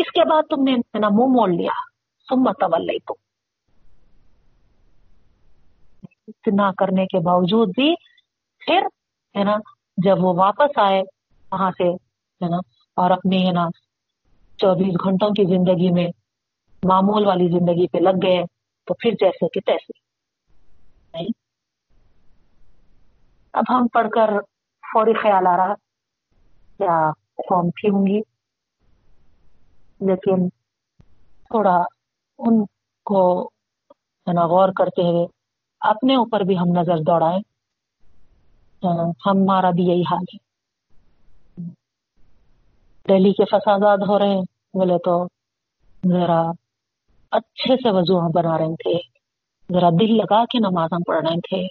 اس 0.00 0.12
کے 0.12 0.30
بعد 0.30 0.42
تم 0.42 0.62
نے 0.62 0.98
نا 0.98 1.08
منہ 1.08 1.26
موڑ 1.28 1.48
لیا۔ 1.48 1.72
تم 2.28 2.36
متول 2.36 2.98
تو 3.06 3.14
اتنا 6.28 6.70
کرنے 6.72 7.06
کے 7.06 7.18
باوجود 7.18 7.68
بھی 7.68 7.94
پھر 8.58 8.82
ہے 9.38 9.44
نا، 9.44 9.56
جب 9.96 10.24
وہ 10.24 10.34
واپس 10.34 10.78
آئے 10.78 11.02
وہاں 11.52 11.70
سے، 11.70 11.84
ہے 12.44 12.48
نا، 12.48 12.56
اور 12.96 13.10
اپنی 13.10 13.46
ہے 13.46 13.52
نا 13.52 13.66
چوبیس 14.58 14.94
گھنٹوں 15.04 15.30
کی 15.30 15.44
زندگی 15.44 15.90
میں 15.90 16.08
معمول 16.84 17.26
والی 17.26 17.48
زندگی 17.48 17.86
پہ 17.86 17.98
لگ 17.98 18.16
گئے، 18.22 18.42
تو 18.86 18.94
پھر 18.94 19.10
جیسے 19.10 19.48
کہ 19.48 19.60
تیسے۔ 19.60 19.92
نہیں؟ 21.12 21.28
اب 23.52 23.64
ہم 23.68 23.86
پڑھ 23.92 24.10
کر 24.10 24.30
فوری 24.92 25.12
خیال 25.12 25.46
آ 25.46 25.56
رہا 25.56 25.74
کیا 26.78 27.10
قوم 27.48 27.70
تھی 27.70 27.88
ہوں 27.88 28.06
گی؟ 28.06 28.20
لیکن 30.00 30.48
تھوڑا 31.44 31.76
ان 32.38 32.64
کو 33.04 33.44
ہے 34.26 34.32
نا 34.32 34.46
غور 34.46 34.68
کرتے 34.68 35.02
ہوئے 35.02 35.26
اپنے 35.80 36.14
اوپر 36.14 36.40
بھی 36.40 36.58
ہم 36.58 36.80
نظر 36.80 36.98
دوڑائیں۔ 36.98 37.40
ہمارا 39.26 39.70
بھی 39.70 39.84
یہی 39.84 40.02
حال 40.02 40.24
ہے۔ 40.34 40.50
دہلی 43.08 43.32
کے 43.32 43.44
فسادات 43.44 43.98
ہو 44.08 44.18
رہے 44.18 44.28
ہیں، 44.28 44.42
بولے 44.74 44.98
تو 44.98 45.26
ذرا 46.08 46.40
اچھے 47.30 47.76
سے 47.76 47.90
وضو 47.90 48.32
بنا 48.32 48.58
رہے 48.58 48.76
تھے۔ 48.76 48.98
ذرا 49.72 49.90
دل 49.90 50.16
لگا 50.16 50.44
کے 50.44 50.58
نماز 50.58 50.88
ہم 50.92 51.02
پڑھ 51.02 51.24
رہے 51.24 51.40
تھے۔ 51.40 51.66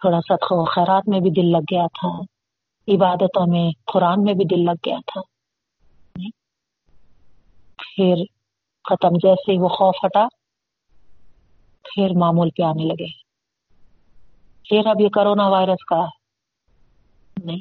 تھوڑا 0.00 0.20
سا 0.20 0.64
خیرات 0.74 1.08
میں 1.08 1.20
بھی 1.20 1.30
دل 1.30 1.46
لگ 1.52 1.64
گیا 1.70 1.86
تھا۔ 1.86 2.08
عبادتوں 2.94 3.46
میں، 3.46 3.70
قرآن 3.92 4.22
میں 4.24 4.34
بھی 4.34 4.44
دل 4.44 4.64
لگ 4.64 4.78
گیا 4.86 4.98
تھا۔ 5.06 5.20
پھر 7.96 8.14
ختم، 8.90 9.08
جیسے 9.08 9.62
وہ 9.62 9.68
خوف 9.68 9.94
ہٹا، 10.04 10.26
پھر 11.82 12.08
معمول 12.16 12.50
پہ 12.50 12.62
آنے 12.62 12.84
لگے۔ 12.84 13.22
پھر 14.68 14.86
اب 14.86 15.00
یہ 15.00 15.08
کرونا 15.08 15.48
وائرس 15.48 15.84
کا 15.84 16.06
نہیں۔ 17.44 17.58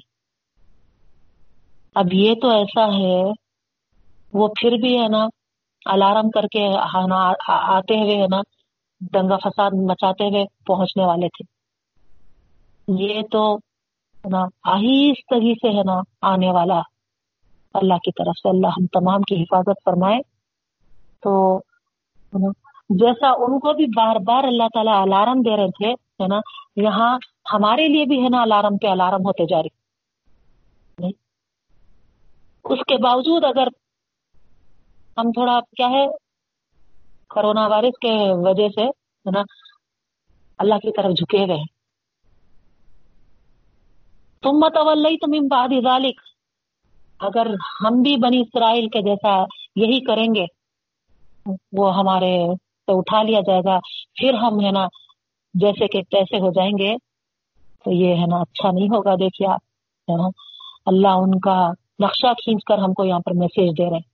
اب 1.95 2.13
یہ 2.13 2.35
تو 2.41 2.49
ایسا 2.49 2.85
ہے، 2.85 3.23
وہ 4.33 4.47
پھر 4.47 4.71
بھی 4.71 5.01
ہے 5.01 5.07
نا، 5.07 5.25
الارم 5.85 6.29
کر 6.29 6.43
کے 6.51 6.67
ہاں 6.67 7.33
آتے 7.47 7.99
ہوئے 7.99 8.21
ہے 8.21 8.27
نا، 8.27 8.41
دنگا 8.99 9.37
فساد 9.37 9.71
مچاتے 9.89 10.23
ہوئے 10.23 10.45
پہنچنے 10.65 11.05
والے 11.05 11.27
تھے۔ 11.27 11.61
یہ 13.05 13.21
تو 13.31 13.57
نا، 14.29 14.41
آہستگی 14.63 15.53
سے 15.53 15.77
ہے 15.77 15.83
نا 15.83 16.01
آنے 16.21 16.51
والا۔ 16.51 16.81
اللہ 17.73 17.93
کی 17.93 18.11
طرف 18.11 18.38
سے 18.38 18.49
اللہ 18.49 18.68
ہم 18.68 18.85
تمام 18.85 19.22
کی 19.22 19.43
حفاظت 19.43 19.84
فرمائے۔ 19.85 20.19
تو 21.22 21.61
جیسا 22.89 23.30
ان 23.30 23.60
کو 23.60 23.73
بھی 23.73 23.85
بار 23.85 24.15
بار 24.15 24.43
اللہ 24.43 24.68
تعالیٰ 24.73 25.02
الارم 25.02 25.41
دے 25.41 25.57
رہے 25.57 25.68
تھے، 25.68 25.91
ہے 25.91 26.27
نا، 26.27 26.39
یہاں 26.76 27.18
ہمارے 27.53 27.88
لیے 27.88 28.06
بھی 28.06 28.23
ہے 28.23 28.30
نا 28.30 28.41
الارم 28.41 28.77
پہ 28.77 28.88
الارم 28.88 29.26
ہوتے 29.26 29.45
جا 29.45 29.64
رہے۔ 29.64 31.11
اس 32.64 32.80
کے 32.88 32.98
باوجود 32.98 33.43
اگر 33.43 33.68
ہم 35.18 35.31
تھوڑا 35.31 35.60
کیا 35.60 35.89
ہے، 35.89 36.07
کرونا 37.30 37.68
وائرس 37.68 37.99
کے 38.02 38.14
وجہ 38.34 38.69
سے، 38.69 38.84
ہے 38.84 39.31
نا، 39.31 39.41
اللہ 40.57 40.76
کی 40.76 40.91
طرف 40.91 41.11
جھکے 41.11 41.38
ہوئے 41.38 41.64
تم 44.41 44.52
متول 44.52 45.03
تم 45.22 45.31
امباد 45.34 45.68
ذالک 45.84 46.22
اگر 47.22 47.48
ہم 47.81 48.02
بھی 48.02 48.15
بنی 48.18 48.39
اسرائیل 48.39 48.88
کے 48.88 49.02
جیسا 49.02 49.34
یہی 49.76 49.99
کریں 50.03 50.27
گے، 50.35 50.45
وہ 51.77 51.93
ہمارے 51.95 52.34
سے 52.85 52.98
اٹھا 52.98 53.22
لیا 53.23 53.39
جائے 53.39 53.61
گا۔ 53.65 53.77
پھر 54.15 54.34
ہم 54.34 54.60
ہے 54.65 54.72
نا 54.72 54.85
جیسے 55.53 55.88
کہ 55.88 56.02
کیسے 56.02 56.38
ہو 56.38 56.52
جائیں 56.52 56.72
گے، 56.72 56.95
تو 57.84 57.91
یہ 57.91 58.15
ہے 58.15 58.26
نا 58.26 58.41
اچھا 58.41 58.72
نہیں 58.72 58.88
ہوگا۔ 58.88 59.15
دیکھیے 59.15 59.48
آپ، 59.48 59.64
ہے 60.10 60.15
نا، 60.18 60.27
اللہ 60.85 61.14
ان 61.18 61.39
کا 61.39 61.57
نقشہ 61.99 62.34
کھینچ 62.34 62.64
کر 62.64 62.77
ہم 62.77 62.93
کو 62.93 63.06
یہاں 63.06 63.19
پر 63.19 63.34
میسج 63.34 63.77
دے 63.77 63.89
رہے 63.89 64.10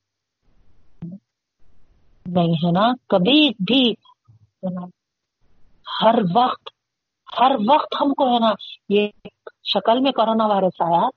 نہیں 2.25 2.55
ہے 2.63 2.71
نا، 2.71 2.87
کبھی 3.09 3.49
بھی 3.67 3.83
ہر 6.01 6.15
وقت 6.35 6.69
ہر 7.39 7.51
وقت 7.69 7.95
ہم 8.01 8.13
کو 8.13 8.27
ہے 8.33 8.39
نا 8.39 8.51
یہ 8.89 9.07
شکل 9.73 9.99
میں 9.99 10.11
کرونا 10.11 10.45
وائرس 10.47 10.81
آیا، 10.81 11.07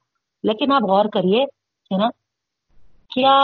لیکن 0.45 0.73
آپ 0.73 0.83
غور 0.83 1.05
کریے 1.05 1.45
ہے 1.91 1.99
نا؟ 1.99 2.09
کیا 3.09 3.39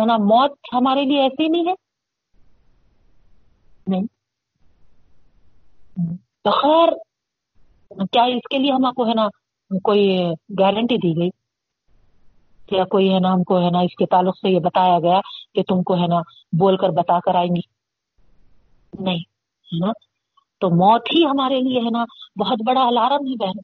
ہے 0.00 0.04
نا 0.04 0.16
موت 0.16 0.58
ہمارے 0.72 1.04
لیے 1.04 1.22
ایسی 1.22 1.48
نہیں 1.48 1.64
ہے؟ 1.66 1.72
نہیں۔ 3.86 4.04
تو 6.42 6.50
خیر، 6.50 6.88
کیا 8.12 8.22
اس 8.22 8.40
کے 8.50 8.58
لیے 8.58 8.72
ہم 8.72 8.92
کو 8.92 9.08
ہے 9.08 9.14
نا 9.14 9.26
کوئی 9.82 10.18
گارنٹی 10.58 10.96
دی 10.96 11.20
گئی؟ 11.20 11.30
یا 12.78 12.84
کوئی 12.84 13.14
ہے 13.14 13.18
نا 13.18 13.32
ہم 13.32 13.42
کو 13.42 13.60
ہے 13.60 13.70
نا 13.70 13.78
اس 13.80 13.96
کے 13.96 14.06
تعلق 14.06 14.36
سے 14.36 14.48
یہ 14.48 14.58
بتایا 14.58 14.98
گیا 14.98 15.20
کہ 15.54 15.62
تم 15.62 15.82
کو 15.82 15.94
ہے 15.94 16.06
نا 16.06 16.20
بول 16.58 16.76
کر 16.76 16.88
بتا 16.88 17.20
کر 17.20 17.34
آئیں 17.34 17.56
گی؟ 17.56 17.60
نہیں، 18.98 19.20
ہے 19.64 19.86
نا؟ 19.86 19.92
تو 20.60 20.70
موت 20.70 21.02
ہی 21.14 21.24
ہمارے 21.26 21.60
لیے 21.60 21.80
ہے 21.80 21.90
نا 21.90 22.04
بہت 22.40 22.58
بڑا 22.66 22.86
الارم 22.86 23.26
ہے 23.26 23.36
بہن۔ 23.36 23.60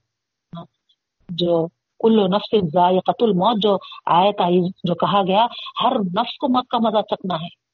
جو 1.28 1.66
کلو 2.04 2.26
نفس 2.26 2.72
ذائقت 2.72 3.22
الموت، 3.22 3.62
جو 3.62 3.76
آیت 4.06 4.40
آئی 4.40 4.60
جو 4.84 4.94
کہا 4.94 5.22
گیا، 5.22 5.46
ہر 5.82 5.92
نفس 5.98 6.38
کو 6.38 6.48
موت 6.48 6.68
کا 6.68 6.78
مزہ 6.78 7.02
چکنا 7.02 7.34
ہے۔ 7.34 7.64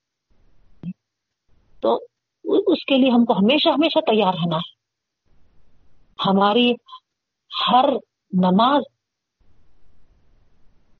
تو 1.80 1.98
اس 2.44 2.84
کے 2.84 2.96
لیے 2.96 3.10
ہم 3.10 3.24
کو 3.24 3.32
ہمیشہ 3.32 3.68
ہمیشہ 3.68 3.98
تیار 3.98 4.34
رہنا 4.34 4.56
ہے۔ 4.56 4.80
ہماری 6.26 6.72
ہر 7.68 7.84
نماز، 8.32 8.82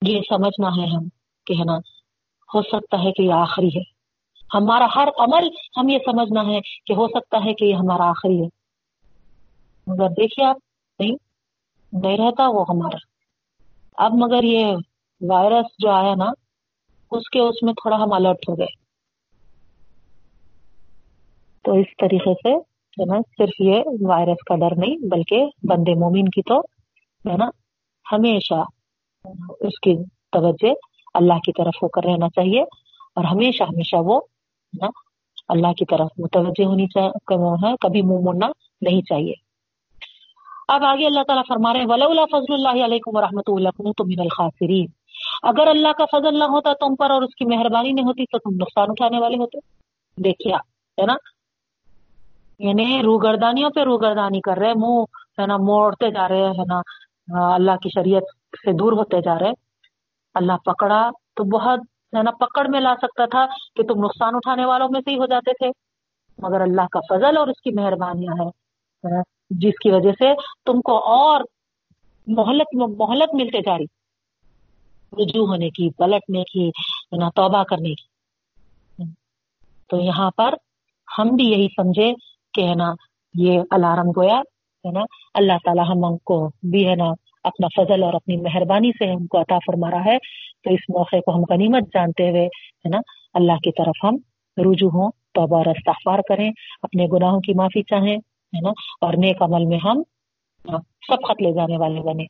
یہ 0.03 0.21
سمجھنا 0.29 0.69
ہے 0.69 0.87
ہم 0.97 1.09
کہ 1.47 1.53
ہے 1.53 1.65
نا، 1.65 1.77
ہو 2.55 2.63
سکتا 2.63 3.05
ہے 3.05 3.13
کہ 3.13 3.23
یہ 3.23 3.33
آخری 3.33 3.69
ہے۔ 3.69 3.83
ہمارا 4.55 4.87
ہر 4.95 5.09
عمل، 5.19 5.49
ہم 5.77 5.89
یہ 5.89 5.99
سمجھنا 6.05 6.47
ہے 6.47 6.61
کہ 6.87 6.93
ہو 6.93 7.09
سکتا 7.09 7.45
ہے 7.45 7.55
کہ 7.55 7.65
یہ 7.65 7.75
ہمارا 7.75 8.09
آخری 8.09 8.43
ہے۔ 8.43 8.49
مگر 9.87 10.09
دیکھیے 10.09 10.47
آپ، 10.47 10.57
نہیں 10.99 11.13
نہیں 11.93 12.19
رہتا 12.19 12.49
وہ 12.49 12.65
ہمارا۔ 12.69 13.20
اب 14.01 14.13
مگر 14.15 14.43
یہ 14.43 14.67
وائرس 15.21 15.67
جو 15.79 15.91
آیا 15.91 16.15
نا، 16.15 16.25
اس 17.11 17.31
کے 17.31 17.41
اس 17.41 17.63
میں 17.63 17.73
تھوڑا 17.73 17.97
ہم 17.97 18.13
الرٹ 18.13 18.49
ہو 18.49 18.59
گئے۔ 18.59 18.67
تو 21.63 21.73
اس 21.73 21.87
طریقے 21.99 22.35
سے 22.35 22.55
ہے 23.01 23.05
نا، 23.05 23.19
صرف 23.39 23.61
یہ 23.61 23.83
وائرس 24.01 24.45
کا 24.47 24.57
ڈر 24.57 24.77
نہیں، 24.77 24.97
بلکہ 24.97 25.45
بندے 25.63 25.95
مومن 25.95 26.25
کی 26.25 26.43
تو 26.43 26.61
ہے 27.31 27.37
نا، 27.37 27.47
ہمیشہ 28.13 28.63
اس 29.61 29.81
کی 29.81 29.97
توجہ 30.33 30.73
اللہ 31.15 31.35
کی 31.35 31.53
طرف 31.53 31.83
ہو 31.83 31.89
کر 31.89 32.05
رہنا 32.05 32.29
چاہیے۔ 32.29 32.63
اور 33.15 33.25
ہمیشہ 33.25 33.63
ہمیشہ 33.63 33.97
وہ 33.97 34.21
نا، 34.81 34.87
اللہ 35.49 35.73
کی 35.73 35.85
طرف 35.85 36.09
متوجہ 36.19 36.65
ہونی 36.65 36.87
چاہیے 36.87 37.75
کبھی 37.81 38.03
منہ 38.03 38.21
موڑنا 38.25 38.47
نہیں 38.83 39.03
چاہیے۔ 39.03 39.50
اب 40.73 40.85
آگے 40.85 41.07
اللہ 41.07 41.23
تعالیٰ 41.23 41.43
فرما 41.49 41.73
رہے 41.73 41.81
ہیں 41.81 41.87
ولا 41.87 42.25
فضل 42.25 42.53
اللہ 42.53 42.85
علیکم 42.85 43.17
و 43.17 43.21
رحمۃ 43.21 43.49
اللہ 43.49 43.69
تو 43.69 44.05
من 44.05 44.21
الخاصرین 44.21 44.87
اگر 45.43 45.67
اللہ 45.67 45.93
کا 45.99 46.05
فضل 46.13 46.39
نہ 46.39 46.45
ہوتا 46.45 46.73
تم 46.73 46.97
پر 46.97 47.11
اور 47.11 47.23
اس 47.23 47.35
کی 47.35 47.45
مہربانی 47.45 47.93
نہیں 47.93 48.05
ہوتی 48.05 48.25
تو 48.25 48.39
تم 48.39 48.55
نقصان 48.55 48.87
اٹھانے 48.91 49.21
والے 49.21 49.37
ہوتے۔ 49.37 49.59
دیکھیے 50.17 50.55
ہے 50.55 51.07
نا؟ 51.07 51.15
یعنی 52.59 53.03
روگردانیوں 53.03 53.71
پہ 53.71 53.81
روگردانی 53.81 54.41
کر 54.41 54.59
رہے، 54.59 54.75
منہ، 54.75 55.03
ہے 55.41 55.47
نا، 55.47 55.57
موڑتے 55.57 56.11
جا 56.11 56.29
رہے، 56.29 56.47
ہے 56.47 56.65
نا، 56.65 56.81
اللہ 57.55 57.77
کی 57.77 57.89
شریعت 57.89 58.23
سے 58.65 58.73
دور 58.73 58.93
ہوتے 58.93 59.21
جا 59.21 59.39
رہے۔ 59.39 59.51
اللہ 60.35 60.53
پکڑا 60.65 61.11
تو 61.37 61.45
بہت، 61.45 61.79
ہے 62.17 62.23
نا، 62.23 62.31
پکڑ 62.31 62.69
میں 62.69 62.81
لا 62.81 62.95
سکتا 63.03 63.27
تھا 63.27 63.47
کہ 63.77 63.83
تم 63.83 64.05
نقصان 64.05 64.35
اٹھانے 64.35 64.65
والوں 64.65 64.89
میں 64.91 65.01
سے 65.01 65.11
ہی 65.11 65.19
ہو 65.19 65.27
جاتے 65.27 65.53
تھے۔ 65.53 65.71
مگر 66.39 66.61
اللہ 66.61 66.87
کا 66.93 67.01
فضل 67.09 67.37
اور 67.37 67.49
اس 67.49 67.61
کی 67.61 67.71
مہربانیاں 67.81 68.45
ہے 68.45 69.21
جس 69.51 69.79
کی 69.83 69.91
وجہ 69.91 70.11
سے 70.11 70.35
تم 70.67 70.81
کو 70.81 70.99
اور 70.99 71.41
مہلت 72.27 72.75
مہلت 72.75 73.35
ملتے 73.35 73.59
جا 73.59 73.79
رہی 73.79 73.85
رجوع 75.23 75.47
ہونے 75.47 75.71
کی، 75.71 75.91
پلٹنے 75.91 76.43
کی 76.43 76.71
نا، 77.19 77.29
توبہ 77.29 77.63
کرنے 77.63 77.95
کی۔ 77.95 78.11
تو 79.91 80.01
یہاں 80.01 80.31
پر 80.37 80.55
ہم 81.19 81.29
بھی 81.29 81.45
یہی 81.45 81.67
سمجھے 81.77 82.13
کہ، 82.55 82.61
ہے 82.61 82.75
نا، 82.75 82.93
یہ 83.35 83.61
الارم 83.71 84.11
گویا، 84.11 84.39
ہے 84.85 84.91
نا، 84.91 85.01
اللہ 85.35 85.53
تعالیٰ 85.65 85.85
ہم 85.89 86.17
کو 86.17 86.51
بھی، 86.63 86.89
ہے 86.89 86.95
نا، 86.95 87.05
اپنا 87.45 87.67
فضل 87.77 88.03
اور 88.03 88.15
اپنی 88.15 88.37
مہربانی 88.37 88.91
سے 88.99 89.13
ہم 89.13 89.27
کو 89.27 89.41
عطا 89.41 89.59
فرما 89.67 89.91
رہا 89.91 90.05
ہے۔ 90.05 90.19
تو 90.65 90.71
اس 90.71 90.81
موقع 90.89 91.17
کو 91.17 91.35
ہم 91.35 91.41
غنیمت 91.51 91.83
جانتے 91.83 92.31
ہوئے، 92.31 92.45
ہے 92.45 92.89
نا، 92.89 92.99
اللہ 93.35 93.53
کی 93.53 93.71
طرف 93.73 94.05
ہم 94.05 94.17
رجوع 94.57 94.91
ہوں، 94.91 95.11
توبہ 95.35 95.57
اور 95.57 95.67
استغفار 95.67 96.19
کریں، 96.29 96.51
اپنے 96.83 97.07
گناہوں 97.13 97.41
کی 97.41 97.53
معافی 97.55 97.83
چاہیں۔ 97.83 98.17
ہے 98.57 98.61
نا؟ 98.61 98.71
اور 99.01 99.15
نیک 99.15 99.43
عمل 99.43 99.65
میں 99.65 99.79
ہم 99.85 100.03
سب 101.07 101.23
خط 101.29 101.43
لے 101.43 101.53
جانے 101.53 101.77
والے 101.79 102.01
بنے۔ 102.01 102.25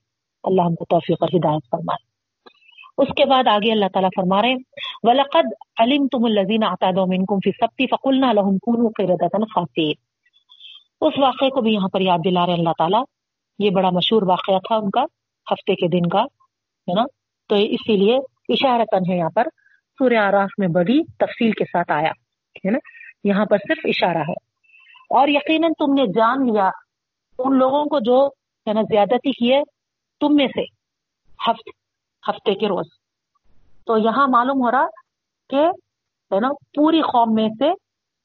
اللہ 0.45 0.63
ہم 0.63 0.75
کو 0.75 0.85
توفیق 0.85 1.17
اور 1.21 1.29
ہدایت 1.35 1.71
فرمائے۔ 1.71 2.11
اس 2.99 3.09
کے 3.17 3.25
بعد 3.25 3.47
آگے 3.47 3.73
اللہ 3.73 3.85
تعالیٰ 3.93 4.11
فرما 4.17 4.43
رہے 4.43 4.49
ہیں، 4.49 4.59
وَلَقَدْ 5.03 5.47
عَلِمْتُمُ 5.79 6.25
الَّذِينَ 6.25 6.67
أَعْتَادُوا 6.67 7.05
مِنْكُمْ 7.05 7.39
فِي 7.45 7.51
السَّبْتِ 7.51 7.85
فَقُلْنَا 7.91 8.33
لَهُمْ 8.33 8.59
كُونُوا 8.63 8.91
قِرَدَةً 8.97 9.43
اس 11.01 11.19
واقعے 11.19 11.51
کو 11.51 11.61
بھی 11.61 11.73
یہاں 11.73 11.89
پر 11.89 12.01
یاد 12.01 12.19
دلا 12.25 12.47
رہے 12.47 12.53
اللہ 12.53 12.71
تعالیٰ۔ 12.79 13.05
یہ 13.59 13.71
بڑا 13.71 13.91
مشہور 13.91 14.23
واقعہ 14.23 14.59
تھا 14.59 14.77
ان 14.77 14.91
کا، 14.91 15.03
ہفتے 15.53 15.75
کے 15.75 15.89
دن 15.89 16.09
کا، 16.09 16.21
ہے 16.21 16.95
نا؟ 16.95 17.05
تو 17.49 17.55
اسی 17.55 17.97
لیے 17.97 18.17
اشارتن 18.49 19.13
ہے 19.13 19.19
یہاں 19.19 19.31
پر۔ 19.35 19.45
سورہ 19.99 20.15
آراف 20.15 20.49
میں 20.59 20.69
بڑی 20.69 21.05
تفصیل 21.05 21.51
کے 21.51 21.65
ساتھ 21.65 21.93
آیا، 21.93 22.11
ہے 22.57 22.71
نا؟ 22.71 22.79
یہاں 23.25 23.47
پر 23.47 23.59
صرف 23.59 23.79
اشارہ 23.85 24.19
ہے۔ 24.19 24.50
اور 25.11 25.29
یقیناً 25.29 25.71
تم 25.79 25.93
نے 25.93 26.07
جان 26.07 26.53
لیا 26.53 26.71
ان 27.39 27.59
لوگوں 27.59 27.85
کو 27.85 27.99
جو 27.99 28.27
ہے 28.67 28.73
نا 28.73 28.83
زیادتی 28.83 29.31
کی 29.31 29.55
ہے 29.55 29.63
تم 30.21 30.35
میں 30.35 30.47
سے 30.47 30.63
ہفتے 31.51 31.71
ہفتے 32.31 32.55
کے 32.55 32.67
روز۔ 32.67 32.87
تو 33.87 33.99
یہاں 33.99 34.27
معلوم 34.29 34.65
ہو 34.65 34.71
رہا 34.71 34.87
کہ 35.51 35.57
ہے 36.35 36.41
نا، 36.41 36.49
پوری 36.49 37.01
قوم 37.01 37.35
میں 37.35 37.49
سے 37.59 37.65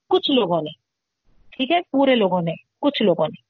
کچھ 0.10 0.32
لوگوں 0.32 0.62
نے، 0.62 0.70
ٹھیک 1.52 1.72
ہے، 1.72 1.82
پورے 1.82 2.16
لوگوں 2.16 2.42
نے، 2.42 2.52
کچھ 2.82 3.04
لوگوں 3.04 3.28
نے۔ 3.28 3.42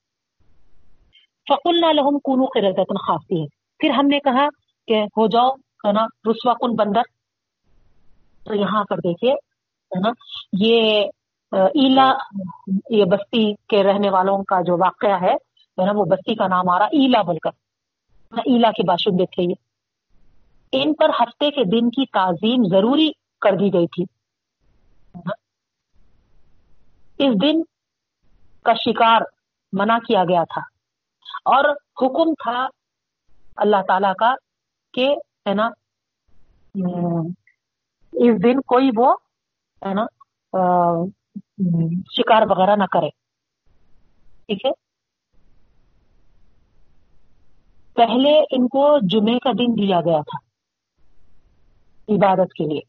فقل 1.49 1.81
نہ 1.81 1.85
لہم 1.85 2.19
کونو 2.19 2.45
قردتن 2.45 2.97
خاصی 3.07 3.41
ہے 3.41 3.45
پھر 3.79 3.89
ہم 3.89 4.07
نے 4.07 4.19
کہا 4.19 4.47
کہ 4.87 4.93
ہو 4.93 5.27
جاؤ، 5.27 5.49
ہے 5.53 5.91
نا، 5.91 6.05
رسوا 6.05 6.53
کن 6.53 6.75
بندر۔ 6.75 7.01
تو 8.45 8.55
یہاں 8.55 8.83
پر 8.83 8.97
دیکھیے، 8.97 9.31
ہے 9.31 9.99
نا، 9.99 10.09
یہ 10.59 11.03
ایلا 11.55 12.13
یہ 12.89 13.05
بستی 13.05 13.53
کے 13.53 13.83
رہنے 13.83 14.09
والوں 14.09 14.43
کا 14.43 14.61
جو 14.61 14.77
واقعہ 14.77 15.21
ہے 15.21 15.33
نا، 15.85 15.91
وہ 15.95 16.05
بستی 16.05 16.35
کا 16.35 16.47
نام 16.47 16.69
آ 16.69 16.79
رہا 16.79 16.85
ایلا 16.85 17.21
بول 17.21 17.37
کر 17.37 17.49
ایلا 18.31 18.71
کے 18.71 18.87
باشندے 18.87 19.25
تھے 19.25 19.43
یہ۔ 19.43 19.55
ان 20.71 20.93
پر 20.93 21.09
ہفتے 21.09 21.51
کے 21.51 21.63
دن 21.63 21.89
کی 21.89 22.05
تعظیم 22.05 22.63
ضروری 22.69 23.11
کر 23.41 23.51
دی 23.59 23.73
گئی 23.73 23.87
تھی۔ 23.87 24.03
اس 27.17 27.41
دن 27.41 27.61
کا 28.63 28.73
شکار 28.73 29.21
منع 29.73 29.97
کیا 29.97 30.23
گیا 30.23 30.43
تھا۔ 30.43 30.61
اور 31.45 31.69
حکم 31.69 32.33
تھا 32.33 32.67
اللہ 33.57 33.77
تعالی 33.87 34.07
کا 34.19 34.35
کہ، 34.93 35.15
ہے 35.47 35.53
نا 35.53 35.67
اس 38.13 38.43
دن 38.43 38.61
کوئی 38.61 38.89
وہ، 38.97 39.15
ہے 39.85 39.93
نا 39.93 40.05
شکار 42.11 42.41
وغیرہ 42.49 42.75
نہ 42.75 42.83
کرے۔ 42.91 43.09
ٹھیک 44.45 44.65
ہے؟ 44.65 44.71
پہلے 47.93 48.39
ان 48.39 48.67
کو 48.67 48.97
جمعے 49.07 49.39
کا 49.39 49.51
دن 49.51 49.73
دیا 49.73 50.01
گیا 50.01 50.21
تھا 50.21 50.37
عبادت 52.15 52.53
کے 52.53 52.63
لیے۔ 52.63 52.81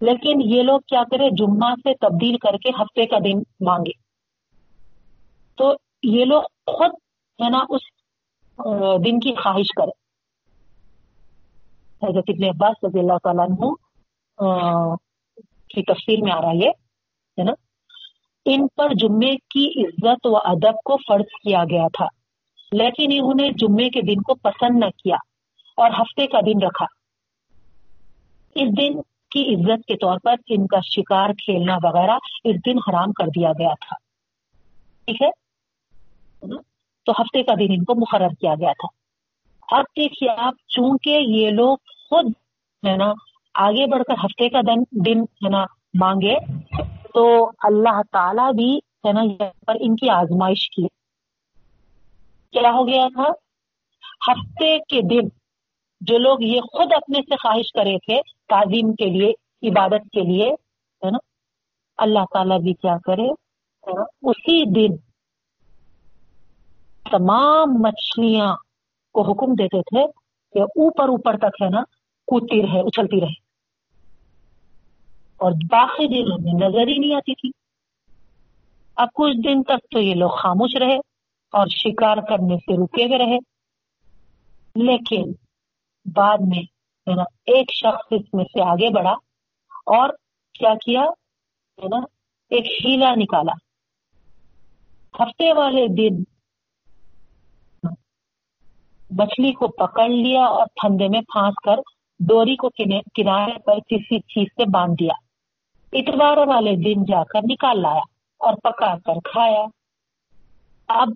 لیکن 0.00 0.40
یہ 0.44 0.62
لوگ 0.62 0.80
کیا 0.80 1.02
کرے، 1.10 1.28
جمعہ 1.30 1.74
سے 1.74 1.94
تبدیل 1.94 2.38
کر 2.38 2.56
کے 2.56 2.70
ہفتے 2.70 3.06
کا 3.06 3.18
دن 3.18 3.38
مانگے۔ 3.66 3.92
تو 5.54 5.72
یہ 6.02 6.24
لوگ 6.24 6.42
خود 6.66 6.90
ہے 7.42 7.48
نا 7.50 7.58
اس 7.68 7.82
دن 9.04 9.20
کی 9.20 9.34
خواہش 9.34 9.66
کرے 9.76 10.04
حضرت 12.02 12.24
ابن 12.28 12.44
عباس 12.44 12.84
رضی 12.84 12.98
اللہ 12.98 13.18
تعالیٰ 13.22 13.46
عنہ 13.50 13.66
کی 15.68 15.82
تفصیل 15.82 16.20
میں 16.22 16.32
آ 16.32 16.40
رہا 16.40 16.50
ہے 16.50 17.42
نا؟ 17.42 17.52
ان 18.46 18.66
پر 18.76 18.94
جمعے 18.94 19.34
کی 19.50 19.66
عزت 19.82 20.26
و 20.26 20.36
ادب 20.36 20.82
کو 20.84 20.96
فرض 20.96 21.30
کیا 21.42 21.62
گیا 21.64 21.86
تھا، 21.88 22.06
لیکن 22.72 23.12
انہوں 23.12 23.34
نے 23.40 23.50
جمعے 23.52 23.88
کے 23.90 24.00
دن 24.02 24.22
کو 24.22 24.34
پسند 24.34 24.78
نہ 24.78 24.88
کیا 24.98 25.16
اور 25.78 25.90
ہفتے 25.90 26.26
کا 26.26 26.40
دن 26.40 26.62
رکھا۔ 26.62 26.86
اس 28.56 28.68
دن 28.78 29.00
کی 29.30 29.54
عزت 29.54 29.86
کے 29.86 29.96
طور 29.96 30.18
پر 30.24 30.34
ان 30.48 30.66
کا 30.66 30.80
شکار 30.84 31.30
کھیلنا 31.38 31.76
وغیرہ 31.82 32.16
اس 32.44 32.56
دن 32.66 32.78
حرام 32.78 33.12
کر 33.12 33.26
دیا 33.26 33.52
گیا 33.52 33.74
تھا۔ 33.80 33.96
ٹھیک 35.08 35.22
ہے؟ 35.22 35.30
تو 37.06 37.12
ہفتے 37.12 37.42
کا 37.42 37.54
دن 37.54 37.72
ان 37.72 37.84
کو 37.84 37.94
مقرر 37.94 38.34
کیا 38.40 38.54
گیا 38.54 38.72
تھا۔ 38.72 38.88
اب 39.76 39.84
دیکھیے 39.96 40.28
آپ، 40.38 40.54
چونکہ 40.68 41.18
یہ 41.20 41.50
لوگ 41.50 41.76
خود 42.08 42.26
ہے 42.82 42.96
نا، 42.96 43.12
آگے 43.54 43.86
بڑھ 43.86 44.02
کر 44.02 44.14
ہفتے 44.24 44.48
کا 44.48 44.60
دن 44.60 44.82
دن 45.04 45.20
ہے 45.20 45.48
نا، 45.48 45.64
مانگے 45.94 46.34
تو 47.14 47.50
اللہ 47.62 48.02
تعالی 48.12 48.56
بھی 48.56 48.76
ہے 48.76 49.12
نا 49.12 49.22
یہاں 49.22 49.64
پر 49.66 49.74
ان 49.80 49.96
کی 49.96 50.08
آزمائش 50.08 50.70
کی۔ 50.70 50.86
کیا 52.52 52.70
ہو 52.70 52.88
گیا 52.88 53.08
تھا 53.14 53.30
ہفتے 54.28 54.78
کے 54.78 55.00
دن 55.02 55.28
جو 56.00 56.18
لوگ 56.18 56.36
یہ 56.40 56.60
خود 56.60 56.92
اپنے 56.92 57.18
سے 57.22 57.36
خواہش 57.36 57.72
کرے 57.72 57.98
تھے 57.98 58.20
تعظیم 58.48 58.92
کے 58.92 59.04
لیے، 59.04 59.32
عبادت 59.68 60.10
کے 60.12 60.20
لیے، 60.20 60.50
ہے 61.04 61.10
نا، 61.10 61.18
اللہ 61.96 62.18
تعالیٰ 62.32 62.60
بھی 62.60 62.74
کیا 62.74 62.96
کرے؟ 63.04 63.28
اسی 64.22 64.64
دن 64.64 64.96
تمام 67.10 67.82
مچھلیاں 67.82 68.56
کو 69.12 69.22
حکم 69.22 69.52
دیتے 69.52 69.82
تھے 69.82 70.06
کہ 70.52 70.58
اوپر 70.58 71.08
اوپر 71.08 71.36
تک 71.38 71.62
ہے 71.62 71.68
نا، 71.68 71.80
کودتی 72.26 72.62
رہے، 72.62 72.80
اچھلتی 72.80 73.20
رہے۔ 73.20 73.43
اور 75.36 75.52
باقی 75.70 76.06
دنوں 76.06 76.38
میں 76.42 76.68
نظر 76.68 76.88
ہی 76.88 76.98
نہیں 76.98 77.14
آتی 77.14 77.34
تھی۔ 77.34 77.50
اب 78.96 79.08
کچھ 79.14 79.36
دن 79.48 79.62
تک 79.62 79.90
تو 79.90 80.00
یہ 80.00 80.14
لوگ 80.14 80.30
خاموش 80.30 80.76
رہے 80.76 80.96
اور 81.52 81.66
شکار 81.66 82.16
کرنے 82.16 82.56
سے 82.56 82.84
رکے 82.84 83.04
ہوئے 83.04 83.18
رہے۔ 83.18 83.38
لیکن 84.74 85.32
بعد 86.16 86.38
میں 86.40 86.62
ہے 87.10 87.14
نا 87.14 87.22
ایک 87.22 87.72
شخص 87.72 88.06
اس 88.10 88.34
میں 88.34 88.44
سے 88.44 88.62
آگے 88.62 88.94
بڑھا 88.94 89.12
اور 89.86 90.08
کیا 90.58 90.74
کیا؟ 90.74 91.00
ہے 91.78 91.88
نا 91.88 91.96
ایک 92.50 92.84
ہیلا 92.84 93.14
نکالا۔ 93.14 93.52
ہفتے 95.22 95.52
والے 95.52 95.86
دن 95.86 96.22
مچھلی 99.10 99.52
کو 99.52 99.68
پکڑ 99.68 100.08
لیا 100.08 100.44
اور 100.44 100.66
پھندے 100.66 101.08
میں 101.08 101.20
پھانس 101.20 101.54
کر 101.64 101.76
ڈوری 102.20 102.56
کو 102.56 102.68
کنارے 103.14 103.58
پر 103.58 103.78
کسی 103.78 104.18
چیز 104.18 104.44
سے 104.44 104.70
باندھ 104.70 104.94
دیا۔ 105.00 105.23
اتوار 105.94 106.36
والے 106.36 106.76
دن 106.76 107.04
جا 107.04 107.24
کر 107.24 107.38
نکال 107.50 107.82
لایا 107.82 108.00
اور 108.38 108.54
پکا 108.54 108.98
کر 108.98 109.14
کھایا۔ 109.24 109.64
اب 110.88 111.08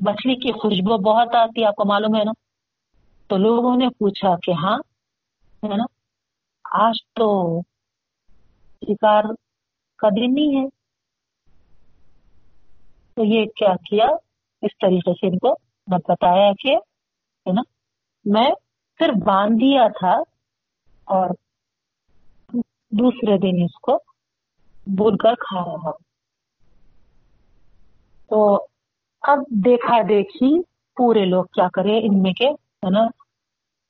مچھلی 0.00 0.34
کی 0.34 0.52
خوشبو 0.52 0.96
بہت 0.96 1.34
آتی 1.34 1.64
آپ 1.64 1.74
کو 1.74 1.84
معلوم 1.84 2.16
ہے 2.16 2.24
نا؟ 2.24 2.32
تو 3.26 3.36
لوگوں 3.36 3.76
نے 3.76 3.88
پوچھا 3.88 4.36
کہ 4.42 4.50
ہاں 4.50 4.78
ہے 5.62 5.76
نا؟ 5.76 5.84
آج 6.64 6.94
تو 7.12 7.60
شکار 8.88 9.24
کا 9.98 10.08
دن 10.08 10.34
نہیں 10.34 10.62
ہے۔ 10.62 10.68
تو 13.14 13.24
یہ 13.24 13.46
کیا 13.56 13.76
کیا؟ 13.90 14.06
اس 14.62 14.78
طریقے 14.80 15.12
سے 15.14 15.26
ان 15.26 15.38
کو 15.38 15.54
میں 15.86 15.98
بتایا 16.08 16.52
کہ، 16.58 16.76
ہے 17.48 17.52
نا؟ 17.52 17.62
میں 18.24 18.50
پھر 18.98 19.08
باندھ 19.26 19.54
دیا 19.54 19.88
تھا 19.98 20.14
اور 21.04 21.30
دوسرے 22.92 23.38
دن 23.38 23.62
اس 23.64 23.74
کو 23.80 23.98
بول 24.86 25.16
کر 25.16 25.34
کھا 25.34 25.64
رہا 25.64 25.70
ہوں 25.70 25.92
تو 28.28 28.66
اب 29.22 29.38
دیکھا 29.64 29.96
دیکھی 30.08 30.62
پورے 30.96 31.24
لوگ 31.24 31.44
کیا 31.44 31.68
کرے، 31.72 31.98
ان 31.98 32.22
میں 32.22 32.32
کے، 32.32 32.48
ہے 32.48 32.90
نا، 32.90 33.06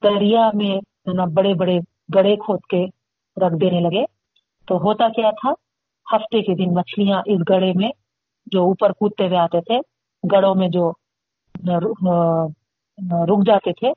دریا 0.03 0.51
میں، 0.55 0.77
ہے 0.77 1.13
نا، 1.13 1.25
بڑے 1.25 1.55
بڑے، 1.55 1.79
گڑے 2.15 2.37
کھود 2.37 2.61
کے 2.71 2.85
رکھ 3.37 3.55
دینے 3.61 3.81
لگے۔ 3.81 4.05
تو 4.69 4.77
ہوتا 4.77 5.09
کیا 5.09 5.31
تھا، 5.31 5.53
ہفتے 6.07 6.43
کے 6.43 6.55
دن 6.55 6.75
مچھلیاں 6.75 7.23
اس 7.27 7.41
گڑے 7.49 7.73
میں 7.73 7.91
جو 8.47 8.63
اوپر 8.63 8.93
کودتے 8.93 9.27
ہوئے 9.27 9.39
آتے 9.39 9.61
تھے، 9.61 9.79
گڑوں 10.33 10.55
میں 10.55 10.69
جو 10.69 10.93
رک 13.29 13.47
جاتے 13.47 13.73
تھے، 13.73 13.93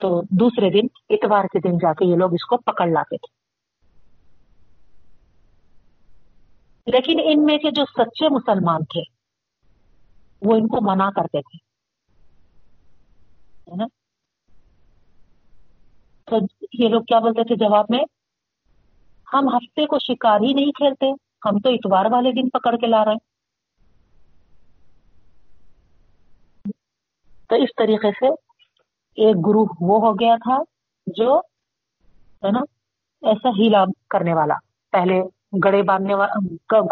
تو 0.00 0.20
دوسرے 0.30 0.70
دن، 0.70 0.86
اتوار 1.10 1.44
کے 1.44 1.68
دن 1.68 1.78
جا 1.78 1.92
کے 1.92 2.04
یہ 2.04 2.16
لوگ 2.16 2.32
اس 2.32 2.44
کو 2.44 2.56
پکڑ 2.56 2.86
لاتے 2.86 3.16
تھے۔ 3.16 3.37
لیکن 6.92 7.20
ان 7.24 7.44
میں 7.44 7.58
کے 7.58 7.70
جو 7.70 7.84
سچے 7.84 8.28
مسلمان 8.28 8.84
تھے، 8.84 9.00
وہ 10.42 10.54
ان 10.54 10.68
کو 10.68 10.90
منع 10.90 11.10
کرتے 11.10 11.40
تھے۔ 11.40 11.68
تو 16.24 16.36
یہ 16.72 16.88
لوگ 16.88 17.02
کیا 17.02 17.18
بولتے 17.18 17.44
تھے 17.44 17.56
جواب 17.56 17.84
میں؟ 17.88 18.04
ہم 19.32 19.48
ہفتے 19.56 19.86
کو 19.86 19.98
شکار 19.98 20.40
ہی 20.40 20.52
نہیں 20.52 20.72
کھیلتے، 20.72 21.10
ہم 21.46 21.58
تو 21.58 21.68
اتوار 21.68 22.04
والے 22.10 22.32
دن 22.32 22.48
پکڑ 22.48 22.76
کے 22.76 22.86
لا 22.86 23.04
رہے 23.04 23.12
ہیں۔ 23.12 23.28
تو 27.48 27.54
اس 27.54 27.70
طریقے 27.76 28.10
سے 28.10 28.26
ایک 29.14 29.36
گروہ 29.46 29.66
وہ 29.80 30.00
ہو 30.00 30.14
گیا 30.14 30.36
تھا 30.36 30.56
جو، 31.06 31.38
ہے 32.44 32.50
نا، 32.50 32.60
ایسا 33.22 33.48
ہیلا 33.48 33.84
کرنے 34.10 34.34
والا۔ 34.34 34.54
پہلے 34.92 35.22
گڑے 35.64 35.82
باندھنے 35.82 36.14
والا 36.14 36.34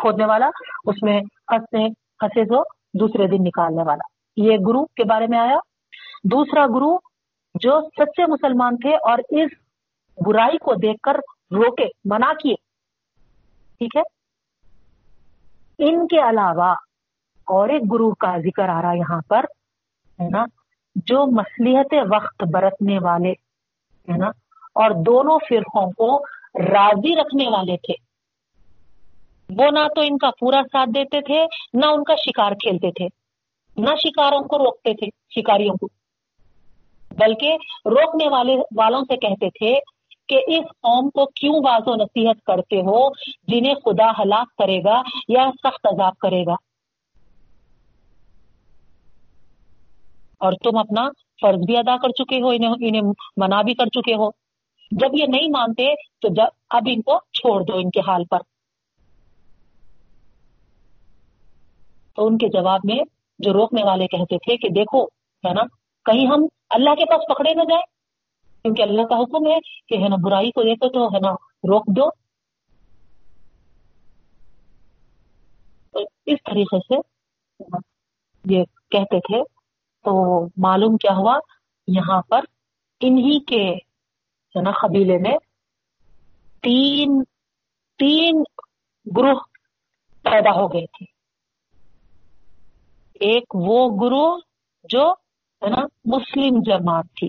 کھودنے 0.01 0.25
والا، 0.25 0.51
اس 0.85 1.03
میں 1.03 1.21
پھنسے 1.47 1.89
پھنسے 2.19 2.45
تو 2.45 2.63
دوسرے 3.01 3.27
دن 3.27 3.43
نکالنے 3.43 3.83
والا۔ 3.83 4.05
یہ 4.37 4.57
گرو 4.67 4.85
کے 4.85 5.05
بارے 5.05 5.27
میں 5.27 5.39
آیا۔ 5.39 5.59
دوسرا 6.25 6.67
گرو 6.67 6.99
جو 7.55 7.81
سچے 7.81 8.27
مسلمان 8.27 8.77
تھے 8.77 8.95
اور 8.95 9.19
اس 9.19 9.51
برائی 10.27 10.59
کو 10.59 10.75
دیکھ 10.75 10.99
کر 11.03 11.15
روکے، 11.51 11.87
منع 12.05 12.33
کیے۔ 12.33 12.55
ٹھیک 13.79 13.97
ہے؟ 13.97 14.03
ان 15.79 16.07
کے 16.07 16.19
علاوہ 16.19 16.75
اور 17.45 17.69
ایک 17.69 17.93
گرو 17.93 18.15
کا 18.15 18.39
ذکر 18.39 18.69
آ 18.69 18.83
رہا 18.83 18.93
یہاں 18.93 19.21
پر، 19.29 19.45
ہے 20.21 20.29
نا؟ 20.29 20.45
جو 20.97 21.27
مسلحت 21.27 21.95
وقت 22.15 22.45
برتنے 22.53 22.99
والے، 22.99 23.31
ہے 24.13 24.17
نا؟ 24.17 24.29
اور 24.75 24.91
دونوں 24.91 25.39
فرقوں 25.49 25.93
کو 25.93 26.25
راضی 26.69 27.17
رکھنے 27.17 27.49
والے 27.49 27.77
تھے۔ 27.77 28.06
وہ 29.51 29.65
نہ 29.71 29.89
تو 29.95 30.01
ان 30.01 30.19
کا 30.19 30.31
پورا 30.41 30.61
ساتھ 30.73 30.91
دیتے 30.95 31.21
تھے، 31.21 31.45
نہ 31.75 31.87
ان 31.87 32.05
کا 32.05 32.15
شکار 32.15 32.53
کھیلتے 32.53 32.91
تھے۔ 32.91 33.07
نہ 33.77 33.95
شکاروں 33.97 34.41
کو 34.41 34.59
روکتے 34.59 34.95
تھے، 34.95 35.07
شکاریوں 35.41 35.75
کو۔ 35.75 35.89
بلکہ 37.11 37.57
روکنے 37.87 38.29
والے 38.29 38.57
والوں 38.77 39.01
سے 39.01 39.17
کہتے 39.17 39.51
تھے 39.51 39.75
کہ 40.29 40.41
اس 40.47 40.65
قوم 40.65 41.11
کو 41.11 41.27
کیوں 41.27 41.61
باز 41.61 41.83
و 41.87 41.95
نصیحت 41.95 42.45
کرتے 42.47 42.77
ہو 42.77 43.09
جنہیں 43.49 43.75
خدا 43.75 44.11
ہلاک 44.11 44.57
کرے 44.57 44.79
گا 44.85 45.03
یا 45.29 45.51
سخت 45.65 45.87
عذاب 45.87 46.17
کرے 46.17 46.43
گا؟ 46.47 46.55
اور 50.39 50.53
تم 50.53 50.79
اپنا 50.79 51.09
فرض 51.41 51.67
بھی 51.67 51.77
ادا 51.77 51.97
کر 51.97 52.09
چکے 52.09 52.41
ہو، 52.43 52.49
انہیں 52.49 52.71
انہیں 52.71 53.13
منع 53.37 53.63
بھی 53.63 53.75
کر 53.75 53.87
چکے 53.87 54.15
ہو۔ 54.15 54.29
جب 54.91 55.09
یہ 55.13 55.25
نہیں 55.29 55.49
مانتے 55.49 55.87
تو 56.23 56.29
جب 56.29 56.47
اب 56.71 56.83
ان 56.87 57.03
کو 57.03 57.19
چھوڑ 57.19 57.63
دو 57.63 57.77
ان 57.77 57.91
کے 57.91 58.01
حال 58.01 58.25
پر۔ 58.25 58.39
تو 62.17 62.27
ان 62.27 62.39
کے 62.39 62.49
جواب 62.49 62.81
میں 62.85 62.99
جو 63.39 63.53
روکنے 63.53 63.85
والے 63.85 64.07
کہتے 64.07 64.39
تھے 64.39 64.57
کہ 64.57 64.69
دیکھو، 64.69 65.05
ہے 65.05 65.53
نا، 65.53 65.63
کہیں 66.05 66.27
ہم 66.27 66.47
اللہ 66.71 66.91
کے 66.91 67.05
پاس 67.05 67.21
پکڑے 67.29 67.55
نہ 67.55 67.63
جائیں۔ 67.63 67.83
کیونکہ 68.63 68.83
اللہ 68.83 69.03
کا 69.03 69.17
حکم 69.17 69.47
ہے 69.47 69.59
کہ، 69.89 70.03
ہے 70.03 70.09
نا، 70.09 70.17
برائی 70.23 70.51
کو 70.51 70.63
دیکھو 70.63 70.89
تو، 70.89 71.15
ہے 71.15 71.21
نا، 71.21 71.33
روک 71.55 71.87
دو۔ 71.87 72.09
اس 76.27 76.39
طریقے 76.45 76.79
سے 76.79 76.95
یہ 78.55 78.65
کہتے 78.91 79.21
تھے۔ 79.21 79.43
تو 80.05 80.45
معلوم 80.57 80.97
کیا 80.97 81.17
ہوا؟ 81.17 81.39
یہاں 81.89 82.23
پر 82.23 82.41
انہی 83.01 83.41
کے، 83.45 83.75
ہے 84.57 84.63
نا، 84.63 84.71
قبیلے 84.71 85.19
میں 85.19 85.39
تین 86.63 87.23
تین 87.99 88.43
گروہ 89.17 89.41
پیدا 90.23 90.51
ہو 90.51 90.73
گئے 90.73 90.87
تھے۔ 90.87 91.16
ایک 93.21 93.45
وہ 93.55 93.97
گرو 94.03 94.39
جو 94.89 95.11
ہے 95.65 95.71
نا 95.71 95.83
مسلم 96.05 96.63
جماعت 96.67 97.05
تھی 97.17 97.29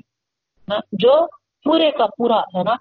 جو 0.91 1.27
پورے 1.63 1.91
کا 1.91 2.05
پورا 2.17 2.39
ہے 2.39 2.63
نا 2.63 2.75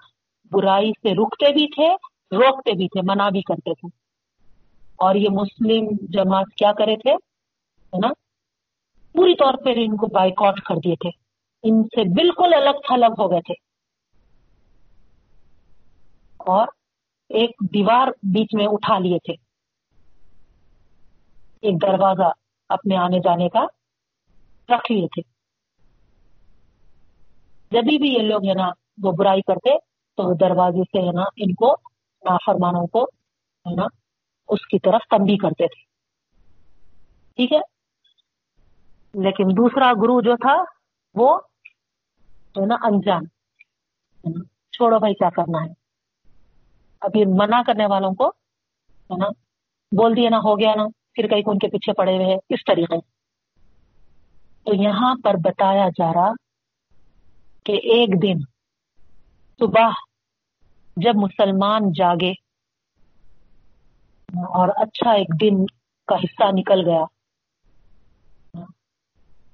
برائی 0.51 0.91
سے 1.01 1.09
رکتے 1.11 1.53
بھی 1.53 1.67
تھے، 1.67 1.93
روکتے 2.35 2.71
بھی 2.71 2.87
تھے، 2.87 3.01
منع 3.09 3.29
بھی 3.29 3.41
کرتے 3.41 3.73
تھے۔ 3.73 3.87
اور 4.95 5.15
یہ 5.15 5.29
مسلم 5.31 5.87
جماعت 6.01 6.45
کیا 6.57 6.71
کرے 6.71 6.95
تھے؟ 6.95 7.11
ہے 7.11 8.07
نا، 8.07 8.07
پوری 9.13 9.35
طور 9.35 9.53
پر 9.53 9.71
ان 9.75 9.97
کو 9.97 10.07
بائک 10.07 10.33
آؤٹ 10.45 10.61
کر 10.61 10.75
دیے 10.75 10.95
تھے۔ 10.95 11.09
ان 11.63 11.83
سے 11.83 12.03
بالکل 12.03 12.53
الگ 12.53 12.79
تھلگ 12.87 13.13
ہو 13.19 13.31
گئے 13.31 13.41
تھے۔ 13.41 13.53
اور 16.37 16.67
ایک 17.29 17.49
دیوار 17.73 18.07
بیچ 18.07 18.47
میں 18.53 18.67
اٹھا 18.67 18.99
لیے 18.99 19.17
تھے۔ 19.17 19.33
ایک 21.61 21.81
دروازہ 21.81 22.46
اپنے 22.69 22.97
آنے 22.97 23.19
جانے 23.19 23.49
کا 23.49 23.65
رکھ 24.69 24.91
لیے 24.91 25.07
تھے۔ 25.07 25.37
جب 27.71 27.81
بھی 27.83 28.13
یہ 28.13 28.19
لوگ 28.19 28.47
ہے 28.47 28.53
نا 28.53 28.69
وہ 29.03 29.11
برائی 29.11 29.41
کرتے 29.41 29.77
تو 30.17 30.33
دروازے 30.37 30.83
سے 30.83 31.07
ہے 31.07 31.11
نا 31.11 31.23
ان 31.37 31.53
کو 31.53 31.71
نافرمانوں 32.29 32.87
کو 32.87 33.03
ہے 33.65 33.75
نا 33.75 33.83
اس 34.47 34.67
کی 34.67 34.79
طرف 34.79 35.01
تنبی 35.09 35.37
کرتے 35.37 35.67
تھے۔ 35.67 35.87
ٹھیک 37.35 37.53
ہے؟ 37.53 37.59
لیکن 39.23 39.43
دوسرا 39.43 39.93
گرو 39.93 40.21
جو 40.21 40.35
تھا 40.35 40.63
وہ 41.15 41.39
ہے 42.29 42.65
نا 42.65 42.75
انجان۔ 42.83 43.25
چھوڑو 44.71 44.99
بھائی، 44.99 45.13
کیا 45.13 45.29
کرنا 45.29 45.65
ہے؟ 45.65 45.69
اب 47.01 47.11
یہ 47.15 47.25
منع 47.27 47.61
کرنے 47.67 47.85
والوں 47.85 48.13
کو 48.13 48.27
ہے 48.93 49.17
نا 49.17 49.27
بول 49.97 50.15
دیا 50.15 50.29
نا، 50.29 50.37
ہو 50.37 50.59
گیا 50.59 50.75
نا۔ 50.75 50.83
پھر 51.17 51.27
کہیں 51.27 51.41
ان 51.45 51.57
کے 51.57 51.67
پیچھے 51.67 51.93
پڑے 51.93 52.15
ہوئے 52.15 52.25
ہیں، 52.25 52.37
اس 52.49 52.59
طریقے۔ 52.65 52.97
تو 54.63 54.73
یہاں 54.73 55.15
پر 55.23 55.33
بتایا 55.43 55.89
جا 55.89 56.13
رہا 56.13 56.31
کہ 57.63 57.71
ایک 57.71 58.21
دن 58.21 58.39
صبح 59.59 59.89
جب 60.97 61.15
مسلمان 61.15 61.91
جاگے 61.91 62.31
اور 64.43 64.69
اچھا 64.75 65.11
ایک 65.11 65.27
دن 65.41 65.65
کا 66.07 66.15
حصہ 66.15 66.43
نکل 66.51 66.85
گیا۔ 66.85 67.03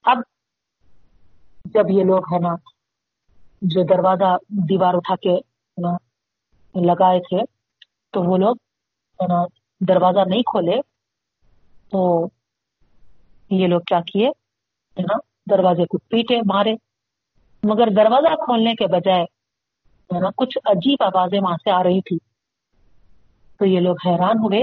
اب 0.03 0.17
جب 1.65 1.85
یہ 1.89 2.03
لوگ 2.03 2.33
ہے 2.33 2.39
نا، 2.39 2.55
جو 3.61 3.83
دروازہ، 3.83 4.37
دیوار 4.69 4.93
اٹھا 4.93 5.15
کے 5.15 5.35
لگائے 6.75 7.19
تھے، 7.19 7.41
تو 8.11 8.23
وہ 8.23 8.37
لوگ 8.37 8.55
دروازہ 9.79 10.29
نہیں 10.29 10.43
کھولے۔ 10.43 10.92
تو 11.93 12.27
یہ 13.49 13.67
لوگ 13.67 13.81
کیا 13.81 13.99
کیے؟ 13.99 14.29
نا، 14.97 15.17
دروازے 15.49 15.85
کو 15.85 15.97
پیٹے، 15.97 16.37
مارے۔ 16.37 16.73
مگر 17.63 17.87
دروازہ 17.95 18.35
کھولنے 18.35 18.75
کے 18.75 18.87
بجائے 18.87 19.25
نا، 20.19 20.29
کچھ 20.37 20.57
عجیب 20.65 20.97
آوازیں 21.01 21.39
وہاں 21.41 21.57
سے 21.57 21.71
آ 21.71 21.83
رہی 21.83 22.01
تھی 22.01 22.17
تو 23.59 23.65
یہ 23.65 23.79
لوگ 23.79 23.95
حیران 24.05 24.37
ہوئے 24.39 24.61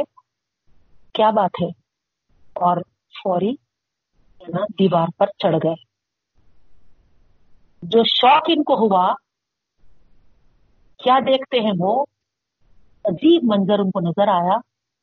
کیا 1.14 1.30
بات 1.30 1.50
ہے؟ 1.62 1.66
اور 2.52 2.76
فوری 3.22 3.50
نا، 4.48 4.64
دیوار 4.78 5.06
پر 5.18 5.26
چڑھ 5.26 5.56
گئے۔ 5.56 5.74
جو 7.82 8.02
شوق 8.04 8.42
ان 8.48 8.62
کو 8.62 8.74
ہوا، 8.74 9.14
کیا 10.98 11.18
دیکھتے 11.18 11.60
ہیں 11.60 11.72
وہ؟ 11.78 12.04
عجیب 13.04 13.40
منظر 13.44 13.78
ان 13.78 13.90
کو 13.90 14.00
نظر 14.00 14.28
آیا۔ 14.28 14.56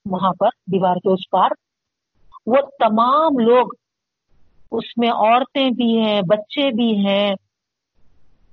وہاں 0.06 0.32
پر 0.40 0.48
دیوار 0.48 0.96
کے 0.96 1.14
اس 1.14 1.30
پار 1.30 1.67
وہ 2.48 2.56
تمام 2.80 3.40
لوگ 3.40 3.68
اس 4.72 4.98
میں 4.98 5.10
عورتیں 5.10 5.70
بھی 5.70 6.02
ہیں، 6.02 6.22
بچے 6.22 6.72
بھی 6.72 7.08
ہیں، 7.08 7.36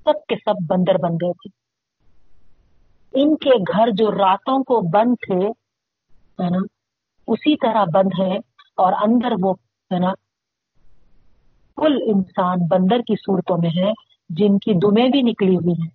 سب 0.05 0.27
کے 0.29 0.35
سب 0.37 0.55
بندر 0.67 0.99
بن 0.99 1.15
گئے 1.15 1.33
تھے۔ 1.33 1.65
ان 3.23 3.37
کے 3.37 3.51
گھر 3.51 3.91
جو 3.91 4.11
راتوں 4.11 4.65
کو 4.65 4.81
بند 4.81 5.15
تھے، 5.27 5.47
ہے 6.45 6.51
نا، 6.51 6.59
اسی 7.29 7.57
طرح 7.57 7.85
بند 7.95 8.21
ہے 8.21 8.37
اور 8.77 8.93
اندر 8.93 9.33
وہ، 9.41 9.55
ہے 9.95 9.99
نا، 9.99 10.13
کل 11.77 11.97
انسان 12.07 12.59
بندر 12.71 12.99
کی 12.99 13.15
صورتوں 13.17 13.59
میں 13.59 13.71
ہے، 13.77 13.93
جن 14.29 14.59
کی 14.59 14.73
دمیں 14.73 15.09
بھی 15.09 15.23
نکلی 15.23 15.57
ہوئی 15.57 15.83
ہیں۔ 15.83 15.91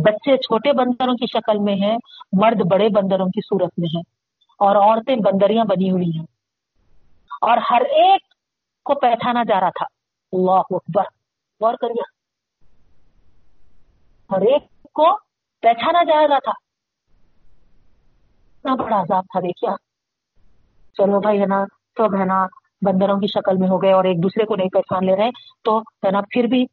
بچے 0.00 0.36
چھوٹے 0.36 0.72
بندروں 0.72 1.14
کی 1.14 1.26
شکل 1.26 1.58
میں 1.58 1.74
ہیں، 1.74 1.96
مرد 2.32 2.60
بڑے 2.70 2.88
بندروں 2.88 3.26
کی 3.26 3.40
صورت 3.40 3.78
میں 3.78 3.88
ہیں 3.96 4.02
اور 4.58 4.76
عورتیں 4.76 5.16
بندریاں 5.16 5.64
بنی 5.64 5.90
ہوئی 5.90 6.18
ہیں۔ 6.18 6.37
اور 7.40 7.58
ہر 7.70 7.80
ایک 7.80 8.34
کو 8.84 8.94
پہچانا 8.94 9.42
جا 9.42 9.60
رہا 9.60 9.70
تھا۔ 9.70 9.86
اللہ 10.32 10.60
اکبر۔ 10.70 11.02
غور 11.60 11.74
کریے۔ 11.74 12.18
ہر 14.30 14.40
ایک 14.40 14.82
کو 14.82 15.16
پہچانا 15.60 16.02
جا 16.02 16.28
رہا 16.28 16.38
تھا۔ 16.38 16.52
اتنا 18.56 18.74
بڑا 18.74 19.00
عذاب 19.00 19.24
تھا 19.24 19.40
دیکھیا 19.40 19.70
چلو 20.92 21.20
بھائی، 21.20 21.40
ہے 21.40 21.46
نا، 21.46 21.64
سب 21.96 22.20
ہے 22.20 22.24
نا 22.24 22.46
بندروں 22.82 23.20
کی 23.20 23.26
شکل 23.26 23.56
میں 23.56 23.68
ہو 23.68 23.82
گئے 23.82 23.92
اور 23.92 24.04
ایک 24.04 24.22
دوسرے 24.22 24.44
کو 24.44 24.56
نہیں 24.56 24.68
پہچان 24.68 25.06
لے 25.06 25.16
رہے، 25.16 25.30
تو 25.62 25.78
ہے 25.78 26.10
نا 26.10 26.20
پھر 26.20 26.44
بھی۔ 26.44 26.66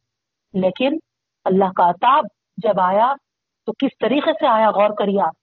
لیکن 0.54 0.98
اللہ 1.46 1.72
کا 1.76 1.90
عطاب 1.90 2.24
جب 2.58 2.80
آیا، 2.80 3.14
تو 3.66 3.72
کس 3.72 3.98
طریقے 4.00 4.34
سے 4.34 4.48
آیا؟ 4.48 4.72
غور 4.72 4.90
کریے 4.90 5.22
آپ۔ 5.22 5.36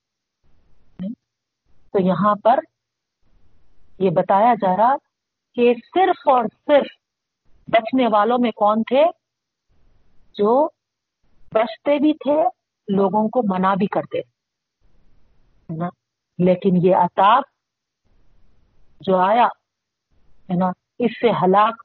تو 1.93 1.99
یہاں 1.99 2.35
پر 2.44 2.59
یہ 3.99 4.11
بتایا 4.11 4.55
جا 4.55 4.77
رہا 4.77 4.97
کہ 5.55 5.74
صرف 5.95 6.29
اور 6.29 6.45
صرف 6.66 6.87
بچنے 7.69 8.07
والوں 8.07 8.39
میں 8.39 8.51
کون 8.51 8.83
تھے؟ 8.83 9.05
جو 10.35 10.69
بچتے 11.55 11.99
بھی 11.99 12.12
تھے، 12.12 12.43
لوگوں 12.89 13.29
کو 13.29 13.43
منع 13.55 13.74
بھی 13.74 13.87
کرتے 13.87 14.20
نا؟ 15.69 15.89
لیکن 16.39 16.87
یہ 16.87 16.97
عطاب 16.97 17.43
جو 19.01 19.16
آیا، 19.16 19.47
ہے 20.51 20.55
نا، 20.55 20.70
اس 20.99 21.11
سے 21.20 21.31
ہلاک 21.31 21.83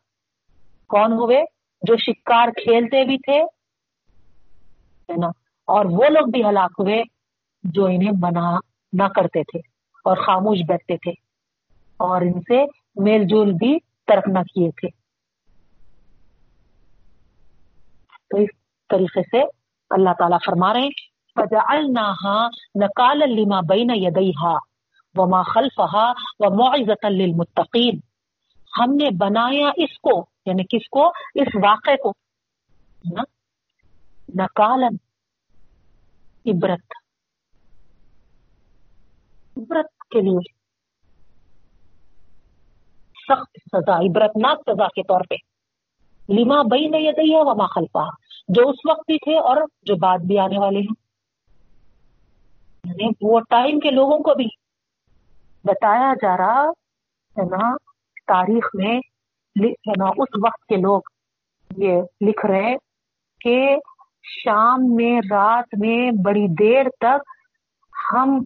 کون 0.88 1.12
ہوئے؟ 1.12 1.44
جو 1.82 1.98
شکار 1.98 2.48
کھیلتے 2.48 3.04
بھی 3.04 3.18
تھے، 3.18 3.44
ہے 5.10 5.16
نا؟ 5.18 5.28
اور 5.66 5.86
وہ 5.86 6.04
لوگ 6.10 6.32
بھی 6.32 6.44
ہلاک 6.46 6.72
ہوئے 6.80 7.04
جو 7.64 7.86
انہیں 7.86 8.12
منع 8.22 8.58
نہ 8.94 9.04
کرتے 9.04 9.44
تھے 9.44 9.60
اور 10.06 10.18
خاموش 10.18 10.58
بیٹھتے 10.68 10.98
تھے 10.98 11.12
اور 11.98 12.22
ان 12.22 12.42
سے 12.42 12.66
میل 12.98 13.24
جول 13.28 13.54
بھی 13.54 13.80
ترک 14.08 14.24
نہ 14.28 14.40
کیے 14.40 14.72
تھے۔ 14.72 14.90
تو 18.30 18.38
اس 18.38 18.50
طریقے 18.90 19.22
سے 19.22 19.42
اللہ 19.90 20.10
تعالیٰ 20.20 20.38
فرما 20.46 20.74
رہے 20.74 20.82
ہیں، 20.82 20.90
فجعلناها 21.36 22.48
نقالا 22.84 23.26
لما 23.26 23.60
بين 23.62 23.90
يديها 23.90 24.56
وما 25.16 25.42
خلفها 25.42 26.12
وموعظة 26.40 27.10
للمتقين۔ 27.10 28.00
ہم 28.80 28.96
نے 28.96 29.10
بنایا 29.18 29.70
اس 29.78 30.00
کو 30.00 30.26
یعنی 30.46 30.64
کس 30.64 30.90
کو؟ 30.90 31.08
اس 31.36 31.48
واقعے 31.64 31.98
کو۔ 31.98 32.14
نقالا، 34.40 34.88
عبرت۔ 36.46 36.94
عبرت 39.58 40.00
کے 40.10 40.22
لیے۔ 40.22 40.57
سخت 43.28 43.76
سزا، 43.76 43.98
عبرتناک 43.98 44.60
سزا 44.60 44.88
کے 44.88 45.04
طور 45.04 45.22
پہ۔ 45.30 45.36
لما 46.30 46.62
بئی 46.62 46.88
نہ 46.88 46.98
یہ 46.98 47.12
وما 47.20 47.66
خلفا 47.66 48.04
جو 48.48 48.70
اس 48.70 48.76
وقت 48.90 49.00
بھی 49.00 49.18
تھے 49.18 49.38
اور 49.38 49.58
جو 49.82 49.96
بعد 49.96 50.18
بھی 50.18 50.40
آنے 50.40 50.60
والے 50.60 50.80
ہیں۔ 50.80 51.08
یعنی 52.84 53.10
وہ 53.22 53.40
ٹائم 53.50 53.80
کے 53.80 53.90
لوگوں 53.90 54.20
کو 54.20 54.36
بھی 54.36 54.46
بتایا 55.64 56.14
جا 56.22 56.38
رہا 56.38 56.62
ہے 57.38 57.46
نا، 57.46 57.78
تاریخ 58.28 58.70
میں 58.74 59.00
ہے 59.66 59.92
نا، 59.98 60.06
اس 60.06 60.46
وقت 60.46 60.66
کے 60.66 60.76
لوگ 60.76 61.02
یہ 61.78 62.02
لکھ 62.22 62.46
رہے 62.46 62.76
کہ 63.40 63.76
شام 64.24 64.96
میں، 64.96 65.22
رات 65.32 65.76
میں، 65.78 66.12
بڑی 66.26 66.48
دیر 66.60 66.84
تک 66.90 67.30
ہم 68.14 68.40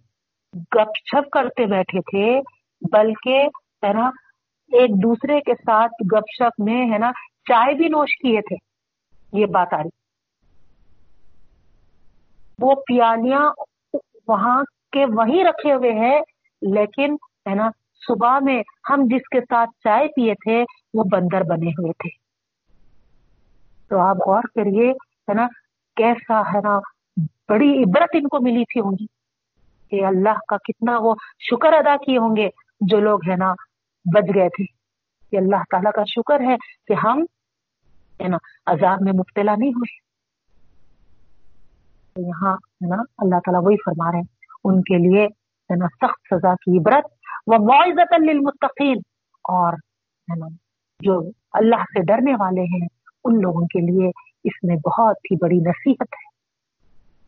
گپ 0.53 0.98
چھپ 1.06 1.30
کرتے 1.30 1.66
بیٹھے 1.66 1.99
تھے، 1.99 2.41
بلکہ 2.91 3.38
ہے 3.86 3.94
نا 3.94 4.10
ایک 4.72 5.03
دوسرے 5.03 5.41
کے 5.41 5.53
ساتھ 5.56 5.91
گپ 6.14 6.23
شپ 6.38 6.61
میں، 6.61 6.91
ہے 6.91 6.98
نا، 6.98 7.11
چائے 7.48 7.73
بھی 7.73 7.88
نوش 7.88 8.18
کیے 8.22 8.41
تھے۔ 8.41 8.56
یہ 9.34 9.45
بات 9.45 9.73
آ 9.73 9.77
رہی۔ 9.77 9.89
وہ 12.60 12.76
پیالیاں 12.76 13.52
وہاں 14.27 14.64
کے 14.91 15.06
وہیں 15.06 15.43
رکھے 15.43 15.73
ہوئے 15.73 15.91
ہیں، 15.91 16.22
لیکن، 16.61 17.14
ہے 17.49 17.56
نا، 17.56 17.69
صبح 18.07 18.39
میں 18.39 18.64
ہم 18.89 19.03
جس 19.06 19.30
کے 19.30 19.41
ساتھ 19.41 19.69
چائے 19.84 20.07
پیے 20.07 20.34
تھے، 20.34 20.64
وہ 20.93 21.03
بندر 21.11 21.41
بنے 21.41 21.69
ہوئے 21.69 21.91
تھے۔ 21.91 22.10
تو 23.89 23.99
آپ 23.99 24.15
غور 24.15 24.43
کریے، 24.56 24.91
ہے 24.91 25.34
نا، 25.34 25.48
کیسا، 25.95 26.41
ہے 26.41 26.61
نا، 26.64 26.80
بڑی 27.49 27.84
عبرت 27.84 28.10
ان 28.14 28.27
کو 28.27 28.39
ملی 28.41 28.64
تھی 28.65 28.81
ہوں 28.81 28.91
گی 28.91 29.06
کہ 29.89 30.06
اللہ 30.06 30.39
کا 30.48 30.57
کتنا 30.57 30.98
وہ 30.99 31.15
شکر 31.39 31.73
ادا 31.73 31.95
کیے 32.06 32.18
ہوں 32.18 32.35
گے، 32.35 32.49
جو 32.81 32.99
لوگ، 32.99 33.19
ہے 33.30 33.35
نا 33.35 33.53
بچ 34.06 34.36
گئے 34.36 34.49
تھے۔ 34.49 34.82
کہ 35.30 35.38
اللہ 35.38 35.64
تعالیٰ 35.69 35.91
کا 35.91 36.03
شکر 36.03 36.40
ہے 36.40 36.56
کہ 36.88 36.94
ہم 36.94 37.26
نا، 38.28 38.38
عذاب 38.65 38.98
میں 39.02 39.14
مبتلا 39.14 39.56
نہیں 39.57 39.69
ہوئے۔ 39.69 40.11
یہاں 42.28 42.53
ہے 42.53 42.95
نا، 42.95 43.02
اللہ 43.18 43.36
تعالیٰ 43.36 43.61
وہی 43.64 43.76
فرما 43.86 44.11
رہے 44.11 44.18
ہیں۔ 44.18 44.23
ان 44.64 44.82
کے 44.82 44.98
لیے 44.98 45.28
نا، 45.76 45.88
سخت 45.88 46.36
سزا 46.36 46.53
کی 46.53 46.80
عبرت 46.80 47.06
وہ 47.48 47.57
معذت 47.57 48.14
للمتقین۔ 48.19 48.98
اور 49.44 49.73
نا، 50.38 50.48
جو 50.99 51.22
اللہ 51.53 51.76
سے 51.76 52.03
ڈرنے 52.03 52.34
والے 52.40 52.61
ہیں، 52.61 52.88
ان 53.23 53.41
لوگوں 53.41 53.68
کے 53.68 53.80
لیے 53.80 54.10
اس 54.44 54.64
میں 54.64 54.76
بہت 54.76 55.15
ہی 55.32 55.36
بڑی 55.36 55.57
نصیحت 55.57 56.14
ہے۔ 56.14 56.30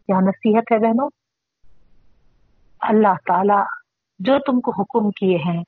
کیا 0.06 0.20
نصیحت 0.20 0.72
ہے 0.72 0.78
بہنوں؟ 0.78 1.10
اللہ 2.80 3.14
تعالی 3.26 3.64
جو 4.20 4.34
تم 4.40 4.62
کو 4.62 4.72
حکم 4.72 5.12
کیے 5.12 5.38
ہیں 5.38 5.64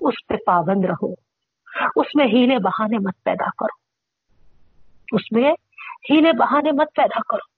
اس 0.00 0.14
پہ 0.26 0.34
پابند 0.46 0.84
رہو۔ 0.84 1.12
اس 1.96 2.14
میں 2.14 2.26
ہیلے 2.26 2.58
بہانے 2.58 2.98
مت 2.98 3.24
پیدا 3.24 3.50
کرو۔ 3.50 3.86
اس 5.16 5.32
میں 5.32 5.52
ہیلے 6.10 6.32
بہانے 6.32 6.72
مت 6.72 6.86
پیدا 6.94 7.20
کرو۔ 7.22 7.56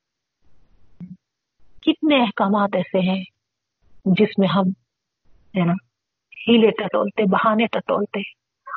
کتنے 1.83 2.21
احکامات 2.21 2.71
ایسے 2.75 2.99
ہیں 2.99 3.25
جس 4.05 4.39
میں 4.39 4.49
ہم، 4.49 4.69
ہے 5.59 5.65
نا، 5.65 5.73
ہیلے 6.49 6.71
ٹٹولتے، 6.71 7.23
بہانے 7.23 7.67
ٹٹولتے، 7.67 8.21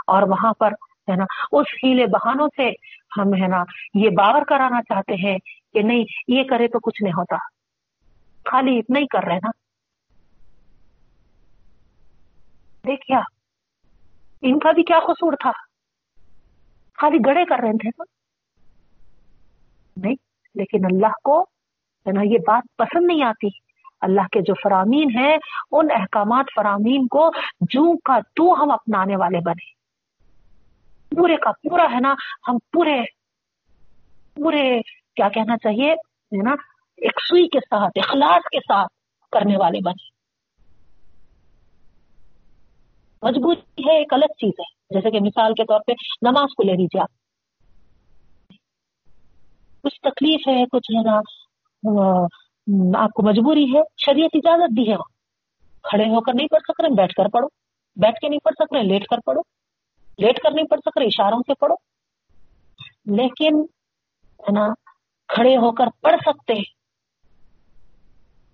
اور 0.08 0.22
وہاں 0.22 0.54
پر، 0.54 0.72
ہے 1.12 1.16
نا، 1.16 1.26
اس 1.52 1.66
ہیلے 1.84 2.06
بہانوں 2.06 2.48
سے 2.56 2.70
ہم، 3.18 3.44
ہے 3.44 3.48
نا، 3.48 3.64
یہ 3.94 4.10
باور 4.10 4.42
کرانا 4.48 4.82
چاہتے 4.82 5.14
ہیں 5.14 5.38
کہ 5.74 5.82
نہیں، 5.82 6.04
یہ 6.28 6.44
کرے 6.44 6.68
تو 6.68 6.80
کچھ 6.80 7.04
نہیں 7.04 7.14
ہوتا۔ 7.14 7.36
خالی 8.52 8.80
اتنا 8.80 9.00
ہی 9.00 9.08
کر 9.08 9.24
رہے 9.24 9.36
نا۔ 9.36 9.50
دیکھیے 12.88 13.18
آپ۔ 13.18 13.41
ان 14.42 14.60
کا 14.60 14.72
بھی 14.72 14.84
کیا 14.84 15.00
قصور 15.00 15.34
تھا؟ 15.34 15.52
خالی 16.98 17.18
گڑے 17.26 17.46
کر 17.46 17.56
رہے 17.62 17.72
تھے 17.72 17.90
نا 17.90 18.04
نہیں، 19.98 20.16
لیکن 20.56 20.86
اللہ 20.86 21.14
کو 21.24 21.42
ہے 22.08 22.12
نا 22.12 22.22
یہ 22.24 22.38
بات 22.48 22.78
پسند 22.78 23.06
نہیں 23.06 23.24
آتی۔ 23.24 23.48
اللہ 24.02 24.28
کے 24.32 24.42
جو 24.42 24.54
فرامین 24.64 25.10
ہیں، 25.18 25.38
ان 25.72 25.88
احکامات 25.92 26.46
فرامین 26.56 27.08
کو 27.08 27.32
جو 27.62 27.98
کا 27.98 28.20
تو 28.36 28.64
ہم 28.64 28.72
اپنانے 28.72 29.16
والے 29.16 29.40
بنے۔ 29.40 29.82
پورے 31.16 31.36
کا 31.38 31.52
پورا 31.52 31.84
ہے 31.92 32.00
نا، 32.00 32.16
ہم 32.48 32.58
پورے 32.74 33.02
پورے 34.36 34.82
کیا 35.16 35.30
کہنا 35.30 35.58
چاہیے، 35.58 35.92
ہے 35.92 36.44
نا، 36.44 36.52
ایک 36.98 37.22
سوئی 37.22 37.48
کے 37.48 37.60
ساتھ، 37.60 38.00
اخلاص 38.00 38.42
کے 38.52 38.60
ساتھ 38.60 38.94
کرنے 39.32 39.58
والے 39.58 39.80
بنے۔ 39.84 40.21
مجبوری 43.22 43.60
ہے، 43.60 43.98
ایک 43.98 44.14
الگ 44.14 44.26
چیز 44.26 44.54
ہے۔ 44.60 44.94
جیسے 44.94 45.12
کہ 45.12 45.20
مثال 45.20 45.54
کے 45.54 45.64
طور 45.64 45.80
پہ 45.88 45.92
نماز 46.22 46.56
کو 46.58 46.64
لے 46.64 46.74
لیجیے 46.74 47.02
آپ۔ 47.02 47.12
کچھ 49.84 50.02
تکلیف 50.02 50.48
ہے، 50.48 50.66
کچھ 50.72 50.92
ہے 50.92 51.04
نا 51.04 51.18
آپ 53.04 53.10
کو 53.14 53.24
مجبوری 53.24 53.74
ہے، 53.74 53.80
شریعت 53.98 54.30
اجازت 54.34 54.78
دی 54.78 54.92
ہے۔ 54.92 54.96
کھڑے 55.84 56.04
ہو 56.04 56.22
کر 56.22 56.34
نہیں 56.34 56.48
پڑھ 56.48 56.62
سک 56.68 56.82
رہے، 56.82 56.90
بیٹھ 56.90 57.14
کر 57.14 57.28
پڑھو۔ 57.28 57.48
بیٹھ 57.96 58.20
کے 58.20 58.30
نہیں 58.30 58.40
پڑھ 58.40 58.56
سک 58.56 58.74
رہے، 58.74 58.84
لیٹ 58.84 59.08
کر 59.08 59.18
پڑھو۔ 59.26 59.42
لیٹ 60.18 60.40
کر 60.40 60.52
نہیں 60.52 60.66
پڑھ 60.66 60.80
سک 60.80 60.98
رہے، 60.98 61.06
اشاروں 61.06 61.40
سے 61.40 61.54
پڑھو۔ 61.54 61.76
لیکن، 63.16 63.60
ہے 64.40 64.52
نا، 64.52 64.68
کھڑے 65.28 65.58
ہو 65.58 65.72
کر 65.72 65.86
پڑھ 66.02 66.16
سکتے 66.26 66.54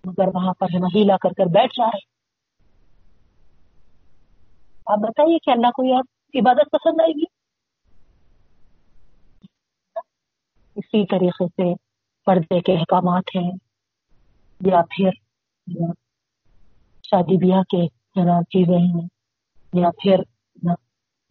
مگر 0.05 0.27
وہاں 0.33 0.53
پر، 0.59 0.67
ہے 0.73 0.79
نا، 0.79 0.87
ہیلا 0.95 1.17
کر 1.17 1.29
کر 1.29 1.45
بیٹھ 1.45 1.73
جا 1.77 1.85
رہے۔ 1.85 2.16
آپ 4.87 4.97
بتائیے 4.97 5.37
کہ 5.37 5.51
اللہ 5.51 5.71
کو 5.75 5.83
یہ 5.83 6.39
عبادت 6.39 6.71
پسند 6.71 7.01
آئے 7.01 7.13
گی؟ 7.13 7.23
اسی 10.75 11.05
طریقے 11.05 11.47
سے 11.47 11.73
پردے 12.27 12.59
کے 12.61 12.73
احکامات 12.73 13.35
ہیں، 13.35 13.51
یا 14.61 14.81
پھر 14.89 15.09
شادی 17.03 17.37
بیاہ 17.37 17.63
کے 17.63 17.81
ہے 17.85 18.23
نا 18.25 18.41
چیزیں 18.43 18.77
ہیں، 18.77 19.07
یا 19.73 19.89
پھر 20.01 20.23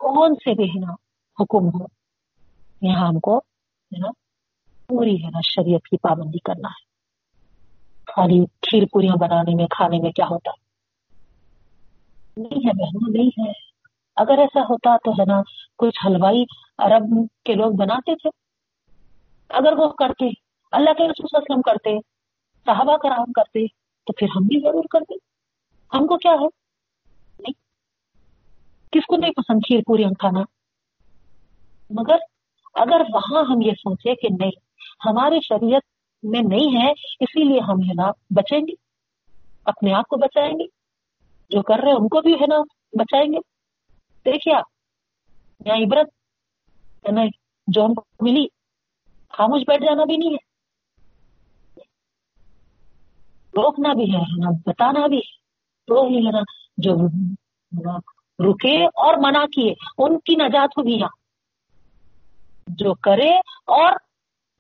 کون 0.01 0.35
سے 0.35 0.55
بھی 0.55 0.65
ہے 0.65 0.81
نا 0.81 0.93
حکم 1.39 1.69
ہو 1.69 1.85
یہاں 2.83 3.09
ہم 3.09 3.19
کو 3.21 3.37
ہے 3.39 3.99
نا 3.99 4.11
پوری 4.89 5.17
ہے 5.25 5.31
نا 5.31 5.41
شریعت 5.45 5.89
کی 5.89 5.97
پابندی 5.97 6.39
کرنا 6.39 6.69
ہے۔ 6.69 6.85
خالی 8.13 8.45
کھیر 8.63 8.83
پوریاں 8.93 9.17
بنانے 9.21 9.55
میں، 9.55 9.67
کھانے 9.71 9.99
میں 9.99 10.13
کیا 10.13 10.27
ہوتا؟ 10.31 10.51
ہے 10.51 10.66
نہیں 12.37 12.69
ہے 12.69 12.83
بہنوں 12.83 13.13
نہیں 13.13 13.47
ہے۔ 13.47 13.53
اگر 14.17 14.39
ایسا 14.39 14.61
ہوتا 14.61 14.97
تو 14.97 15.11
ہے 15.11 15.25
نا، 15.25 15.43
کچھ 15.79 16.07
حلوائی 16.07 16.45
عرب 16.79 17.27
کے 17.45 17.55
لوگ 17.55 17.73
بناتے 17.73 18.15
تھے۔ 18.15 18.31
اگر 19.49 19.73
وہ 19.73 19.89
کرتے، 19.89 20.25
اللہ 20.73 20.93
کے 20.93 21.05
رسول 21.05 21.27
وسلم 21.33 21.63
کرتے، 21.63 21.91
صحابہ 22.67 22.97
کرام 22.97 23.33
کرتے، 23.33 23.67
تو 24.07 24.13
پھر 24.13 24.27
ہم 24.37 24.47
بھی 24.47 24.61
ضرور 24.61 24.85
کرتے۔ 24.91 25.15
ہم 25.97 26.07
کو 26.07 26.19
کیا 26.19 26.33
ہے؟ 26.33 26.47
نہیں۔ 27.39 27.53
کس 28.93 29.07
کو 29.07 29.17
نہیں 29.17 29.31
پسند؟ 29.31 29.61
کھیر 29.67 29.81
پوریاں 29.87 30.11
کھانا۔ 30.19 30.41
مگر 31.91 32.17
اگر 32.75 33.01
وہاں 33.13 33.45
ہم 33.45 33.61
یہ 33.61 33.73
سوچے 33.73 34.15
کہ 34.15 34.29
نہیں، 34.41 34.51
ہماری 35.07 35.39
شریعت 35.41 35.83
میں 36.23 36.41
نہیں 36.41 36.83
ہے، 36.83 36.91
اسی 37.21 37.45
لیے 37.45 37.61
ہم 37.61 37.77
ہے 37.89 37.95
نا 37.95 38.11
بچیں 38.31 38.61
گے۔ 38.61 38.73
اپنے 39.65 39.95
آپ 39.95 40.09
کو 40.09 40.17
بچائیں 40.17 40.53
گے۔ 40.53 40.76
جو 41.51 41.63
کر 41.63 41.75
رہے 41.75 41.89
ہیں، 41.89 41.97
ان 41.97 42.09
کو 42.09 42.21
بھی 42.21 42.35
ہے 42.35 42.47
نا 42.47 42.59
بچائیں 42.93 43.33
گے۔ 43.33 43.39
دیکھیے 44.25 44.55
آپ، 44.55 44.65
یہاں 45.67 45.77
عبرت، 45.77 46.07
ہے 47.07 47.13
نا، 47.13 47.23
جو 47.67 47.85
ہم 47.85 47.95
کو 47.95 48.05
ملی، 48.21 48.47
خاموش 49.33 49.63
بیٹھ 49.67 49.83
جانا 49.83 50.05
بھی 50.05 50.17
نہیں 50.17 50.31
ہے۔ 50.31 50.57
روکنا 53.57 53.93
بھی 53.93 54.13
ہے 54.13 54.19
نا، 54.19 54.51
بتانا 54.67 55.07
بھی 55.07 55.17
ہے۔ 55.17 55.37
تو 55.87 56.07
ہی 56.07 56.27
ہے 56.27 56.31
نا، 56.31 56.41
جو 56.77 56.95
رکے 58.51 58.85
اور 58.85 59.15
منع 59.17 59.45
کیے، 59.47 59.75
ان 59.99 60.19
کی 60.19 60.35
نجات 60.35 60.79
ہوگی 60.79 60.93
یہاں۔ 60.93 61.09
جو 62.67 62.95
کرے 62.95 63.31
اور، 63.67 63.93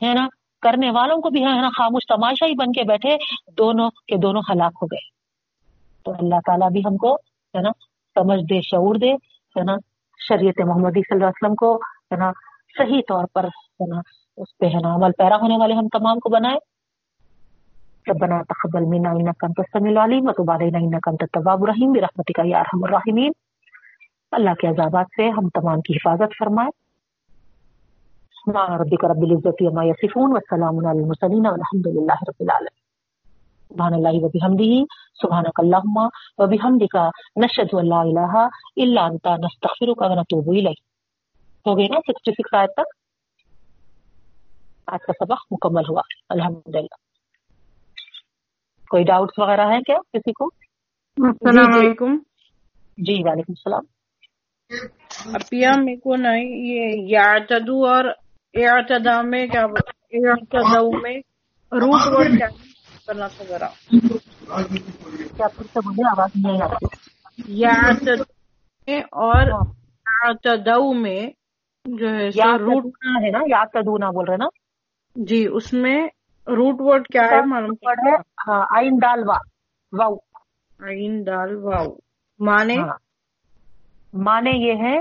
ہے 0.02 0.14
نا، 0.14 0.28
کرنے 0.62 0.90
والوں 0.90 1.16
کو 1.16 1.30
بھی 1.30 1.40
ہے 1.40 1.60
نا، 1.60 1.68
خاموش 1.78 2.06
تماشا 2.06 2.46
ہی 2.46 2.54
بن 2.54 2.72
کے 2.72 2.82
بیٹھے، 2.82 3.16
دونوں 3.58 3.90
کے 3.90 4.16
دونوں 4.16 4.42
ہلاک 4.50 4.72
ہو 4.82 4.86
گئے۔ 4.86 5.15
تو 6.06 6.12
اللہ 6.12 6.34
تعالیٰ 6.46 6.70
بھی 6.70 6.80
ہم 6.80 6.96
کو 6.96 7.14
ہے 7.54 7.60
نا، 7.60 7.70
سمجھ 8.14 8.40
دے، 8.40 8.60
شعور 8.60 8.94
دے، 8.94 9.12
ہے 9.56 9.62
نا، 9.62 9.76
شریعت 10.28 10.60
محمدی 10.60 11.00
صلی 11.00 11.14
اللہ 11.14 11.24
علیہ 11.24 11.44
وسلم 11.44 11.54
کو 11.54 11.76
ہے 11.76 12.16
نا، 12.16 12.32
صحیح 12.78 13.00
طور 13.08 13.24
پر 13.32 13.44
ہے 13.44 13.86
نا، 13.86 14.00
اس 14.36 14.58
پہ 14.58 14.66
ہے 14.66 14.80
نا 14.80 14.94
عمل 14.94 15.12
پیرا 15.12 15.36
ہونے 15.36 15.56
والے 15.58 15.74
ہم 15.74 15.88
تمام 15.88 16.18
کو 16.18 16.28
بنائے۔ 16.28 16.58
ربنا 18.10 18.42
تقبل 18.42 18.84
منا 18.84 19.10
انك 19.10 19.44
انت 19.44 19.60
السميع 19.60 19.90
العليم 19.90 20.28
وتب 20.28 20.50
علينا 20.50 20.78
انك 20.78 21.08
انت 21.08 21.22
التواب 21.22 21.62
الرحيم 21.62 21.92
برحمتك 21.92 22.38
يا 22.38 22.58
ارحم 22.58 22.84
الراحمين 22.84 23.32
اللہ 24.32 24.50
کے 24.60 24.66
عذابات 24.66 25.06
سے 25.16 25.28
ہم 25.30 25.48
تمام 25.48 25.80
کی 25.80 25.94
حفاظت 25.94 26.38
فرمائے۔ 26.38 26.70
سبحان 28.34 28.72
ربك 28.80 29.04
رب 29.04 29.22
العزة 29.22 29.70
عما 29.70 29.84
يصفون 29.84 30.32
والسلام 30.32 30.86
على 30.86 30.98
المرسلين 30.98 31.46
والحمد 31.46 31.86
لله 31.86 32.16
رب 32.28 32.40
العالمين 32.40 32.85
سبحان 33.70 33.94
الله 33.94 34.14
وبحمده 34.14 34.86
سبحانك 35.22 35.60
اللهم 35.62 35.96
وبحمدك 36.38 36.96
نشهد 37.36 37.74
ان 37.74 37.88
لا 37.88 38.02
اله 38.02 38.44
الا 38.76 39.04
انت 39.10 39.26
نستغفرك 39.44 40.02
ونتوب 40.02 40.50
اليك 40.54 40.82
ہو 41.66 41.78
گئی 41.78 41.86
نا 41.88 42.00
66 42.10 42.58
آیت 42.58 42.70
تک؟ 42.76 42.94
آج 44.86 44.98
کا 45.06 45.12
سبق 45.12 45.46
مکمل 45.50 45.82
ہوا 45.88 46.00
الحمدللہ۔ 46.28 46.96
کوئی 48.90 49.04
ڈاؤٹس 49.04 49.38
وغیرہ 49.38 49.70
ہیں 49.72 49.80
کیا 49.80 49.96
کسی 50.12 50.32
کو؟ 50.32 50.50
السلام 51.26 51.80
علیکم۔ 51.80 52.16
جی 52.98 53.22
وعلیکم 53.24 53.52
السلام۔ 53.52 53.82
اپیا 55.34 55.72
میرے 55.76 55.96
کو 55.96 56.16
نہیں 56.16 56.44
یہ 56.44 57.06
یعتدو 57.08 57.86
اور 57.86 58.04
اعتدا 58.54 59.22
میں 59.22 59.46
کیا 59.46 59.62
اعتدو 59.62 61.00
میں 61.00 61.16
روٹ 61.72 62.18
ورڈ 62.18 62.38
کیا؟ 62.38 62.48
کرنا 63.06 63.26
تھا 63.26 63.44
ذرا 63.44 63.68
کیا 65.36 65.48
پھر 65.48 65.64
سے 65.64 65.80
بولے 65.80 66.08
آواز 66.08 66.30
نہیں 66.36 66.62
آتی 66.62 66.86
یعتدو 67.54 68.24
میں 68.88 69.00
اور 69.22 69.50
اعتدو 70.06 70.92
میں 70.94 71.20
جو 71.84 72.08
ہے 72.10 72.28
یا 72.34 72.56
روٹ 72.58 72.84
ہے 73.16 73.30
نا 73.30 73.40
یا 73.46 73.64
تدونا 73.72 74.10
بول 74.10 74.28
رہے 74.28 74.36
نا 74.36 74.48
جی 75.16 75.46
اس 75.52 75.72
میں 75.72 75.98
روٹ 76.46 76.80
ورڈ 76.80 77.06
کیا 77.08 77.22
ہے 77.22 77.40
معلوم 77.46 77.74
ہے 78.06 78.14
آئین 78.76 78.98
وا 79.28 79.38
واؤ 79.92 80.14
عین 80.80 81.26
دال 81.26 81.54
واؤ 81.56 81.86
مانے۔ 82.40 82.76
مانے 84.14 84.50
یہ 84.58 84.82
ہے 84.82 84.96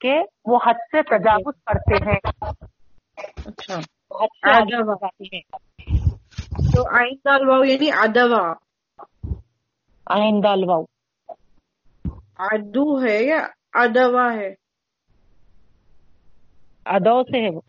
کہ 0.00 0.14
وہ 0.44 0.58
حد 0.66 0.78
سے 0.90 1.02
تجاوز 1.08 1.54
کرتے 1.64 1.96
ہیں 2.04 2.18
اچھا 3.44 3.74
حد 4.14 4.36
سے 4.36 4.50
آگے 4.50 4.76
ادوا 4.76 4.94
جاتے 4.94 5.36
ہیں 5.36 5.42
تو 6.58 6.82
عین 6.98 7.16
دال 7.24 7.48
واؤ 7.48 7.64
یعنی 7.64 7.90
ادوا 8.04 8.44
آئین 10.06 10.40
دال 10.44 10.64
واؤ 10.68 10.84
ادو 12.46 12.86
ہے 13.02 13.16
یا 13.24 13.38
ادوا 13.82 14.26
ہے 14.34 14.48
ادو 16.86 17.22
سے 17.22 17.42
ہے 17.44 17.50
وہ 17.54 17.60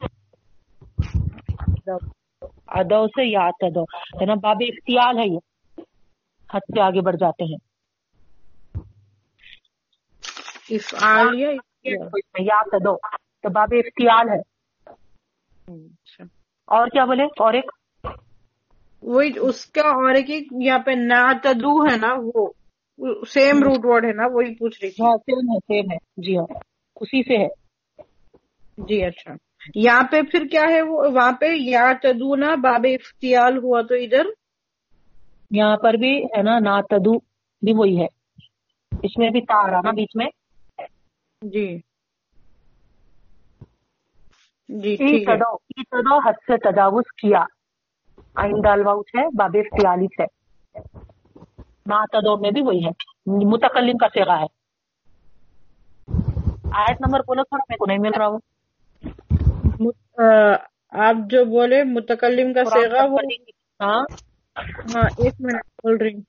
ادو 2.80 3.06
سے 3.08 3.26
یا 3.26 3.50
تدو 3.62 3.84
ہے 4.22 4.26
نا 4.26 4.36
باب 4.42 4.62
اختیال 4.68 5.18
ہے 5.20 5.26
یہ 5.26 5.82
حد 6.50 6.72
سے 6.76 6.82
آگے 6.82 7.02
بڑھ 7.02 7.16
جاتے 7.16 7.44
ہیں 7.46 7.58
یا 12.42 12.62
تدو 12.72 12.96
تو 13.44 13.50
باب 13.50 13.74
اختیال 13.78 14.30
ہے 14.30 14.42
اور 16.68 16.88
کیا 16.88 17.06
بولے 17.06 17.26
اور 17.40 17.54
ایک 17.54 17.72
وہی 19.02 19.30
اس 19.40 19.66
کا 19.66 19.82
اور 19.82 20.16
ایک 20.16 20.48
یہاں 20.52 20.80
پہ 20.80 20.92
ناتدو 20.92 21.84
ہے 21.84 21.98
نا 21.98 22.14
وہ 22.18 22.48
سیم 23.28 23.64
روٹ 23.64 23.80
ورڈ 23.84 24.06
ہے 24.06 24.12
نا 24.12 24.24
وہی 24.32 24.56
پوچھ 24.56 24.80
رہی 24.82 24.90
ہاں 24.90 25.18
سیم 25.18 25.52
ہے 25.52 25.58
سیم 25.60 25.92
ہے۔ 25.92 25.98
جی 26.18 26.38
ہاں 26.38 26.60
اسی 26.96 27.24
سے 27.24 27.38
ہے۔ 27.44 27.48
جی 28.78 29.06
اچھا۔ 29.06 29.34
یہاں 29.76 30.04
پہ 30.04 30.22
پھر 30.22 30.46
کیا 30.52 30.62
ہے 30.62 30.82
وہ 30.82 31.04
وہاں 31.12 31.32
پہ 31.32 31.46
یا 31.52 31.92
تدونا 32.04 32.56
باب 32.56 32.86
افتیال 32.94 33.58
ہوا 33.58 33.82
تو 33.82 33.96
ادھر۔ 33.96 34.26
یہاں 35.52 35.78
پر 35.78 35.94
بھی 35.94 36.24
ہے 36.24 36.42
نا 36.42 36.60
نا 36.60 36.82
تدو 36.82 37.18
بھی 37.62 37.74
وہی 37.74 38.02
ہے۔ 38.02 38.08
اس 39.04 39.18
میں 39.18 39.30
بھی 39.30 39.42
تا 39.42 39.72
رہا 39.72 39.82
نا 39.82 39.92
بیچ 39.92 40.12
میں۔ 40.16 40.28
جی۔ 41.42 41.78
جی 44.70 45.26
تدو 45.26 45.58
تدو 45.58 46.28
حد 46.28 46.34
سے 46.34 46.58
تجاوز 46.58 47.04
کیا۔ 47.22 47.44
آئین 48.36 48.64
دالواؤچ 48.64 49.10
ہے 49.14 49.26
باب 49.36 49.56
اختیالس 49.58 50.20
ہے 50.20 50.26
نا 51.86 52.00
تدو 52.12 52.36
میں 52.38 52.52
بھی 52.52 52.62
وہی 52.64 52.86
ہے 52.86 52.92
متکلم 53.48 53.98
کا 53.98 54.14
سیغا 54.14 54.40
ہے 54.40 54.48
آیت 56.72 57.02
نمبر 57.02 57.22
بولو 57.24 57.44
تھوڑا 57.46 57.64
میرے 57.64 57.78
کو 57.78 57.86
نہیں 57.86 58.00
مل 58.00 58.14
رہا 58.16 58.28
وہ 58.28 58.40
آ، 60.18 60.26
آپ 61.02 61.30
جو 61.30 61.44
بولے 61.48 61.84
متکلم 61.88 62.54
کا 62.54 62.64
سیغا 62.68 63.04
وہ۔ 63.06 63.20
ہاں 63.80 64.02
ہاں 64.90 65.08
ایک 65.18 65.34
منٹ 65.40 65.64
بول 65.78 65.98
رہی 65.98 66.14
ہوں 66.14 66.24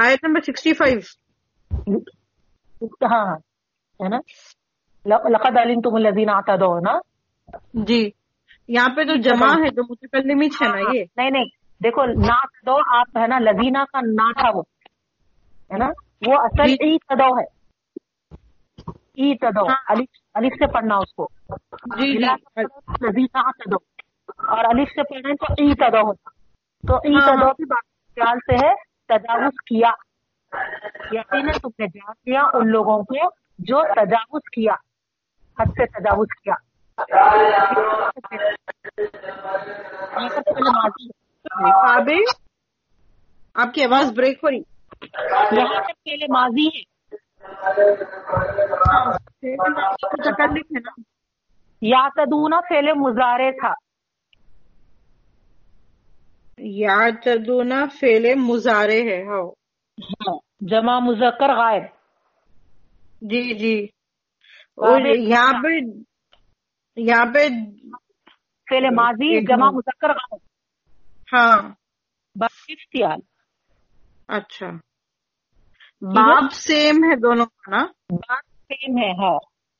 آیت 0.00 0.24
نمبر 0.24 0.42
سکسٹی 0.42 0.72
فائیو 0.74 1.00
ہاں 3.04 3.34
ہے 4.00 4.08
نا 4.08 4.18
لقد 5.28 5.56
علمتم 5.58 5.94
الذین 5.96 6.28
اعتدوا 6.30 6.80
نا 6.82 6.94
جی 7.82 8.00
یہاں 8.74 8.88
پہ 8.88 9.04
تو 9.04 9.16
جی، 9.16 9.22
جمع 9.22 9.46
ہے 9.46 9.70
جو 9.70 9.82
متکلمت 9.82 10.62
ہے 10.62 10.68
نا 10.68 10.74
ہاں، 10.74 10.80
ہاں۔ 10.80 10.94
یہ۔ 10.94 11.04
نہیں 11.16 11.30
نہیں 11.30 11.44
دیکھو 11.84 12.06
نا 12.06 12.46
تدو 12.46 12.96
آپ 12.96 13.18
ہے 13.18 13.26
نا 13.26 13.38
لدینہ 13.38 13.78
کا 13.92 14.00
نا 14.00 14.32
تھا 14.32 14.48
وہ 14.54 14.62
ہے 15.72 15.78
نا؟ 15.78 15.86
وہ 16.26 16.34
اصل 16.34 16.68
جی۔ 16.68 16.74
ای 16.74 16.98
تدو 16.98 17.38
ہے۔ 17.38 17.44
ای 18.94 19.38
تدو 19.38 19.66
الف 20.34 20.52
سے 20.52 20.66
پڑھنا 20.72 20.96
اس 20.96 21.14
کو۔ 21.14 21.28
جی, 22.00 22.12
جی۔ 22.12 22.18
لدینہ 23.06 23.50
تدو 23.50 23.76
اور 24.48 24.64
الف 24.64 24.88
سے 24.88 25.02
پڑھنا 25.02 25.34
تو 25.34 25.52
ای 25.52 25.74
تدو 25.74 26.00
ہوتا۔ 26.00 26.30
تو 26.88 26.94
ای 26.94 27.14
ہاں، 27.14 27.36
تدو 27.36 27.48
بھی 27.48 27.64
خیال 28.14 28.38
سے 28.38 28.66
ہے 28.66 28.74
تجاوز 29.08 29.52
کیا۔ 29.66 29.90
یقیناً 31.12 31.52
تم 31.62 31.68
نے 31.78 31.86
جان 31.86 32.12
دیا 32.26 32.40
ان 32.54 32.68
لوگوں 32.68 33.02
کو 33.02 33.30
جو 33.58 33.82
تجاوز 33.82 34.42
کیا 34.52 34.72
حد 35.58 35.66
سے 35.66 35.86
تجاوز 35.86 36.28
کیا۔ 36.44 36.69
آپ 43.54 43.74
کی 43.74 43.84
آواز 43.84 44.12
بریک 44.12 44.38
ہو 44.42 44.50
رہی 44.50 44.56
یہاں 45.56 45.82
تک 45.82 46.04
پہلے 46.04 46.26
ماضی 46.32 46.66
ہے۔ 46.66 46.82
یا 51.82 52.08
تدونا 52.08 52.60
فیل 52.60 52.92
مزارے 52.96 53.52
تھا 53.52 53.72
یا 56.58 56.98
تدونا 57.24 57.84
فیل 58.00 58.34
مزارے 58.34 59.02
ہے 59.02 59.22
ہاں۔ 59.22 59.50
ہاں، 60.00 60.38
جمع 60.60 60.98
مذکر 60.98 61.48
غائب۔ 61.48 61.82
جی 63.22 63.54
جی۔ 63.54 63.84
اور 64.76 65.00
یہاں 65.00 65.52
پہ 65.52 66.00
یہاں 67.00 67.26
پہ 67.34 67.48
فیل 68.70 68.94
ماضی 68.94 69.46
جمع 69.46 69.70
مذکر 69.70 70.10
ہاں۔ 71.32 71.70
بس 72.34 72.96
اچھا۔ 74.28 74.66
باب 76.02 76.52
سیم 76.52 77.04
ہے 77.04 77.16
دونوں 77.16 77.46
کا 77.46 77.70
نا؟ 77.70 77.84
باب 78.12 78.64
سیم 78.68 78.98
ہے 78.98 79.10
ہاں۔ 79.10 79.36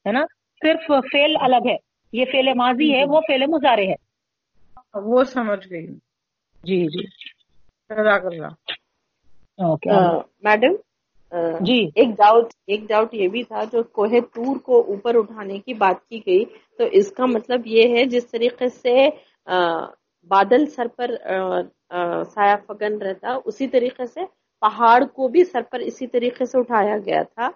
ہے 0.06 0.12
نا؟ 0.12 0.20
صرف 0.62 0.86
فیل 0.86 1.36
الگ 1.40 1.68
ہے۔ 1.68 1.76
یہ 2.12 2.24
فیل 2.24 2.48
ماضی 2.56 2.94
ہے 2.94 3.04
وہ 3.08 3.20
فیل 3.20 3.46
مظاہرے 3.46 3.86
ہے۔ 3.86 4.10
وہ 4.94 5.24
سمجھ 5.24 5.68
گئی۔ 5.70 5.86
جی 6.62 6.86
جی۔ 6.86 7.30
اللہ۔ 7.88 8.46
Okay 9.56 9.90
madam? 10.42 10.89
جی۔ 11.60 11.78
ایک 11.94 12.08
ڈاؤٹ 12.16 12.52
ایک 12.66 12.88
ڈاؤٹ 12.88 13.14
یہ 13.14 13.28
بھی 13.28 13.42
تھا 13.42 13.62
جو 13.72 13.82
کوہ 13.92 14.20
تور 14.34 14.56
کو 14.58 14.80
اوپر 14.88 15.14
اٹھانے 15.14 15.58
کی 15.58 15.74
بات 15.74 16.08
کی 16.08 16.20
گئی۔ 16.26 16.44
تو 16.78 16.84
اس 16.92 17.10
کا 17.12 17.26
مطلب 17.26 17.66
یہ 17.66 17.96
ہے 17.96 18.04
جس 18.04 18.26
طریقے 18.26 18.68
سے 18.68 19.08
بادل 20.30 20.66
سر 20.66 20.86
پر 20.96 21.10
سایہ 22.24 22.56
فگن 22.66 23.00
رہتا 23.02 23.34
اسی 23.44 23.66
طریقے 23.68 24.06
سے 24.06 24.24
پہاڑ 24.62 25.02
کو 25.14 25.28
بھی 25.28 25.44
سر 25.44 25.62
پر 25.70 25.80
اسی 25.80 26.06
طریقے 26.06 26.44
سے 26.44 26.58
اٹھایا 26.58 26.96
گیا 26.98 27.22
تھا۔ 27.24 27.48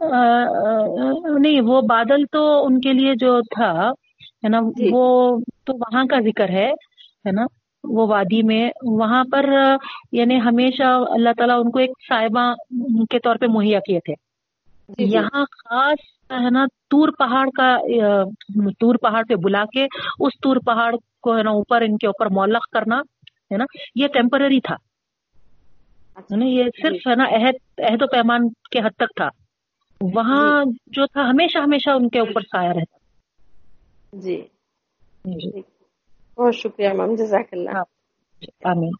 نہیں 0.00 1.60
وہ 1.60 1.80
بادل 1.88 2.24
تو 2.32 2.42
ان 2.66 2.80
کے 2.80 2.92
لیے 2.92 3.14
جو 3.20 3.40
تھا 3.54 3.70
ہے 4.44 4.48
نا 4.48 4.60
جی۔ 4.76 4.88
وہ 4.92 5.04
تو 5.64 5.74
وہاں 5.74 6.04
کا 6.04 6.20
ذکر 6.20 6.48
ہے 6.50 6.66
ہے 6.66 7.32
نا۔ 7.32 7.44
وہ 7.84 8.06
وادی 8.06 8.42
میں 8.42 8.70
وہاں 8.82 9.24
پر 9.32 9.46
یعنی 10.12 10.40
ہمیشہ 10.40 10.82
اللہ 10.82 11.28
تعالیٰ 11.36 11.60
ان 11.60 11.70
کو 11.70 11.78
ایک 11.78 11.90
صاحبہ 12.08 12.54
کے 13.10 13.18
طور 13.18 13.36
پہ 13.36 13.46
مہیا 13.46 13.78
کیے 13.80 13.98
تھے۔ 13.98 14.14
جی، 14.88 15.04
جی۔ 15.04 15.16
یہاں 15.16 15.44
خاص 15.44 15.98
ہے 16.30 16.50
نا 16.50 16.64
تور 16.90 17.08
پہاڑ 17.18 17.46
کا 17.50 17.76
تور 18.80 18.94
پہاڑ 18.94 19.22
پہ 19.28 19.34
بلا 19.34 19.64
کے 19.64 19.84
اس 20.20 20.32
تور 20.42 20.56
پہاڑ 20.66 20.94
کو 21.22 21.36
ہے 21.36 21.42
نا 21.42 21.50
اوپر 21.50 21.80
ان 21.80 21.96
کے 21.96 22.06
اوپر 22.06 22.26
مولق 22.26 22.68
کرنا 22.68 22.96
ہے 23.50 23.56
نا 23.56 23.64
یہ 23.94 24.06
ٹیمپرری 24.06 24.60
تھا۔ 24.60 24.74
اچھا، 26.16 26.36
یعنی 26.36 26.56
یہ 26.56 26.64
جی۔ 26.64 26.82
صرف 26.82 27.06
ہے 27.06 27.14
نا 27.14 27.24
عہد 27.24 27.80
عہد 27.90 28.02
و 28.02 28.06
پیمان 28.06 28.48
کے 28.70 28.78
حد 28.78 28.96
تک 28.96 29.16
تھا۔ 29.16 29.28
وہاں 30.14 30.64
جو 30.86 31.06
تھا 31.06 31.22
ہمیشہ 31.30 31.58
ہمیشہ 31.58 31.90
ان 31.90 32.08
کے 32.08 32.18
اوپر 32.18 32.40
سایہ 32.40 32.68
رہتا۔ 32.68 32.98
جی۔ 34.12 34.46
بہت 36.40 36.54
شکریہ 36.54 36.88
میم، 36.88 37.14
جزاک 37.14 37.46
اللہ۔ 37.52 37.70
ہاں۔ 37.70 37.84
آمین۔ 38.64 38.92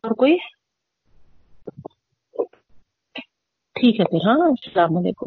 اور 0.00 0.10
کوئی؟ 0.10 0.36
ٹھیک 3.74 4.00
ہے 4.00 4.04
پھر 4.04 4.28
ہاں 4.28 4.48
السلام 4.48 4.96
علیکم۔ 4.96 5.26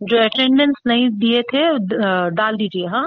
جو 0.00 0.18
اٹینڈنس 0.20 0.74
نہیں 0.84 1.08
دیے 1.08 1.42
تھے 1.42 1.68
ڈال 2.30 2.54
دیجیے 2.54 2.86
ہاں۔ 2.86 3.06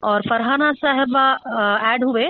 اور 0.00 0.20
فرحانہ 0.28 0.64
صاحبہ 0.80 1.36
ایڈ 1.82 2.02
ہوئے۔ 2.02 2.26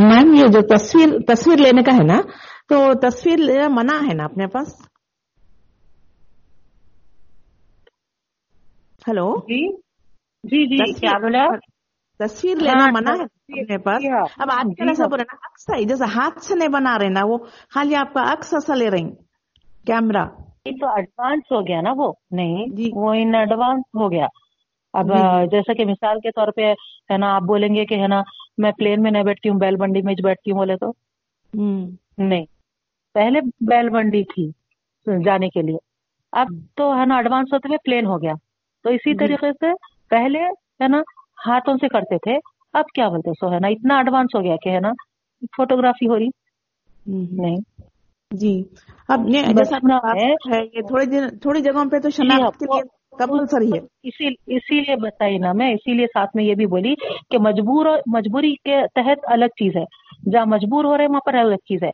میم 0.00 0.34
یہ 0.34 0.46
جو 0.46 0.60
تصویر 0.76 1.08
تصویر 1.28 1.58
لینے 1.58 1.82
کا 1.82 1.96
ہے 1.96 2.04
نا 2.04 2.20
تو 2.68 3.08
تصویر 3.08 3.38
منع 3.68 3.96
ہے 4.08 4.14
نا 4.14 4.24
اپنے 4.24 4.46
پاس؟ 4.46 4.74
ہلو؟ 9.08 9.40
جی 9.40 9.72
جی 10.44 10.66
جی 10.66 10.92
کیا 10.92 11.18
بولا 11.18 11.46
تصویر 12.18 12.56
لینا 12.56 12.84
ہاں، 12.84 12.90
منع 12.92 13.10
ہے 13.10 13.22
اپنے 13.22 13.78
پاس؟ 13.78 14.02
اب 14.38 14.48
آج 14.52 14.66
کل 14.78 14.84
جی، 14.84 14.88
ایسا 14.88 15.02
ہاں۔ 15.02 15.08
بول 15.08 15.18
رہے 15.20 15.34
نا 15.34 15.48
اکس 15.48 15.88
جیسے 15.88 16.04
ہاتھ 16.14 16.44
سے 16.44 16.54
نہیں 16.54 16.68
بنا 16.68 16.98
رہے 16.98 17.08
نا 17.08 17.20
وہ 17.24 17.38
خالی 17.74 17.94
آپ 17.94 18.14
کا 18.14 18.22
اکس 18.22 18.54
ایسا 18.54 18.74
لے 18.74 18.90
رہی 18.90 19.10
کیمرہ۔ 19.86 20.24
یہ 20.64 20.72
تو 20.80 20.86
ایڈوانس 20.96 21.42
ہو 21.52 21.60
گیا 21.60 21.80
نا 21.80 21.90
وہ؟ 21.96 22.12
نہیں 22.30 22.66
جی۔ 22.76 22.90
وہ 22.94 23.14
ان 23.14 23.34
ایڈوانس 23.34 23.82
ہو 23.94 24.12
گیا۔ 24.12 24.26
اب 24.94 25.06
جی۔ 25.08 25.46
جیسا 25.46 25.72
کہ 25.72 25.84
مثال 25.84 26.20
کے 26.20 26.30
طور 26.30 26.48
پہ 26.56 26.72
ہے 27.12 27.16
نا 27.16 27.34
آپ 27.34 27.42
بولیں 27.42 27.74
گے 27.74 27.84
کہ 27.84 27.94
ہے 27.94 28.06
نا 28.06 28.22
میں 28.58 28.72
پلین 28.72 29.02
میں 29.02 29.10
نہیں 29.10 29.22
بیٹھتی 29.22 29.48
ہوں 29.48 29.58
بیل 29.58 29.76
بنڈی 29.76 30.02
میں 30.02 30.14
بیٹھتی 30.24 30.50
ہوں 30.50 30.58
بولے 30.58 30.76
تو۔ 30.76 30.92
نہیں۔ 32.18 32.44
پہلے 33.14 33.40
بیل 33.60 33.88
بنڈی 33.88 34.24
تھی 34.24 34.50
جانے 35.24 35.48
کے 35.48 35.62
لیے۔ 35.62 35.76
اب 36.32 36.46
تو 36.76 37.00
ہے 37.00 37.04
نا 37.06 37.16
ایڈوانس 37.16 37.52
ہوتے 37.52 37.68
ہوئے 37.68 37.78
پلین 37.84 38.06
ہو 38.06 38.22
گیا۔ 38.22 38.32
تو 38.84 38.90
اسی 38.90 39.12
جی۔ 39.12 39.18
طریقے 39.18 39.52
سے 39.52 39.72
پہلے 40.10 40.38
ہے 40.82 40.88
نا 40.88 40.98
ہاتھوں 41.46 41.76
سے 41.76 41.88
کرتے 41.88 42.18
تھے۔ 42.18 42.38
اب 42.72 42.84
کیا 42.94 43.08
بولتے 43.08 43.30
سو 43.30 43.52
ہے 43.52 43.58
نا 43.58 43.68
اتنا 43.68 43.96
ایڈوانس 43.96 44.34
ہو 44.34 44.42
گیا 44.42 44.56
کہ 44.62 44.68
ہے 44.68 44.80
نا 44.80 44.90
فوٹوگرافی 45.56 46.08
ہو 46.08 46.18
رہی۔ 46.18 46.28
نہیں۔ 47.36 47.56
جی۔ 48.30 48.62
اب 49.08 49.28
یہ 49.28 49.42
تھوڑی 51.42 51.60
جگہوں 51.60 51.90
پہ 51.90 51.98
تو 51.98 52.08
جی، 52.08 52.16
شناخت 52.16 52.58
کے 52.58 52.64
لیے 52.64 52.99
کمپلسری 53.18 53.72
ہے 53.72 53.78
اسی 54.02 54.26
اسی 54.46 54.80
لیے 54.80 54.96
بتائی 54.96 55.38
نا 55.38 55.52
میں 55.52 55.72
اسی 55.72 55.94
لیے 55.94 56.06
ساتھ 56.06 56.30
میں 56.34 56.44
یہ 56.44 56.54
بھی 56.54 56.66
بولی 56.66 56.94
کہ 57.30 57.38
مجبور 57.38 57.86
مجبوری 58.06 58.54
کے 58.64 58.76
تحت 58.94 59.18
الگ 59.24 59.44
چیز 59.44 59.76
ہے۔ 59.76 59.84
جہاں 60.30 60.46
مجبور 60.46 60.84
ہو 60.84 60.96
رہے 60.96 61.04
ہیں 61.04 61.10
وہاں 61.10 61.20
پر 61.26 61.34
الگ 61.34 61.54
چیز 61.54 61.82
ہے 61.82 61.88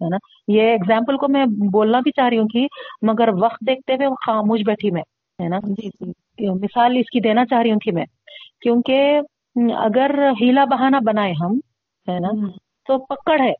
ہے 0.00 0.08
نا؟ 0.08 0.16
یہ 0.48 0.72
اگزامپل 0.72 1.16
کو 1.16 1.28
میں 1.28 1.44
بولنا 1.72 2.00
بھی 2.00 2.10
چاہ 2.10 2.28
رہی 2.28 2.38
ہوں 2.38 2.48
کہ 2.48 2.66
مگر 3.02 3.28
وقت 3.42 3.66
دیکھتے 3.66 3.94
ہوئے 3.94 4.08
خاموش 4.26 4.60
بیٹھی 4.66 4.90
میں 4.90 5.02
ہے 5.38 5.48
نا؟ 5.48 5.58
مثال 6.60 6.96
اس 6.96 7.10
کی 7.10 7.20
دینا 7.20 7.44
چاہ 7.46 7.62
رہی 7.62 7.70
ہوں 7.70 7.78
کہ 7.78 7.92
میں 7.92 8.04
کیونکہ 8.60 9.20
اگر 9.76 10.10
ہیلا 10.40 10.64
بہانہ 10.64 10.96
بنائے 11.06 11.32
ہم 11.32 11.52
ہے 12.08 12.18
نا؟ 12.18 12.48
تو 12.86 12.98
پکڑ 12.98 13.40
ہے۔ 13.40 13.52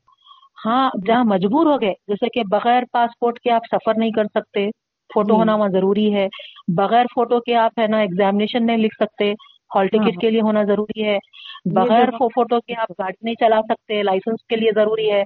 ہاں 0.65 0.89
جہاں 1.07 1.23
مجبور 1.23 1.65
ہو 1.65 1.81
گئے 1.81 1.93
جیسے 2.07 2.29
کہ 2.29 2.41
بغیر 2.51 2.83
پاسپورٹ 2.91 3.39
کے 3.39 3.51
آپ 3.51 3.61
سفر 3.71 3.93
نہیں 3.97 4.11
کر 4.11 4.25
سکتے 4.25 4.67
فوٹو 5.13 5.33
جی۔ 5.33 5.39
ہونا 5.39 5.55
وہاں 5.55 5.69
ضروری 5.69 6.13
ہے۔ 6.15 6.27
بغیر 6.75 7.05
فوٹو 7.15 7.39
کے 7.39 7.55
آپ 7.55 7.79
ہے 7.79 7.87
نا 7.87 7.99
ایگزامینیشن 7.99 8.65
نہیں 8.65 8.77
لکھ 8.77 8.95
سکتے۔ 8.95 9.31
ہال 9.75 9.87
ٹکٹ 9.87 10.19
کے 10.21 10.29
لیے 10.29 10.41
ہونا 10.41 10.63
ضروری 10.63 11.03
ہے۔ 11.05 11.17
بغیر 11.73 12.09
فوٹو 12.19 12.59
کے 12.59 12.75
آپ 12.75 12.91
گاڑی 12.91 13.13
نہیں 13.21 13.35
چلا 13.35 13.61
سکتے۔ 13.69 14.01
لائسنس 14.03 14.45
کے 14.49 14.55
لیے 14.55 14.71
ضروری 14.75 15.11
ہے۔ 15.11 15.23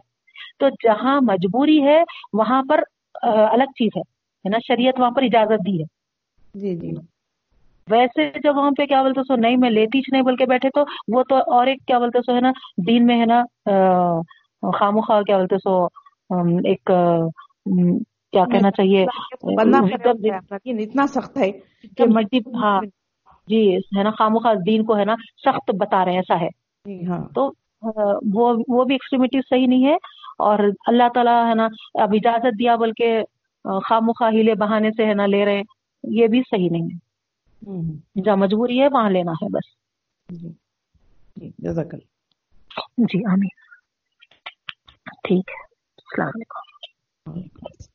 تو 0.60 0.70
جہاں 0.70 1.20
مجبوری 1.22 1.82
ہے 1.84 2.03
وہاں 2.34 2.62
پر 2.70 2.82
الگ 3.24 3.72
چیز 3.76 3.91
ہے۔ 3.98 4.02
نا؟ 4.49 4.57
شریعت 4.68 4.99
وہاں 4.99 5.12
پر 5.12 5.22
اجازت 5.22 5.66
دی 5.66 5.82
ہے۔ 5.82 5.86
جی 6.60 6.76
جی۔ 6.76 6.91
ویسے 7.90 8.30
جب 8.44 8.57
وہاں 8.57 8.72
پہ 8.78 8.86
کیا 8.86 9.02
بولتے 9.02 9.24
سو 9.24 9.36
نہیں 9.36 9.57
میں 9.57 9.70
لیتی 9.70 10.02
نہیں 10.12 10.22
بول 10.22 10.36
کے 10.36 10.45
بیٹھے 10.45 10.70
تو 10.70 10.84
وہ 11.07 11.24
تو 11.30 11.36
اور 11.36 11.68
ایک 11.68 11.86
کیا 11.88 11.99
بولتے 11.99 12.22
سو 12.26 12.36
ہے 12.36 12.41
نا 12.41 12.52
دین 12.88 13.06
میں 13.06 13.20
ہے 13.20 13.26
نا 13.26 13.44
خاموخا 14.74 15.22
کیا 15.22 15.38
بولتے 15.38 15.57
سو 15.57 15.86
ایک 16.66 16.91
کیا 18.36 18.44
کہنا 18.45 18.72
چاہیے 18.72 19.06
اتنا 20.84 21.07
سخت 21.07 21.38
ہے 21.38 21.52
کہ 21.98 22.06
ملٹی 22.07 22.38
ہاں 22.38 22.82
جی 23.48 23.76
ہے 23.76 24.03
نا 24.03 24.12
خامو 24.12 24.40
خاص 24.40 24.57
دین 24.66 24.86
کو 24.86 24.98
ہے 24.98 25.06
نا 25.06 25.16
سخت 25.45 25.72
بتا 25.76 26.06
رہے 26.06 26.12
ہیں 26.12 26.20
ایسا 26.20 26.41
ہے۔ 26.41 26.48
جی، 26.86 27.06
ہاں۔ 27.07 27.28
تو 27.36 27.52
وہ 28.34 28.84
بھی 28.84 28.94
ایکسٹریمٹی 28.95 29.40
صحیح 29.49 29.68
نہیں 29.68 29.86
ہے 29.86 29.95
اور 30.38 30.60
اللہ 30.88 31.10
تعالیٰ 31.14 31.49
ہے 31.49 31.53
نا 31.53 31.68
اب 31.94 32.14
اجازت 32.14 32.60
دیا 32.60 32.76
بلکہ 32.76 33.22
خام 33.84 34.10
ہیلے 34.10 34.56
بہانے 34.56 34.91
سے 34.91 35.06
ہے 35.06 35.14
نا 35.14 35.26
لے 35.26 35.45
رہے 35.45 35.62
یہ 36.03 36.28
بھی 36.28 36.41
صحیح 36.41 36.70
نہیں 36.72 36.84
ہے۔ 36.84 38.22
جہاں 38.22 38.36
مجبوری 38.36 38.82
ہے 38.82 38.88
وہاں 38.88 39.10
لینا 39.10 39.32
ہے 39.32 39.49
بس۔ 39.49 39.74
جی، 40.30 40.49
جی، 41.36 41.52
جزاک 41.60 41.94
اللہ۔ 41.94 42.86
جی 42.98 43.26
آمین۔ 43.26 43.56
ٹھیک 45.24 45.49
ہے۔ 45.49 45.64
السلام 45.98 46.28
علیکم۔ 46.28 47.94